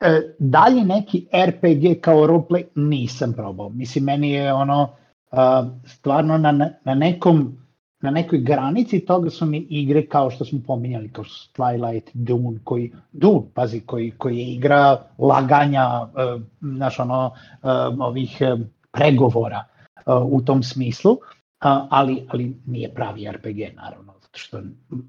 [0.00, 3.68] E, dalje neki RPG kao roleplay nisam probao.
[3.68, 4.96] Mislim, meni je ono,
[5.30, 6.52] a, stvarno na-
[6.84, 7.58] na nekom
[8.00, 12.10] na nekoj granici toga su mi igre kao što smo pominjali, kao što su Twilight,
[12.14, 17.68] Dune, koji, Dune, pazi, koji, koji je igra laganja, uh, znaš, ono, e,
[18.00, 18.56] ovih e,
[18.92, 19.64] pregovora
[20.06, 21.18] uh, u tom smislu, uh,
[21.90, 24.60] ali, ali nije pravi RPG, naravno, zato što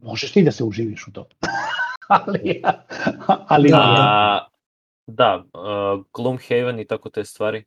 [0.03, 1.25] možeš ti da se uživiš u to.
[2.07, 2.61] ali,
[3.47, 3.75] ali nije.
[3.77, 4.39] A,
[5.07, 7.63] da, uh, Gloomhaven i tako te stvari.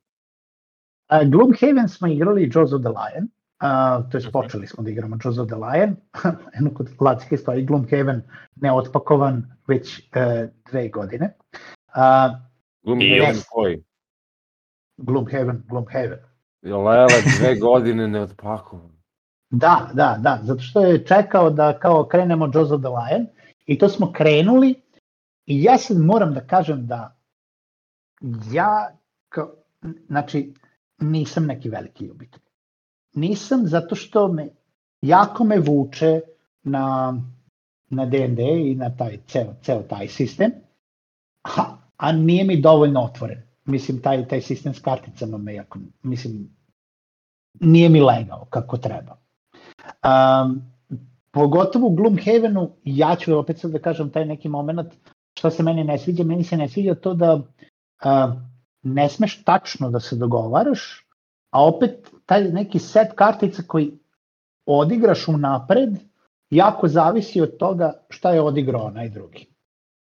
[1.13, 3.29] Uh, Gloomhaven smo igrali Jaws of the Lion,
[3.63, 4.33] uh, to je Mhm.
[4.33, 5.97] počeli smo da igramo of the Lion,
[6.55, 8.23] jedno kod Lacike stvari, Gloomhaven
[8.57, 10.05] neotpakovan već uh,
[10.71, 11.35] dve godine.
[11.89, 12.37] Uh,
[12.83, 13.45] Gloomhaven Yes.
[13.51, 13.83] koji?
[14.97, 16.19] Gloomhaven, Gloomhaven.
[16.63, 17.07] Lele,
[17.39, 18.93] dve godine ne otpakovan.
[19.51, 23.27] Da, da, da, zato što je čekao da kao krenemo of the Lion
[23.67, 24.75] i to smo krenuli
[25.47, 27.17] i ja sad moram da kažem da
[28.53, 28.91] ja,
[29.29, 29.55] kao,
[30.07, 30.55] znači,
[30.99, 32.42] nisam neki veliki ljubitelj.
[33.15, 34.49] Nisam zato što me,
[35.03, 36.21] jako me vuče
[36.63, 37.15] na,
[37.91, 40.53] na D&D i na taj ceo, ceo taj sistem,
[41.45, 43.43] a, a nije mi dovoljno otvoren.
[43.65, 46.57] Mislim, taj, taj sistem s karticama me jako, mislim,
[47.61, 49.17] nije mi legao kako treba.
[49.83, 50.63] Um,
[51.31, 54.95] pogotovo u Gloomhavenu, ja ću opet sad da kažem taj neki moment,
[55.39, 57.43] što se meni ne sviđa, meni se ne sviđa to da uh,
[58.83, 61.02] ne smeš tačno da se dogovaraš,
[61.53, 63.93] a opet taj neki set kartica koji
[64.67, 65.91] odigraš u napred,
[66.51, 69.47] jako zavisi od toga šta je odigrao onaj drugi.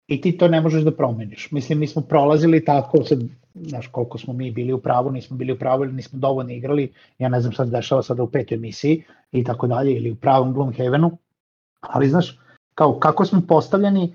[0.07, 1.49] I ti to ne možeš da promeniš.
[1.51, 3.19] Mislim, mi smo prolazili tako, sad,
[3.55, 6.93] znaš, koliko smo mi bili u pravu, nismo bili u pravu ili nismo dovoljno igrali,
[7.19, 10.17] ja ne znam šta se dešava sada u petoj emisiji i tako dalje, ili u
[10.17, 11.19] pravom Gloomhavenu,
[11.81, 12.39] ali znaš,
[12.75, 14.15] kao kako smo postavljeni,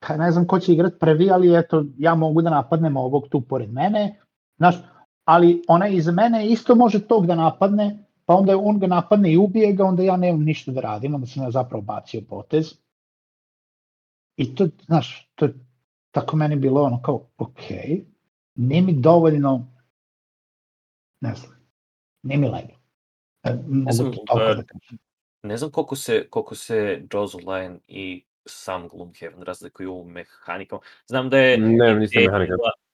[0.00, 3.40] pa ne znam ko će igrat prvi, ali eto, ja mogu da napadnem ovog tu
[3.40, 4.20] pored mene,
[4.56, 4.76] znaš,
[5.28, 9.36] ali ona iza mene isto može tog da napadne, pa onda on ga napadne i
[9.36, 12.74] ubije ga, onda ja nemam ništa da radim, onda sam ja zapravo bacio potez.
[14.36, 15.54] I to, znaš, to je
[16.10, 17.60] tako meni bilo ono kao, ok,
[18.54, 19.66] nije mi dovoljno,
[21.20, 21.52] ne znam,
[22.22, 22.74] nije mi lega.
[23.42, 24.98] E, mogu znam, e, da kažem.
[25.42, 30.80] Ne znam koliko se, koliko se Jaws of Lion i sam Gloomhaven razlikuju u mehanikama.
[31.06, 31.58] Znam da je...
[31.58, 32.56] Ne, nisam mehanika.
[32.56, 32.87] bila-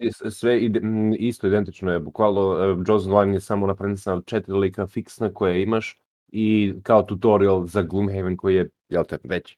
[0.00, 0.80] S- Sve ide,
[1.18, 5.62] isto identično je, bukvalno uh, Jaws Line je samo napravljen sa četiri lika fiksna koje
[5.62, 6.00] imaš
[6.32, 9.56] i kao tutorial za Gloomhaven koji je, jel te, već.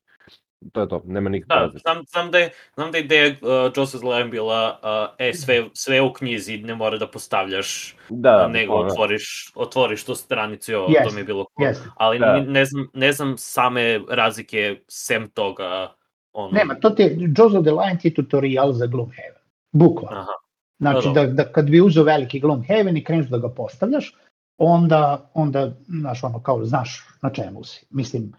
[0.72, 1.82] To je to, nema nikakve Da, razlike.
[1.82, 5.14] znam, znam da je, znam da je ideja uh, Jaws of the Lion bila, uh,
[5.18, 8.92] e, sve, sve u knjizi, ne mora da postavljaš, Da, nego bukvalno.
[8.92, 11.68] otvoriš, otvoriš tu stranicu i ovo, to mi je bilo cool.
[11.68, 11.88] Jeste.
[11.96, 12.40] Ali Da.
[12.40, 15.94] ne, znam, ne znam same razlike sem toga.
[16.32, 19.45] Ono, Nema, to ti je, Jaws of the Lion ti je tutorial za Gloomhaven.
[19.72, 20.20] Bukvalno.
[20.20, 20.32] Aha.
[20.78, 24.14] Znači, Da, da, da kad bi uzeo veliki Gloomhaven i kreneš da ga postavljaš,
[24.58, 27.86] onda, onda znaš, ono, kao, znaš na čemu si.
[27.90, 28.32] Mislim,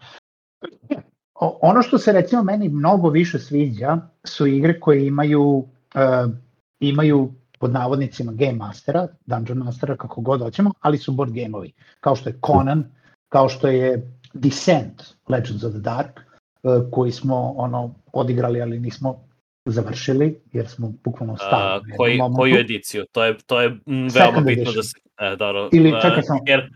[1.40, 6.32] ono što se recimo meni mnogo više sviđa su igre koje imaju, uh,
[6.80, 12.16] imaju pod navodnicima Game Mastera, Dungeon Mastera, kako god hoćemo, ali su board gameovi, kao
[12.16, 12.84] što je Conan,
[13.28, 16.20] kao što je Descent, Legends of the Dark,
[16.62, 19.27] uh, koji smo ono odigrali, ali nismo
[19.70, 23.04] završili, jer smo bukvalno jednom koji, koju ediciju?
[23.12, 24.74] To je, to je mm, veoma Second bitno edition.
[24.74, 24.98] da se...
[25.20, 26.40] E, dobro, Ili, a, čekaj samo.
[26.46, 26.70] Jer,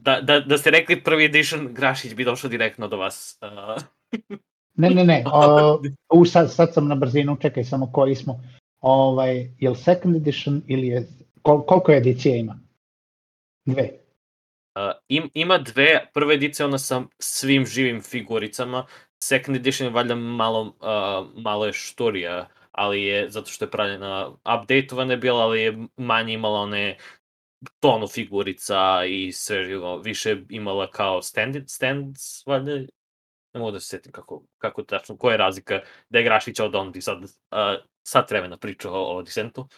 [0.00, 3.38] da, da, da ste rekli prvi edition, Grašić bi došao direktno do vas.
[3.42, 3.82] Uh,
[4.74, 5.82] Ne, ne, ne, o,
[6.12, 8.40] u, sad, sad sam na brzinu, čekaj samo koji smo.
[8.80, 11.08] Ovaj, je li second edition ili je,
[11.42, 12.58] kol, koliko edicija ima?
[13.64, 13.90] Dve.
[14.74, 18.86] Uh, im, ima dve, prva edicija ona sa svim živim figuricama,
[19.22, 25.12] second edition valjda malo, uh, malo je štorija, ali je, zato što je pravljena, updateovana
[25.12, 26.96] je bila, ali je manje imala one
[27.80, 32.74] tonu figurica i sve živo, više imala kao stand, stands, valjda,
[33.54, 36.74] ne mogu da se setim kako, kako tačno, koja je razlika da je Grašić od
[36.74, 37.28] on bi sad, uh,
[38.02, 39.68] sad vremena pričao o, o Disentu,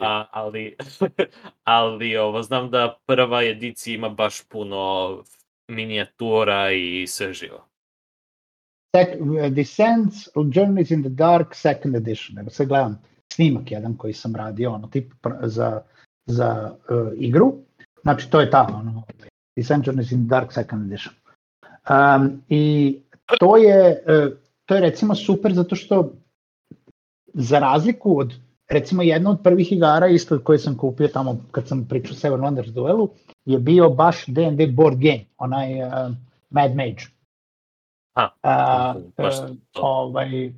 [0.00, 0.76] A, ali,
[1.64, 5.24] ali ovo, znam da prva edicija ima baš puno
[5.68, 7.69] minijatura i sve živo.
[8.96, 9.08] Sec,
[9.54, 12.38] Descents, Journeys in the Dark, second edition.
[12.38, 12.98] Evo sad gledam
[13.32, 15.12] snimak jedan koji sam radio, ono, tip
[15.42, 15.82] za,
[16.26, 17.54] za uh, igru.
[18.02, 19.02] Znači, to je ta, ono,
[19.56, 21.14] Descent, Journeys in the Dark, second edition.
[21.90, 22.96] Um, I
[23.40, 24.32] to je, uh,
[24.66, 26.12] to je recimo super zato što
[27.34, 28.34] za razliku od
[28.68, 32.70] recimo jedna od prvih igara isto koje sam kupio tamo kad sam pričao Seven Wonders
[32.70, 33.08] duelu
[33.44, 35.90] je bio baš D&D board game, onaj uh,
[36.50, 37.19] Mad Mage.
[38.14, 39.80] A, Uh, baš uh, to.
[39.82, 40.52] ovaj,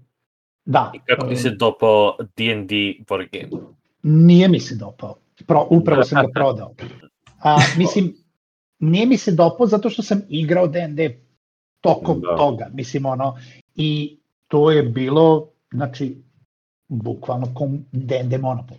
[0.65, 0.93] da.
[0.95, 2.75] I kako ti se dopao D&D
[3.09, 3.63] board game?
[4.03, 5.15] Nije mi se dopao.
[5.47, 6.75] Pro, upravo sam ga prodao.
[7.43, 8.15] A, mislim,
[8.79, 11.19] nije mi se dopao zato što sam igrao D&D
[11.81, 12.37] tokom Da.
[12.37, 12.69] toga.
[12.73, 13.39] Mislim, ono,
[13.75, 14.19] i
[14.49, 16.23] to je bilo, znači,
[16.89, 18.77] bukvalno kom D&D monopol.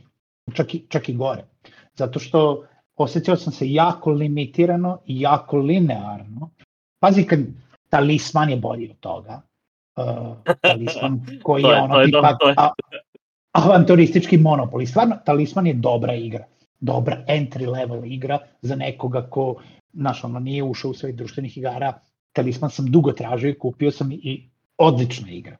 [0.53, 1.43] Čak i, čak i gore.
[1.95, 6.49] Zato što osjećao sam se jako limitirano i jako linearno.
[6.99, 7.39] Pazi, kad
[7.93, 9.41] talisman je bolji od toga.
[9.95, 12.69] Uh, talisman koji je je- ono je tipa je- a,
[13.51, 14.81] avanturistički monopol.
[14.81, 16.45] I stvarno, talisman je dobra igra.
[16.79, 19.55] Dobra entry level igra za nekoga ko,
[19.93, 21.93] znaš, ono, nije ušao u svojih društvenih igara.
[22.33, 25.57] Talisman sam dugo tražio i kupio sam i odlična igra.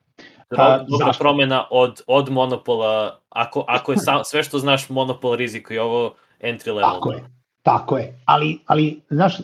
[0.49, 1.21] Dobra, dobra zašto?
[1.23, 6.15] promena od, od monopola, ako, ako je sam, sve što znaš monopol riziko i ovo
[6.41, 6.93] entry level.
[6.93, 7.23] Tako je.
[7.63, 9.43] Tako je, ali, ali znaš, e,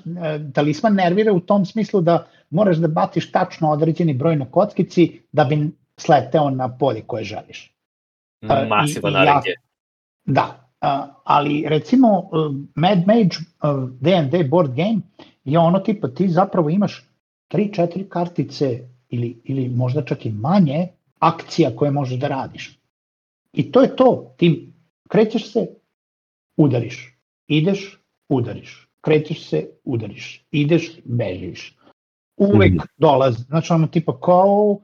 [0.53, 5.43] talisman nervira u tom smislu da moraš da baciš tačno određeni broj na kockici da
[5.43, 7.75] bi sleteo na polje koje želiš.
[8.69, 9.13] Masivan
[9.45, 9.55] je.
[10.25, 10.69] Da,
[11.23, 13.35] ali recimo uh, Mad Mage
[13.99, 15.01] D&D board game
[15.43, 17.09] je ono tipa ti zapravo imaš
[17.51, 20.87] 3-4 kartice ili, ili možda čak i manje
[21.19, 22.79] akcija koje možeš da radiš.
[23.53, 24.73] I to je to, ti
[25.07, 25.67] krećeš se,
[26.57, 27.17] udariš,
[27.47, 27.99] ideš,
[28.29, 31.78] udariš, krećeš se, udariš, ideš, bežiš.
[32.39, 32.83] Uvek Mhm.
[32.97, 34.79] dolazi, znači ono tipa kao,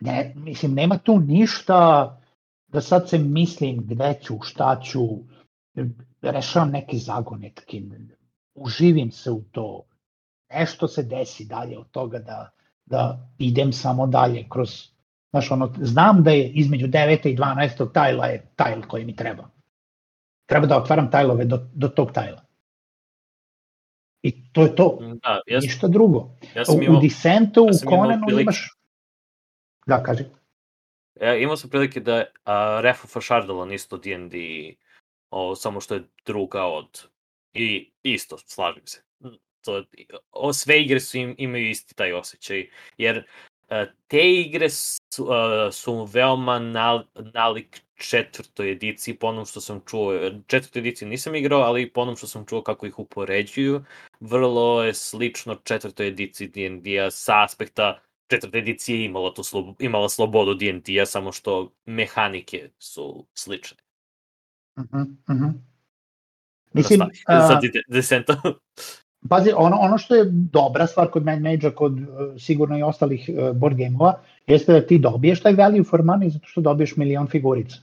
[0.00, 2.20] ne, mislim, nema tu ništa
[2.66, 5.00] da sad se mislim gde ću, šta ću,
[6.22, 7.82] rešavam neke zagonetke,
[8.54, 9.82] uživim se u to,
[10.54, 12.50] nešto se desi dalje od toga da,
[12.86, 14.88] da idem samo dalje kroz,
[15.30, 17.28] znaš, ono, znam da je između 9.
[17.32, 17.92] i 12.
[17.92, 19.48] tajla je tajl koji mi treba.
[20.46, 22.43] Treba da otvaram tajlove do, do tog tajla.
[24.24, 26.30] I to je to, Da, ja, sam- ništa drugo.
[26.54, 28.70] ja U, sam u imao, Descentu, ja u sam Conanu prilike- imaš...
[29.86, 30.24] Da, kaži.
[31.20, 32.24] ja, imao sam prilike da uh,
[32.80, 34.36] Refu Fašardalan isto D&D,
[35.30, 37.02] o, samo što je druga od...
[37.54, 39.02] I isto, slažem se.
[39.64, 39.84] To,
[40.32, 42.68] o, sve igre su im, imaju isti taj osjećaj,
[42.98, 43.76] jer uh,
[44.06, 44.70] te igre
[45.18, 45.28] uh,
[45.72, 47.04] su veoma nal,
[47.34, 52.16] nalik četvrtoj ediciji, po onom što sam čuo, četvrtoj ediciji nisam igrao, ali po onom
[52.16, 53.84] što sam čuo kako ih upoređuju,
[54.20, 60.08] vrlo je slično četvrtoj ediciji D&D-a sa aspekta četvrta edicija je imala, tu slob, imala
[60.08, 63.78] slobodu D&D-a, samo što mehanike su slične.
[64.76, 65.52] Uh -huh, uh -huh.
[66.72, 68.42] Mislim, Nastavi, a, za de- Descenta.
[69.28, 72.06] pazi, ono, ono što je dobra stvar kod Mad Mage-a, kod uh,
[72.38, 74.14] sigurno i ostalih uh, board game-ova,
[74.46, 77.76] jeste da ti dobiješ taj value for money zato što dobiješ milion figurica.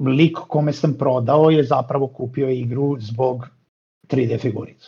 [0.00, 3.48] Lik kome sam prodao je zapravo kupio igru zbog
[4.08, 4.86] 3D figurica.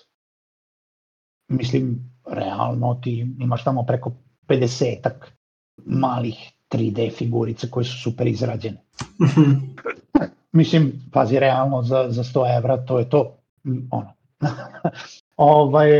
[1.48, 4.12] Mislim, realno ti imaš tamo preko
[4.48, 5.32] 50-ak
[5.84, 8.82] malih 3D figurica koje su super izrađene.
[10.52, 13.38] Mislim, pazi, realno za, za 100 evra to je to.
[13.90, 14.12] Ono.
[15.36, 15.90] ovaj,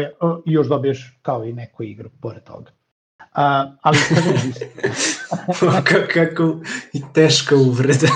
[0.44, 2.70] još dobiješ kao i neku igru pored toga.
[3.36, 3.98] A, ali
[6.14, 6.60] kako
[6.92, 8.08] i teška uvreda.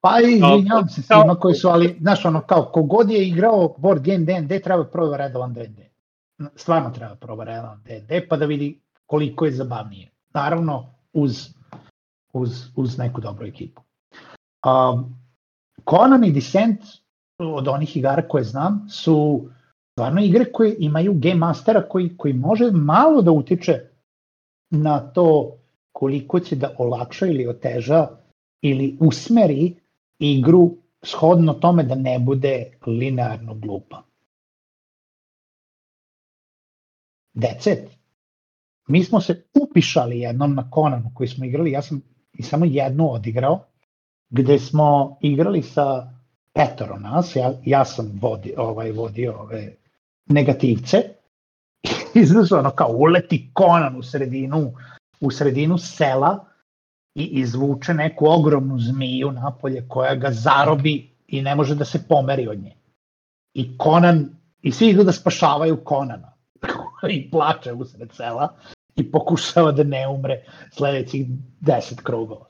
[0.00, 4.02] pa i izvinjavam se svima koji su, ali znaš ono, kao kogod je igrao board
[4.02, 5.88] game D&D treba proba redovan D&D.
[6.56, 10.10] Stvarno treba proba redovan D&D pa da vidi koliko je zabavnije.
[10.34, 11.48] Naravno uz,
[12.32, 13.82] uz, uz neku dobru ekipu.
[14.66, 15.18] Um,
[15.90, 16.80] Conan i Descent
[17.38, 19.48] od onih igara koje znam su
[19.98, 23.80] stvarno igre koje imaju game mastera koji, koji može malo da utiče
[24.70, 25.56] na to
[25.92, 28.08] koliko će da olakša ili oteža
[28.62, 29.74] ili usmeri
[30.18, 30.70] igru
[31.02, 34.02] shodno tome da ne bude linearno glupa.
[37.34, 37.90] It.
[38.88, 42.02] Mi smo se upišali jednom na Konanu koji smo igrali, ja sam
[42.32, 43.64] i samo jednu odigrao,
[44.30, 46.12] gde smo igrali sa
[46.52, 49.77] petoro nas, ja, ja sam vodi, ovaj, vodio ove
[50.28, 51.02] negativce,
[52.14, 54.72] i znaš, ono kao uleti Konan u sredinu,
[55.20, 56.44] u sredinu sela
[57.14, 62.48] i izvuče neku ogromnu zmiju napolje koja ga zarobi i ne može da se pomeri
[62.48, 62.74] od nje.
[63.54, 64.28] I Konan,
[64.62, 66.32] i svi idu da spašavaju Konana
[67.10, 68.54] i plače usred sela
[68.96, 71.26] i pokušava da ne umre sledećih
[71.60, 72.46] deset krugova.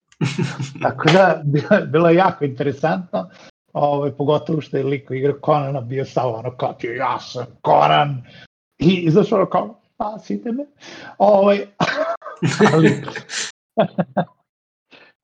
[0.82, 3.30] Tako da, bilo, bilo je jako interesantno,
[3.72, 8.22] ovaj, pogotovo što je liko igra Konana bio samo ono kao ti, ja sam Konan,
[8.78, 10.66] i izašao ono kao, spasite me.
[11.18, 11.66] Ovaj,
[12.74, 12.90] ali,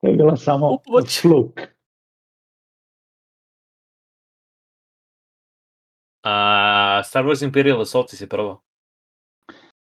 [0.01, 1.21] to je bilo samo Upoć.
[1.21, 1.61] fluk.
[6.23, 8.61] A, Star Wars Imperial Assault si probao?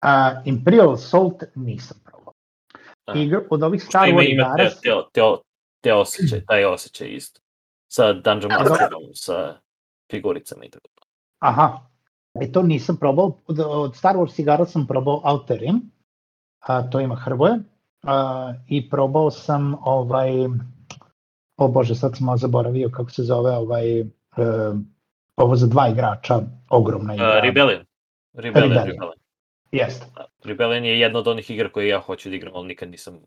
[0.03, 2.01] A, Imperial Assault nisam.
[3.07, 3.19] A.
[3.19, 5.21] Igra od ovih Star ima, Wars ima te, igara, te, te,
[5.81, 7.40] te osjećaj, taj osjećaj isto.
[7.91, 9.59] Sa Dungeon Masterom, sa
[10.11, 10.89] figuricama i tako.
[11.39, 11.81] aha,
[12.41, 15.81] e to nisam probao, od, Star Wars igara sam probao Outer Rim,
[16.61, 17.59] a, to ima Hrvoje,
[18.03, 20.31] a, i probao sam ovaj,
[21.57, 24.07] o bože, sad sam zaboravio kako se zove ovaj, e,
[25.37, 26.41] ovo za dva igrača,
[26.71, 27.29] ogromna igra.
[27.29, 27.85] Uh, Rebellion.
[28.33, 28.87] Rebellion, Rebellion.
[28.87, 29.19] Rebellion.
[29.73, 30.07] Jeste.
[30.15, 33.15] Da, Rebellion je jedna od onih igra koje ja hoću da igram, ali nikad nisam
[33.15, 33.23] uh,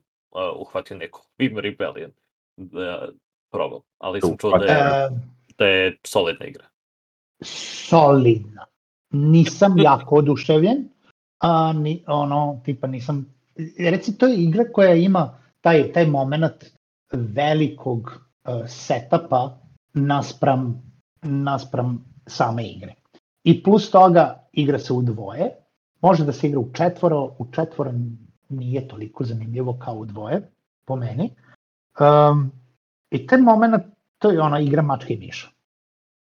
[0.56, 2.12] uhvatio neko ime Rebellion
[2.58, 3.08] da
[3.54, 3.82] probam.
[4.00, 5.10] Ali sam čuo da je, E,
[5.58, 6.66] da je solidna igra.
[7.44, 8.66] solidna.
[9.12, 10.90] Nisam jako oduševljen,
[11.40, 13.26] a ni, ono, tipa nisam,
[13.80, 16.66] reci, to je igra koja ima taj, taj moment
[17.12, 18.12] velikog
[18.48, 19.58] uh, setupa
[19.94, 20.82] naspram,
[21.22, 22.94] naspram same igre.
[23.44, 25.50] I plus toga igra se u dvoje,
[26.02, 27.92] može da se igra u četvoro, u četvoro
[28.50, 30.42] nije toliko zanimljivo kao u dvoje,
[30.86, 31.30] po meni.
[32.00, 32.52] Um,
[33.14, 33.84] I taj moment,
[34.18, 35.50] to je ona igra mačke i miša.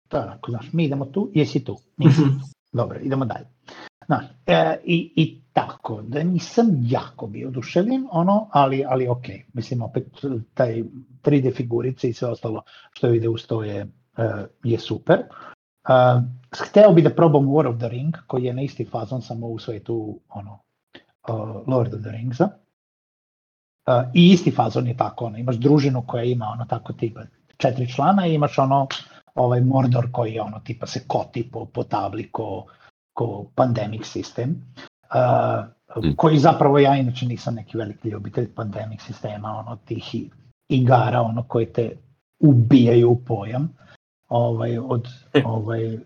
[0.08, 2.46] To je onako, znaš, mi idemo tu, jesi tu, nisi tu.
[2.72, 3.46] Dobro, idemo dalje.
[4.06, 9.82] Znaš, e, i, i tako, da nisam jako bio oduševljen, ono, ali, ali ok, mislim,
[9.82, 10.06] opet
[10.54, 10.82] taj
[11.22, 12.62] 3D figurice i sve ostalo
[12.92, 13.86] što ide uz to je,
[14.16, 15.18] e, je super.
[15.88, 19.46] Uh, hteo bi da probam War of the Ring, koji je na isti fazon, samo
[19.46, 20.58] u svetu, ono,
[21.28, 22.48] uh, Lord of the Ringsa.
[23.88, 27.20] Uh, I isti fazon je tako, ono, imaš družinu koja ima ono tako tipa
[27.56, 28.86] četiri člana i imaš ono
[29.34, 32.66] ovaj Mordor koji je ono tipa se koti po, po tabli ko,
[33.14, 34.74] ko pandemic sistem.
[35.14, 35.64] Uh,
[36.16, 40.14] koji zapravo ja inače nisam neki veliki ljubitelj pandemic sistema, ono tih
[40.68, 41.90] igara ono koje te
[42.40, 43.68] ubijaju u pojam
[44.28, 45.08] ovaj, od
[45.44, 45.98] ovaj,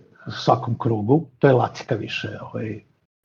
[0.44, 1.24] svakom krugu.
[1.38, 2.80] To je lacika više ovaj,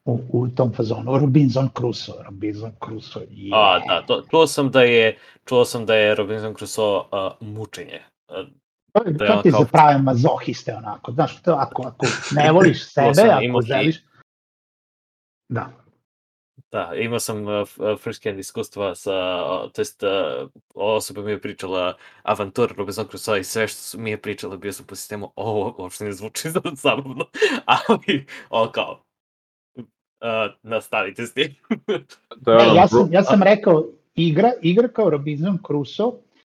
[0.07, 1.17] u, u tom fazonu.
[1.17, 3.51] Robinson Crusoe, Robinson Crusoe je...
[3.53, 7.05] A, da, to, čuo sam da je, čuo sam da je Robinson Crusoe uh,
[7.41, 7.99] mučenje.
[8.29, 8.47] Uh,
[8.93, 11.83] To, je- Da je to ono ti kao- za prave mazohiste onako, znaš, to ako,
[11.83, 12.05] ako
[12.35, 13.95] ne voliš sebe, ako želiš...
[15.49, 15.69] Da,
[16.71, 17.67] Da, imao sam uh,
[17.99, 19.13] first hand iskustva sa,
[19.63, 20.09] uh, to jest uh,
[20.75, 21.93] osoba mi je pričala
[22.23, 26.05] avantur Robinson Crusoe i sve što mi je pričala bio sam po sistemu, ovo uopšte
[26.05, 27.25] ne zvuči za zabavno,
[27.65, 29.03] ali ovo kao,
[30.21, 31.55] uh, nastavite s tim.
[32.45, 33.85] To je Ne, ono, ja, bro- sam, ja sam rekao,
[34.15, 36.11] igra, igra kao Robinson Crusoe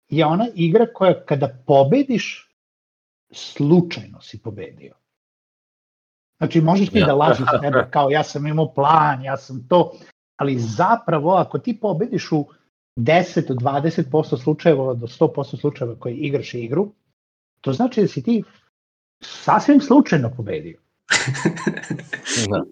[0.09, 2.49] je ona igra koja kada pobediš,
[3.31, 4.93] slučajno si pobedio.
[6.37, 7.05] Znači, možeš ti Ja.
[7.05, 9.93] da lažeš sebe kao ja sam imao plan, ja sam to,
[10.35, 12.45] ali zapravo ako ti pobediš u
[12.97, 16.91] 10 do 20% slučajeva do 100% slučajeva koji igraš igru,
[17.61, 18.43] to znači da si ti
[19.23, 20.79] sasvim slučajno pobedio.
[22.49, 22.63] da,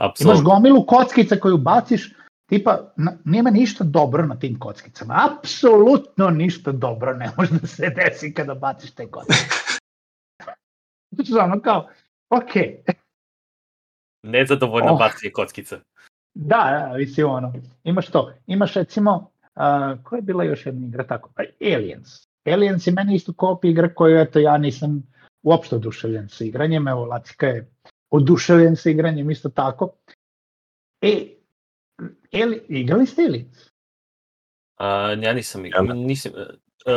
[0.00, 0.42] Imaš apsolutno.
[0.42, 2.14] gomilu kockica koju baciš,
[2.48, 5.28] tipa, na, nema ništa dobro na tim kockicama.
[5.30, 9.40] Apsolutno ništa dobro ne može da se desi kada baciš te kockice.
[11.14, 11.88] Znači, ono kao,
[12.30, 12.50] ok,
[14.22, 14.98] Nezadovoljno Oh.
[14.98, 15.78] bacanje kockica.
[16.34, 17.52] da, da, mislim, ono,
[17.84, 18.32] imaš to.
[18.46, 21.30] Imaš recimo, uh, koja je bila još jedna igra tako?
[21.36, 21.42] Pa,
[21.74, 22.08] Aliens.
[22.46, 25.02] Aliens je meni isto kopi igra koju, eto, ja nisam
[25.42, 27.70] uopšte oduševljen sa igranjem, evo, Lacika je
[28.10, 29.92] oduševljen sa igranjem isto tako.
[31.00, 31.26] E,
[32.32, 33.70] Eli, igrali ste Aliens?
[34.78, 34.86] Uh,
[35.22, 36.42] ja nisam igrao, Ja nisam, uh,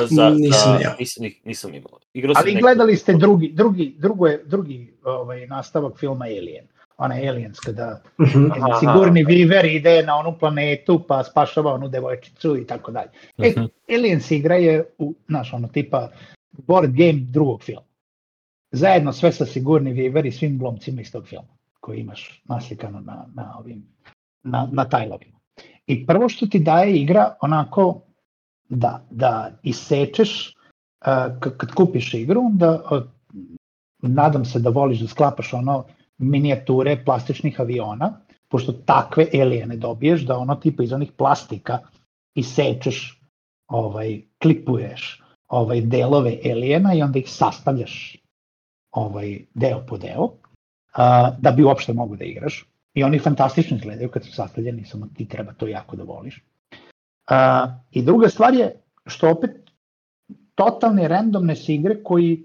[0.07, 0.95] za, Nisam za, ja.
[0.99, 1.99] nisam, nisam imao.
[2.13, 6.67] Igrao Ali gledali ste drugi, drugi, drugo je, drugi ovaj, nastavak filma Alien.
[6.97, 8.51] ona Aliens, kada Mhm.
[8.51, 8.79] Aha.
[8.79, 13.09] sigurni Viver ide na onu planetu pa spašava onu devojčicu i tako dalje.
[13.37, 13.65] E, Mhm.
[13.89, 16.09] Aliens igra je, u, znaš, ono, tipa
[16.51, 17.81] board game drugog filma.
[18.73, 23.25] Zajedno sve sa sigurni Viver i svim glomcima iz tog filma koji imaš naslikano na,
[23.35, 23.83] na ovim,
[24.43, 25.39] na, na tajlovima.
[25.87, 28.01] I prvo što ti daje igra onako
[28.69, 30.55] da, da isečeš
[31.05, 33.03] uh, kad, kupiš igru, onda uh,
[34.01, 35.85] nadam se da voliš da sklapaš ono
[36.17, 38.13] minijature plastičnih aviona,
[38.49, 41.79] pošto takve alijene dobiješ, da ono tipa iz onih plastika
[42.35, 43.21] isečeš,
[43.67, 48.22] ovaj, klipuješ ovaj, delove alijena i onda ih sastavljaš
[48.93, 50.29] ovaj, deo po deo,
[50.93, 52.65] a, da bi uopšte mogu da igraš.
[52.93, 56.43] I oni fantastično izgledaju kad su sastavljeni, samo ti treba to jako da voliš.
[57.27, 58.75] A, I druga stvar je
[59.05, 59.51] što opet
[60.55, 62.43] totalne randomne se igre koji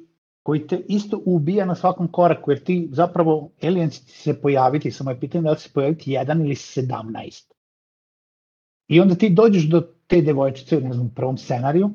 [0.49, 5.11] koji te isto ubija na svakom koraku, jer ti zapravo aliens će se pojaviti, samo
[5.11, 7.53] je pitanje da li se pojaviti jedan ili 17.
[8.89, 11.91] I onda ti dođeš do te devojčice, ne znam, u prvom scenariju,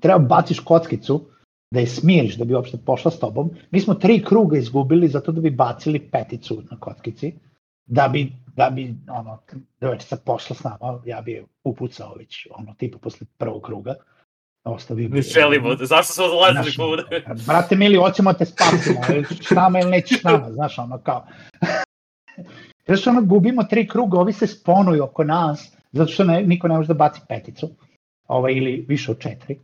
[0.00, 1.26] treba baciš kockicu
[1.70, 3.50] da je smiriš da bi uopšte pošla s tobom.
[3.70, 7.32] Mi smo tri kruga izgubili zato da bi bacili peticu na kockici,
[7.86, 9.38] da bi, da bi ono,
[9.80, 13.94] devojčica pošla s nama, ja bi je upucao već, ono, tipa posle prvog kruga.
[14.64, 17.24] Ostavio bi Ne želimo, zašto smo dolazili Znaš, kude?
[17.46, 21.26] Brate mili, hoćemo te spasimo, ćeš s nama ili nećeš s nama, znaš, ono kao.
[23.00, 26.76] Što ono, gubimo tri kruga, ovi se sponuju oko nas, zato što ne, niko ne
[26.76, 27.70] može da baci peticu,
[28.28, 29.58] ovaj, ili više od četiri.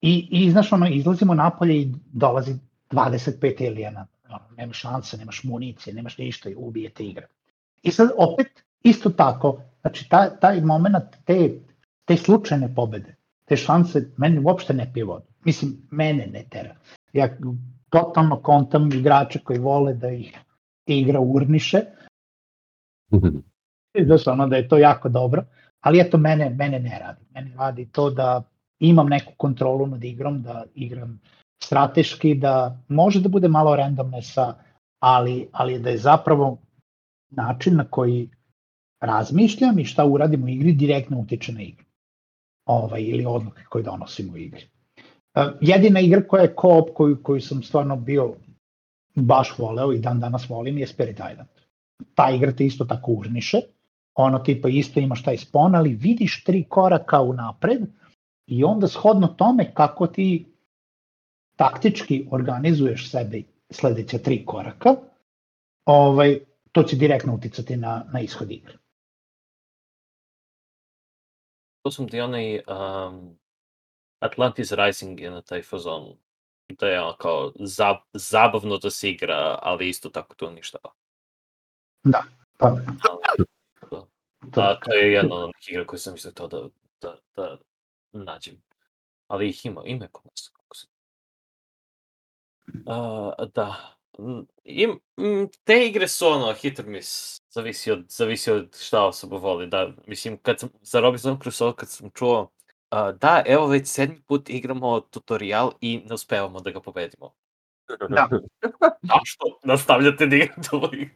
[0.00, 2.54] I, i znaš, ono, izlazimo napolje i dolazi
[2.90, 4.06] 25 alijena.
[4.28, 7.26] Ono, nema šanse, nemaš municije, nemaš ništa i ubijete igra.
[7.82, 11.60] I sad opet, isto tako, znači taj, taj moment, te,
[12.04, 13.14] te slučajne pobede,
[13.44, 15.26] te šanse meni uopšte ne pije vodu.
[15.44, 16.74] Mislim, mene ne tera.
[17.12, 17.28] Ja
[17.90, 20.38] totalno kontam igrače koji vole da ih
[20.86, 21.80] igra urniše,
[24.24, 25.44] su ono da je to jako dobro,
[25.80, 27.24] ali eto mene, mene ne radi.
[27.34, 28.42] Mene radi to da
[28.80, 31.20] imam neku kontrolu nad igrom, da igram
[31.62, 34.54] strateški, da može da bude malo randomnesa,
[35.00, 36.58] ali, ali da je zapravo
[37.30, 38.28] način na koji
[39.00, 41.84] razmišljam i šta uradim u igri direktno utiče na igru
[42.66, 44.64] ovaj, ili odluke koje donosimo u igri.
[45.34, 48.34] Uh, jedina igra koja je co-op koju, koju sam stvarno bio
[49.14, 51.48] baš voleo i dan danas volim je Spirit Island.
[52.14, 53.60] Ta igra te isto tako urniše,
[54.14, 57.80] ono tipa isto imaš taj spon, ali vidiš tri koraka unapred
[58.48, 60.46] i onda shodno tome kako ti
[61.56, 64.96] taktički organizuješ sebe sledeća tri koraka,
[65.84, 66.40] ovaj,
[66.72, 68.78] to će direktno uticati na, na ishod igre.
[71.82, 73.38] To sam ti onaj um,
[74.18, 76.16] Atlantis Rising je na taj fazon.
[76.68, 80.92] Da je ono kao zab, zabavno da se igra, ali isto tako to uništava.
[82.58, 83.44] Pa, Ali,
[83.90, 84.08] to,
[84.42, 86.68] da, to je jedna od onih igra koje sam mislio to da,
[87.00, 87.58] da, da
[88.12, 88.62] nađem.
[89.26, 90.52] Ali ih ima, ima kod nas.
[90.74, 90.86] Se...
[92.86, 93.94] Uh, da.
[94.64, 95.00] Im,
[95.64, 97.40] te igre su ono hit or miss.
[97.50, 99.66] Zavisi od, zavisi od šta osoba voli.
[99.66, 104.20] Da, mislim, kad sam, za Robinson Crusoe, kad sam čuo uh, da, evo već sedmi
[104.26, 107.34] put igramo tutorial i ne uspevamo da ga pobedimo.
[108.08, 108.28] Da.
[109.12, 111.14] Zašto nastavljate da igrate ovu igru?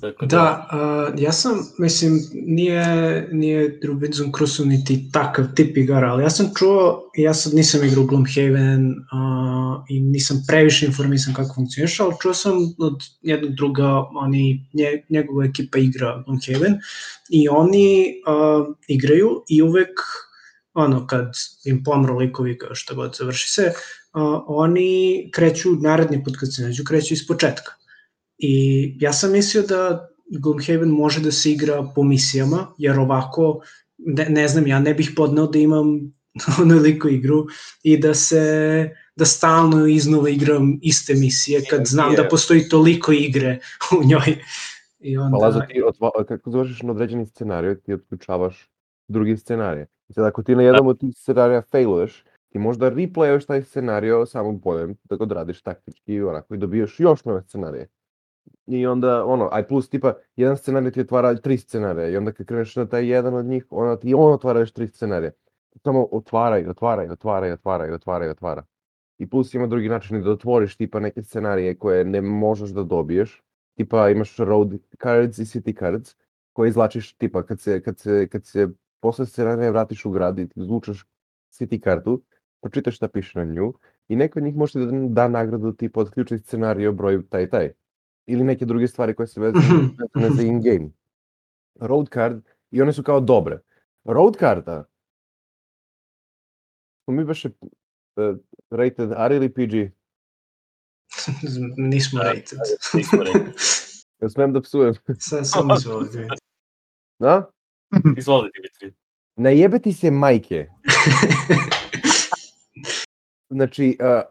[0.00, 6.22] Tako Da, uh, ja sam, mislim, nije, nije Robinson Crusoe niti takav tip igara, ali
[6.22, 12.00] ja sam čuo, ja sad nisam igrao Gloomhaven uh, i nisam previše informisan kako funkcioniš,
[12.00, 16.78] ali čuo sam od jednog druga, oni, nje, njegova ekipa igra Gloomhaven
[17.30, 20.00] i oni uh, igraju i uvek
[20.74, 21.32] ono, kad
[21.64, 23.72] im pomru likovi kao šta god završi se,
[24.14, 27.72] uh, oni kreću naredni put kad se nađu, kreću iz početka.
[28.38, 33.60] I ja sam mislio da Gloomhaven može da se igra po misijama, jer ovako,
[33.98, 36.12] ne, ne znam, ja ne bih podneo da imam
[36.62, 37.46] onoliko igru
[37.82, 43.58] i da se da stalno iznova igram iste misije kad znam da postoji toliko igre
[44.00, 44.38] u njoj.
[45.00, 48.70] I onda, Pa Lazo, ti otva, kako završiš na određeni scenariju, ti otključavaš
[49.08, 49.86] drugi scenarije.
[50.08, 54.26] I sad ako ti na jednom od tih scenarija failuješ, ti možda replayaš taj scenario
[54.26, 57.88] samo boljem, da ga odradiš taktički i onako i dobiješ još nove scenarije.
[58.68, 62.46] I onda, ono, aj plus tipa, jedan scenarij ti otvara tri scenarija i onda kad
[62.46, 65.30] kreneš na taj jedan od njih, onda ti on otvara još tri scenarija.
[65.84, 67.52] Samo otvara i otvara i otvara i
[68.30, 68.64] otvara
[69.18, 73.42] i plus ima drugi način da otvoriš tipa neke scenarije koje ne možeš da dobiješ.
[73.74, 74.72] Tipa imaš road
[75.02, 76.16] cards i city cards
[76.52, 78.68] koje izlačiš tipa kad se, kad se, kad se
[79.00, 81.06] posle scenarija vratiš u grad i izvučeš
[81.52, 82.22] city kartu,
[82.60, 83.74] pročitaš šta piše na nju
[84.08, 87.72] i neko od njih može da da nagradu tipa otključi scenario broj taj taj.
[88.28, 89.86] Ili neke druge stvari koje se vezuju Mhm.
[90.14, 90.90] vezane za in-game.
[91.74, 92.40] Road card,
[92.70, 93.58] i one su kao dobre.
[94.04, 94.84] Road karta,
[97.04, 97.42] smo mi baš
[98.70, 99.92] rated R ili PG?
[101.90, 102.58] Nismo Da, rated.
[102.94, 103.54] nismo rated.
[104.20, 104.94] Jel smem da psujem?
[105.18, 106.26] Sad sam izvolite.
[107.20, 107.50] Da?
[108.16, 108.98] Izvoli, Dimitri.
[109.36, 110.66] Najebe ti se majke.
[113.50, 114.22] Znači, a,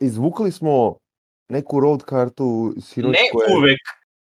[0.00, 0.98] izvukli smo
[1.48, 3.58] neku road kartu sinoć Ne koja...
[3.58, 3.80] uvek.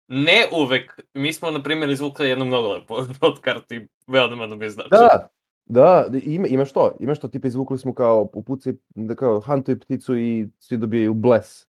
[0.07, 0.99] Ne uvek.
[1.13, 2.95] Mi smo, na primjer, izvukli jednu mnogo lepo
[3.27, 3.87] od karti.
[4.07, 4.89] Veoma nam je znači.
[4.89, 5.29] Da,
[5.65, 10.17] da, ima, ima što, ima što, tipa izvukli smo kao upucaj, da kao hantuj pticu
[10.17, 11.67] i svi dobijaju bles.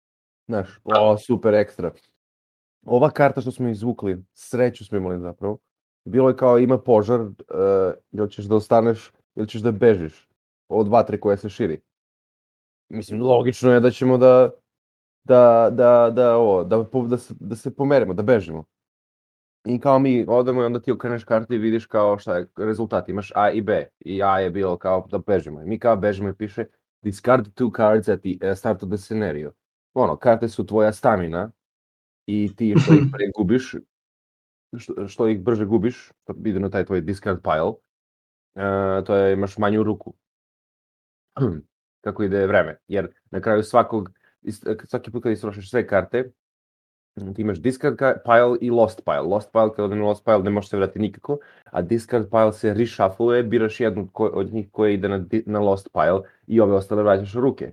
[0.46, 1.92] Znaš, o, super, ekstra.
[2.86, 5.58] Ova karta što smo izvukli, sreću smo imali zapravo,
[6.04, 7.32] bilo je kao ima požar, uh,
[8.12, 10.28] ili ćeš da ostaneš, ili ćeš da bežiš
[10.68, 11.80] od vatre koja se širi.
[12.88, 14.50] Mislim, logično je da ćemo da,
[15.24, 18.64] da, da, da, ovo, da, da, se, da se pomerimo, da bežimo.
[19.64, 23.08] I kao mi odemo i onda ti okreneš kartu i vidiš kao šta je rezultat.
[23.08, 23.88] Imaš A i B.
[24.00, 25.62] I A je bilo kao da bežimo.
[25.62, 26.64] I mi kao bežimo i piše
[27.02, 29.52] discard two cards at the uh, start of the scenario.
[29.94, 31.50] Ono, karte su tvoja stamina
[32.26, 33.74] i ti što ih pre gubiš,
[34.76, 39.32] što, što ih brže gubiš, to ide na taj tvoj discard pile, uh, to je
[39.32, 40.14] imaš manju ruku.
[42.04, 42.78] Kako ide vreme.
[42.88, 44.10] Jer na kraju svakog,
[44.84, 46.30] svaki put kad istrošiš sve karte,
[47.34, 49.20] ti imaš discard pile i lost pile.
[49.20, 52.74] Lost pile, kada odem lost pile, ne može se vratiti nikako, a discard pile se
[52.74, 57.34] reshuffluje, biraš jednu od njih koja ide na, na lost pile i ove ostale vraćaš
[57.34, 57.72] u ruke.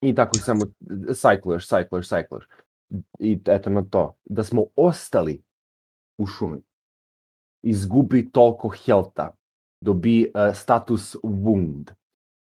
[0.00, 0.60] I tako samo
[1.08, 2.44] cycluješ, cycluješ, cycluješ.
[3.18, 4.16] I eto na to.
[4.24, 5.42] Da smo ostali
[6.18, 6.62] u šumi,
[7.62, 9.30] izgubi toliko helta,
[9.80, 11.90] dobi uh, status wound.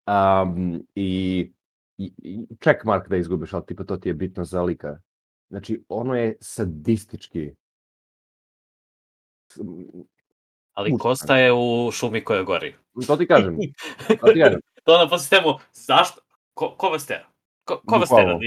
[0.07, 1.53] Um, i,
[1.99, 2.47] i,
[2.85, 4.99] mark da izgubiš, ali tipa to ti je bitno za lika.
[5.49, 7.55] Znači, ono je sadistički.
[10.73, 11.03] Ali Muška.
[11.03, 12.75] Kosta je u šumi koja gori.
[13.07, 13.59] To ti kažem.
[14.21, 14.61] To ti kažem.
[14.85, 16.21] to ono po sistemu, zašto?
[16.55, 17.27] Ko, ko vas tera?
[17.65, 18.39] Ko, ko vas tera?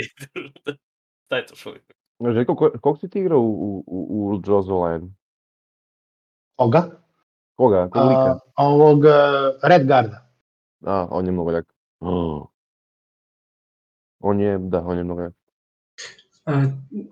[1.25, 1.79] Šta je to šumi?
[2.33, 5.07] Željko, ko, koliko si ti igrao u, u, u, Jaws Online?
[6.55, 6.83] Koga?
[7.55, 7.89] Koga?
[7.89, 8.39] Kog lika?
[8.55, 9.05] A, ovog uh,
[9.63, 10.29] Red Guarda.
[10.85, 11.73] A, on je mnogo jak.
[11.99, 12.47] Oh.
[14.27, 15.33] On je, da, on je mnogo jak.
[16.45, 16.63] A,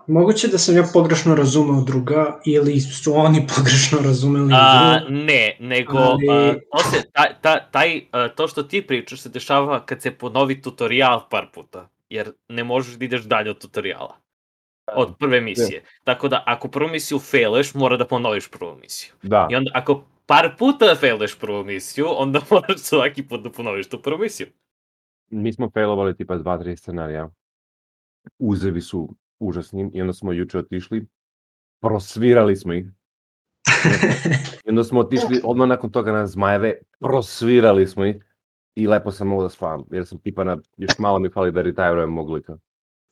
[0.06, 5.16] moguće da sam ja pogrešno razumeo druga ili su oni pogrešno razumeli A, igru.
[5.16, 9.28] ne, nego Ali- a, to, se, taj, taj, taj, a, to što ti pričaš se
[9.28, 14.16] dešava kad se ponovi tutorial par puta, jer ne možeš da ideš dalje od tutoriala.
[14.96, 15.84] Od prve misije.
[16.04, 19.12] Tako da ako prvu misiju failuješ, mora da ponoviš prvu misiju.
[19.22, 23.88] Da, I onda ako par puta failuješ prvu misiju, onda moraš svaki put da ponoviš
[23.88, 24.46] tu prvu misiju.
[25.30, 27.30] Mi smo failovali tipa dva, tri scenarija.
[28.38, 29.08] Uzevi su
[29.38, 31.06] užasni i onda smo juče otišli,
[31.80, 32.86] prosvirali smo ih.
[34.64, 38.24] I onda smo otišli odmah nakon toga na zmajeve, prosvirali smo ih
[38.74, 41.62] i lepo sam mogao da spavam, jer sam tipa na, još malo mi fali da
[41.62, 42.58] retirujem mog lika.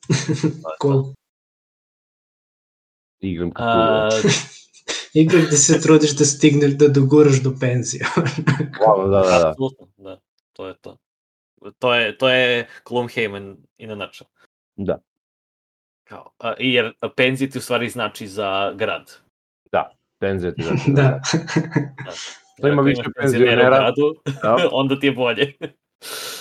[0.83, 1.05] cool.
[3.21, 4.11] Igram kako A,
[5.15, 8.07] Igra gde se trudiš da stigneš da doguraš do penzije.
[8.77, 9.51] Da, da, da.
[9.51, 10.21] apsolutno, da,
[10.53, 10.99] to je to.
[11.79, 14.29] To je, to je Gloomhaven in a nutshell.
[14.77, 14.99] Da.
[16.05, 19.13] Kao, a, jer penzija ti u stvari znači za grad.
[20.19, 20.91] Penzija ti znači.
[20.93, 21.21] da.
[22.61, 23.79] To ima Ako više penzionera u penzionera.
[23.79, 24.69] gradu, Da.
[24.73, 25.53] onda ti je bolje.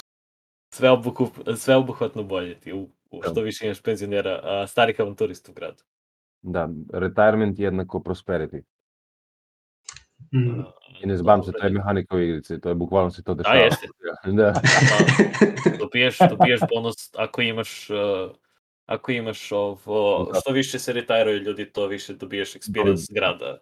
[0.75, 5.51] sve, obukup, sve obuhvatno bolje ti, u, u što više imaš penzionera, a, starih avanturista
[5.51, 5.83] u gradu.
[6.41, 8.61] Da, retirement jednako prosperity.
[10.33, 10.63] Mm.
[11.03, 13.43] I ne zbam se, to je mehanika u igrici, to je bukvalno se to Da,
[13.43, 13.55] dešava.
[13.63, 13.87] jeste.
[14.31, 14.53] Da.
[14.53, 17.97] Pa, dobiješ, dobiješ bonus ako imaš uh,
[18.85, 20.39] ako imaš ovo, Da.
[20.39, 23.57] što više se retiruju ljudi, to više dobiješ experience grada.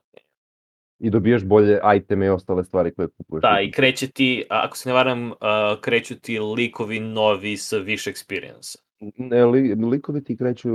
[1.00, 3.42] I dobijaš bolje iteme i ostale stvari koje kupuješ.
[3.42, 5.38] Da, i kreće ti, a, ako se ne varam, uh,
[5.82, 8.78] kreću ti likovi novi sa više experience.
[9.18, 10.70] Ne, li, likovi ti kreću,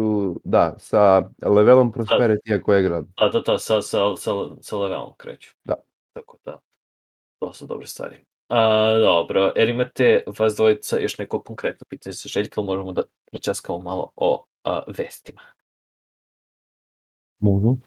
[0.44, 3.06] da, sa levelom prosperity koje je grad.
[3.18, 4.30] Da, da, da, sa, sa, sa,
[4.60, 5.50] sa levelom kreću.
[5.64, 5.74] Da.
[6.12, 6.58] Tako da,
[7.38, 8.24] to su dobre stvari.
[8.48, 13.02] A, dobro, jer imate vas dvojica još neko konkretno pitanje sa Željka, ili možemo da
[13.30, 15.40] pričaskamo malo o a, vestima.
[17.38, 17.78] Mogu.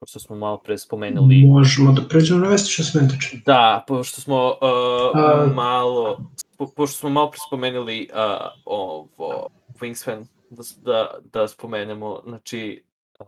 [0.00, 3.36] Pošto smo malo pre spomenuli Možemo da pređemo na vesti što se mene tiče.
[3.46, 6.18] Da, pošto smo uh, A- malo
[6.58, 9.48] po, pošto smo malo prespomenuli uh, ovo
[9.80, 12.84] Wingspan da, da, da spomenemo, znači
[13.20, 13.26] uh,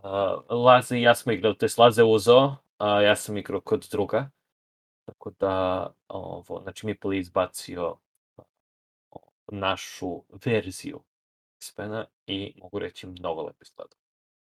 [0.49, 4.29] Laze i ja smo igrali, to je Laze uzeo, a ja sam igrao kod druga.
[5.05, 7.95] Tako da, ovo, znači Mipoli je izbacio
[8.37, 9.21] uh,
[9.51, 11.03] našu verziju
[11.59, 13.95] Wingspana i mogu reći mnogo lepo izgleda.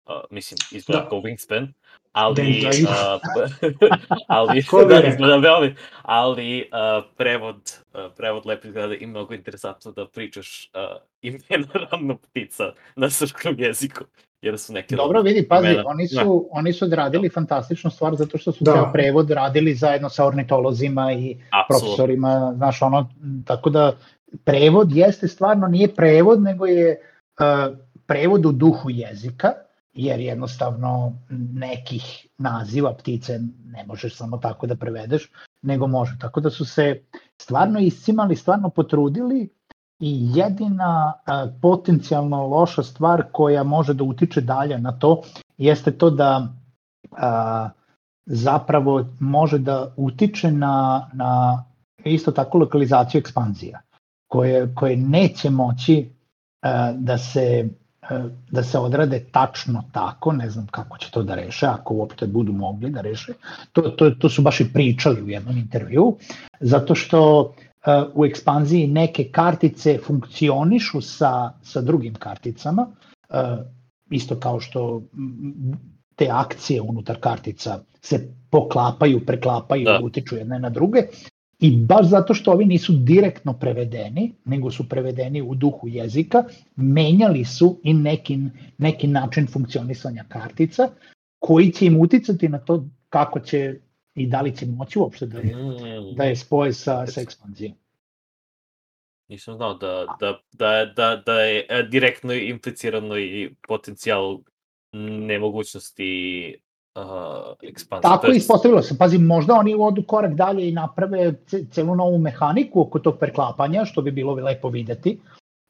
[0.07, 1.09] Uh, mislim, izgleda Da.
[1.09, 1.73] kao Wingspan,
[2.13, 3.15] ali, Da, da.
[3.15, 3.91] uh,
[4.29, 7.57] ali, da, izgleda veoma, ali uh, prevod,
[7.95, 10.81] uh, prevod lepo izgleda i mnogo interesantno da pričaš uh,
[11.23, 12.65] imena ravno ptica
[12.97, 14.05] na srpskom jeziku,
[14.43, 15.83] jer su neke Dobro, vidi, pazi, imena.
[15.87, 18.73] oni su, oni su odradili fantastičnu stvar zato što su Da.
[18.73, 21.87] ceo prevod radili zajedno sa ornitolozima i Apsolutno.
[21.87, 23.11] profesorima, znaš, ono,
[23.47, 23.97] tako da
[24.45, 27.01] prevod jeste stvarno, nije prevod, nego je
[27.41, 29.53] uh, prevod u duhu jezika,
[29.93, 31.13] jer jednostavno
[31.53, 35.31] nekih naziva ptice ne možeš samo tako da prevedeš,
[35.63, 36.17] nego može.
[36.21, 37.03] Tako da su se
[37.43, 39.49] stvarno iscimali, stvarno potrudili
[40.01, 45.23] i jedina a, potencijalno loša stvar koja može da utiče dalje na to
[45.59, 46.49] jeste to da
[47.13, 47.71] a,
[48.27, 51.65] zapravo može da utiče na, na
[52.05, 53.81] isto tako lokalizaciju ekspanzija
[54.29, 56.13] koje, koje neće moći
[56.63, 57.69] a, da se
[58.51, 62.53] da se odrade tačno tako, ne znam kako će to da reše, ako uopšte budu
[62.53, 63.33] mogli da reše.
[63.73, 66.17] To, to, to su baš i pričali u jednom intervju,
[66.61, 67.55] zato što uh,
[68.15, 72.87] u ekspanziji neke kartice funkcionišu sa, sa drugim karticama,
[73.29, 73.37] uh,
[74.11, 75.03] isto kao što
[76.17, 80.01] te akcije unutar kartica se poklapaju, preklapaju, da.
[80.03, 81.03] utiču jedne na druge.
[81.61, 86.45] I baš zato što ovi nisu direktno prevedeni, nego su prevedeni u duhu jezika,
[86.77, 88.39] menjali su i neki,
[88.79, 90.89] neki način funkcionisanja kartica,
[91.39, 93.75] koji će im uticati na to kako će
[94.15, 96.17] i da li će moći uopšte da je, Mm.
[96.17, 97.73] da je spoje sa, sa ekspanzijom.
[99.29, 104.39] Nisam znao da, da, da, da, da je e, direktno implicirano i potencijal
[105.27, 106.55] nemogućnosti
[106.95, 108.01] uh.
[108.03, 108.99] Tako je ispostavilo se.
[108.99, 113.85] Pazi, možda oni odu korak dalje i naprave ce- celu novu mehaniku oko tog preklapanja,
[113.85, 115.21] što bi bilo lepo videti.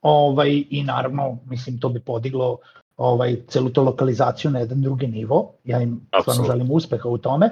[0.02, 2.58] Ovaj, I naravno, mislim, to bi podiglo
[2.96, 5.52] ovaj, celu to lokalizaciju na jedan drugi nivo.
[5.64, 6.44] Ja im stvarno Apsolutno.
[6.44, 7.50] želim uspeha u tome.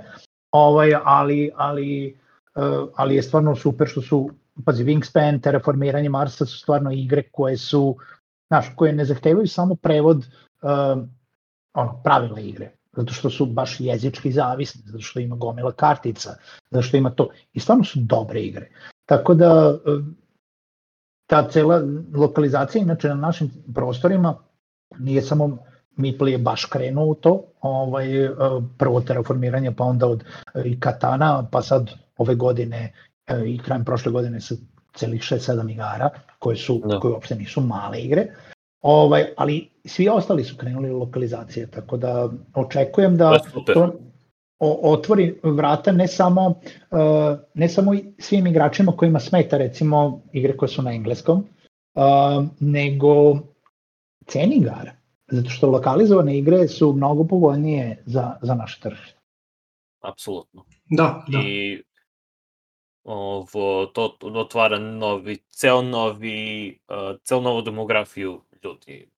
[0.52, 2.18] Ovaj, ali, ali,
[2.56, 4.30] uh, ali je stvarno super što su,
[4.64, 7.96] pazi, Wingspan, Terraformiranje Marsa su stvarno igre koje su,
[8.48, 10.18] znaš, koje ne zahtevaju samo prevod
[10.62, 11.04] uh,
[11.74, 16.34] ono, pravila igre, zato što su baš jezički zavisni, zato što ima gomila kartica,
[16.70, 17.28] zato što ima to.
[17.52, 18.70] I stvarno su dobre igre.
[19.06, 19.90] Tako da eh,
[21.26, 21.82] ta cela
[22.14, 24.38] lokalizacija, inače na našim prostorima,
[24.98, 25.58] nije samo
[25.96, 28.30] Meeple je baš krenuo u to, ovaj, eh,
[28.78, 30.24] prvo terraformiranje, pa onda od
[30.54, 32.92] eh, i Katana, pa sad ove godine
[33.46, 34.54] i krajem prošle godine sa
[34.94, 37.00] celih 6-7 igara, koje, su, Da.
[37.00, 38.26] koje uopšte nisu male igre,
[38.80, 43.38] ovaj, ali svi ostali su krenuli u lokalizacije, tako da očekujem da
[43.74, 43.92] to
[44.58, 50.56] o, otvori vrata ne samo, uh, ne samo i svim igračima kojima smeta recimo igre
[50.56, 53.38] koje su na engleskom, uh, nego
[54.26, 54.92] ceni igara.
[55.30, 59.18] Zato što lokalizovane igre su mnogo povoljnije za, za naše tržište.
[60.00, 60.64] Apsolutno.
[60.90, 61.38] Da, da.
[61.38, 61.82] I
[63.04, 69.08] ovo, to otvara novi, ceo novi, uh, ceo novu demografiju ljudi.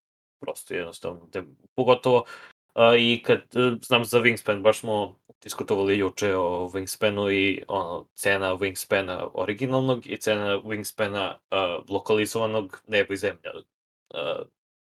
[0.41, 1.29] Prosto jednostavno.
[1.33, 1.43] De,
[1.75, 7.63] pogotovo uh, i kad uh, znam za Wingspan, baš smo diskutovali juče o Wingspanu i
[7.69, 14.47] ono, cena Wingspana originalnog i cena Wingspana uh, lokalizovanog nebo i zemlja uh,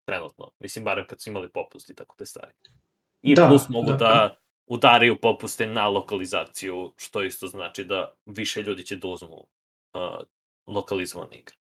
[0.06, 0.52] trenutno.
[0.60, 2.52] Mislim, barem kad su imali popust i tako te stvari.
[3.22, 3.98] I Da, plus mogu da.
[3.98, 4.36] da
[4.68, 9.38] udaraju popuste na lokalizaciju, što isto znači da više ljudi će da uzmu
[9.94, 10.02] uh,
[10.68, 11.56] lokalizovane igre.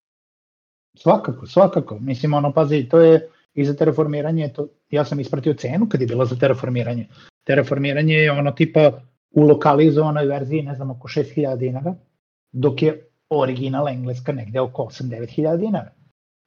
[0.97, 1.99] Svakako, svakako.
[1.99, 6.07] Mislim, ono, pazi, to je i za terraformiranje, to, ja sam ispratio cenu kad je
[6.07, 7.07] bila za terraformiranje.
[7.45, 8.93] Terraformiranje je ono tipa
[9.31, 11.95] u lokalizovanoj verziji, ne znam, oko 6000 dinara,
[12.53, 15.91] dok je original engleska negde oko 8-9 hiljada dinara.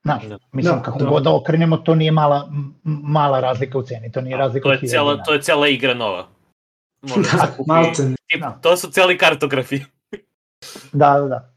[0.03, 0.37] Znaš, Da.
[0.51, 1.05] mislim, Da, kako da.
[1.05, 2.49] god da okrenemo, to nije mala,
[2.83, 5.23] mala razlika u ceni, to nije razlika To je, 1000 cijela, dinara.
[5.23, 6.27] to je cijela igra nova.
[7.01, 8.51] Može da se Da, Da.
[8.61, 9.79] To su cijeli kartografi.
[10.93, 11.53] Da, da, da.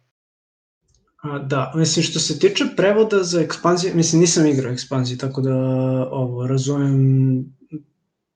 [1.23, 5.55] A, Da, mislim što se tiče prevoda za ekspanziju, mislim nisam igrao ekspanziju, tako da
[6.11, 7.45] ovo razumem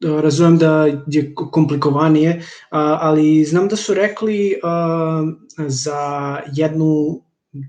[0.00, 4.54] razumem da je komplikovanije, ali znam da su rekli
[5.66, 7.22] za jednu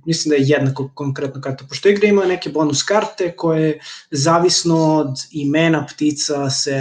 [0.06, 3.80] mislim da je jedna ko- konkretna karta, pošto igra ima neke bonus karte koje
[4.12, 6.78] zavisno od imena ptica se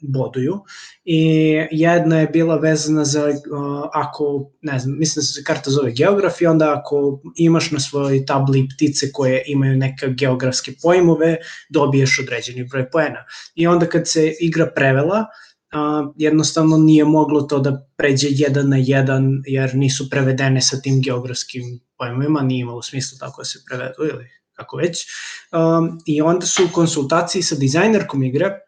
[0.00, 0.60] boduju
[1.04, 5.92] i jedna je bila vezana za uh, ako, ne znam, mislim da se karta zove
[5.92, 11.36] geografija, onda ako imaš na svojoj tabli ptice koje imaju neke geografske pojmove,
[11.68, 13.24] dobiješ određeni broj poena.
[13.54, 15.26] I onda kad se igra prevela,
[15.72, 21.00] a, jednostavno nije moglo to da pređe jedan na jedan, jer nisu prevedene sa tim
[21.02, 25.06] geografskim pojmovima, nije imalo smisla tako da se prevedu ili kako već.
[25.52, 28.67] Um, I onda su u konsultaciji sa dizajnerkom igre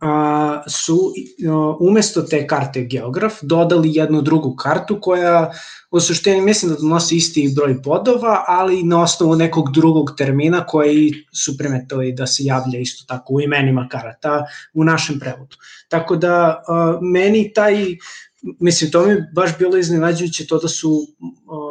[0.00, 1.12] a, su
[1.48, 5.52] a, umesto te karte geograf dodali jednu drugu kartu koja
[5.90, 11.12] u suštini mislim da donosi isti broj podova, ali na osnovu nekog drugog termina koji
[11.32, 14.44] su primetili da se javlja isto tako u imenima karata
[14.74, 15.56] u našem prevodu.
[15.88, 17.96] Tako da a, meni taj
[18.42, 21.69] mislim, to mi baš bilo iznenađujuće to da su, uh,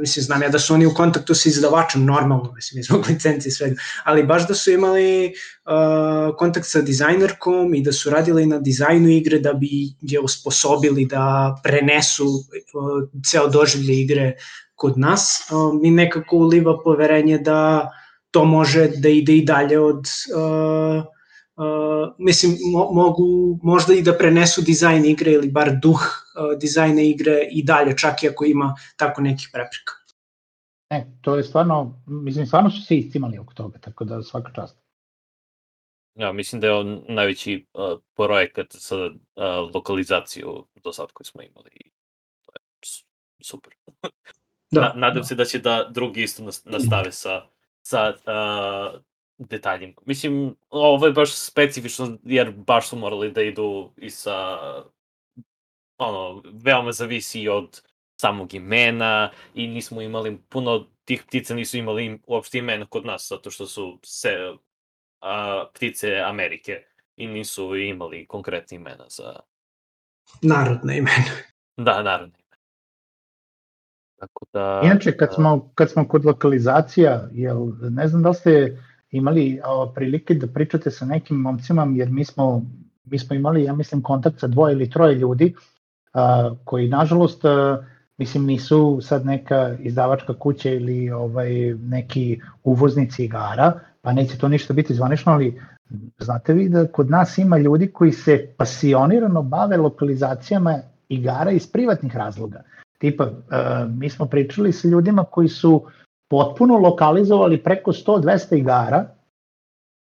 [0.00, 3.52] mislim, znam ja da su oni u kontaktu sa izdavačem normalno, mislim, izbog licenci i
[3.52, 8.58] svega, ali baš da su imali uh, kontakt sa dizajnerkom i da su radili na
[8.58, 9.68] dizajnu igre da bi
[10.00, 14.32] je usposobili da prenesu uh, ceo doživlje igre
[14.74, 17.90] kod nas, uh, mi nekako uliva poverenje da
[18.30, 21.13] to može da ide i dalje od uh,
[21.56, 27.02] uh, mislim, mo mogu možda i da prenesu dizajn igre ili bar duh uh, dizajna
[27.02, 29.92] igre i dalje, čak i ako ima tako nekih prepreka.
[30.90, 34.84] E, to je stvarno, mislim, stvarno su se iscimali oko toga, tako da svaka čast.
[36.14, 39.12] Ja, mislim da je on najveći uh, projekat sa uh,
[39.74, 41.70] lokalizaciju do sad koji smo imali.
[42.46, 43.72] To je super.
[44.70, 45.24] Da, Na, nadam da.
[45.24, 47.42] se da će da drugi isto nastave sa,
[47.82, 49.00] sa uh,
[49.38, 49.94] detaljima.
[50.06, 54.58] Mislim, ovo je baš specifično, jer baš su morali da idu i sa,
[55.98, 57.82] ono, veoma zavisi od
[58.20, 63.50] samog imena i nismo imali, puno tih ptica nisu imali uopšte imena kod nas, zato
[63.50, 64.52] što su se
[65.20, 66.82] a, ptice Amerike
[67.16, 69.40] i nisu imali konkretne imena za...
[70.42, 71.24] Narodne imena.
[71.76, 72.56] Da, narodne imena.
[74.16, 74.80] Tako da...
[74.84, 77.58] Inače, kad smo, kad smo kod lokalizacija, jel,
[77.90, 78.78] ne znam da li ste
[79.16, 79.60] imali
[79.94, 82.62] prilike da pričate sa nekim momcima, jer mi smo,
[83.04, 85.54] mi smo imali, ja mislim, kontakt sa dvoje ili troje ljudi,
[86.14, 87.84] a, koji, nažalost, a,
[88.18, 93.72] mislim, nisu sad neka izdavačka kuća ili ovaj, neki uvoznici igara,
[94.02, 95.60] pa neće to ništa biti zvanično, ali
[96.18, 100.78] znate vi da kod nas ima ljudi koji se pasionirano bave lokalizacijama
[101.08, 102.62] igara iz privatnih razloga.
[102.98, 103.30] Tipa,
[103.88, 105.84] mi smo pričali sa ljudima koji su
[106.34, 109.04] potpuno lokalizovali preko 100-200 igara,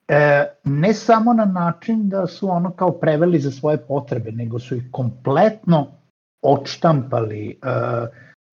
[0.07, 4.75] e, ne samo na način da su ono kao preveli za svoje potrebe, nego su
[4.75, 5.87] ih kompletno
[6.41, 7.55] odštampali, e,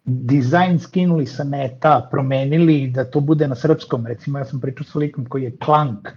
[0.04, 4.98] dizajn skinuli sa neta, promenili da to bude na srpskom, recimo ja sam pričao sa
[4.98, 6.08] likom koji je Klank,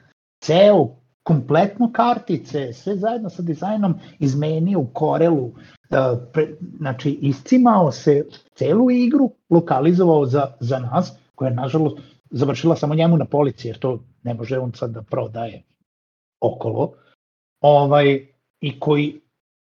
[0.43, 0.87] ceo
[1.23, 5.51] kompletno kartice, sve zajedno sa dizajnom izmenio u Corelu,
[5.89, 6.47] da, pre,
[6.77, 8.25] znači iscimao se
[8.55, 11.97] celu igru, lokalizovao za, za nas, koja je nažalost
[12.29, 15.63] završila samo njemu na polici, jer to ne može on sad da prodaje
[16.41, 16.91] okolo,
[17.61, 18.27] ovaj,
[18.59, 19.21] i koji,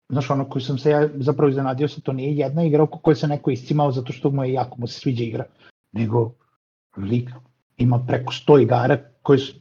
[0.10, 3.16] znaš, ono koji sam se ja zapravo iznenadio se, to nije jedna igra oko koje
[3.16, 5.46] se neko iscimao zato što mu je jako mu se sviđa igra,
[5.92, 6.34] nego
[6.98, 7.30] lik
[7.78, 9.54] ima preko 100 igara koje su,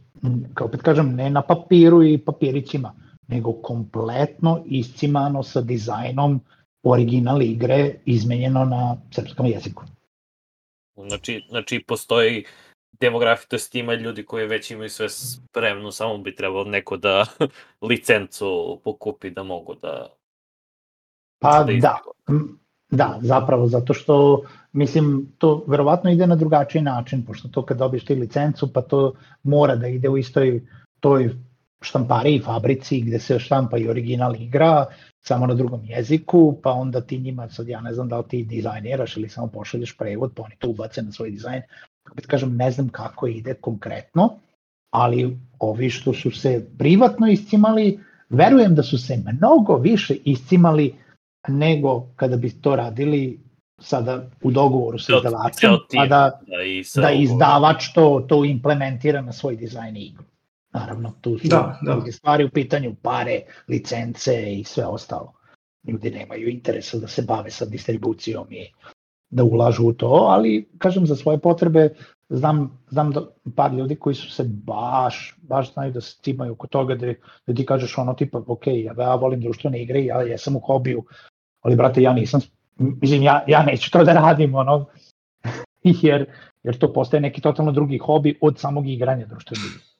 [0.55, 2.95] kao opet kažem, ne na papiru i papirićima,
[3.29, 6.41] nego kompletno iscimano sa dizajnom
[6.83, 9.85] original igre izmenjeno na srpskom jeziku.
[10.97, 12.44] Znači, znači postoji
[13.01, 17.27] demografija, to jest ima ljudi koji već imaju sve spremno, samo bi trebalo neko da
[17.90, 20.09] licencu pokupi da mogu da...
[21.39, 21.98] Pa da, da,
[22.90, 28.05] da, zapravo, zato što, mislim, to verovatno ide na drugačiji način, pošto to kad dobiješ
[28.05, 30.62] ti licencu, pa to mora da ide u istoj
[31.01, 31.31] toj
[31.83, 34.87] štampariji, fabrici gde se štampa i original igra,
[35.21, 38.45] samo na drugom jeziku, pa onda ti njima, sad ja ne znam da li ti
[38.45, 41.63] dizajniraš ili samo pošalješ prevod, pa oni to ubace na svoj dizajn.
[42.13, 44.31] Opet kažem, ne znam kako ide konkretno,
[44.91, 47.99] ali ovi što su se privatno iscimali,
[48.31, 50.95] verujem da su se mnogo više iscimali
[51.49, 53.41] nego kada bi to radili
[53.79, 59.57] sada u dogovoru sa izdavačem, pa da, da, da izdavač to, to implementira na svoj
[59.57, 60.25] dizajn igru.
[60.73, 61.94] Naravno, tu su da, da.
[61.94, 65.32] druge stvari u pitanju, pare, licence i sve ostalo.
[65.89, 68.66] Ljudi nemaju interesa da se bave sa distribucijom i
[69.31, 71.89] da ulažu u to, ali kažem za svoje potrebe
[72.28, 73.27] znam, znam da
[73.57, 77.15] par ljudi koji su se baš, baš znaju da se cimaju oko toga da,
[77.47, 81.05] da ti kažeš ono tipa, ok, ja, ja volim društvene igre, ja jesam u hobiju,
[81.61, 82.40] ali brate ja nisam,
[82.78, 84.86] mislim ja, ja neću to da radim, ono,
[86.03, 86.27] jer,
[86.62, 89.91] jer to postaje neki totalno drugi hobi od samog igranja društvene igre.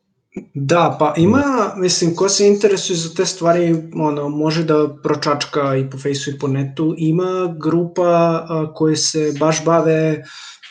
[0.55, 5.91] Da, pa ima, mislim, ko se interesuje za te stvari, ono, može da pročačka i
[5.91, 6.95] po fejsu i po netu.
[6.99, 10.25] Ima grupa a, koje se baš bave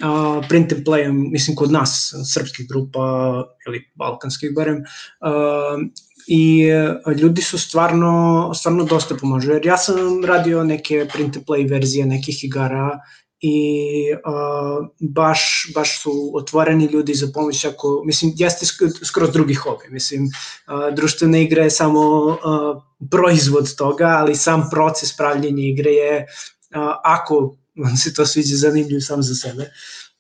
[0.04, 4.84] a, print and playom, mislim, kod nas, srpskih grupa ili balkanskih barem,
[5.20, 5.78] a,
[6.28, 6.68] i
[7.22, 12.06] ljudi su stvarno, stvarno dosta pomažu, jer ja sam radio neke print and play verzije
[12.06, 13.00] nekih igara
[13.42, 13.64] i
[14.14, 18.66] uh, baš, baš su otvoreni ljudi za pomoć ako, mislim, jeste
[19.06, 22.38] skroz drugi hobi, mislim, uh, društvene igre je samo uh,
[23.12, 26.26] proizvod toga, ali sam proces pravljenja igre je,
[26.76, 29.72] uh, ako vam se to sviđa zanimljiv sam za sebe.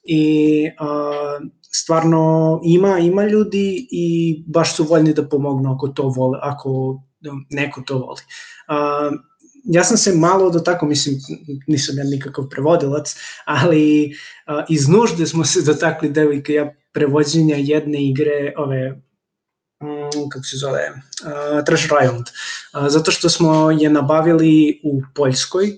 [0.03, 6.39] I uh, stvarno ima, ima ljudi i baš su voljni da pomognu ako to vole,
[6.41, 7.01] ako
[7.49, 8.21] neko to voli.
[8.67, 9.30] Uh,
[9.63, 11.15] ja sam se malo dotakao, mislim,
[11.67, 13.15] nisam ja nikakav prevodilac,
[13.45, 14.13] ali
[14.47, 19.01] uh, iz nužde smo se dotakli devojka ja prevođenja jedne igre, ove,
[19.81, 22.25] um, kako se zove, uh, Trash Island,
[22.73, 25.71] uh, zato što smo je nabavili u Poljskoj,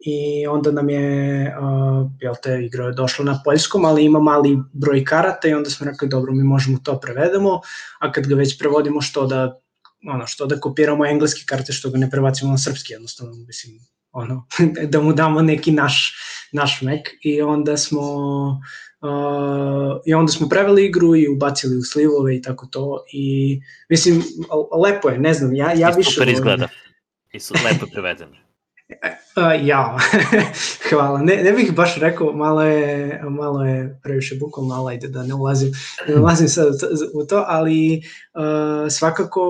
[0.00, 4.58] i onda nam je, uh, jel te, igra je došla na poljskom, ali ima mali
[4.72, 7.60] broj karata i onda smo rekli, dobro, mi možemo to prevedemo,
[7.98, 9.60] a kad ga već prevodimo, što da
[10.06, 13.78] ono, što da kopiramo engleske karte, što ga ne prebacimo na srpski, jednostavno, mislim,
[14.12, 14.46] ono,
[14.92, 16.14] da mu damo neki naš,
[16.52, 18.00] naš mek i onda smo
[19.00, 24.22] uh, i onda smo preveli igru i ubacili u slivove i tako to i mislim,
[24.84, 26.10] lepo je, ne znam, ja, ja više...
[26.10, 26.68] super izgleda.
[27.32, 28.47] I su lepo prevedeno.
[28.88, 29.98] Uh, ja,
[30.90, 31.22] hvala.
[31.22, 35.34] Ne, ne bih baš rekao, malo je, malo je previše bukvalno, ali ajde da ne
[35.34, 35.72] ulazim,
[36.08, 36.66] ne ulazim sad
[37.14, 38.02] u to, ali
[38.34, 39.40] uh, svakako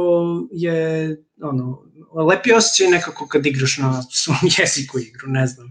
[0.53, 1.83] je ono,
[2.29, 5.67] lepi osjećaj nekako kad igraš na svom jeziku igru, ne znam.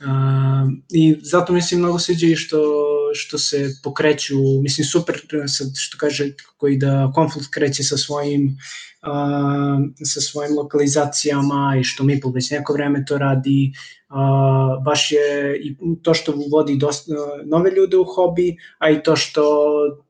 [0.00, 2.58] Uh, I zato mislim mnogo sviđa i što,
[3.14, 8.58] što se pokreću, mislim super sad što kaže koji da konflikt kreće sa svojim
[9.02, 13.72] uh, sa svojim lokalizacijama i što Meeple već neko vreme to radi,
[14.10, 17.12] uh, baš je i to što vodi dosta
[17.44, 19.42] nove ljude u hobi, a i to što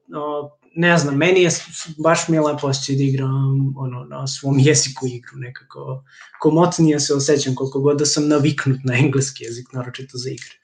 [0.08, 1.50] uh, ne znam, meni je
[1.98, 6.04] baš mi je lepo osjećaj da igram ono, na svom jeziku igru nekako.
[6.40, 10.61] Komotnije se osjećam koliko god da sam naviknut na engleski jezik, naročito za igre.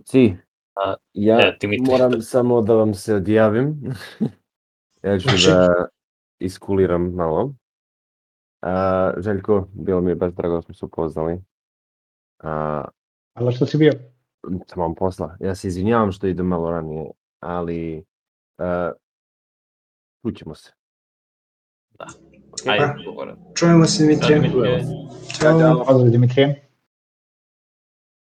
[0.00, 0.36] Momci,
[0.74, 3.80] A, ja e, moram samo da vam se odjavim.
[5.02, 5.50] ja ću Može.
[5.50, 5.86] da
[6.38, 7.54] iskuliram malo.
[8.62, 11.40] A, Željko, bilo mi je baš drago da smo se upoznali.
[12.38, 12.84] A,
[13.34, 13.92] Ali što si bio?
[14.66, 15.36] tamam posla.
[15.40, 17.10] Ja se izvinjavam što idem malo ranije,
[17.40, 18.04] ali
[18.58, 18.92] uh,
[20.22, 20.72] čućemo se.
[22.66, 23.54] Ajde, Pa.
[23.54, 24.38] Čujemo se, Dimitrije.
[24.38, 24.84] Dimitrije.
[25.40, 25.84] Ćao.
[25.86, 26.69] Pozdrav Dimitrije.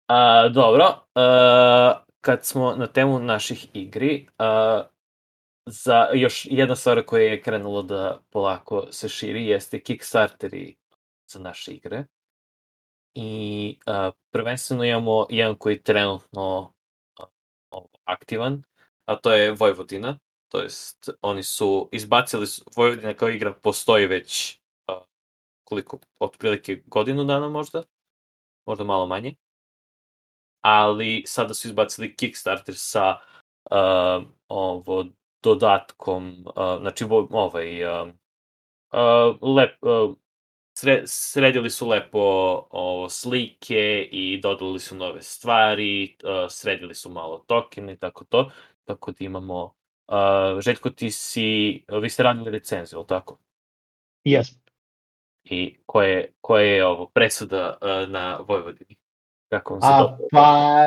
[0.06, 4.82] A, dobro, a, kad smo na temu naših igri, a,
[5.66, 10.76] za još jedna stvar koja je krenulo da polako se širi jeste Kickstarteri
[11.26, 12.05] za naše igre.
[13.14, 16.72] I a, prvenstveno imamo jedan koji je trenutno
[17.18, 18.62] a, aktivan,
[19.05, 20.18] a to je Vojvodina.
[20.48, 25.01] To jest, oni su izbacili, su, Vojvodina kao igra postoji već a,
[25.64, 27.82] koliko, otprilike godinu dana možda,
[28.66, 29.35] možda malo manje
[30.65, 33.16] ali sada su izbacili Kickstarter sa
[33.70, 35.05] uh, ovo
[35.43, 38.09] dodatkom, uh, znači ovaj uh,
[38.93, 40.16] uh, lep, uh,
[40.78, 42.19] sre, sredili su lepo
[42.70, 48.51] ovo, slike i dodali su nove stvari, uh, sredili su malo tokene i tako to,
[48.85, 49.74] tako da imamo
[50.09, 53.39] uh, Željko ti si, vi ste radili recenziju, ali tako?
[54.24, 54.49] Jes.
[55.45, 59.03] I koja je, koja je ovo presuda uh, na Vojvodini?
[59.55, 60.28] Kako vam se A, dopalo?
[60.32, 60.85] pa,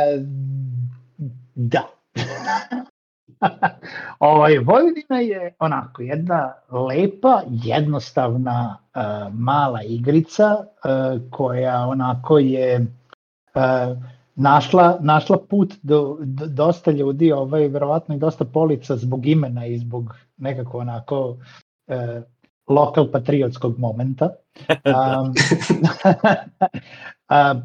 [1.55, 1.87] da.
[4.19, 9.01] ovaj, Vojvodina je onako jedna lepa, jednostavna uh,
[9.33, 13.97] mala igrica uh, koja onako je uh,
[14.35, 19.77] našla, našla put do, do dosta ljudi, ovaj, verovatno i dosta polica zbog imena i
[19.77, 22.23] zbog nekako onako uh,
[22.67, 24.29] lokal patriotskog momenta.
[24.69, 25.33] Um,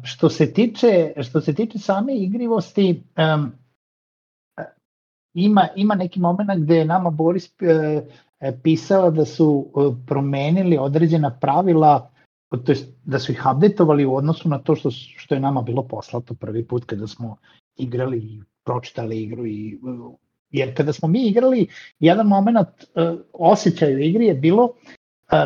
[0.11, 3.03] što se tiče što se tiče same igrivosti
[3.35, 3.51] um,
[5.33, 8.01] ima ima neki moment gde je nama Boris e,
[8.63, 12.09] pisao da su e, promenili određena pravila
[12.65, 15.83] to jest da su ih updateovali u odnosu na to što što je nama bilo
[15.83, 17.37] poslato prvi put kada smo
[17.77, 21.67] igrali i pročitali igru i e, jer kada smo mi igrali
[21.99, 25.39] jedan moment uh, osjećaj u igri je bilo uh,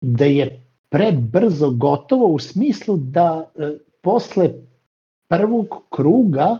[0.00, 0.63] da je
[0.94, 4.50] prebrzo gotovo u smislu da e, posle
[5.28, 6.58] prvog kruga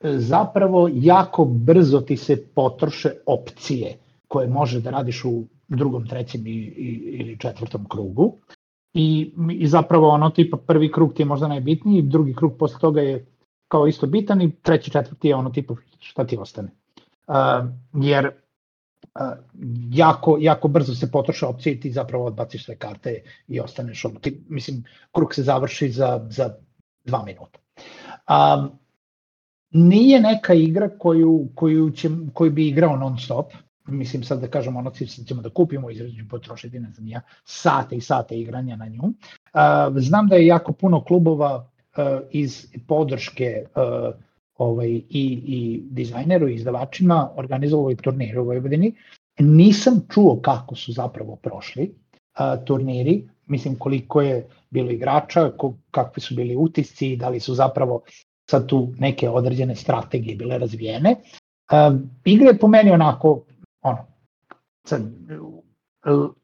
[0.00, 3.98] e, zapravo jako brzo ti se potroše opcije
[4.28, 8.32] koje može da radiš u drugom, trećem i, i, ili četvrtom krugu.
[8.94, 13.00] I, I zapravo ono tipa prvi krug ti je možda najbitniji, drugi krug posle toga
[13.00, 13.26] je
[13.68, 16.68] kao isto bitan i treći, četvrti je ono tipa šta ti ostane.
[17.28, 17.34] Uh,
[17.92, 18.30] jer
[19.90, 24.20] jako, jako brzo se potroše opcije i ti zapravo odbaciš sve karte i ostaneš ono,
[24.20, 26.54] ti, mislim, krug se završi za, za
[27.04, 27.58] dva minuta.
[28.28, 28.70] Um,
[29.70, 33.52] nije neka igra koju, koju, će, koju bi igrao non stop,
[33.86, 34.90] mislim sad da kažemo ono
[35.26, 39.02] ćemo da kupimo i potrošiti ne znam ja, sate i sate igranja na nju.
[39.02, 44.14] Uh, znam da je jako puno klubova uh, iz podrške uh,
[44.58, 45.02] ovaj, i,
[45.46, 48.94] i dizajneru i izdavačima organizovali ovaj turnire u Vojvodini.
[49.38, 56.22] Nisam čuo kako su zapravo prošli uh, turniri, mislim koliko je bilo igrača, ko, kakvi
[56.22, 58.02] su bili utisci, da li su zapravo
[58.50, 61.14] sad tu neke određene strategije bile razvijene.
[61.72, 63.44] Uh, igra je po meni onako,
[63.82, 64.06] ono,
[64.86, 65.02] sad,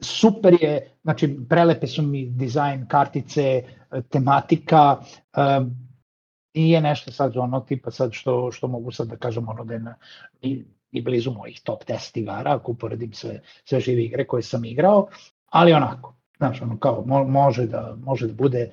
[0.00, 3.62] super je, znači prelepe su mi dizajn, kartice,
[4.08, 4.96] tematika,
[5.36, 5.89] um,
[6.54, 9.80] nije nešto sad ono tipa sad što, što mogu sad da kažem ono da je
[9.80, 9.94] na,
[10.42, 14.64] i, i blizu mojih top 10 igara, ako uporedim sve, sve žive igre koje sam
[14.64, 15.08] igrao,
[15.46, 18.70] ali onako, znaš, ono kao, mo, može da, može da bude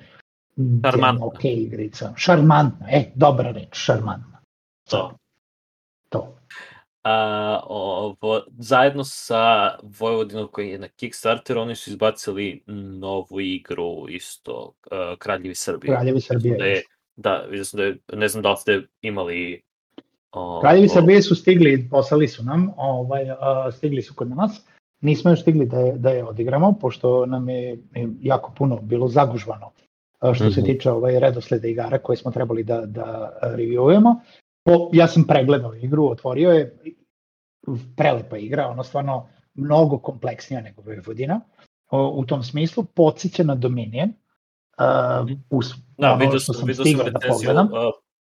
[0.84, 1.26] Šarmantna.
[1.26, 2.12] ok igrica.
[2.16, 4.40] Šarmantna, e, dobra reč, šarmantna.
[4.90, 5.12] To.
[6.08, 6.34] To.
[7.04, 12.62] A, ovo, zajedno sa Vojvodinom koji je na Kickstarter, oni su izbacili
[13.00, 14.72] novu igru isto,
[15.18, 15.94] Kraljevi Srbije.
[15.94, 16.56] Kraljevi Srbije.
[16.56, 16.82] Da je,
[17.18, 19.62] da, vidio sam da je, ne znam da li ste imali
[20.32, 24.60] o, Kraljevi Srbije su stigli, poslali su nam, ovaj, a, stigli su kod nas.
[25.00, 27.78] Nismo još stigli da je, da je odigramo, pošto nam je
[28.20, 29.70] jako puno bilo zagužvano
[30.18, 30.54] a, što mm -hmm.
[30.54, 30.70] se Mhm.
[30.70, 34.14] tiče ovaj, redosleda igara koje smo trebali da, da reviewujemo.
[34.64, 36.76] Po, ja sam pregledao igru, otvorio je
[37.96, 41.40] prelepa igra, ono stvarno mnogo kompleksnija nego Vojvodina.
[41.90, 44.12] O, u tom smislu podsjeća na Dominion.
[44.78, 45.66] Uh, us,
[45.98, 47.66] Da, ono vidio što sam, vidio sam da recenziju, pogledam.
[47.66, 47.78] uh,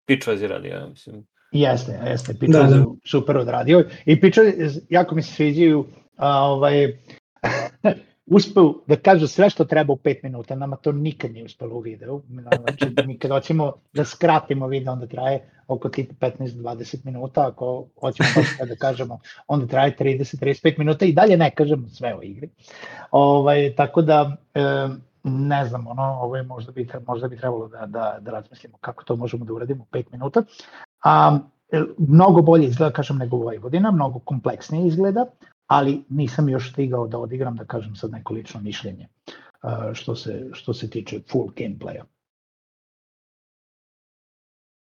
[0.08, 1.26] Pitchwise radi, ja mislim.
[1.52, 2.84] Jeste, jeste, Pičo Da, da, da.
[3.04, 3.84] super odradio.
[4.04, 4.40] I Pičo,
[4.88, 5.86] jako mi se sviđaju,
[6.16, 6.98] a, ovaj,
[8.26, 11.80] uspeo da kažu sve što treba u 5 minuta, nama to nikad nije uspelo u
[11.80, 12.22] videu.
[12.28, 18.28] Znači, mi kad hoćemo da skratimo video, onda traje oko tipa 15-20 minuta, ako hoćemo
[18.36, 19.18] baš sve da kažemo,
[19.48, 22.48] onda traje 30-35 minuta i dalje ne kažemo sve o igri.
[23.10, 24.60] Ovaj, tako da, e,
[25.26, 29.04] ne znam, ono, ovo je možda bi, možda bi trebalo da, da, da razmislimo kako
[29.04, 30.42] to možemo da uradimo u 5 minuta.
[31.04, 31.38] A,
[31.72, 35.26] e, mnogo bolje izgleda, kažem, nego Vojvodina, mnogo kompleksnije izgleda,
[35.66, 39.08] ali nisam još stigao da odigram, da kažem sad neko lično mišljenje
[39.60, 42.02] a, što se, što se tiče full gameplaya.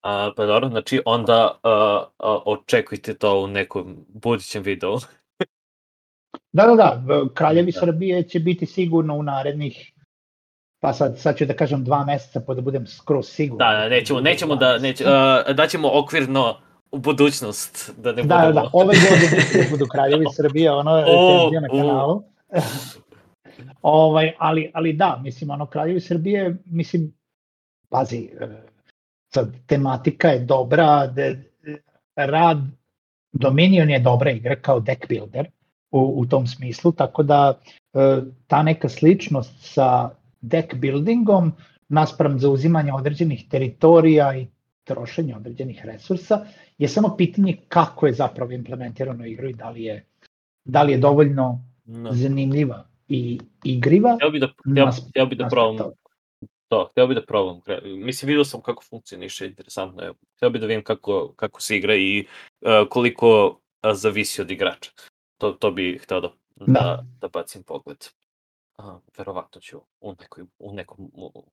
[0.03, 4.97] A, pa dobro, znači onda uh, uh, očekujte to u nekom budućem videu.
[6.53, 7.81] Da, da, da, Kraljevi Da.
[7.81, 9.93] Srbije će biti sigurno u narednih
[10.81, 13.75] pa sad, sad ću da kažem dva meseca pa da budem skroz siguran.
[13.75, 16.57] Da, da, nećemo, nećemo da, neće, uh, daćemo okvirno
[16.93, 18.61] u budućnost, da ne Da, da, budemo...
[18.61, 22.23] da, ove godine budu Kraljevi Srbije, ono O, na kanalu.
[23.83, 27.13] ovaj, ali, ali da, mislim, ono, Kraljevi Srbije, mislim,
[27.89, 28.49] pazi, e,
[29.35, 31.43] sad, tematika je dobra, de,
[32.17, 32.59] rad,
[33.33, 35.47] Dominion je dobra igra kao deck builder
[35.91, 37.59] u, u tom smislu, tako da
[37.95, 41.53] e, ta neka sličnost sa deck buildingom
[41.89, 44.47] naspram zauzimanja određenih teritorija i
[44.85, 46.47] trošenja određenih resursa
[46.79, 50.05] je samo pitanje kako je zapravo implementirano igru i da li je,
[50.65, 52.13] da li je dovoljno No.
[52.13, 54.15] zanimljiva i igriva.
[54.17, 55.95] Htio bi da, htio, nas- htio bi da probam toga.
[56.69, 57.61] to, htio bi da probam.
[57.85, 60.13] Mislim, vidio sam kako funkcioniše, interesantno je.
[60.37, 62.27] Htio bi da vidim kako, kako se igra i
[62.61, 63.55] uh, koliko uh,
[63.95, 64.91] zavisi od igrača.
[65.39, 67.05] To, to bi htio da, da, Da.
[67.21, 67.99] da bacim pogled.
[68.81, 68.85] Uh,
[69.19, 71.11] verovatno ću u, nekoj, u nekom...
[71.15, 71.45] U,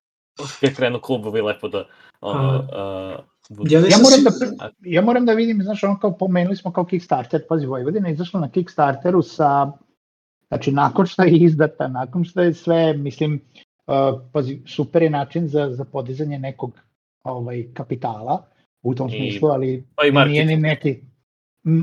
[0.60, 1.84] kad krenu klubovi lepo da...
[2.20, 6.12] Ono, uh, budu- Ja Ja moram, si- da, ja moram da vidim, znaš, ono kao
[6.12, 9.72] pomenuli smo kao Kickstarter, pazi, Vojvodina je izašla na Kickstarteru sa,
[10.48, 13.40] znači, nakon što je izdata, nakon što je sve, mislim,
[13.86, 13.94] uh,
[14.32, 16.80] pazi, super je način za, za podizanje nekog
[17.24, 18.46] ovaj, kapitala
[18.82, 20.62] u tom I- smislu, ali pa i nije ni marketing.
[20.62, 21.08] neki,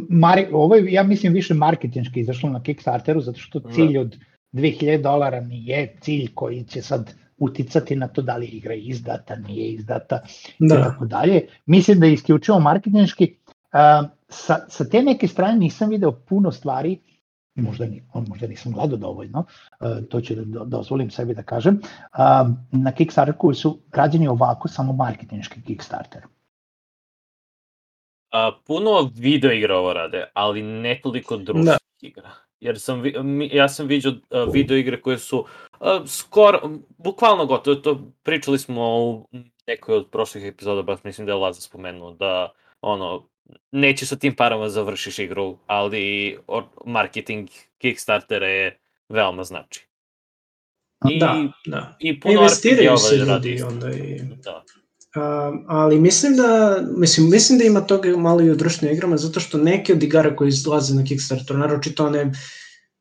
[0.09, 3.71] Mari, ovo je, ja mislim, više marketinški izašlo na Kickstarteru, zato što Da.
[3.71, 4.17] cilj od
[4.55, 9.71] 2000 dolara nije cilj koji će sad uticati na to da li igra izdata, nije
[9.71, 10.21] izdata,
[10.59, 10.83] i Da.
[10.83, 11.47] tako dalje.
[11.65, 13.35] Mislim da je isključivo marketinški.
[13.73, 16.99] Uh, sa, sa te neke strane nisam video puno stvari,
[17.55, 19.39] možda, ni, on, možda nisam gledao dovoljno,
[19.79, 24.27] uh, to ću da do- dozvolim sebi da kažem, uh, na Kickstarter koji su rađeni
[24.27, 26.21] ovako, samo marketinški Kickstarter.
[28.31, 32.31] A, puno video igra ovo rade, ali ne toliko društvenih igra.
[32.59, 33.03] Jer sam,
[33.51, 38.99] ja sam vidio uh, video igre koje su uh, skoro, bukvalno gotovo, to pričali smo
[38.99, 39.27] u
[39.67, 43.27] nekoj od prošlih epizoda, baš mislim da je Laza spomenuo, da ono,
[43.71, 46.37] neće sa tim parama završiš igru, ali
[46.85, 48.79] marketing Kickstartera je
[49.09, 49.87] veoma znači.
[51.09, 51.97] I, Da, da.
[51.99, 54.19] i Investiraju se ljudi onda i...
[54.43, 54.63] Da.
[55.15, 55.21] Uh,
[55.67, 59.57] ali mislim da, mislim, mislim da ima toga malo i u društvenim igrama, zato što
[59.57, 62.31] neke od igara koje izlaze na Kickstarter, naročito one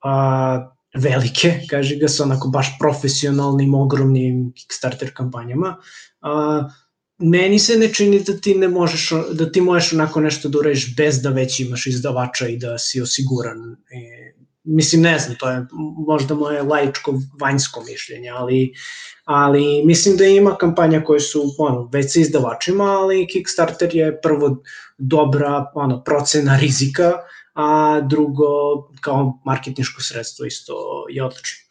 [0.03, 5.77] a, velike, kaže ga, sa onako baš profesionalnim, ogromnim Kickstarter kampanjama,
[6.20, 6.69] a,
[7.19, 10.97] meni se ne čini da ti ne možeš, da ti možeš onako nešto da uradiš
[10.97, 13.77] bez da već imaš izdavača i da si osiguran.
[13.91, 14.34] E,
[14.65, 15.66] mislim, ne znam, to je
[16.07, 18.73] možda moje laičko vanjsko mišljenje, ali,
[19.24, 24.62] ali mislim da ima kampanja koje su ono, već sa izdavačima, ali Kickstarter je prvo
[24.99, 27.12] dobra ono, procena rizika,
[27.55, 28.47] a drugo
[29.01, 30.74] kao marketinško sredstvo isto
[31.11, 31.65] je odlično.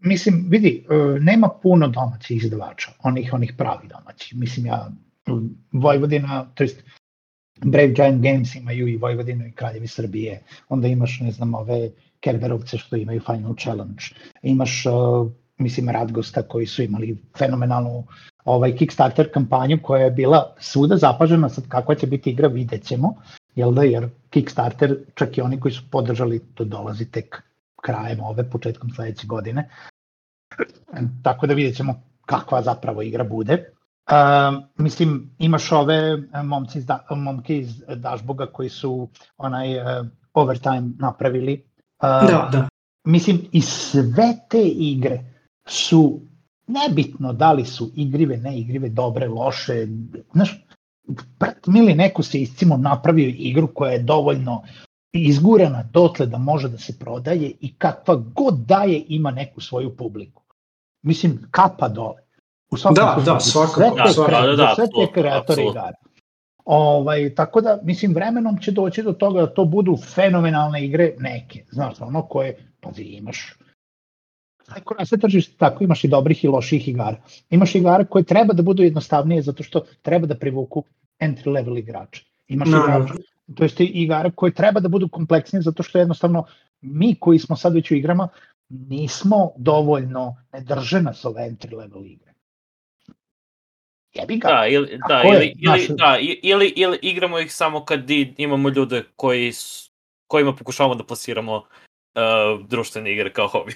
[0.00, 4.36] Mislim, vidi, e, nema puno domaćih izdavača, onih, onih pravi domaći.
[4.36, 4.90] Mislim, ja,
[5.72, 6.82] Vojvodina, to jest
[7.62, 11.90] Brave Giant Games imaju i Vojvodinu i Kraljevi Srbije, onda imaš, ne znam, ove
[12.20, 14.04] Kerberovce što imaju Final Challenge,
[14.42, 18.04] imaš, uh, mislim, Radgosta koji su imali fenomenalnu
[18.44, 23.14] ovaj Kickstarter kampanju koja je bila svuda zapažena, sad kakva će biti igra vidjet ćemo,
[23.54, 27.42] jel da, jer Kickstarter, čak i oni koji su podržali, to dolazi tek
[27.82, 29.68] krajem ove, početkom sledeće godine,
[31.22, 33.70] tako da vidjet ćemo kakva zapravo igra bude.
[34.10, 35.94] Uh, mislim, imaš ove
[36.34, 41.64] e, momci iz da, momke iz Dašboga koji su onaj uh, overtime napravili.
[42.02, 42.68] Uh, da, da.
[43.04, 45.24] Mislim, i sve te igre
[45.66, 46.20] su
[46.66, 49.86] nebitno da li su igrive, ne igrive, dobre, loše,
[50.32, 50.64] znaš,
[51.38, 54.62] brat mili neko se iscimo napravio igru koja je dovoljno
[55.12, 60.42] izgurana dotle da može da se prodaje i kakva god daje ima neku svoju publiku.
[61.02, 62.23] Mislim, kapa dole.
[62.74, 63.80] U svakom da, da, svakako.
[63.80, 65.96] Sve te, da, da, da, da, sve te kreatori igara.
[66.64, 71.64] Ovaj, tako da, mislim, vremenom će doći do toga da to budu fenomenalne igre neke.
[71.70, 73.54] Znaš, ono koje, pazi, imaš
[74.64, 77.16] Tako na sve tržište tako imaš i dobrih i loših igara.
[77.50, 80.84] Imaš igara koje treba da budu jednostavnije zato što treba da privuku
[81.20, 82.24] entry level igrače.
[82.48, 82.78] Imaš no.
[82.78, 83.14] igrača,
[83.54, 86.44] to jest igara koje treba da budu kompleksnije zato što jednostavno
[86.80, 88.28] mi koji smo sad već u igrama
[88.68, 92.33] nismo dovoljno, ne drže nas ove entry level igre.
[94.14, 94.48] Jebi ga.
[94.48, 95.88] Da, ili, da, ili, ili, naš...
[95.88, 99.52] da, ili, ili igramo ih samo kad imamo ljude koji,
[100.26, 103.72] kojima pokušavamo da plasiramo uh, društvene igre kao hobi.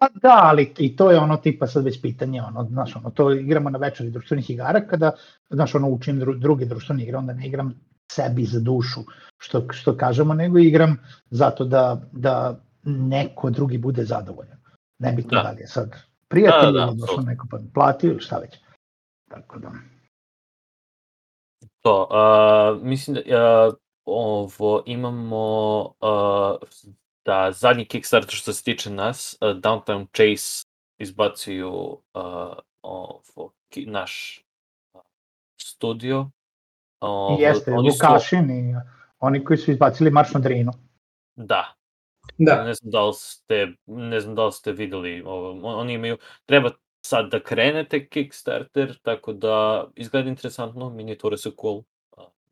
[0.00, 3.32] Pa da, ali i to je ono tipa sad već pitanje, ono, znaš, ono, to
[3.32, 5.12] igramo na večeri društvenih igara, kada,
[5.50, 7.74] znaš, ono, učim dru, druge društvene igre, onda ne igram
[8.12, 9.00] sebi za dušu,
[9.38, 10.96] što, što kažemo, nego igram
[11.30, 14.58] zato da, da neko drugi bude zadovoljan.
[14.98, 15.42] Ne bi to da.
[15.42, 15.96] dalje sad
[16.28, 18.58] prijatelj da, da, da, došao neko pa platio šta već.
[19.28, 19.72] Tako da.
[21.82, 23.74] To, uh, mislim da uh,
[24.04, 26.68] ovo imamo uh,
[27.24, 30.66] da zadnji Kickstarter što se tiče nas, uh, Downtown Chase
[30.98, 31.72] izbacuju
[32.14, 34.44] uh, ovo, ki, naš
[35.60, 36.30] studio.
[37.00, 38.52] Uh, Jeste, Lukašin su...
[38.52, 38.74] i
[39.18, 40.72] oni koji su izbacili Marš na Drinu.
[41.36, 41.74] Da.
[42.38, 42.64] Da.
[42.64, 46.70] Ne znam da li ste, ne znam da li ste videli, ovo, oni imaju, treba
[47.00, 51.82] sad da krenete Kickstarter, tako da izgleda interesantno, minijature su cool.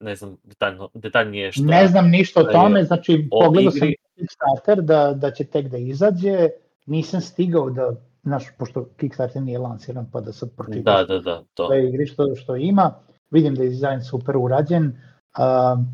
[0.01, 1.63] Ne znam detaljno, detaljnije što...
[1.63, 6.49] Ne znam ništa o tome, znači pogledao sam Kickstarter da, da će tek da izađe,
[6.87, 7.93] nisam stigao da,
[8.23, 11.67] znaš, pošto Kickstarter nije lansiran, pa da sad pročitam da, da, da, to.
[11.67, 12.95] sve igri što, što ima,
[13.31, 15.85] vidim da je dizajn super urađen, uh,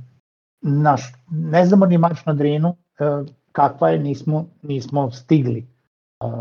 [0.60, 5.71] naš, ne znamo ni Marš na Drinu, uh, kakva je, nismo, nismo stigli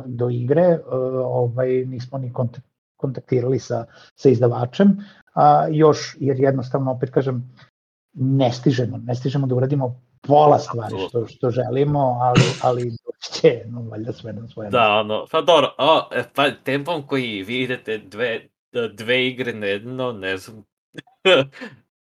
[0.06, 0.82] do igre, uh,
[1.26, 2.34] ovaj, nismo ni
[2.98, 3.86] kontaktirali sa,
[4.16, 4.98] sa izdavačem,
[5.34, 7.44] a, još, jer jednostavno, opet kažem,
[8.14, 12.92] ne stižemo, ne stižemo da uradimo pola stvari što, što želimo, ali, ali
[13.34, 14.70] će, no, valjda sve na svoje.
[14.70, 18.40] Da, ono, pa dobro, o, e, pa tempom koji vi idete dve,
[18.94, 20.64] dve igre na jedno, ne znam,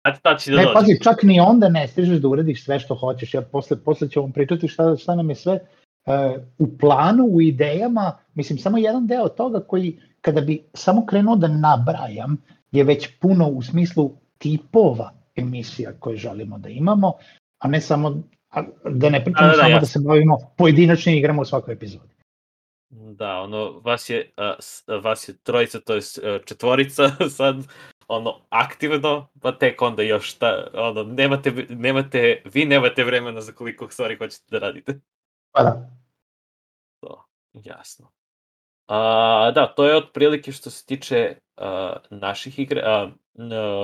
[0.03, 0.73] A ta će da ne, dođe.
[0.73, 3.33] pazi, čak ni onda ne stižeš da uradiš sve što hoćeš.
[3.33, 5.78] Ja posle, posle ću vam pričati šta, šta nam je sve uh,
[6.57, 11.47] u planu, u idejama, mislim, samo jedan deo toga koji, kada bi samo krenuo da
[11.47, 12.37] nabrajam,
[12.71, 17.13] je već puno u smislu tipova emisija koje želimo da imamo,
[17.59, 18.23] a ne samo
[18.85, 19.79] da ne pričamo da, da, da, samo jasno.
[19.79, 22.13] da se bavimo pojedinačnim igrama u svakoj epizodi.
[22.89, 26.01] Da, ono, vas je, uh, vas je trojica, to je
[26.45, 27.55] četvorica sad,
[28.07, 33.89] ono, aktivno, pa tek onda još šta, ono, nemate, nemate, vi nemate vremena za koliko
[33.89, 34.99] stvari hoćete da radite.
[35.51, 35.89] Pa da.
[36.99, 38.11] To, jasno.
[38.87, 42.81] A, da, to je otprilike što se tiče uh, naših igra.
[42.85, 43.11] A,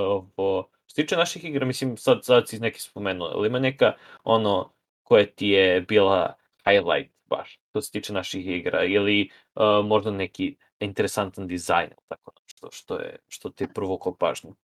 [0.07, 3.93] ovo, što se tiče naših igra, mislim, sad, sad si neki spomenuo, ali ima neka,
[4.23, 6.33] ono, koja ti je bila
[6.65, 12.71] highlight baš, što se tiče naših igra, ili uh, možda neki interesantan dizajn, tako Što,
[12.71, 14.55] što, je, što ti je privuklo pažnju?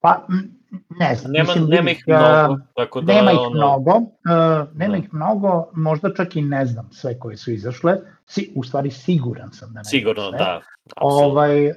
[0.00, 0.26] Pa,
[0.90, 1.32] ne znam.
[1.32, 3.12] Nema, mislim, nema ih mnogo, tako da...
[3.12, 4.96] Nema ih ono, mnogo, uh, nema Da.
[4.96, 7.96] ih mnogo, možda čak i ne znam sve koje su izašle,
[8.26, 10.38] si, u stvari siguran sam da ne Sigurno, sve.
[10.38, 10.60] da.
[10.96, 11.74] Ovaj, uh,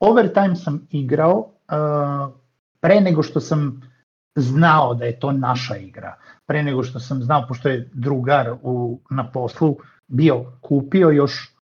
[0.00, 2.34] overtime sam igrao uh,
[2.80, 3.90] pre nego što sam
[4.34, 6.14] znao da je to naša igra,
[6.46, 9.76] pre nego što sam znao, pošto je drugar u, na poslu
[10.08, 11.54] bio kupio još,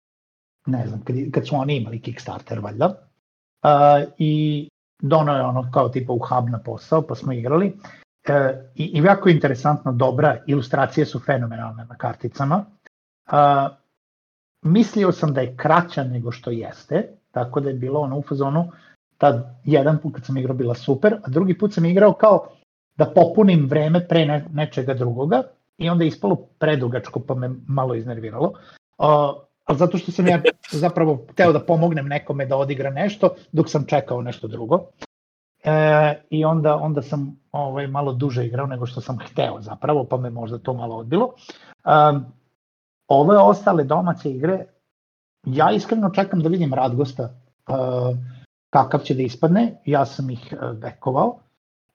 [0.67, 4.69] ne znam, kad, kad su oni imali Kickstarter valjda, uh, i
[5.03, 7.77] donao je ono kao tipa u hub na posao, pa smo igrali.
[8.29, 12.65] E, i, I jako interesantno, dobra, ilustracije su fenomenalne na karticama.
[13.27, 13.69] A,
[14.63, 18.73] mislio sam da je kraća nego što jeste, tako da je bilo ono u fazonu,
[19.19, 22.49] tad jedan put kad sam igrao bila super, a drugi put sam igrao kao
[22.97, 25.43] da popunim vreme pre ne, nečega drugoga
[25.79, 28.53] i onda je ispalo predugačko pa me malo iznerviralo.
[28.99, 29.33] A,
[29.67, 33.85] ali zato što sam ja zapravo hteo da pomognem nekome da odigra nešto dok sam
[33.87, 34.81] čekao nešto drugo.
[35.65, 40.17] E, I onda, onda sam ovaj, malo duže igrao nego što sam hteo zapravo, pa
[40.17, 41.35] me možda to malo odbilo.
[41.85, 42.25] Um,
[43.09, 44.65] ove ostale domaće igre,
[45.47, 48.17] ja iskreno čekam da vidim Radgosta uh,
[48.71, 51.39] kakav će da ispadne, ja sam ih bekovao,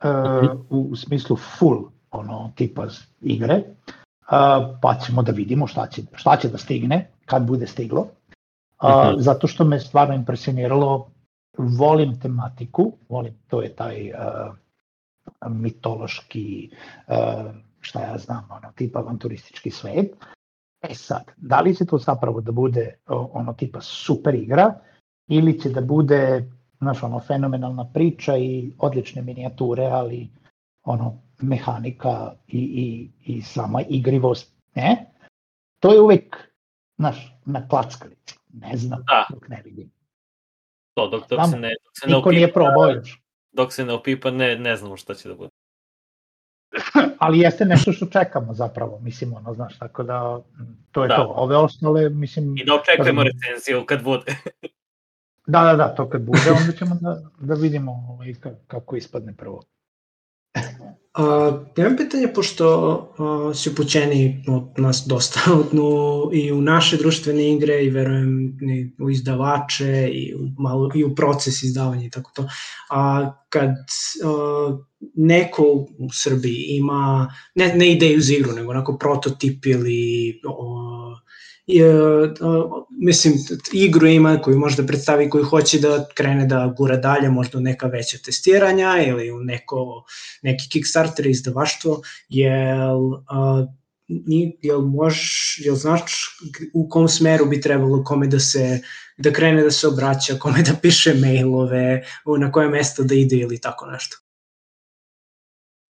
[0.03, 2.85] uh, u, u smislu full ono tipa
[3.21, 8.01] igre, uh, pa ćemo da vidimo šta će, šta će da stigne kad bude stiglo.
[8.01, 8.09] Uh,
[8.83, 9.19] Mhm.
[9.21, 11.11] Zato što me stvarno impresioniralo,
[11.57, 14.55] volim tematiku, volim, to je taj uh,
[15.49, 16.69] mitološki,
[17.07, 20.15] uh, šta ja znam, ono, tipa avanturistički svet.
[20.81, 24.73] E sad, da li će to zapravo da bude ono tipa super igra
[25.27, 30.29] ili će da bude znaš, ono, fenomenalna priča i odlične minijature, ali
[30.83, 35.05] ono, mehanika i, i, i sama igrivost, ne?
[35.79, 36.50] To je uvek,
[37.01, 39.25] znaš, na klackalici, ne znam, Da.
[39.29, 39.91] dok ne vidim.
[40.93, 43.21] To, dok, dok, Znam, se ne, dok se ne Niko nije opipa, probao još.
[43.51, 45.49] dok se ne opipa, ne, ne znamo šta će da bude.
[47.19, 50.41] ali jeste nešto što čekamo zapravo, mislim, ono, znaš, tako da,
[50.91, 51.15] to je Da.
[51.15, 51.33] to.
[51.35, 54.35] Ove ostale, mislim, I da očekujemo Kažem- recenziju kad bude.
[55.47, 59.33] da, da, da, to kad bude, onda ćemo da, da vidimo ovaj, ka- kako ispadne
[59.33, 59.61] prvo.
[61.13, 62.67] A, imam pitanje, pošto
[63.17, 65.39] a, si upućeni od nas dosta
[65.71, 71.03] no, i u naše društvene igre i verujem i u izdavače i u, malo, i
[71.03, 72.47] u proces izdavanja i tako to.
[72.89, 74.77] A, kad a,
[75.15, 75.63] neko
[75.97, 80.80] u Srbiji ima, ne, ne ideju za igru, nego onako prototip ili o,
[82.89, 83.33] mislim,
[83.73, 87.61] igru ima koju može da predstavi, koju hoće da krene da gura dalje, možda u
[87.61, 90.03] neka veća testiranja ili u neko,
[90.41, 93.67] neki Kickstarter izdavaštvo, jel, uh,
[94.61, 96.01] jel možeš, jel znaš
[96.73, 98.81] u kom smeru bi trebalo kome da se
[99.17, 102.03] da krene da se obraća, kome da piše mailove,
[102.39, 104.17] na koje mesto da ide ili tako nešto.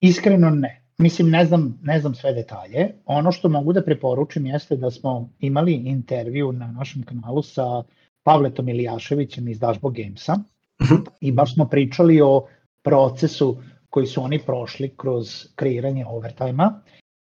[0.02, 0.81] Iskreno ne.
[1.02, 2.94] Mislim, ne znam, ne znam sve detalje.
[3.06, 7.84] Ono što mogu da preporučim jeste da smo imali intervju na našem kanalu sa
[8.24, 10.36] Pavletom Ilijaševićem iz Dashboard Gamesa
[10.82, 10.96] Mhm.
[11.22, 12.48] i baš smo pričali o
[12.84, 13.58] procesu
[13.90, 16.72] koji su oni prošli kroz kreiranje overtime-a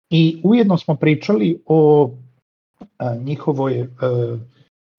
[0.10, 2.12] i ujedno smo pričali o
[2.98, 4.38] a, njihovoj a,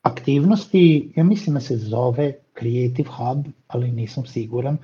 [0.03, 4.79] aktivnosti, ja mislim da se zove Creative Hub, ali nisam siguran,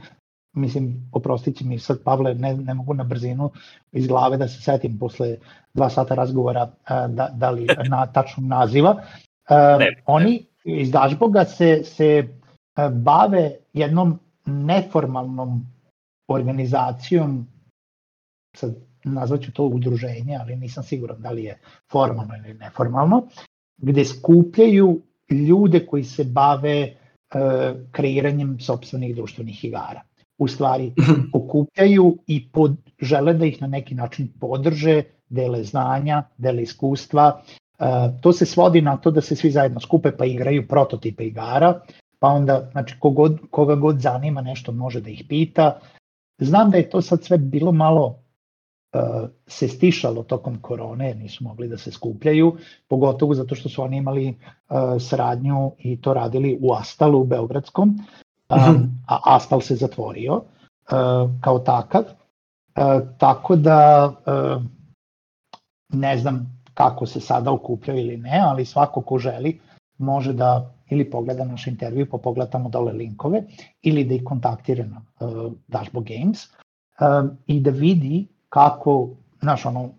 [0.57, 3.51] mislim, oprostit će mi sad Pavle, ne, ne mogu na brzinu
[3.93, 5.37] iz glave da se setim posle
[5.75, 9.03] dva sata razgovora a, da, da li na tačnog naziva.
[9.49, 10.03] A, Ne.
[10.07, 12.29] oni iz Dašboga se, se
[12.75, 15.67] a, bave jednom neformalnom
[16.29, 17.47] organizacijom,
[18.57, 21.59] sad nazvaću to udruženje, ali nisam siguran da li je
[21.93, 23.29] formalno ili neformalno,
[23.77, 26.95] gde skupljaju ljude koji se bave e,
[27.93, 30.03] kreiranjem sobstvenih društvenih igara.
[30.39, 30.93] U stvari,
[31.33, 37.43] okupljaju i pod, žele da ih na neki način podrže, dele znanja, dele iskustva.
[37.79, 37.87] E,
[38.21, 41.81] to se svodi na to da se svi zajedno skupe pa igraju prototipe igara,
[42.19, 45.81] pa onda, znači, kogod, koga god zanima nešto može da ih pita.
[46.39, 51.69] Znam da je to sad sve bilo malo uh, se stišalo tokom korone, nisu mogli
[51.69, 52.57] da se skupljaju,
[52.89, 57.99] pogotovo zato što su oni imali uh, saradnju i to radili u Astalu u Beogradskom,
[58.51, 58.85] um, Mhm.
[59.07, 64.63] a Astal se zatvorio uh, kao takav, uh, tako da uh,
[65.93, 69.61] ne znam kako se sada okupljaju ili ne, ali svako ko želi
[69.99, 73.43] može da ili pogleda naš intervju pa pogleda tamo dole linkove
[73.83, 76.49] ili da ih kontaktira na uh, Dashboard Games
[77.01, 79.11] um, i da vidi kako,
[79.41, 79.91] znaš, ono,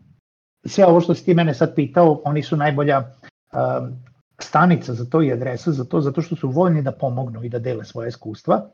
[0.65, 4.06] sve ovo što si ti mene sad pitao, oni su najbolja um,
[4.41, 7.59] stanica za to i adresa za to, zato što su voljni da pomognu i da
[7.59, 8.69] dele svoje iskustva,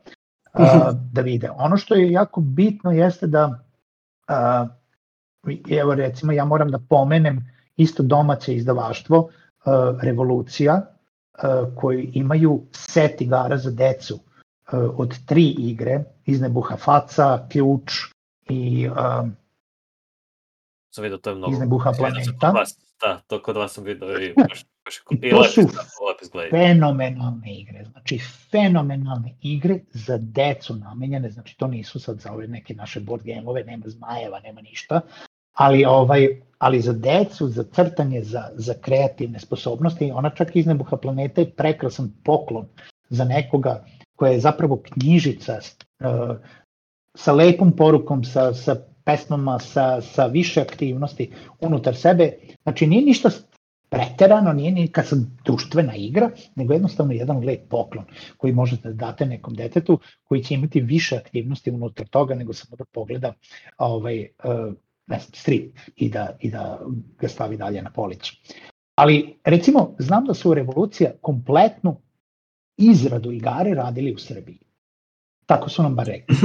[0.52, 1.50] a, da vide.
[1.50, 3.64] Ono što je jako bitno jeste da,
[4.28, 4.66] a,
[5.70, 9.28] evo recimo ja moram da pomenem isto domaće izdavaštvo,
[9.64, 10.86] a, Revolucija,
[11.32, 14.18] a, koji imaju set igara za decu
[14.66, 17.92] a, od tri igre, iz Nebuha Faca, Ključ
[18.48, 19.28] i a,
[20.90, 21.52] Sam vidio, to je mnogo.
[21.52, 22.64] iz Nebuha planeta.
[23.00, 25.60] Da, to kod vas sam vidio i baš, baš, I to su
[26.50, 28.18] fenomenalne igre, znači
[28.50, 33.64] fenomenalne igre za decu namenjene, znači to nisu sad za ove neke naše board gameove,
[33.64, 35.00] nema zmajeva, nema ništa,
[35.52, 40.96] ali ovaj ali za decu, za crtanje, za, za kreativne sposobnosti, ona čak iz Nebuha
[40.96, 42.66] planeta je prekrasan poklon
[43.08, 43.84] za nekoga
[44.16, 46.36] koja je zapravo knjižica uh,
[47.14, 52.32] sa lepom porukom, sa, sa pesmama, sa, sa više aktivnosti unutar sebe.
[52.62, 53.30] Znači nije ništa
[53.94, 58.04] preterano, nije ni kad sam društvena igra, nego jednostavno jedan lep poklon
[58.36, 62.76] koji možete da date nekom detetu koji će imati više aktivnosti unutar toga nego samo
[62.76, 63.32] da pogleda
[63.78, 64.74] ovaj, uh,
[65.06, 66.80] ne znam, strip i da, i da
[67.18, 68.36] ga stavi dalje na policu.
[68.94, 72.00] Ali recimo, znam da su Revolucija kompletnu
[72.76, 74.58] izradu igare radili u Srbiji.
[75.46, 76.36] Tako su nam bar rekli.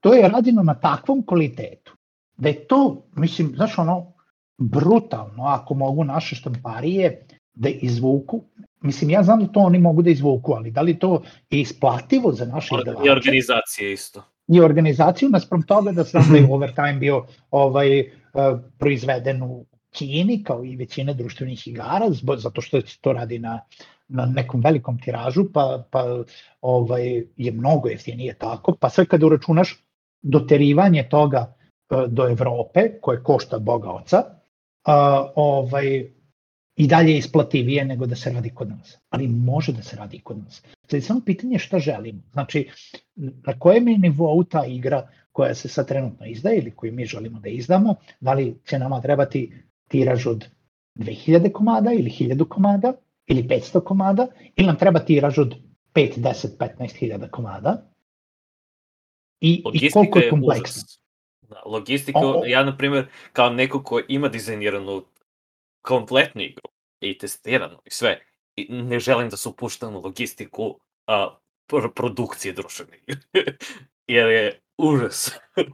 [0.00, 1.93] To je rađeno na takvom kvalitetu
[2.36, 4.12] da je to, mislim, znaš ono,
[4.58, 8.42] brutalno ako mogu naše štamparije da izvuku,
[8.80, 12.32] mislim ja znam da to oni mogu da izvuku, ali da li to je isplativo
[12.32, 13.10] za naše I izdavače?
[13.10, 14.22] organizacije isto.
[14.48, 18.06] i organizaciju naspram toga da sam da je Overtime bio ovaj uh,
[18.78, 23.60] proizveden u Kini kao i većine društvenih igara zbog, zato što se to radi na
[24.08, 26.22] na nekom velikom tiražu pa pa
[26.60, 28.76] ovaj je mnogo jeftinije tako.
[28.80, 29.84] Pa sve kad uračunaš
[30.22, 31.53] doterivanje toga
[32.08, 36.10] do Evrope koje košta boga oca uh, ovaj
[36.76, 38.98] i dalje je isplativije nego da se radi kod nas.
[39.10, 40.62] Ali može da se radi kod nas.
[40.82, 42.22] Sad je samo pitanje šta želimo.
[42.32, 42.68] Znači,
[43.16, 47.40] na kojem je nivou ta igra koja se sad trenutno izdaje ili koju mi želimo
[47.40, 49.52] da izdamo, da li će nama trebati
[49.88, 50.44] tiraž od
[50.98, 52.92] 2000 komada ili 1000 komada
[53.26, 55.54] ili 500 komada ili nam treba tiraž od
[55.94, 57.82] 5, 10, 15 hiljada komada
[59.40, 61.03] i, i koliko je kompleksno.
[61.48, 65.04] Da, logistika, O- o- ja na primjer, kao neko ko ima dizajniranu
[65.82, 66.68] kompletnu igru
[67.00, 68.20] i testiranu i sve,
[68.56, 71.36] i ne želim da se upuštam u logistiku a,
[71.70, 73.20] pr- produkcije društvene igre.
[74.08, 75.30] Jer je užas.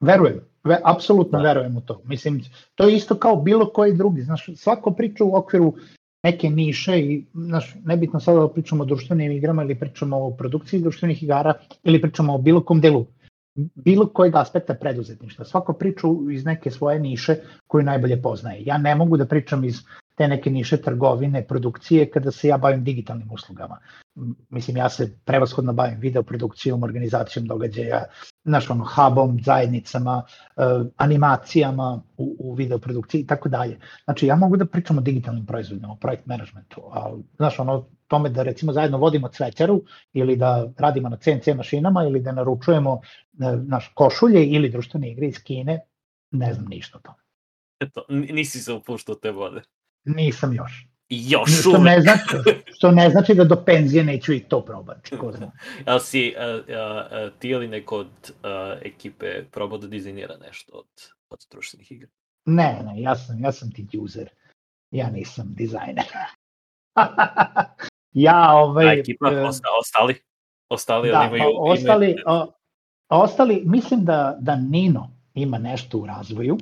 [0.00, 1.44] Verujem, ve, apsolutno Da.
[1.44, 2.02] verujem u to.
[2.04, 2.42] Mislim,
[2.74, 4.22] to je isto kao bilo koji drugi.
[4.22, 5.74] Znaš, svako priča u okviru
[6.22, 10.80] neke niše i znaš, nebitno sada da pričamo o društvenim igrama ili pričamo o produkciji
[10.80, 13.06] društvenih igara ili pričamo o bilo kom delu
[13.54, 15.44] bilo kojeg aspekta preduzetništva.
[15.44, 18.62] Svako priča iz neke svoje niše koju najbolje poznaje.
[18.64, 19.82] Ja ne mogu da pričam iz
[20.14, 23.78] te neke niše trgovine, produkcije, kada se ja bavim digitalnim uslugama.
[24.48, 28.04] Mislim, ja se prevashodno bavim videoprodukcijom, organizacijom događaja,
[28.44, 33.78] znaš, ono, hubom, zajednicama, uh, animacijama u, u videoprodukciji i tako dalje.
[34.04, 38.28] Znači, ja mogu da pričam o digitalnim proizvodima, o projekt managementu, ali, znaš, ono, tome
[38.28, 39.82] da recimo zajedno vodimo cvećaru
[40.12, 45.26] ili da radimo na CNC mašinama ili da naručujemo e, naš košulje ili društvene igre
[45.26, 45.80] iz Kine,
[46.30, 47.22] ne znam ništa o tome.
[47.80, 49.62] Eto, nisi se upuštao te vode.
[50.04, 50.88] Nisam još.
[51.08, 51.82] Još Što uvek.
[51.82, 52.22] ne znači,
[52.76, 55.16] što ne znači da do penzije neću i to probati.
[55.16, 55.50] Ko zna.
[55.86, 60.72] Ali si a, a, a, ti ili neko od a, ekipe probao da dizajnira nešto
[60.72, 60.86] od,
[61.30, 62.08] od društvenih igra?
[62.44, 64.28] Ne, ne, ja sam, ja sam ti user.
[64.90, 66.04] Ja nisam dizajner.
[68.28, 68.88] ja ovaj...
[68.88, 70.14] A ekipa, osta, ostali?
[70.68, 72.24] Ostali, da, imaju, ostali, imaju...
[72.26, 72.52] o,
[73.08, 76.58] ostali, mislim da, da Nino ima nešto u razvoju,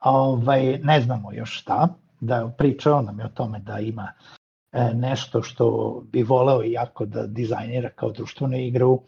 [0.00, 1.88] ovaj, ne znamo još šta,
[2.26, 4.12] da pričao nam je o tome da ima
[4.72, 9.02] e, nešto što bi voleo jako da dizajnira kao društvenu igru,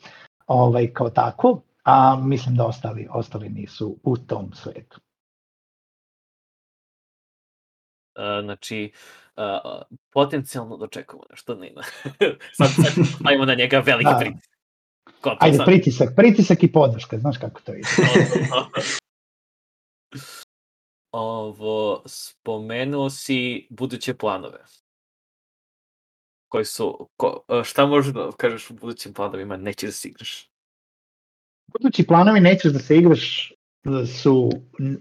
[0.47, 5.01] ovaj, kao tako, a mislim da ostali, ostali nisu u tom svetu.
[8.15, 8.93] A, znači,
[9.37, 11.83] a, potencijalno dočekamo nešto od Nina.
[12.59, 14.19] sad, sad ajmo na njega veliki Da.
[14.19, 14.57] pritisak.
[15.41, 15.67] Ajde, sad.
[15.67, 17.89] pritisak, pritisak i podrška, znaš kako to ide.
[21.19, 24.59] Ovo, spomenuo si buduće planove.
[26.49, 30.51] Koji su, ko, šta možeš da kažeš u budućim planovima, nećeš da se igraš?
[31.67, 33.53] budući planovi nećeš da se igraš
[34.07, 34.51] su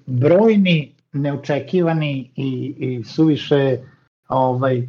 [0.06, 3.78] brojni, neočekivani i, i suviše
[4.28, 4.88] ovaj,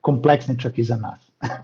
[0.00, 1.30] kompleksni čak i za nas.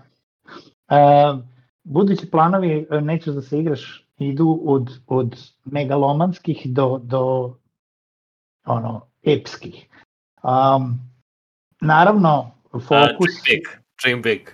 [1.83, 5.35] budući planovi e, nećeš da se igraš idu od, od
[5.65, 7.53] megalomanskih do, do
[8.65, 9.87] ono, epskih.
[10.43, 10.99] Um,
[11.81, 12.89] naravno, fokus...
[12.89, 13.67] Dream big.
[14.03, 14.49] Dream big.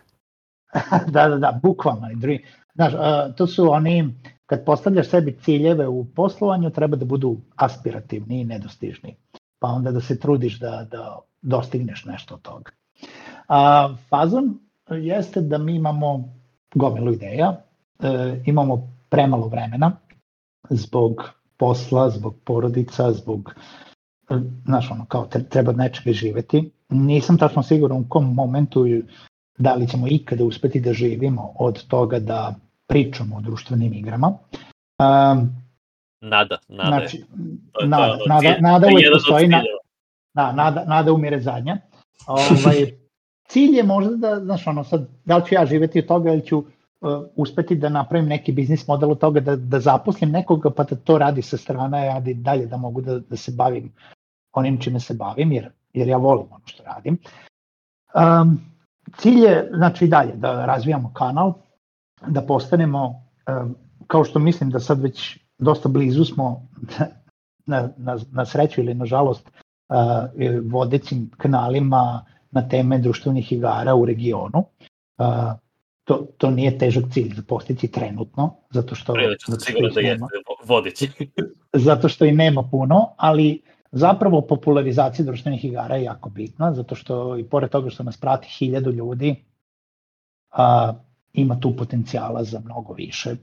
[1.13, 2.07] da, da, da, bukvalno.
[2.15, 2.39] Dream.
[2.75, 4.13] Znaš, uh, to su oni,
[4.45, 9.15] kad postavljaš sebi ciljeve u poslovanju, treba da budu aspirativni i nedostižni.
[9.59, 12.71] Pa onda da se trudiš da, da dostigneš nešto od toga.
[13.47, 16.33] A, fazon jeste da mi imamo
[16.75, 17.61] gomilu ideja,
[17.99, 19.91] e, imamo premalo vremena
[20.69, 23.53] zbog posla, zbog porodica, zbog
[24.65, 26.71] znaš ono, kao treba od nečega živeti.
[26.89, 28.85] Nisam tačno siguran u kom momentu
[29.57, 32.55] da li ćemo ikada uspeti da živimo od toga da
[32.87, 34.27] pričamo o društvenim igrama.
[34.27, 35.49] Um,
[36.21, 36.89] nada, nada.
[36.89, 37.23] Znači,
[37.85, 39.47] nada, nada, nada uvek postoji.
[39.47, 39.61] Na,
[40.33, 41.77] da, nada, nada umire zadnja.
[42.27, 42.91] Ovaj,
[43.49, 46.45] cilj je možda da, znaš, ono, sad, da li ću ja živeti od toga ili
[46.45, 46.65] ću uh,
[47.35, 51.17] uspeti da napravim neki biznis model od toga da, da zaposlim nekoga pa da to
[51.17, 53.93] radi sa strana, ja da dalje da mogu da, da se bavim
[54.53, 57.17] onim čime se bavim, jer, jer ja volim ono što radim.
[58.13, 58.61] Um,
[59.17, 61.53] cilj je, znači, dalje da razvijamo kanal,
[62.27, 63.75] da postanemo, um,
[64.07, 66.67] kao što mislim da sad već dosta blizu smo
[67.71, 69.95] na, na, na sreću ili nažalost uh,
[70.71, 74.59] vodećim kanalima na teme društvenih igara u regionu.
[75.17, 75.53] Uh,
[76.03, 79.13] to, to nije težak cilj za postići trenutno, zato što...
[79.13, 80.17] Prilično zato sigurno da je
[80.65, 81.09] vodeći.
[81.73, 83.61] zato što i nema puno, ali
[83.97, 88.47] zapravo popularizacija društvenih igara je jako bitna, zato što i pored toga što nas prati
[88.47, 89.35] hiljadu ljudi,
[90.51, 90.93] a,
[91.33, 93.35] ima tu potencijala za mnogo više,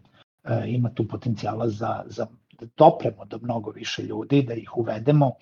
[0.43, 2.27] a, ima tu potencijala za, za
[2.61, 5.33] da dopremo do mnogo više ljudi, da ih uvedemo,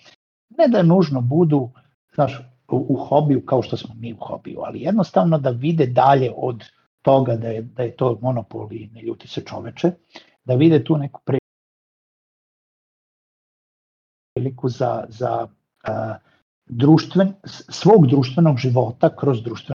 [0.58, 1.70] ne da nužno budu,
[2.14, 6.32] znaš, u, u hobiju kao što smo mi u hobiju, ali jednostavno da vide dalje
[6.36, 6.64] od
[7.02, 9.90] toga da je, da je to monopol i ne ljuti se čoveče,
[10.44, 11.20] da vide tu neku
[14.34, 15.46] priliku za, za
[15.88, 16.16] uh,
[16.66, 17.34] društven,
[17.68, 19.74] svog društvenog života kroz društveno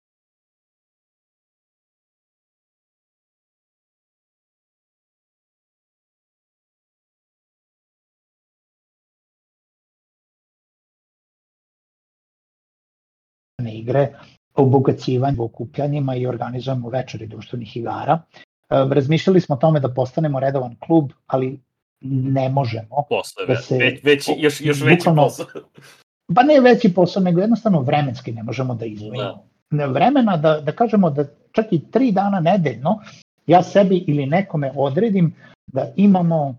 [13.83, 14.13] igre,
[14.55, 18.21] obogaćivanju, okupljanjima i organizujemo večeri društvenih igara.
[18.33, 21.59] E, razmišljali smo o tome da postanemo redovan klub, ali
[22.03, 23.05] ne možemo.
[23.09, 25.45] Posle, da se, već, već, još, još veći bukvalno, posao.
[26.35, 29.43] Pa ne veći posao, nego jednostavno vremenski ne možemo da izvojimo.
[29.71, 29.85] Da.
[29.85, 32.99] Vremena da, da kažemo da čak i tri dana nedeljno
[33.47, 35.35] ja sebi ili nekome odredim
[35.67, 36.55] da imamo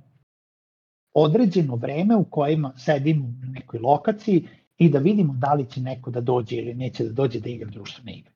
[1.15, 4.49] određeno vreme u kojima sedim u nekoj lokaciji
[4.79, 7.71] i da vidimo da li će neko da dođe ili neće da dođe da igra
[7.71, 8.33] društvene igre.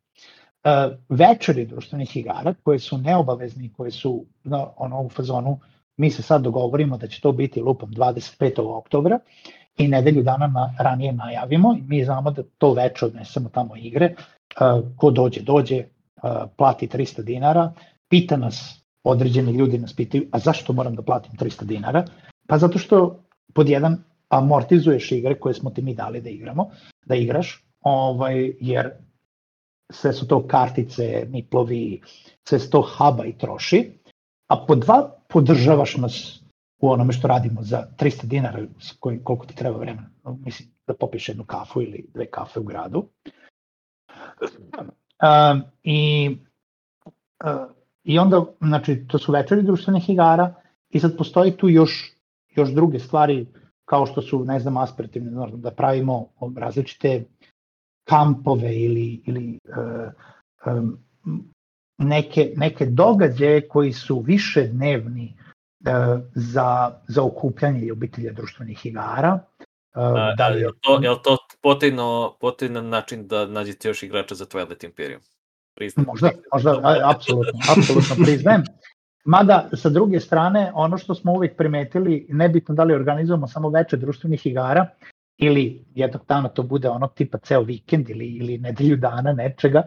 [0.65, 5.61] Uh, večeri društvenih igara koje su neobavezni, koje su na, ono, u fazonu,
[5.99, 8.61] mi se sad dogovorimo da će to biti lupom 25.
[8.61, 9.19] oktobra
[9.77, 14.15] i nedelju dana na, ranije najavimo i mi znamo da to veče odnesemo tamo igre,
[14.15, 15.85] uh, ko dođe, dođe,
[16.23, 17.73] uh, plati 300 dinara,
[18.09, 22.05] pita nas, određeni ljudi nas pitaju, a zašto moram da platim 300 dinara?
[22.49, 26.71] Pa zato što pod jedan amortizuješ igre koje smo ti mi dali da igramo,
[27.07, 28.91] da igraš, ovaj, jer
[29.93, 32.01] sve su to kartice, miplovi,
[32.49, 33.91] sve su to haba i troši,
[34.49, 36.41] a po dva podržavaš nas
[36.81, 38.67] u onome što radimo za 300 dinara,
[39.01, 40.11] koji, koliko ti treba vremena,
[40.45, 43.09] mislim da popiješ jednu kafu ili dve kafe u gradu.
[45.23, 46.31] Um, I
[47.45, 47.79] uh,
[48.09, 50.55] I onda, znači, to su večeri društvenih igara
[50.91, 52.13] i sad postoji tu još,
[52.57, 53.47] još druge stvari
[53.85, 57.25] kao što su, ne znam, aspirativne, da pravimo različite
[58.05, 60.13] kampove ili, ili uh,
[60.67, 60.99] um,
[61.99, 65.37] neke, neke događaje koji su više dnevni
[65.81, 69.39] uh, za, za okupljanje i obitelja društvenih igara.
[69.97, 74.45] Uh, da li je to, je to potajno, potajno način da nađete još igrača za
[74.45, 75.21] Twilight Imperium?
[75.75, 76.07] Priznajem.
[76.07, 78.63] Možda, možda, apsolutno, apsolutno priznajem.
[79.25, 83.97] Mada, sa druge strane, ono što smo uvek primetili, nebitno da li organizujemo samo veče
[83.97, 84.87] društvenih igara,
[85.39, 89.83] ili jednog dana to bude ono tipa ceo vikend ili, ili nedelju dana nečega,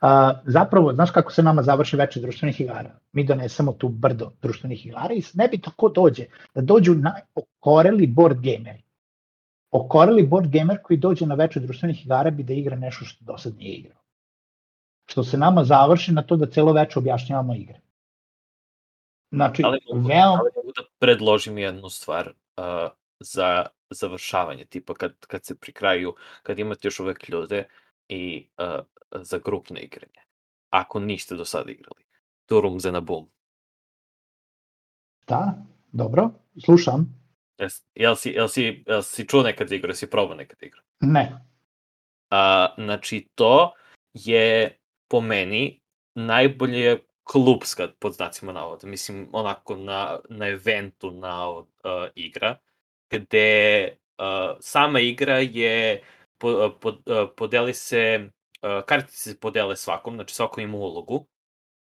[0.00, 2.90] a, zapravo, znaš kako se nama završi veče društvenih igara?
[3.12, 8.40] Mi donesemo tu brdo društvenih igara i nebitno ko dođe, da dođu na okoreli board
[8.40, 8.82] gameri.
[9.70, 13.38] Okoreli board gamer koji dođe na veče društvenih igara bi da igra nešto što do
[13.38, 14.00] sad nije igrao.
[15.06, 17.80] Što se nama završi na to da celo veče objašnjavamo igre.
[19.30, 20.38] Znači, ali mogu, veoma...
[20.40, 22.64] ali mogu da predložim jednu stvar uh,
[23.20, 27.64] za završavanje, tipa kad, kad se pri kraju, kad imate još uvek ljude
[28.08, 30.20] i uh, za grupno igranje.
[30.70, 32.04] Ako niste do sada igrali.
[32.46, 33.30] Turum za na boom.
[35.26, 35.54] Da,
[35.92, 36.30] dobro,
[36.64, 37.20] slušam.
[37.58, 40.80] Jes, jel, si, jel, si, jel si čuo nekad igru, jel si probao nekad igru?
[41.00, 41.44] Ne.
[42.30, 43.72] A, znači to
[44.14, 45.80] je po meni
[46.14, 51.64] najbolje klubska, pod znacima navoda, mislim, onako na, na eventu na uh,
[52.14, 52.56] igra,
[53.10, 56.02] gde uh, sama igra je,
[56.38, 58.30] po, po, uh, podeli se,
[58.86, 61.26] kartice se podele svakom, znači svako ima ulogu,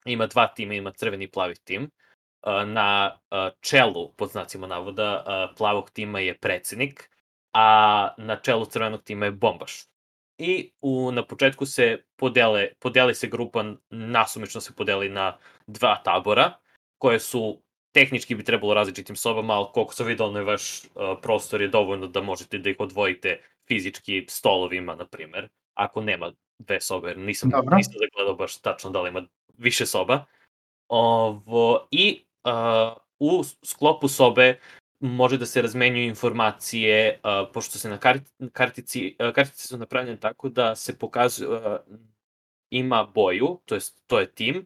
[0.06, 5.24] ima dva tima, ima crveni i plavi tim, uh, na uh, čelu, pod znacima navoda,
[5.58, 7.10] plavog tima je predsednik,
[7.54, 9.92] a na čelu crvenog tima je bombaš.
[10.38, 16.54] I u, na početku se podele, podeli se grupa, nasumično se podeli na dva tabora,
[16.98, 21.62] koje su tehnički bi trebalo različitim sobama, ali koliko sam vidio, onaj vaš uh, prostor
[21.62, 26.32] je dovoljno da možete da ih odvojite fizički stolovima, na primer, ako nema
[26.68, 27.76] dve sobe, jer nisam, Dobro.
[27.76, 29.24] nisam zagledao baš tačno da li ima
[29.58, 30.26] više soba.
[30.88, 34.60] Ovo, I uh, u sklopu sobe
[35.00, 38.24] može da se razmenjuju informacije, uh, pošto se na kart,
[38.54, 41.78] kartici, uh, kartice su napravljene tako da se pokazuje, uh,
[42.70, 44.66] ima boju, to je, to je tim,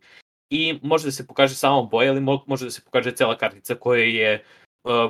[0.50, 3.76] i može da se pokaže samo boja, ali mo, može da se pokaže cela kartica
[3.76, 4.65] koja je uh,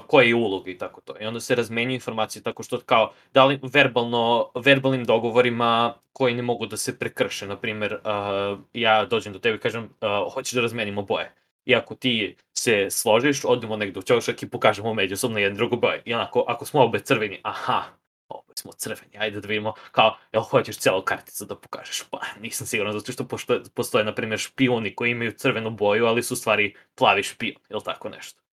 [0.08, 1.14] koja je uloga i tako to.
[1.20, 6.42] I onda se razmenjuju informacije tako što kao da li verbalno, verbalnim dogovorima koji ne
[6.42, 7.48] mogu da se prekrše.
[7.48, 11.32] Na primer, uh, ja dođem do tebe i kažem uh, hoćeš da razmenimo boje
[11.66, 16.02] i ako ti se složiš, odemo negde u ćošak i pokažemo međusobno jedan drugu boj.
[16.06, 17.84] I onako, ako smo obe crveni, aha,
[18.28, 22.04] obe smo crveni, ajde da vidimo, kao, jel hoćeš celu karticu da pokažeš?
[22.12, 26.24] Pa, nisam siguran, zato što postoje, postoje na primjer, špioni koji imaju crvenu boju, ali
[26.24, 28.45] su stvari plavi špion, ili tako nešto.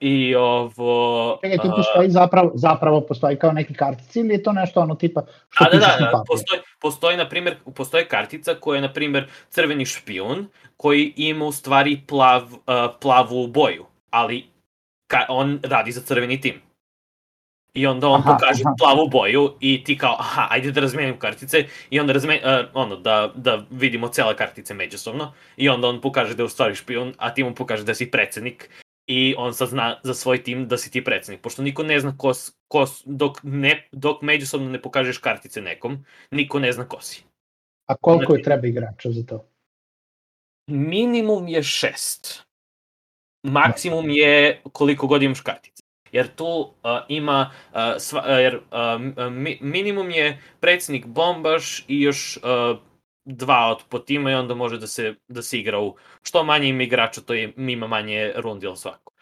[0.00, 1.38] I ovo...
[1.42, 5.22] Čekaj, tu postoji zapravo, zapravo postoji kao neki kartici ili je to nešto ono tipa
[5.50, 6.26] što A da, da, da, papir?
[6.26, 11.52] postoji, postoji, na primjer, postoji kartica koja je, na primjer, crveni špijun, koji ima u
[11.52, 12.60] stvari plav, uh,
[13.00, 14.46] plavu boju, ali
[15.06, 16.60] ka, on radi za crveni tim.
[17.74, 18.74] I onda on Aha, pokaže aha.
[18.78, 22.96] plavu boju i ti kao, aha, ajde da razmenim kartice i onda razme, uh, ono,
[22.96, 27.14] da, da vidimo cele kartice međusobno i onda on pokaže da je u stvari špijun,
[27.16, 28.70] a ti mu pokaže da si predsednik
[29.08, 32.14] i on sad zna za svoj tim da si ti predsednik, pošto niko ne zna
[32.18, 32.32] ko,
[32.68, 37.24] ko dok, ne, dok međusobno ne pokažeš kartice nekom, niko ne zna ko si.
[37.86, 39.44] A koliko je Znači- treba igrača za to?
[40.66, 42.44] Minimum je šest.
[43.42, 45.82] Maksimum je koliko god imaš kartica.
[46.12, 46.70] Jer tu uh,
[47.08, 52.78] ima, uh, sva, uh, jer uh, mi, minimum je predsednik bombaš i još uh,
[53.28, 56.68] dva od po tima i onda može da se, da se igra u što manje
[56.68, 59.12] ima igrača, to je, ima manje rundi ili svako.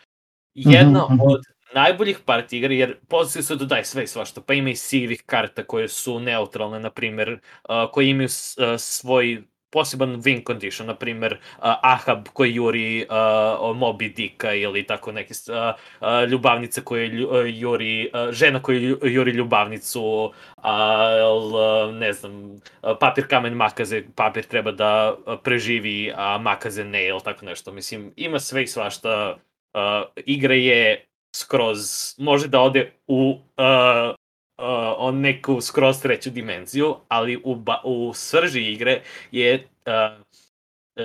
[0.55, 1.23] Jedna Mhm, mhm.
[1.23, 1.41] od
[1.75, 5.65] najboljih parti igre, jer pozicija se dodaje sve i svašta, pa ima i sivih karta
[5.65, 9.43] koje su neutralne, na primer, uh, koje imaju uh, svoj
[9.77, 15.35] poseban win condition, na primer uh, Ahab koji juri uh, Moby Dicka ili tako neke
[15.49, 15.57] uh,
[16.01, 22.61] uh, ljubavnica koja lju, uh, juri, uh, žena koja juri ljubavnicu, uh, ne znam,
[23.01, 27.73] papir kamen makaze, papir treba da preživi, a makaze ne, ili tako nešto.
[27.73, 29.37] Mislim, ima sve i svašta.
[29.75, 29.81] Uh,
[30.25, 34.15] igra je skroz, može da ode u uh,
[34.59, 40.23] uh, on neku skroz treću dimenziju, ali u, ba, u srži igre je uh,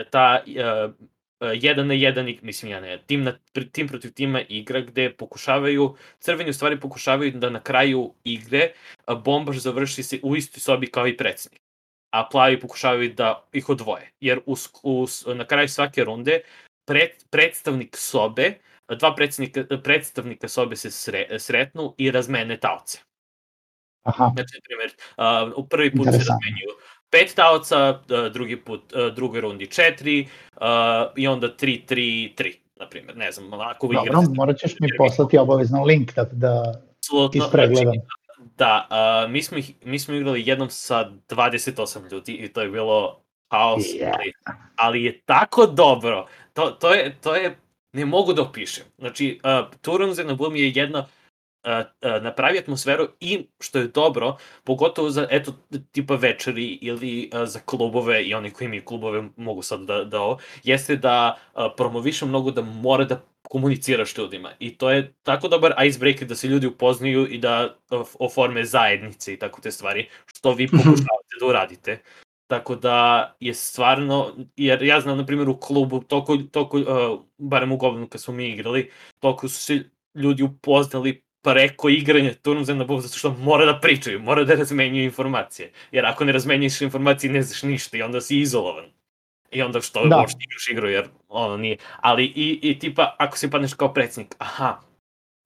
[0.10, 0.94] ta uh,
[1.54, 3.38] jedan na jedan, mislim ja ne, tim, na,
[3.72, 8.72] tim protiv tima igra gde pokušavaju, crveni u stvari pokušavaju da na kraju igre
[9.06, 11.62] a, bombaš završi se u istoj sobi kao i predsednik.
[12.12, 14.12] A plavi pokušavaju da ih odvoje.
[14.20, 16.42] Jer u, u, na kraju svake runde
[16.86, 18.54] pred, predstavnik sobe,
[19.00, 23.00] dva predstavnika, predstavnika sobe se sre, sretnu i razmene taoce.
[24.04, 26.72] Aha, Znači, na primjer, uh, u prvi put se razmenjuju
[27.10, 28.00] pet taoca,
[28.34, 30.62] drugi put, drugoj rundi četiri, uh,
[31.16, 34.88] i onda tri, tri, tri, na primjer, ne znam, onako igra dobro, morat ćeš mi
[34.98, 36.82] poslati obavezno link da, da
[37.34, 37.84] ispregledam.
[37.84, 38.00] znači,
[38.58, 38.88] da,
[39.26, 43.22] uh, mi, smo ih, mi smo igrali jednom sa 28 ljudi i to je bilo
[43.50, 44.12] haos, Yeah.
[44.14, 44.34] ali,
[44.76, 47.58] ali je tako dobro, to, to, je, to je,
[47.94, 48.84] ne mogu da opišem.
[48.98, 51.08] Znači, uh, Turons and Bloom je jedna
[52.22, 55.54] napravi atmosferu i što je dobro, pogotovo za eto
[55.92, 60.40] tipa večeri ili za klubove i oni koji imaju klubove mogu sad da, da ovo,
[60.64, 61.38] jeste da
[61.78, 66.48] promoviše mnogo da mora da komuniciraš ljudima i to je tako dobar icebreaker da se
[66.48, 67.76] ljudi upoznaju i da
[68.20, 72.02] oforme zajednice i tako te stvari, što vi pokušavate da uradite.
[72.48, 76.86] Tako da je stvarno, jer ja znam na primjer u klubu, toliko, toliko uh,
[77.38, 79.84] barem u Goblinu kad smo mi igrali, toliko su se
[80.16, 85.04] ljudi upoznali preko igranja turnom za nabavu, zato što mora da pričaju, mora da razmenjuju
[85.04, 85.72] informacije.
[85.92, 88.86] Jer ako ne razmenjuješ informacije, ne znaš ništa i onda si izolovan.
[89.52, 90.18] I onda što Da.
[90.18, 91.78] uopšte igraš igru, jer ono nije.
[92.02, 94.80] Ali i, i tipa, ako se padneš kao predsjednik, aha,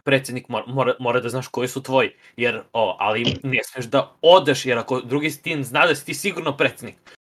[0.03, 4.15] predsjednik mora, mora, mora da znaš koji su tvoji, jer, o, ali ne smeš da
[4.21, 6.95] odeš, jer ako drugi tim zna da si ti sigurno predsjednik,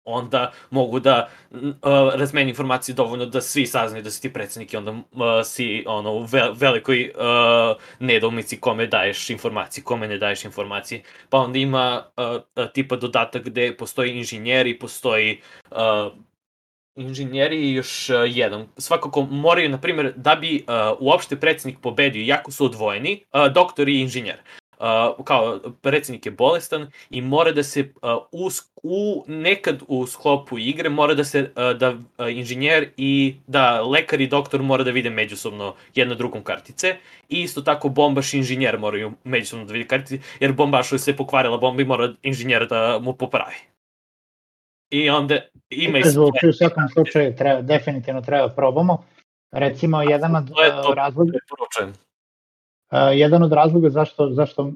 [0.06, 1.69] onda mogu da uh,
[2.14, 5.01] razmeni informacije dovoljno da svi saznaju da si ti predsednik i onda uh,
[5.43, 11.03] si ono, u ve velikoj uh, nedoumici kome daješ informacije, kome ne daješ informacije.
[11.30, 16.14] Pa onda ima uh, tipa dodatak gde postoji inženjer i postoji uh,
[16.95, 18.67] inženjeri i još uh, jedan.
[18.77, 23.90] Svakako moraju, na primjer, da bi uh, uopšte predsednik pobedio, jako su odvojeni, uh, doktor
[23.90, 24.38] i inženjer
[24.79, 28.49] uh, kao predsednik je bolestan i mora da se uh, u,
[28.83, 31.97] u nekad u sklopu igre mora da se uh, da uh,
[32.29, 36.95] inženjer i da lekar i doktor mora da vide međusobno jedno drugom kartice
[37.29, 41.57] i isto tako bombaš i inženjer moraju međusobno da vide kartice jer bombašu se pokvarila
[41.57, 43.55] bomba i mora inženjer da mu popravi.
[44.89, 45.35] I onda
[45.69, 49.05] ima i Zvuči u svakom slučaju, treba, definitivno treba probamo.
[49.51, 51.93] Recimo, jedan od to je to razloga, preporučujem.
[53.14, 54.72] Jedan od razloga zašto, zašto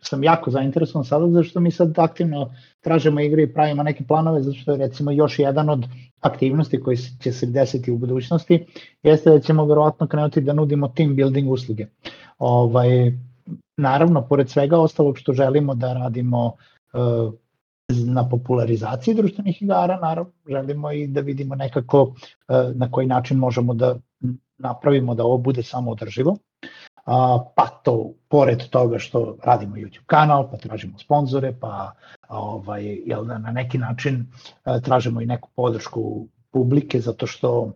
[0.00, 4.56] sam jako zainteresovan sada, zašto mi sad aktivno tražimo igre i pravimo neke planove, zato
[4.56, 5.84] što je recimo još jedan od
[6.20, 8.66] aktivnosti koji će se desiti u budućnosti,
[9.02, 11.86] jeste da ćemo verovatno krenuti da nudimo team building usluge.
[12.38, 13.12] Ovaj,
[13.76, 17.32] naravno, pored svega ostalog što želimo da radimo uh,
[18.06, 22.16] na popularizaciji društvenih igara, naravno, želimo i da vidimo nekako uh,
[22.74, 23.96] na koji način možemo da
[24.58, 26.36] napravimo da ovo bude samo održivo
[27.04, 31.92] a, pa to pored toga što radimo YouTube kanal, pa tražimo sponzore, pa
[32.28, 34.26] ovaj, jel da, na neki način
[34.64, 37.72] a, tražimo i neku podršku publike, zato što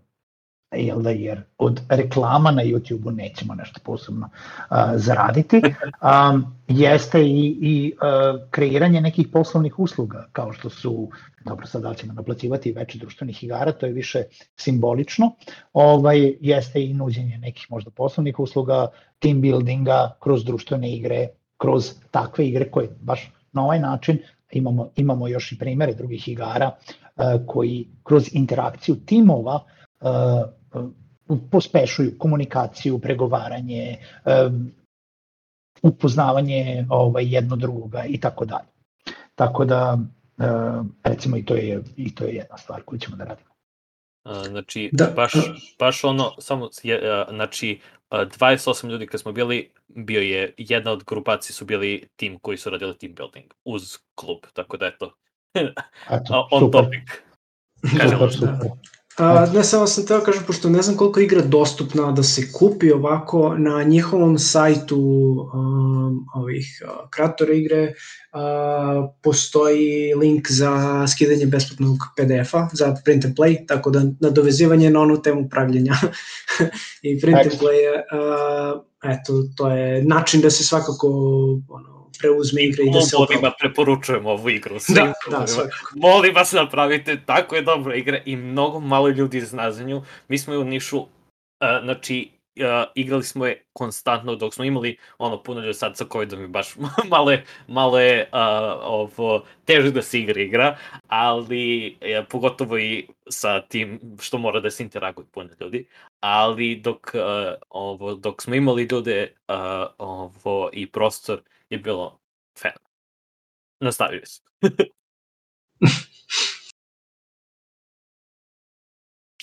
[0.79, 7.59] jel da, jer od reklama na YouTube-u nećemo nešto posebno uh, zaraditi, um, jeste i,
[7.61, 11.11] i uh, kreiranje nekih poslovnih usluga, kao što su,
[11.45, 14.23] dobro sad da ćemo naplaćivati veće društvenih igara, to je više
[14.57, 15.31] simbolično,
[15.73, 18.87] ovaj, jeste i nuđenje nekih možda poslovnih usluga,
[19.19, 24.19] team buildinga, kroz društvene igre, kroz takve igre koje baš na ovaj način
[24.53, 29.76] imamo, imamo još i primere drugih igara uh, koji kroz interakciju timova uh,
[31.51, 33.97] pospešuju komunikaciju, pregovaranje,
[35.83, 38.69] upoznavanje ovaj, jedno drugoga i tako dalje.
[39.35, 39.99] Tako da,
[40.39, 43.51] uh, recimo, i to, je, i to je jedna stvar koju ćemo da radimo.
[44.47, 45.07] Znači, Da.
[45.17, 45.33] baš,
[45.79, 46.69] baš ono, samo,
[47.31, 52.39] znači, a, 28 ljudi kad smo bili, bio je, jedna od grupacije su bili tim
[52.39, 55.13] koji su radili team building uz klub, tako da eto,
[56.11, 57.09] Eto, on super, topic.
[57.99, 58.71] Kažemo, super, super.
[59.19, 62.93] A, ne, samo sam teo kažem, pošto ne znam koliko igra dostupna da se kupi
[62.93, 64.99] ovako, na njihovom sajtu
[65.55, 73.35] um, ovih uh, kreatora igre uh, postoji link za skidanje besplatnog PDF-a za print and
[73.37, 75.95] play, tako da nadovezivanje na onu temu pravljenja.
[77.09, 81.09] I print and play uh, eto, to je način da se svakako
[81.69, 84.79] ono, preuzme igra i da se Klubovima preporučujem ovu igru.
[84.79, 85.93] svim Da, da, svakako.
[85.95, 90.03] Molim vas napravite, tako je dobra igra i mnogo malo ljudi zna za nju.
[90.29, 91.07] Mi smo je u Nišu, uh,
[91.85, 96.45] znači, uh, igrali smo je konstantno dok smo imali ono puno ljudi sad sa covidom
[96.45, 96.77] i baš
[97.11, 98.39] malo je, malo je uh,
[98.83, 104.71] ovo, teže da se igra igra, ali uh, pogotovo i sa tim što mora da
[104.71, 105.87] se interaguje puno ljudi,
[106.21, 109.55] ali dok, uh, ovo, dok smo imali ljude uh,
[109.99, 112.19] ovo, i prostor je bilo
[112.59, 112.73] fan.
[113.81, 114.43] Nastavili su.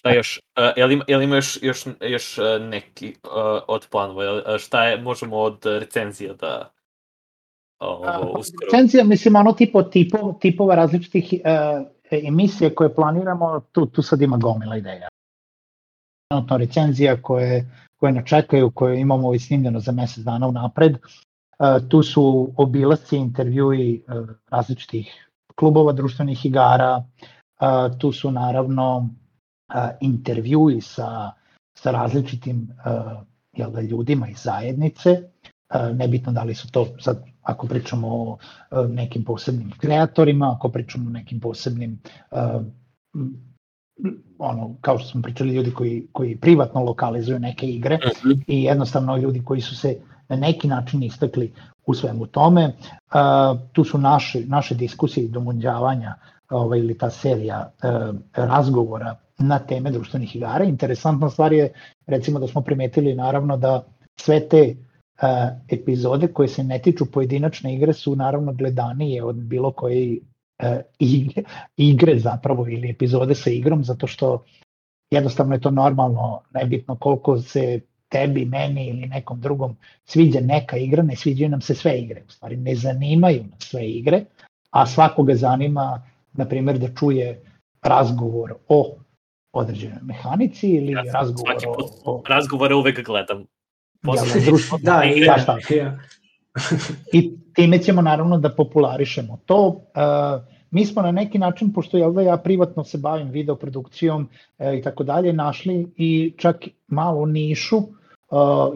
[0.03, 0.37] Šta još?
[0.37, 4.23] Uh, jel, ima, jel ima još, još, još uh, neki uh, od planova?
[4.23, 6.71] Jel, uh, šta je, možemo od recenzija da
[7.79, 8.67] ovo, uskoro...
[8.71, 14.37] Recenzija, mislim, ono tipo, tipo, tipova različitih uh, emisije koje planiramo, tu, tu sad ima
[14.37, 15.07] gomila ideja.
[16.27, 20.91] Trenutno recenzija koje, koje ne čekaju, koje imamo već snimljeno za mesec dana unapred.
[20.93, 20.99] Uh,
[21.89, 30.81] tu su obilasci, intervjui uh, različitih klubova društvenih igara, uh, tu su naravno uh, intervjui
[30.81, 31.31] sa,
[31.77, 33.21] sa različitim uh,
[33.53, 38.37] jel da, ljudima iz zajednice, uh, nebitno da li su to sad ako pričamo o
[38.71, 41.99] uh, nekim posebnim kreatorima, ako pričamo o nekim posebnim
[42.31, 42.61] uh,
[44.37, 47.99] ono, kao što smo pričali, ljudi koji, koji privatno lokalizuju neke igre
[48.47, 49.99] i jednostavno ljudi koji su se
[50.35, 51.53] na neki način istakli
[51.85, 52.65] u svemu tome.
[52.65, 56.15] Uh, tu su naše, naše diskusije i domunđavanja
[56.49, 60.65] ovaj, ili ta serija uh, razgovora na teme društvenih igara.
[60.65, 61.73] Interesantna stvar je
[62.07, 63.83] recimo da smo primetili naravno da
[64.19, 65.29] sve te uh,
[65.69, 70.17] epizode koje se ne tiču pojedinačne igre su naravno gledanije od bilo koje
[70.63, 71.43] uh, igre,
[71.77, 74.43] igre zapravo ili epizode sa igrom zato što
[75.11, 77.79] jednostavno je to normalno, nebitno koliko se
[78.13, 79.75] tebi, meni ili nekom drugom
[80.05, 83.87] sviđa neka igra, ne sviđaju nam se sve igre, u stvari ne zanimaju nas sve
[83.89, 84.25] igre,
[84.69, 86.01] a svakoga zanima,
[86.33, 87.41] na primjer, da čuje
[87.81, 88.97] razgovor o
[89.53, 93.45] određenoj mehanici ili Ja razgovor svaki o, put o Razgovore uvek gledam.
[94.01, 94.77] Posle- društvu.
[94.81, 95.57] Da, i Ja ja, šta?
[95.69, 95.97] ja.
[97.13, 99.67] I time ćemo naravno da popularišemo to.
[99.67, 104.77] Uh, mi smo na neki način, pošto jel da ja privatno se bavim videoprodukcijom e,
[104.77, 107.85] i tako dalje, našli i čak malu nišu uh,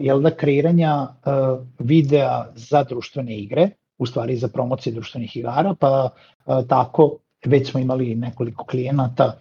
[0.00, 6.10] jel da kreiranja uh, videa za društvene igre, u stvari za promocije društvenih igara, pa
[6.46, 9.38] uh, tako već smo imali nekoliko klijenata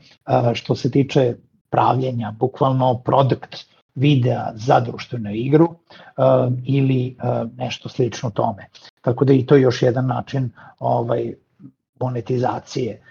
[0.53, 1.35] što se tiče
[1.69, 3.55] pravljenja, bukvalno produkt
[3.95, 5.75] videa za društvenu igru
[6.65, 7.15] ili
[7.57, 8.67] nešto slično tome.
[9.01, 11.33] Tako da i to je još jedan način ovaj
[11.99, 13.01] monetizacije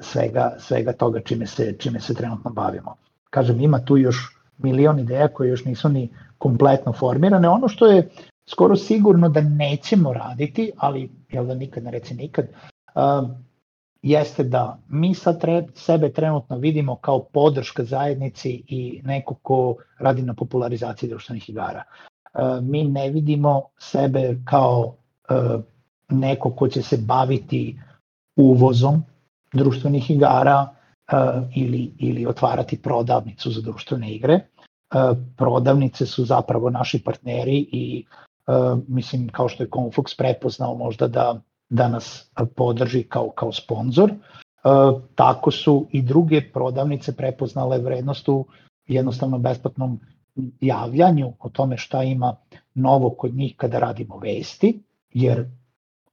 [0.00, 2.96] svega, svega toga čime se, čime se trenutno bavimo.
[3.30, 4.16] Kažem, ima tu još
[4.58, 6.08] milion ideja koje još nisu ni
[6.44, 7.48] kompletno formirane.
[7.48, 8.08] Ono što je
[8.50, 12.48] skoro sigurno da nećemo raditi, ali jel da nikad ne reci nikad,
[12.94, 13.30] uh,
[14.02, 20.22] jeste da mi sad tre, sebe trenutno vidimo kao podrška zajednici i neko ko radi
[20.22, 21.82] na popularizaciji društvenih igara.
[22.34, 24.96] Uh, mi ne vidimo sebe kao
[25.30, 25.60] uh,
[26.08, 27.80] neko ko će se baviti
[28.36, 29.02] uvozom
[29.52, 30.68] društvenih igara
[31.12, 31.18] uh,
[31.56, 34.40] ili, ili otvarati prodavnicu za društvene igre.
[34.94, 38.04] Uh, prodavnice su zapravo naši partneri i
[38.46, 44.10] uh, mislim kao što je Conflux prepoznao možda da da nas podrži kao, kao sponsor.
[44.10, 44.16] E,
[45.14, 48.46] tako su i druge prodavnice prepoznale vrednost u
[48.86, 50.00] jednostavno besplatnom
[50.60, 52.36] javljanju o tome šta ima
[52.74, 55.46] novo kod njih kada radimo vesti, jer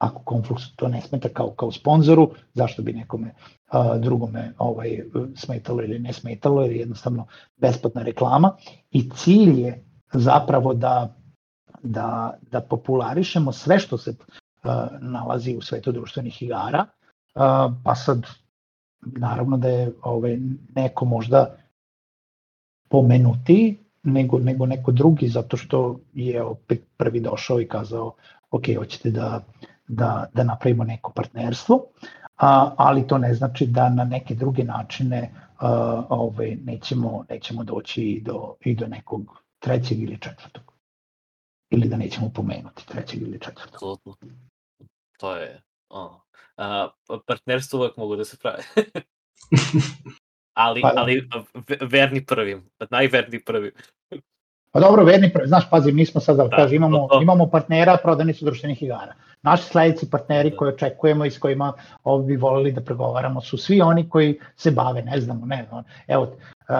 [0.01, 3.33] ako Conflux to ne smeta kao, kao sponzoru, zašto bi nekome
[3.67, 5.03] a, drugome ovaj,
[5.35, 7.25] smetalo ili ne smetalo, jer je jednostavno
[7.57, 8.55] besplatna reklama.
[8.91, 11.15] I cilj je zapravo da
[11.83, 14.15] da, da popularišemo sve što se
[14.99, 16.85] nalazi u svetu društvenih igara,
[17.83, 18.27] pa sad
[19.01, 20.37] naravno da je ovaj,
[20.75, 21.55] neko možda
[22.89, 28.13] pomenuti nego, nego neko drugi zato što je opet prvi došao i kazao
[28.51, 29.43] ok, hoćete da,
[29.91, 31.85] da, da napravimo neko partnerstvo,
[32.37, 38.03] a, ali to ne znači da na neke druge načine a, ovaj, nećemo, nećemo doći
[38.03, 40.71] i do, i do nekog trećeg ili četvrtog
[41.71, 43.73] ili da nećemo pomenuti trećeg ili četvrtog.
[43.75, 44.15] Apsolutno.
[45.19, 46.21] To je ono.
[46.57, 46.89] A,
[47.27, 48.63] partnerstvo uvek mogu da se prave.
[50.65, 51.01] ali, Pa da.
[51.01, 51.29] ali
[51.67, 52.69] ve- verni prvim.
[52.89, 53.71] Najverni prvim.
[54.71, 57.97] Pa dobro, verni, pre- znaš, pazi, mi smo sad, da Da, kažem, imamo, imamo partnera
[58.03, 59.13] prodavnicu društvenih igara.
[59.41, 60.57] Naši sledeći partneri Da.
[60.57, 64.71] koje očekujemo i s kojima ovo bi volili da pregovaramo su svi oni koji se
[64.71, 66.75] bave, ne znamo, ne znam, evo, uh,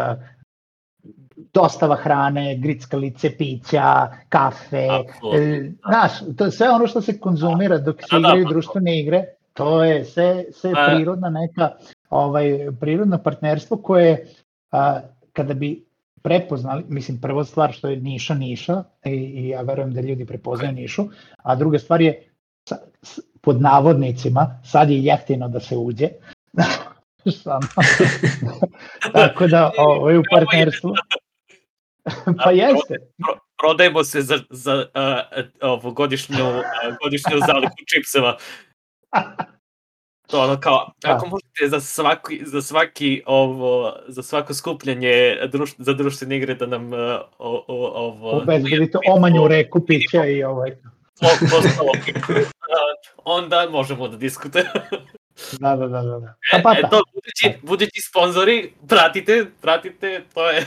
[1.53, 7.95] dostava hrane, grickalice, pića, kafe, Apsolutno, e, znaš, to sve ono što se konzumira dok
[8.01, 11.69] se Da, da, igraju pa- društvene igre, to je sve, sve Pa- prirodna neka,
[12.09, 14.27] ovaj, prirodno partnerstvo koje,
[14.71, 14.99] a,
[15.33, 15.85] kada bi
[16.23, 20.73] prepoznali, mislim, prva stvar što je niša niša i, i ja verujem da ljudi prepoznaju
[20.73, 22.27] nišu, a druga stvar je
[22.69, 26.09] sa, s, pod navodnicima, sad je jeftino da se uđe,
[27.43, 27.67] Samo.
[29.13, 30.93] Tako da, ovo je u partnerstvu.
[32.43, 32.95] pa jeste.
[33.23, 36.63] Pro, prodajemo se za, za uh, ovu godišnju, uh,
[37.03, 38.37] godišnju zaliku čipseva.
[40.31, 41.15] To ono kao, Da.
[41.15, 46.65] ako možete za svaki, za svaki ovo, za svako skupljanje druš, za društvene igre da
[46.65, 46.99] nam uh,
[47.39, 48.37] o, o, ovo...
[48.37, 50.71] Obezbedite omanju reku pića i ovaj.
[51.41, 51.91] postalo,
[53.25, 54.69] onda možemo da diskutujemo.
[55.59, 56.19] Da, da, da, da.
[56.19, 56.33] da.
[56.51, 56.89] Pa, pa, E, pa.
[56.89, 60.65] to, budući, budući sponzori, pratite, pratite, to je...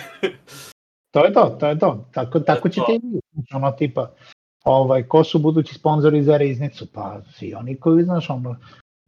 [1.11, 2.09] To je to, to je to.
[2.15, 3.21] Tako, tako ćete i vi.
[3.55, 4.11] Ono tipa,
[4.65, 6.87] ovaj, ko su budući sponzori za riznicu?
[6.93, 8.57] Pa svi oni koji, znaš, ono,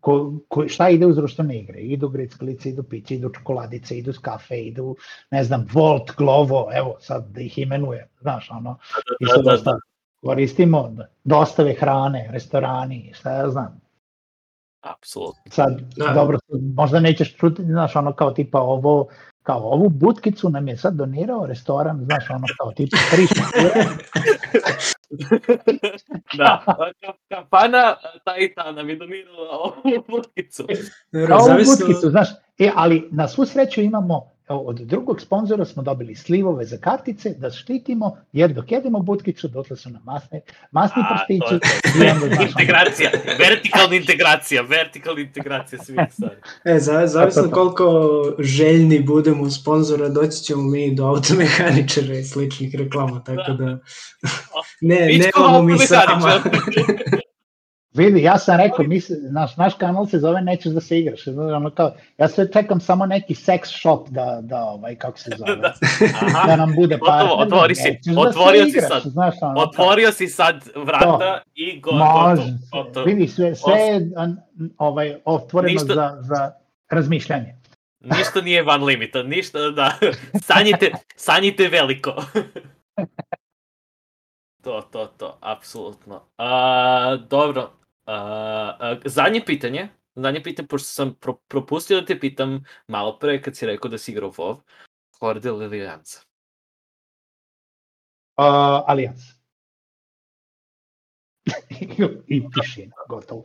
[0.06, 1.80] ko, ko, šta ide uz društvene igre?
[1.80, 4.96] Idu grickalice, idu piće, idu čokoladice, idu kafe, idu,
[5.30, 8.78] ne znam, Volt, Glovo, evo, sad da ih imenuje, znaš, ono,
[9.20, 9.78] i Da, sad da, dosta
[10.22, 13.80] koristimo dostave hrane, restorani, šta ja znam.
[14.80, 15.42] Apsolutno.
[15.50, 16.06] Sad, Da.
[16.06, 16.12] da.
[16.14, 16.38] dobro,
[16.76, 19.08] možda nećeš čuti, znaš, ono kao tipa ovo,
[19.46, 23.26] kao ovu butkicu nam je sad donirao restoran, znaš, ono kao tipa tri
[26.38, 30.66] da, ka- kafana ta i ta nam je donirala ovu butkicu.
[31.26, 36.14] Kao ovu butkicu, znaš, e, ali na svu sreću imamo, od drugog sponzora smo dobili
[36.14, 41.08] slivove za kartice da štitimo, jer dok jedemo butkicu, dotle su nam masne, masni A,
[41.08, 41.70] to prstići
[42.10, 46.36] ono, integracija, vertikalna integracija, vertikalna integracija svih stvari.
[46.64, 52.74] e, za, zavisno koliko željni budemo u sponzora, doći ćemo mi do automehaničara i sličnih
[52.74, 53.64] reklama, tako da
[54.80, 56.32] ne, Mićko, nemamo mi sama.
[57.96, 61.24] Vidi, ja sam rekao, misli, naš, naš kanal se zove Nećeš da se igraš.
[61.24, 65.30] Znaš, ono kao, ja sve čekam samo neki sex shop da, da ovaj, kako se
[65.38, 65.74] zove, da,
[66.22, 67.46] Aha, da nam bude Gotovo, partner.
[67.46, 69.02] otvori si, Nećeš da se otvorio si igraš, sad.
[69.02, 73.06] Znaš, ono, kao, otvorio si sad vrata i go, Može, gotovo, gotovo.
[73.06, 74.10] vidi, sve, sve je
[74.78, 76.52] ovaj, otvoreno Ništa- za, za
[76.90, 77.54] razmišljanje.
[78.00, 79.92] Ništa nije van limita, ništa, da.
[80.48, 82.14] Sanjite, sanjite veliko.
[84.64, 86.20] to, to, to, apsolutno.
[86.38, 87.70] A, dobro,
[89.04, 93.66] zadnje pitanje, zadnje pitanje, pošto sam pro, propustio da te pitam malo pre kad si
[93.66, 94.60] rekao da si igrao WoW,
[95.20, 96.20] Horde ili Alijansa?
[98.36, 99.22] Uh, Alijans.
[102.26, 103.42] I tišina, gotovo.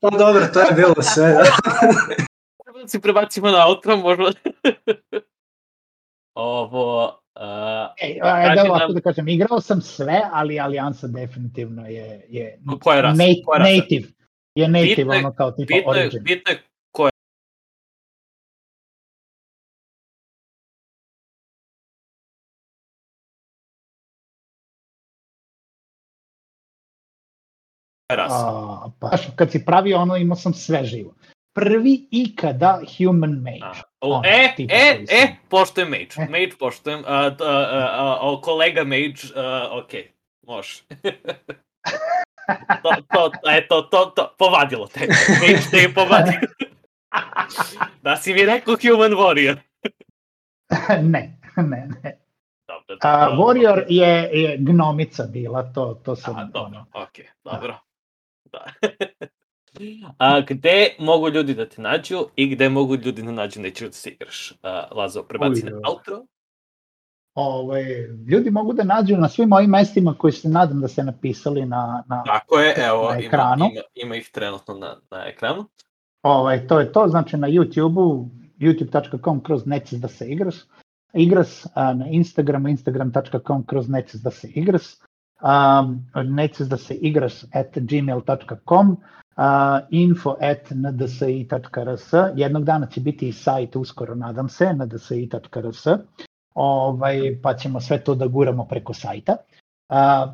[0.00, 1.32] Pa dobro, to je bilo sve.
[1.32, 1.44] Da.
[2.64, 4.32] Treba da se prebacimo na outro, možda.
[6.34, 7.19] Ovo,
[7.96, 12.58] Ej, a, Kaži da ovako da kažem, igrao sam sve, ali Alijansa definitivno je, je
[12.80, 13.22] koja je rasa?
[13.22, 13.76] nat- Koja je rasa?
[13.76, 14.08] native.
[14.54, 16.22] Je native, Bitno je- ono kao tipa bitno je, origin.
[16.22, 16.58] bitno je
[28.08, 28.46] rasa.
[28.46, 31.14] A, pa, kad si pravio ono, imao sam sve živo.
[31.52, 33.62] Prvi ikada human mage.
[33.62, 35.16] A, o, Ono, e, e, sam.
[35.18, 36.14] e, poštujem Mage.
[36.18, 36.26] E.
[36.30, 37.02] Mage poštujem.
[37.06, 39.92] A, a, a, a, a, kolega Mage, a, ok,
[40.46, 40.82] može.
[42.82, 45.00] to, to, eto, to, to, povadilo te.
[45.40, 46.40] Mage te je povadio.
[48.04, 49.56] da si mi rekao Human Warrior.
[51.12, 52.18] ne, ne, ne.
[52.66, 53.44] Dobro, A, dobro.
[53.44, 57.78] Warrior je, je gnomica bila, to, to sam, A, dobro, ono, ok, dobro.
[58.52, 58.64] Da.
[60.18, 63.92] A, gde mogu ljudi da te nađu i gde mogu ljudi da nađu nećeš da
[63.92, 64.52] se igraš?
[64.62, 66.24] A, Lazo, prebaci Uj, na outro.
[67.34, 67.82] ovaj,
[68.28, 72.04] ljudi mogu da nađu na svim ovim mestima koji se nadam da ste napisali na,
[72.08, 73.64] na Tako je, evo, Na ima, ekranu.
[73.72, 75.64] ima, ima ih trenutno na, na ekranu.
[76.22, 78.28] Ovaj, to je to, znači na YouTube-u,
[78.58, 80.54] youtube.com kroz nećeš da se igraš,
[81.14, 84.82] igras, a na Instagramu, instagram.com kroz nećeš da se igraš,
[85.42, 88.96] um, nećeš da se igraš at gmail.com, uh,
[89.90, 95.86] info at ndsi.rs, jednog dana će biti i sajt uskoro, nadam se, ndsi.rs,
[96.54, 99.36] ovaj, pa ćemo sve to da guramo preko sajta.
[99.88, 100.32] Uh,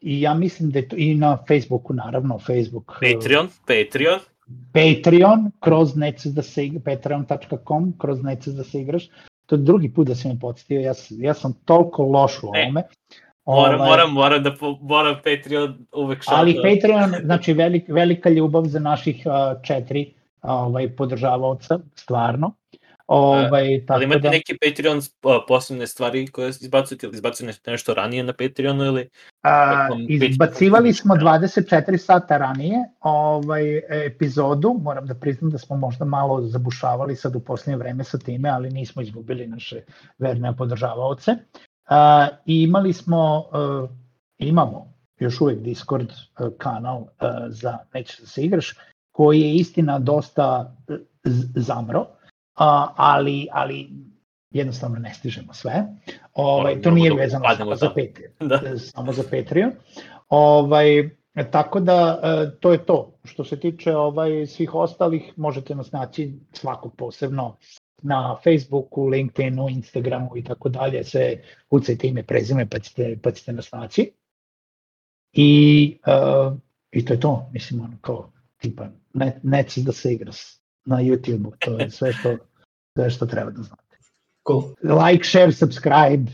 [0.00, 2.88] I ja mislim da je to i na Facebooku, naravno, Facebook.
[2.90, 4.20] uh, Patreon, Patreon.
[4.72, 9.08] Patreon kroz nećeš da se igra, patreon.com kroz nećeš da se igraš.
[9.46, 12.62] To je drugi put da si me podsjetio, ja, ja sam toliko loš u E,
[12.62, 12.82] ovome.
[13.50, 16.56] Moram, Ovaj, moram, moram da moram Patreon uvek što Ali.
[16.62, 22.52] Patreon, znači velik, velika ljubav za naših uh, četiri ovaj, podržavaoca, stvarno.
[23.06, 25.02] Ovaj, tako Ali imate da, neki Patreon uh,
[25.48, 29.08] posebne stvari koje izbacujete ili izbacujete nešto, ranije na Patreonu ili...
[29.42, 36.04] a, tokom izbacivali smo 24 sata ranije ovaj epizodu, moram da priznam da smo možda
[36.04, 39.82] malo zabušavali sad u posljednje vreme sa time, ali nismo izgubili naše
[40.18, 41.36] verne podržavaoce.
[41.90, 43.86] A, I imali smo, a,
[44.38, 48.74] imamo još uvek Discord a, kanal a, za Nećeš da se igraš,
[49.12, 50.76] koji je istina dosta
[51.54, 52.06] zamro,
[52.58, 53.90] a, ali, ali
[54.50, 55.86] jednostavno ne stižemo sve.
[56.34, 57.88] Ovaj, to nije vezano samo za.
[57.88, 58.78] Patreon Da.
[58.78, 59.72] samo za Patreon.
[60.28, 61.10] Ovaj,
[61.50, 62.20] tako da
[62.60, 63.12] to je to.
[63.24, 67.56] Što se tiče ovaj svih ostalih, možete nas naći svakog posebno
[68.02, 73.52] na Facebooku, LinkedInu, Instagramu i tako dalje, sve kucajte ime, prezime pa ćete, pa ćete
[73.52, 74.12] nas naći.
[75.32, 76.56] I, uh,
[76.92, 80.36] I to je to, mislim, ono kao, tipa, ne, nećeš da se igraš
[80.84, 82.36] na YouTube-u, to je sve što,
[82.94, 83.96] sve što treba da znate.
[84.46, 84.62] Cool.
[84.82, 86.32] Like, share, subscribe,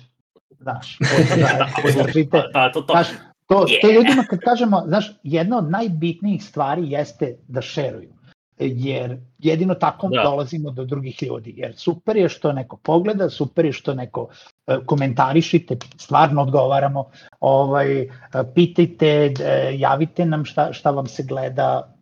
[0.61, 0.99] znaš,
[1.59, 2.93] Da, podržite, da, to, to.
[2.93, 3.09] Znaš,
[3.47, 3.95] to, to Yeah.
[3.95, 8.16] ljudima kad kažemo, znaš, jedna od najbitnijih stvari jeste da šeruju.
[8.59, 10.23] Jer jedino tako Da.
[10.23, 11.55] dolazimo do drugih ljudi.
[11.57, 14.29] Jer super je što neko pogleda, super je što neko
[14.67, 17.11] e, komentarišite, stvarno odgovaramo,
[17.41, 18.09] ovaj, e,
[18.55, 21.95] pitajte, e, javite nam šta, šta vam se gleda,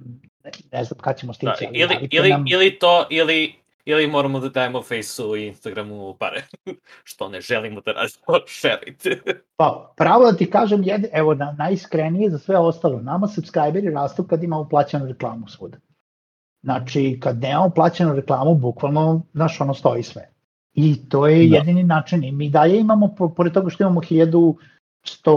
[0.73, 2.45] ne, znam kad ćemo stići, Da, ali ili, ili, nam.
[2.49, 6.43] ili to, ili, ili moramo da dajemo Faceu i Instagramu pare,
[7.11, 9.21] što ne želimo da radimo, šerite.
[9.59, 14.25] Pa, pravo da ti kažem, jed, evo, na, najiskrenije za sve ostalo, nama subscriberi rastu
[14.25, 15.79] kad imamo plaćanu reklamu svuda.
[16.65, 20.29] Znači, kad nemamo plaćanu reklamu, bukvalno, znaš, ono stoji sve.
[20.75, 21.57] I to je Da.
[21.57, 22.25] jedini način.
[22.25, 24.55] I mi dalje imamo, po- pored toga što imamo 1100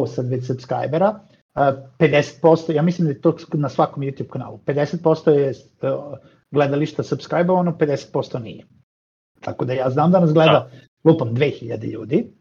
[0.07, 1.19] sad već subscribera,
[1.53, 6.17] a, 50%, ja mislim da je to na svakom YouTube kanalu, 50% je uh,
[6.51, 8.65] gledališta subscribe-ovano, 50% nije.
[9.41, 10.69] Tako da ja znam da nas gleda,
[11.03, 12.33] lupam, 2000 ljudi,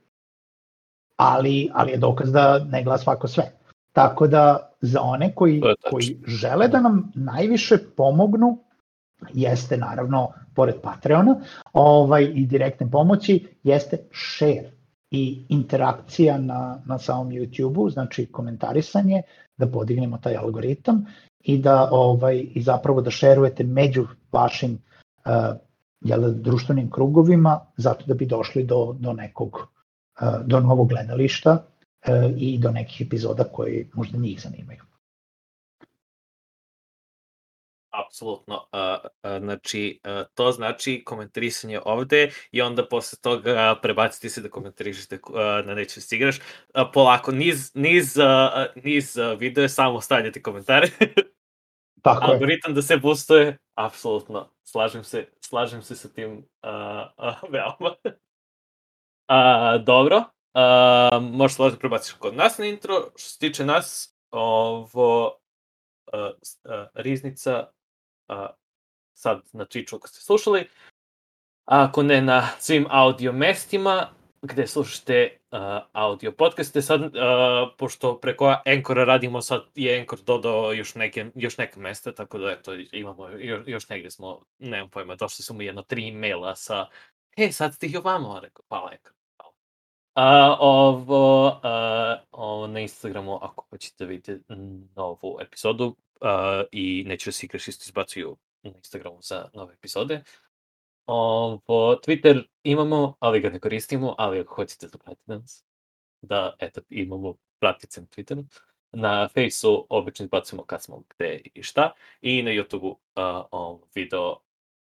[1.17, 3.45] ali, ali je dokaz da ne gleda svako sve.
[3.93, 8.59] tako da za one koji, koji žele da nam najviše pomognu,
[9.35, 11.41] jeste naravno, pored Patreona,
[11.73, 14.71] ovaj, i direktne pomoći, jeste share
[15.11, 19.23] i interakcija na, na samom YouTube-u, znači komentarisanje,
[19.57, 21.05] da podignemo taj algoritam
[21.41, 25.33] i da ovaj i zapravo da šerujete među vašim uh,
[26.01, 32.15] jel, društvenim krugovima zato da bi došli do, do nekog uh, do novog gledališta uh,
[32.37, 34.86] i do nekih epizoda koji možda njih zanimaju.
[38.17, 38.69] Apsolutno.
[38.73, 44.49] Uh, uh, znači, uh, to znači komentarisanje ovde i onda posle toga prebaciti se da
[44.49, 45.37] komentarišete uh,
[45.67, 46.39] na neću se igraš.
[46.39, 46.43] Uh,
[46.93, 48.25] polako, niz, niz, uh,
[48.85, 50.89] niz uh, video je samo stavljati komentare.
[52.03, 52.33] Tako je.
[52.33, 54.51] Algoritam da se boostuje, apsolutno.
[54.65, 56.39] Slažem se, slažem se sa tim uh,
[57.29, 57.95] uh, veoma.
[59.29, 60.17] uh, dobro.
[60.17, 62.95] Uh, možeš slati prebaciš kod nas na intro.
[63.17, 65.27] Što se tiče nas, ovo
[66.13, 67.76] uh, uh, riznica
[68.29, 68.47] uh,
[69.15, 70.69] sad na Twitchu ako ste slušali,
[71.65, 75.59] a ako ne na svim audio mestima gde slušate uh,
[75.93, 77.11] audio podcaste, sad, uh,
[77.79, 82.51] pošto preko Enkora radimo, sad je Enkor dodao još neke, još neke mesta, tako da
[82.51, 86.87] eto, imamo, još, još negde smo, nemam pojma, došli su mi jedno tri maila sa,
[87.37, 89.13] e, sad ste ih ovamo, rekao, hvala Enkor.
[89.37, 89.53] hvala.
[90.15, 94.41] A, ovo, a, ovo na Instagramu, ako hoćete da vidite
[94.97, 100.23] novu epizodu, uh, i neću da se igraš isto izbacuju na Instagramu za nove epizode.
[101.07, 105.65] Ovo, Twitter imamo, ali ga ne koristimo, ali ako hoćete da pratite nas,
[106.23, 108.45] da eto, imamo pratice na Twitteru.
[108.93, 111.93] Na Faceu obično izbacujemo kad smo gde i šta.
[112.21, 112.95] I na YouTubeu
[113.53, 114.37] uh, video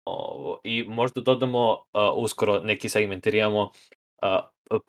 [0.06, 1.78] ovo, i možda dodamo uh,
[2.16, 4.40] uskoro neki segment jer imamo uh,
[4.72, 4.82] uh,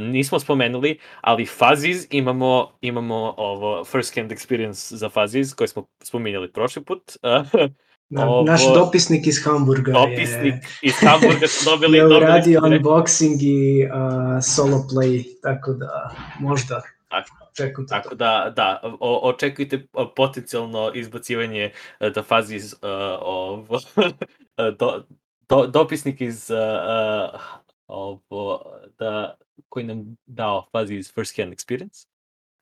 [0.00, 6.52] nismo spomenuli, ali Faziz imamo, imamo ovo first hand experience za Faziz koji smo spominjali
[6.52, 7.02] prošli put.
[7.22, 7.70] Uh,
[8.08, 12.60] Da, Ovo- naš dopisnik iz Hamburga dopisnik je, iz Hamburga su dobili, je dobili uradio
[12.60, 17.28] re- unboxing i uh, solo play, tako da možda Tako.
[17.56, 17.84] to.
[17.88, 22.78] Tako da, da, o, očekujte potencijalno izbacivanje e, da fazi iz, uh,
[23.20, 23.78] ovo,
[24.78, 25.04] do,
[25.48, 27.40] do, dopisnik iz uh,
[27.86, 28.64] ovo,
[28.98, 29.34] da,
[29.68, 32.06] koji nam dao fazi iz first hand experience.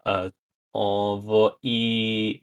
[0.04, 0.32] Uh,
[0.72, 2.42] ovo, i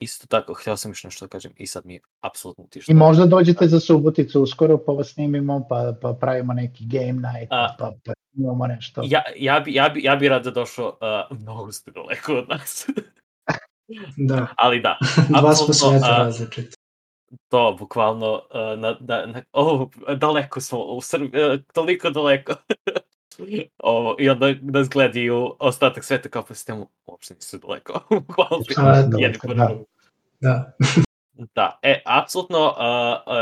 [0.00, 2.92] isto tako, htio sam još nešto da kažem i sad mi je apsolutno tišno.
[2.92, 7.52] I možda dođete za Suboticu uskoro pa vas snimimo pa, pa pravimo neki game night
[7.52, 7.74] A.
[7.78, 9.02] pa, pa imamo nešto.
[9.04, 10.98] Ja, ja, bi, ja, bi, ja bi rad da došao
[11.30, 12.86] uh, mnogo ste daleko od nas.
[14.16, 14.98] Da, Ali da,
[15.28, 16.76] dva smo apsolutno, sveta a, različita.
[17.48, 22.52] To bukvalno uh, na, na, na, oh, daleko smo u Srbiji, uh, toliko daleko.
[23.78, 27.92] Ovo, I onda nas gledaju ostatak sveta kao pa sistemu, uopšte nisu daleko.
[28.28, 29.70] bukvalno A, jedni daleko, da.
[30.40, 30.72] Da.
[31.54, 32.74] Da, e, apsolutno uh,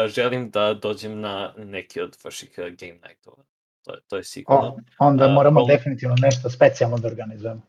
[0.05, 3.37] uh, želim da dođem na neki od vaših uh, game nightova.
[3.83, 4.63] To, je- to je sigurno.
[4.63, 7.63] O, onda moramo ovo- definitivno nešto specijalno da organizujemo.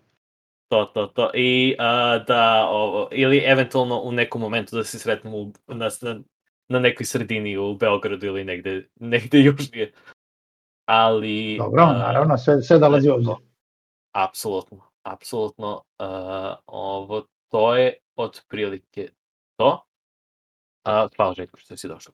[0.68, 1.32] To, to, to.
[1.34, 5.90] I uh, da, ovo, ili eventualno u nekom momentu da se sretnemo u, na,
[6.70, 9.94] na, nekoj sredini u Beogradu ili negde, negde južnije.
[10.86, 11.58] Ali...
[11.58, 13.34] Dobro, a, naravno, sve, sve dolazi obzir.
[14.12, 15.84] Apsolutno, apsolutno.
[16.00, 16.08] Uh,
[16.66, 19.10] ovo, to je otprilike
[19.58, 19.84] to.
[20.88, 22.14] Uh, hvala Željko što si došao.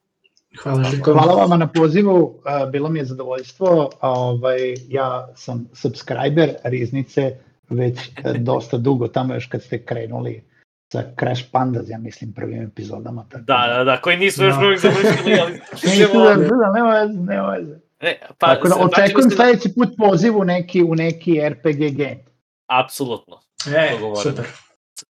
[0.60, 1.14] Hvala Željko.
[1.14, 3.90] Hvala vama na pozivu, a, bilo mi je zadovoljstvo.
[4.00, 7.38] A, ovaj, ja sam subscriber Riznice
[7.70, 10.44] već e, dosta dugo, tamo još kad ste krenuli
[10.92, 13.26] sa Crash Pandas, ja mislim, prvim epizodama.
[13.30, 14.66] Tako Da, da, da, koji nisu još Da.
[14.66, 15.54] uvijek završili, ali...
[15.84, 17.80] Nisu da, da, nema veze, nema veze.
[18.02, 21.98] Ne, pa, Tako da znači očekujem ste- sledeći put poziv u neki, u neki RPG
[21.98, 22.24] game.
[22.68, 23.40] Apsolutno.
[23.68, 23.92] E,
[24.24, 24.46] super.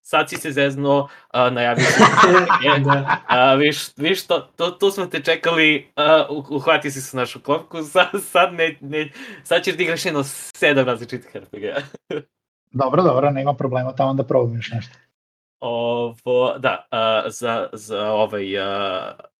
[0.02, 1.86] Sad si se zezno, a, najavio
[2.86, 3.18] da.
[3.28, 5.88] A, viš, viš to, to, tu smo te čekali,
[6.30, 9.12] uh, uhvati si se našu klopku, sad, sad, ne, ne,
[9.44, 10.24] sad ćeš da igraš jedno
[10.56, 11.82] sedam različitih RPG-a.
[12.74, 14.93] Dobro, dobro, nema problema, tamo da probam još nešto.
[15.60, 18.64] Ovo, da, uh, za, za ovaj uh,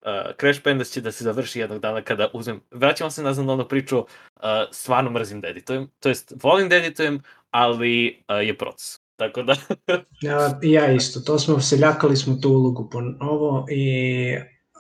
[0.02, 3.54] uh, Crash Pandas će da se završi jednog dana kada uzmem, vraćamo se nazad na
[3.54, 4.06] onu priču, uh,
[4.72, 7.22] stvarno mrzim da editujem, to jest volim da editujem,
[7.52, 9.00] ali uh, je proces.
[9.16, 9.56] Tako da,
[10.22, 14.36] Ja, ja isto, to smo, seljakali smo tu ulogu po novo i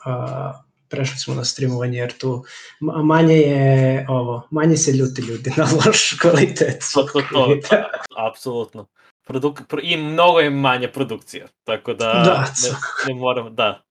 [0.06, 0.54] a,
[0.94, 2.44] prešli smo na streamovanje jer tu
[2.82, 6.84] ma- manje je ovo, manje se ljuti ljudi na loš kvalitet.
[6.94, 7.22] to, to,
[7.70, 7.84] to,
[8.18, 8.86] apsolutno.
[9.28, 13.82] Produk, pro, I mnogo je manja produkcija, tako da, Da, ne, ne moram, da.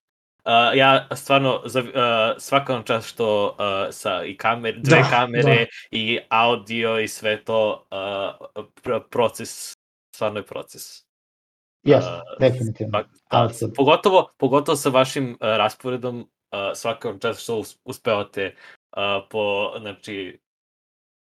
[0.44, 1.86] Uh, ja stvarno za, uh,
[2.38, 3.54] svaka vam čast što uh,
[3.90, 5.64] sa i kamer, dve Da, kamere da.
[5.90, 9.72] i audio i sve to uh, pr proces
[10.16, 10.82] stvarno je proces.
[11.82, 12.92] Jes, Uh, definitivno.
[13.30, 18.54] Pa, da, pogotovo, pogotovo sa vašim uh, rasporedom, uh, svaka vam čast što us- uspevate
[18.96, 20.40] uh, po, znači,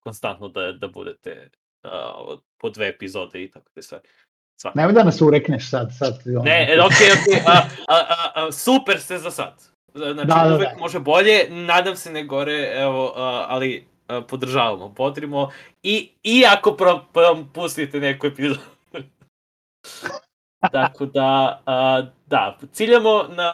[0.04, 1.50] konstantno da, da budete
[1.84, 4.08] uh, po dve epizode i tako te stvari.
[4.62, 4.80] Svaka.
[4.80, 5.90] Nemoj da nas urekneš sad.
[6.00, 9.54] sad ono, Ne, e, okej, okej, a, a, a, a, super ste za sad.
[9.94, 10.78] Znači, Da, da, uvek da.
[10.80, 15.52] može bolje, nadam se ne gore, evo, a, ali a, podržavamo, potrimo
[15.84, 18.60] i, i ako pro, pro, pustite neku epizodu.
[20.72, 23.54] Tako da, a, da, ciljamo na,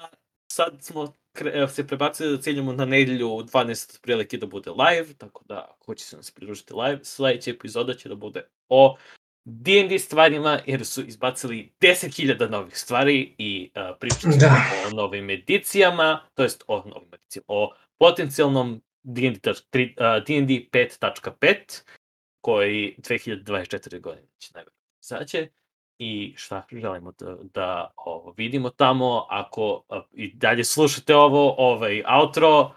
[0.52, 1.14] sad smo
[1.70, 5.86] se prebacili da ciljamo na nedelju u 12 prilike da bude live, tako da ako
[5.86, 8.98] hoće se nas pridružiti live, sledeća epizoda će da bude o
[9.46, 14.56] D&D stvarima, jer su izbacili 10.000 novih stvari i uh, pričat ćemo Da.
[14.88, 20.54] o novim edicijama, to jest o novim edicijama, o potencijalnom D&D, tač- tri- uh, D&D
[20.72, 21.82] 5.5,
[22.42, 24.00] koji 2024.
[24.02, 25.48] godine će najvjerojatnije izaće
[26.04, 29.26] i šta želimo da, da ovo, vidimo tamo.
[29.30, 32.72] Ako i dalje slušate ovo, ovaj outro,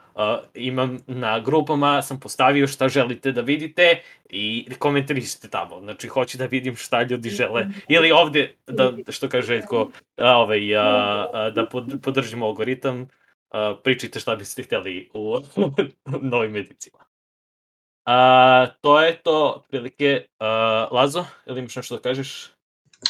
[0.55, 5.81] imam na grupama, sam postavio šta želite da vidite i komentarišite tamo.
[5.81, 7.67] Znači, hoću da vidim šta ljudi žele.
[7.89, 10.61] Ili ovde, da, što kaže Željko, ovaj,
[11.55, 13.09] da pod, podržimo algoritam,
[13.83, 15.37] pričajte šta biste hteli u
[16.33, 17.05] novim edicijama.
[18.05, 20.27] A, to je to, otprilike.
[20.39, 22.54] A, Lazo, ili imaš nešto da kažeš?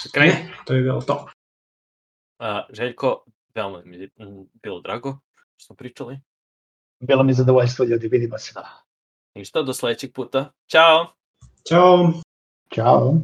[0.02, 0.28] Za kraj?
[0.28, 1.26] Ne, to je bilo to.
[2.38, 3.24] A, Željko,
[3.54, 4.08] veoma mi je
[4.62, 5.18] bilo drago
[5.56, 6.20] što smo pričali.
[7.00, 8.52] Bilo mi zadovoljstvo ljudi, vidimo se.
[9.34, 10.52] Ništa, do sledećeg puta.
[10.70, 11.06] Ćao!
[11.68, 12.12] Ćao!
[12.74, 13.14] Ćao.